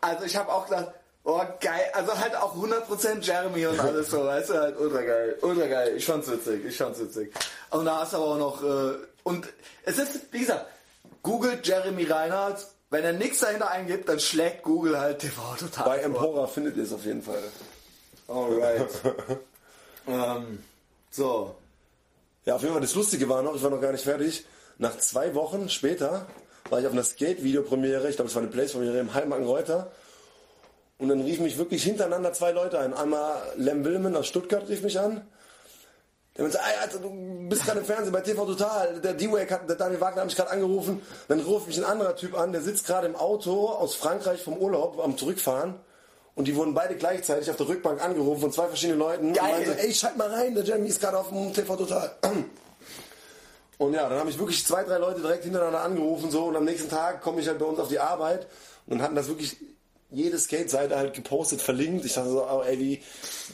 also 0.00 0.24
ich 0.24 0.36
habe 0.36 0.52
auch 0.52 0.64
gedacht, 0.66 0.88
oh 1.24 1.42
geil, 1.60 1.84
also 1.92 2.18
halt 2.18 2.36
auch 2.36 2.54
100% 2.54 3.20
Jeremy 3.22 3.66
und 3.66 3.80
alles 3.80 4.10
so, 4.10 4.24
weißt 4.24 4.50
du, 4.50 4.54
halt 4.54 4.78
ultra 4.78 5.02
geil, 5.02 5.36
ultra 5.42 5.66
geil, 5.66 5.96
ich 5.96 6.04
fand's 6.04 6.30
witzig, 6.30 6.64
ich 6.64 6.76
fand's 6.76 7.00
witzig. 7.00 7.32
Und 7.70 7.86
da 7.86 8.00
hast 8.00 8.12
du 8.12 8.18
aber 8.18 8.26
auch 8.26 8.38
noch, 8.38 8.62
äh, 8.62 8.96
und 9.24 9.48
es 9.84 9.98
ist, 9.98 10.32
wie 10.32 10.40
gesagt, 10.40 10.66
googelt 11.22 11.66
Jeremy 11.66 12.04
Reinhardt, 12.04 12.66
wenn 12.90 13.04
er 13.04 13.12
nichts 13.12 13.40
dahinter 13.40 13.70
eingibt, 13.70 14.08
dann 14.08 14.20
schlägt 14.20 14.62
Google 14.62 14.98
halt 15.00 15.18
TV 15.18 15.56
total 15.58 15.84
Bei. 15.84 15.98
Empora 15.98 16.46
findet 16.46 16.76
ihr 16.76 16.84
es 16.84 16.92
auf 16.92 17.04
jeden 17.04 17.22
Fall. 17.22 17.42
Alright. 18.28 18.88
ähm, 20.06 20.62
so. 21.10 21.56
Ja, 22.44 22.54
auf 22.54 22.62
jeden 22.62 22.74
Fall, 22.74 22.82
das 22.82 22.94
Lustige 22.94 23.28
war 23.28 23.42
noch, 23.42 23.56
ich 23.56 23.62
war 23.62 23.70
noch 23.70 23.80
gar 23.80 23.92
nicht 23.92 24.04
fertig. 24.04 24.44
Nach 24.78 24.96
zwei 24.98 25.34
Wochen 25.34 25.68
später 25.70 26.26
war 26.70 26.80
ich 26.80 26.86
auf 26.86 26.92
einer 26.92 27.02
Skate-Video-Premiere, 27.02 28.08
ich 28.08 28.16
glaube, 28.16 28.28
es 28.28 28.34
war 28.34 28.42
eine 28.42 28.50
Place-Premiere 28.50 28.98
im 28.98 29.14
Heimagen 29.14 29.46
Reuter. 29.46 29.90
Und 30.98 31.08
dann 31.08 31.20
rief 31.20 31.40
mich 31.40 31.58
wirklich 31.58 31.82
hintereinander 31.82 32.32
zwei 32.32 32.52
Leute 32.52 32.78
ein. 32.78 32.94
Einmal 32.94 33.42
Lem 33.56 33.84
Willman 33.84 34.16
aus 34.16 34.26
Stuttgart 34.26 34.68
rief 34.68 34.82
mich 34.82 34.98
an. 34.98 35.26
Der 36.36 36.44
meinte, 36.44 36.58
ey, 36.58 36.82
Alter, 36.82 36.98
du 36.98 37.48
bist 37.48 37.64
gerade 37.64 37.80
im 37.80 37.84
Fernsehen 37.84 38.12
bei 38.12 38.20
TV 38.20 38.44
Total. 38.44 39.00
Der 39.00 39.14
D-Wake 39.14 39.50
hat, 39.50 39.68
der 39.68 39.76
Daniel 39.76 40.00
Wagner 40.00 40.22
hat 40.22 40.26
mich 40.26 40.36
gerade 40.36 40.50
angerufen. 40.50 41.00
Dann 41.28 41.40
ruft 41.40 41.68
mich 41.68 41.78
ein 41.78 41.84
anderer 41.84 42.16
Typ 42.16 42.36
an, 42.36 42.52
der 42.52 42.60
sitzt 42.60 42.86
gerade 42.86 43.06
im 43.06 43.14
Auto 43.14 43.68
aus 43.68 43.94
Frankreich 43.94 44.42
vom 44.42 44.56
Urlaub 44.56 45.00
am 45.02 45.16
Zurückfahren. 45.16 45.74
Und 46.34 46.48
die 46.48 46.56
wurden 46.56 46.74
beide 46.74 46.96
gleichzeitig 46.96 47.48
auf 47.50 47.56
der 47.56 47.68
Rückbank 47.68 48.02
angerufen 48.02 48.40
von 48.40 48.52
zwei 48.52 48.66
verschiedenen 48.66 48.98
Leuten. 48.98 49.32
Geil. 49.32 49.44
Und 49.44 49.50
meinen 49.52 49.66
so, 49.66 49.72
ey, 49.72 49.94
schalt 49.94 50.16
mal 50.16 50.28
rein, 50.28 50.54
der 50.54 50.64
Jeremy 50.64 50.88
ist 50.88 51.00
gerade 51.00 51.18
auf 51.18 51.28
dem 51.28 51.52
TV 51.52 51.76
Total. 51.76 52.10
Und 53.78 53.92
ja, 53.92 54.08
dann 54.08 54.18
habe 54.18 54.30
ich 54.30 54.38
wirklich 54.38 54.64
zwei, 54.64 54.84
drei 54.84 54.98
Leute 54.98 55.20
direkt 55.20 55.44
hintereinander 55.44 55.82
angerufen 55.82 56.30
so 56.30 56.44
und 56.44 56.54
am 56.54 56.64
nächsten 56.64 56.88
Tag 56.88 57.22
komme 57.22 57.40
ich 57.40 57.48
halt 57.48 57.58
bei 57.58 57.64
uns 57.64 57.80
auf 57.80 57.88
die 57.88 57.98
Arbeit 57.98 58.46
und 58.86 59.02
hatten 59.02 59.16
das 59.16 59.26
wirklich 59.26 59.56
jede 60.14 60.38
Skate-Seite 60.38 60.96
halt 60.96 61.14
gepostet, 61.14 61.60
verlinkt. 61.60 62.04
Ich 62.04 62.14
dachte 62.14 62.30
so, 62.30 62.44
oh, 62.44 62.62
ey, 62.62 62.78
wie, 62.78 63.02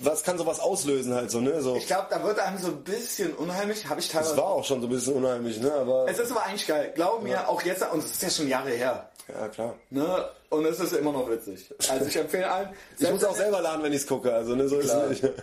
was 0.03 0.23
kann 0.23 0.39
sowas 0.39 0.61
auslösen 0.61 1.15
halt 1.15 1.31
so, 1.31 1.41
ne? 1.41 1.61
So, 1.62 1.77
Ich 1.77 1.87
glaube, 1.87 2.07
da 2.11 2.23
wird 2.23 2.39
einem 2.39 2.59
so 2.59 2.69
ein 2.69 2.82
bisschen 2.85 3.35
unheimlich. 3.35 3.89
Habe 3.89 4.01
ich 4.01 4.07
das 4.09 4.15
teilweise. 4.27 4.37
war 4.37 4.49
auch 4.49 4.65
schon 4.65 4.81
so 4.81 4.87
ein 4.87 4.91
bisschen 4.91 5.15
unheimlich, 5.15 5.61
ne? 5.61 5.73
Aber 5.73 6.07
Es 6.09 6.19
ist 6.19 6.31
aber 6.31 6.45
eigentlich 6.45 6.66
geil. 6.66 6.93
Glaub 6.95 7.23
mir, 7.23 7.49
auch 7.49 7.62
jetzt, 7.62 7.82
und 7.93 7.99
es 8.01 8.12
ist 8.12 8.23
ja 8.23 8.31
schon 8.31 8.49
Jahre 8.49 8.70
her. 8.70 9.11
ja 9.28 9.49
klar. 9.49 9.74
Ne? 9.91 10.28
Und 10.51 10.65
es 10.66 10.81
ist 10.81 10.93
immer 10.93 11.12
noch 11.12 11.28
witzig. 11.31 11.73
Also 11.89 12.07
ich 12.07 12.16
empfehle 12.16 12.51
allen. 12.51 12.69
Ich 12.99 13.11
muss 13.11 13.23
auch 13.24 13.37
selber 13.37 13.61
laden, 13.61 13.82
wenn 13.82 13.93
ich 13.93 14.01
es 14.03 14.07
gucke, 14.07 14.32
also 14.32 14.55
ne, 14.57 14.69
so 14.69 14.78
Klar. 14.78 15.05
ist 15.07 15.23
es 15.23 15.23
nicht. 15.23 15.35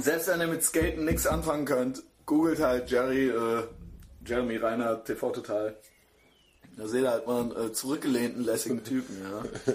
Selbst 0.00 0.28
wenn 0.28 0.40
ihr 0.40 0.46
mit 0.46 0.62
Skaten 0.62 1.04
nichts 1.04 1.26
anfangen 1.26 1.64
könnt, 1.64 2.02
googelt 2.24 2.60
halt 2.60 2.88
Jerry, 2.90 3.28
äh, 3.30 3.64
Jeremy 4.24 4.56
Reiner 4.58 5.02
TV 5.02 5.30
Total. 5.30 5.74
Da 6.76 6.86
seht 6.86 7.02
ihr 7.02 7.10
halt 7.10 7.26
mal 7.26 7.40
einen 7.40 7.70
äh, 7.70 7.72
zurückgelehnten, 7.72 8.44
lässigen 8.44 8.84
Typen, 8.84 9.20
ja. 9.20 9.74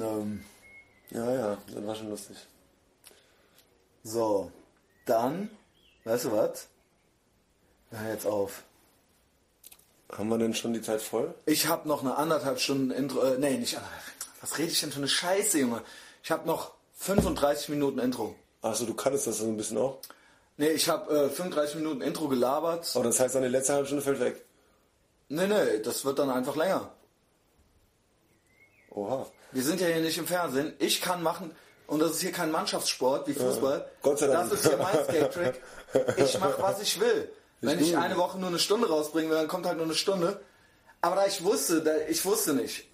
ähm, 0.00 0.44
Ja, 1.10 1.32
ja, 1.32 1.58
das 1.72 1.86
war 1.86 1.94
schon 1.94 2.10
lustig. 2.10 2.36
so, 4.02 4.50
dann, 5.06 5.50
weißt 6.04 6.26
du 6.26 6.32
was? 6.32 6.68
Hör 7.90 8.10
jetzt 8.12 8.26
auf. 8.26 8.62
Haben 10.12 10.28
wir 10.28 10.38
denn 10.38 10.54
schon 10.54 10.72
die 10.72 10.82
Zeit 10.82 11.02
voll? 11.02 11.34
Ich 11.46 11.66
habe 11.66 11.86
noch 11.88 12.02
eine 12.02 12.16
anderthalb 12.16 12.60
Stunden 12.60 12.90
Intro. 12.90 13.22
Äh, 13.22 13.38
nee, 13.38 13.56
nicht 13.58 13.76
anderthalb. 13.76 14.02
Was 14.40 14.58
rede 14.58 14.70
ich 14.70 14.80
denn 14.80 14.90
für 14.92 14.98
eine 14.98 15.08
Scheiße, 15.08 15.58
Junge? 15.58 15.82
Ich 16.22 16.30
habe 16.30 16.46
noch 16.46 16.72
35 16.94 17.70
Minuten 17.70 17.98
Intro. 17.98 18.34
Achso, 18.62 18.84
du 18.86 18.94
kanntest 18.94 19.26
das 19.26 19.38
so 19.38 19.46
ein 19.46 19.56
bisschen 19.56 19.78
auch. 19.78 19.98
Nee, 20.56 20.70
ich 20.70 20.88
habe 20.88 21.26
äh, 21.26 21.30
35 21.30 21.76
Minuten 21.76 22.00
Intro 22.00 22.28
gelabert. 22.28 22.90
Aber 22.94 23.04
das 23.04 23.20
heißt, 23.20 23.34
deine 23.34 23.48
letzte 23.48 23.74
halbe 23.74 23.86
Stunde 23.86 24.02
fällt 24.02 24.20
weg. 24.20 24.44
Nee, 25.28 25.46
nee, 25.46 25.78
das 25.80 26.04
wird 26.04 26.18
dann 26.18 26.30
einfach 26.30 26.56
länger. 26.56 26.90
Oha. 28.90 29.26
Wir 29.52 29.62
sind 29.62 29.80
ja 29.80 29.86
hier 29.86 30.02
nicht 30.02 30.18
im 30.18 30.26
Fernsehen. 30.26 30.74
Ich 30.78 31.00
kann 31.00 31.22
machen, 31.22 31.54
und 31.86 32.00
das 32.00 32.12
ist 32.12 32.20
hier 32.20 32.32
kein 32.32 32.50
Mannschaftssport 32.50 33.28
wie 33.28 33.34
Fußball. 33.34 33.88
Gott 34.02 34.18
sei 34.18 34.26
Dank. 34.26 34.50
Das 34.50 34.60
ist 34.60 34.68
hier 34.68 34.78
mein 34.78 35.04
Skate-Trick. 35.04 35.62
Ich 36.16 36.38
mache, 36.38 36.60
was 36.60 36.82
ich 36.82 37.00
will. 37.00 37.30
Wenn 37.60 37.80
ich 37.80 37.96
eine 37.96 38.16
Woche 38.16 38.38
nur 38.38 38.48
eine 38.48 38.58
Stunde 38.58 38.88
rausbringen 38.88 39.30
will, 39.30 39.38
dann 39.38 39.48
kommt 39.48 39.66
halt 39.66 39.76
nur 39.76 39.86
eine 39.86 39.94
Stunde. 39.94 40.40
Aber 41.00 41.16
da 41.16 41.26
ich 41.26 41.42
wusste, 41.42 41.82
da, 41.82 41.92
ich 42.08 42.24
wusste 42.24 42.54
nicht, 42.54 42.88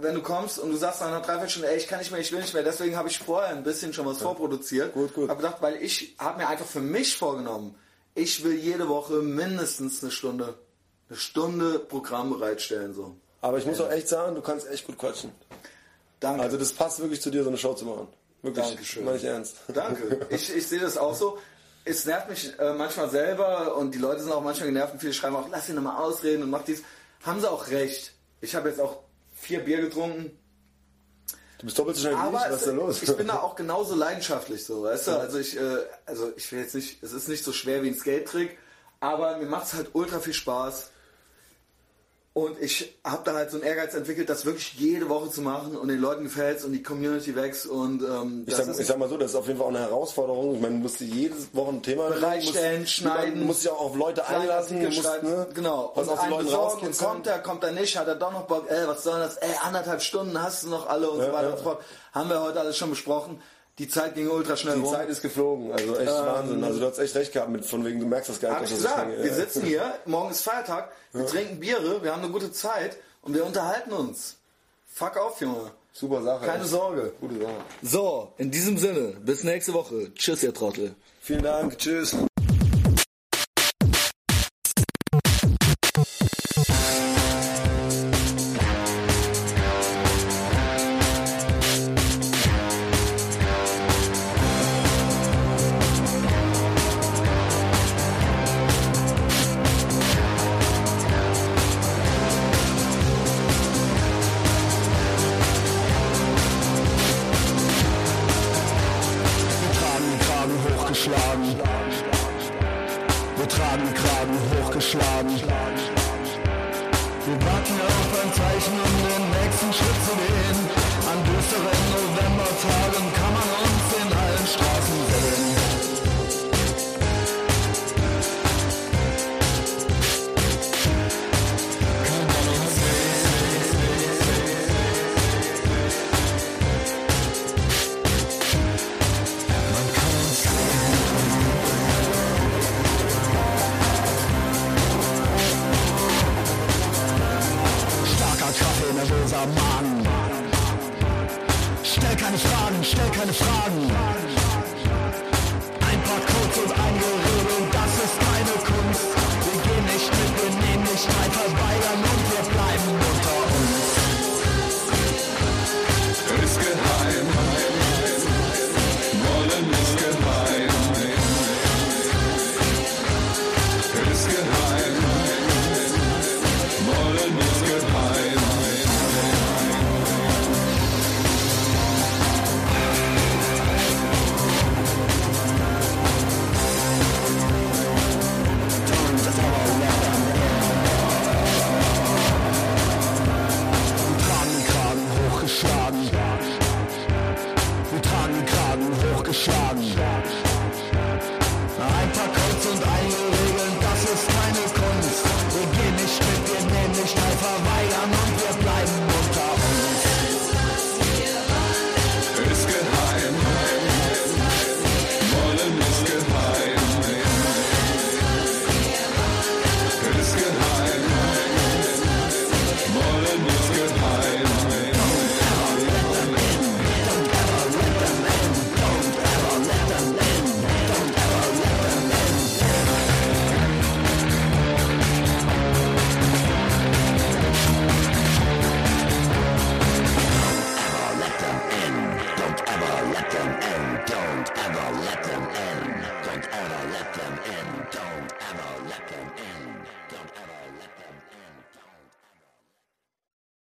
wenn 0.00 0.14
du 0.14 0.22
kommst 0.22 0.58
und 0.58 0.70
du 0.70 0.76
sagst 0.76 1.00
nach 1.00 1.08
einer 1.08 1.20
Dreiviertelstunde, 1.20 1.70
ey, 1.70 1.76
ich 1.76 1.86
kann 1.86 1.98
nicht 1.98 2.10
mehr, 2.10 2.20
ich 2.20 2.32
will 2.32 2.40
nicht 2.40 2.54
mehr, 2.54 2.62
deswegen 2.62 2.96
habe 2.96 3.08
ich 3.08 3.18
vorher 3.18 3.50
ein 3.50 3.62
bisschen 3.62 3.92
schon 3.92 4.06
was 4.06 4.18
vorproduziert. 4.18 4.94
Gut, 4.94 5.14
gut. 5.14 5.28
Habe 5.28 5.42
gedacht, 5.42 5.58
weil 5.60 5.76
ich 5.76 6.16
habe 6.18 6.38
mir 6.38 6.48
einfach 6.48 6.66
für 6.66 6.80
mich 6.80 7.16
vorgenommen, 7.16 7.74
ich 8.14 8.42
will 8.42 8.54
jede 8.54 8.88
Woche 8.88 9.14
mindestens 9.14 10.02
eine 10.02 10.10
Stunde, 10.10 10.54
eine 11.08 11.18
Stunde 11.18 11.78
Programm 11.78 12.30
bereitstellen, 12.30 12.94
so. 12.94 13.14
Aber 13.42 13.58
ich 13.58 13.66
muss 13.66 13.80
auch 13.80 13.90
echt 13.90 14.08
sagen, 14.08 14.34
du 14.34 14.42
kannst 14.42 14.68
echt 14.68 14.86
gut 14.86 14.98
quatschen. 14.98 15.32
Danke. 16.20 16.42
Also 16.42 16.56
das 16.58 16.72
passt 16.72 17.00
wirklich 17.00 17.20
zu 17.20 17.30
dir, 17.30 17.42
so 17.42 17.48
eine 17.48 17.58
Show 17.58 17.74
zu 17.74 17.86
machen. 17.86 18.08
Wirklich. 18.42 18.66
Dankeschön. 18.66 19.04
Meine 19.04 19.16
ich 19.16 19.24
ernst. 19.24 19.56
Danke. 19.68 20.26
Ich, 20.30 20.54
ich 20.54 20.66
sehe 20.66 20.80
das 20.80 20.96
auch 20.96 21.14
so. 21.14 21.38
Es 21.84 22.04
nervt 22.04 22.28
mich 22.28 22.58
äh, 22.58 22.74
manchmal 22.74 23.08
selber 23.10 23.74
und 23.76 23.94
die 23.94 23.98
Leute 23.98 24.22
sind 24.22 24.32
auch 24.32 24.42
manchmal 24.42 24.68
genervt 24.68 24.92
und 24.92 25.00
viele 25.00 25.14
schreiben 25.14 25.34
auch, 25.36 25.48
lass 25.50 25.68
ihn 25.68 25.74
nochmal 25.74 25.96
ausreden 25.96 26.42
und 26.42 26.50
mach 26.50 26.62
dies. 26.62 26.82
Haben 27.22 27.40
sie 27.40 27.50
auch 27.50 27.68
recht. 27.68 28.12
Ich 28.42 28.54
habe 28.54 28.68
jetzt 28.68 28.80
auch 28.80 28.98
vier 29.34 29.60
Bier 29.60 29.80
getrunken. 29.80 30.30
Du 31.58 31.66
bist 31.66 31.78
doppelt 31.78 31.96
so 31.96 32.02
schnell 32.02 32.14
wie 32.14 32.18
ich. 32.18 32.22
Aber 32.22 32.38
Was 32.38 32.56
ist 32.56 32.66
da 32.66 32.72
los? 32.72 33.02
ich 33.02 33.16
bin 33.16 33.26
da 33.26 33.40
auch 33.40 33.54
genauso 33.56 33.94
leidenschaftlich 33.94 34.64
so, 34.64 34.82
weißt 34.82 35.08
du? 35.08 35.10
Also 35.18 35.38
ich, 35.38 35.58
äh, 35.58 35.78
also 36.06 36.32
ich 36.36 36.50
will 36.52 36.60
jetzt 36.60 36.74
nicht, 36.74 37.02
es 37.02 37.12
ist 37.12 37.28
nicht 37.28 37.44
so 37.44 37.52
schwer 37.52 37.82
wie 37.82 37.88
ein 37.88 37.94
Skate-Trick, 37.94 38.56
aber 39.00 39.38
mir 39.38 39.46
macht 39.46 39.66
es 39.66 39.74
halt 39.74 39.90
ultra 39.94 40.20
viel 40.20 40.32
Spaß. 40.34 40.90
Und 42.40 42.58
ich 42.62 42.98
habe 43.04 43.20
da 43.24 43.34
halt 43.34 43.50
so 43.50 43.58
einen 43.58 43.66
Ehrgeiz 43.66 43.92
entwickelt, 43.94 44.30
das 44.30 44.46
wirklich 44.46 44.72
jede 44.78 45.10
Woche 45.10 45.30
zu 45.30 45.42
machen 45.42 45.76
und 45.76 45.88
den 45.88 46.00
Leuten 46.00 46.24
gefällt's 46.24 46.64
und 46.64 46.72
die 46.72 46.82
Community 46.82 47.36
wächst 47.36 47.66
und 47.66 48.02
ähm, 48.02 48.44
Ich 48.46 48.54
sag, 48.54 48.66
ich 48.78 48.86
sag 48.86 48.96
mal 48.98 49.10
so, 49.10 49.18
das 49.18 49.32
ist 49.32 49.36
auf 49.36 49.46
jeden 49.46 49.58
Fall 49.58 49.66
auch 49.66 49.70
eine 49.70 49.80
Herausforderung. 49.80 50.54
Ich 50.54 50.60
meine, 50.62 50.76
du 50.76 50.80
musst 50.80 51.00
dir 51.00 51.04
jede 51.04 51.34
Woche 51.52 51.68
ein 51.72 51.82
Thema 51.82 52.08
Bereitstellen, 52.08 52.80
musst, 52.80 52.92
schneiden. 52.94 53.46
Musst 53.46 53.62
dich 53.64 53.70
auch 53.70 53.80
auf 53.80 53.94
Leute 53.96 54.26
einlassen. 54.26 54.82
Musst, 54.82 55.04
ne, 55.22 55.48
Genau. 55.54 55.92
Was 55.94 56.08
und 56.08 56.12
aus 56.14 56.18
den 56.18 56.22
einen 56.24 56.30
Leuten 56.32 56.44
besorgen, 56.46 56.64
rauskitzeln. 56.72 57.10
Kommt 57.10 57.26
er, 57.26 57.38
kommt 57.40 57.64
er 57.64 57.72
nicht, 57.72 57.98
hat 57.98 58.08
er 58.08 58.14
doch 58.14 58.32
noch 58.32 58.46
Bock, 58.46 58.70
ey, 58.70 58.88
was 58.88 59.02
soll 59.04 59.18
das? 59.20 59.36
Ey, 59.36 59.50
anderthalb 59.62 60.00
Stunden 60.00 60.42
hast 60.42 60.62
du 60.64 60.68
noch 60.68 60.88
alle 60.88 61.10
und 61.10 61.20
so 61.20 61.26
Ja, 61.26 61.32
weiter 61.34 61.48
ja. 61.48 61.50
und 61.50 61.58
so 61.58 61.64
fort. 61.64 61.82
Haben 62.12 62.30
wir 62.30 62.40
heute 62.42 62.60
alles 62.60 62.76
schon 62.78 62.88
besprochen. 62.90 63.40
Die 63.80 63.88
Zeit 63.88 64.14
ging 64.14 64.28
ultra 64.28 64.58
schnell 64.58 64.74
Die 64.74 64.82
rum. 64.82 64.92
Zeit 64.92 65.08
ist 65.08 65.22
geflogen. 65.22 65.72
Also 65.72 65.96
echt 65.96 66.12
Wahnsinn. 66.12 66.62
Also 66.62 66.80
du 66.80 66.86
hast 66.86 66.98
echt 66.98 67.14
recht 67.14 67.32
gehabt 67.32 67.48
mit 67.48 67.64
von 67.64 67.82
wegen, 67.82 67.98
du 67.98 68.04
merkst 68.04 68.28
das 68.28 68.38
gar 68.38 68.56
Hab 68.56 68.60
nicht, 68.60 68.72
ich 68.72 68.76
das 68.76 68.82
so 68.82 68.88
gesagt, 68.90 69.10
schnell 69.10 69.24
wir 69.24 69.32
sitzen 69.32 69.62
hier, 69.62 69.94
morgen 70.04 70.30
ist 70.30 70.42
Feiertag, 70.42 70.92
wir 71.14 71.26
trinken 71.26 71.58
Biere, 71.60 72.02
wir 72.02 72.12
haben 72.12 72.22
eine 72.22 72.30
gute 72.30 72.52
Zeit 72.52 72.98
und 73.22 73.34
wir 73.34 73.42
unterhalten 73.42 73.92
uns. 73.94 74.36
Fuck 74.92 75.16
auf, 75.16 75.40
Junge. 75.40 75.70
Super 75.94 76.22
Sache. 76.22 76.44
Keine 76.44 76.62
echt. 76.64 76.70
Sorge. 76.70 77.14
Gute 77.22 77.40
Sache. 77.40 77.54
So, 77.82 78.34
in 78.36 78.50
diesem 78.50 78.76
Sinne, 78.76 79.16
bis 79.24 79.44
nächste 79.44 79.72
Woche. 79.72 80.12
Tschüss, 80.14 80.42
ihr 80.42 80.52
Trottel. 80.52 80.94
Vielen 81.22 81.42
Dank. 81.42 81.78
Tschüss. 81.78 82.14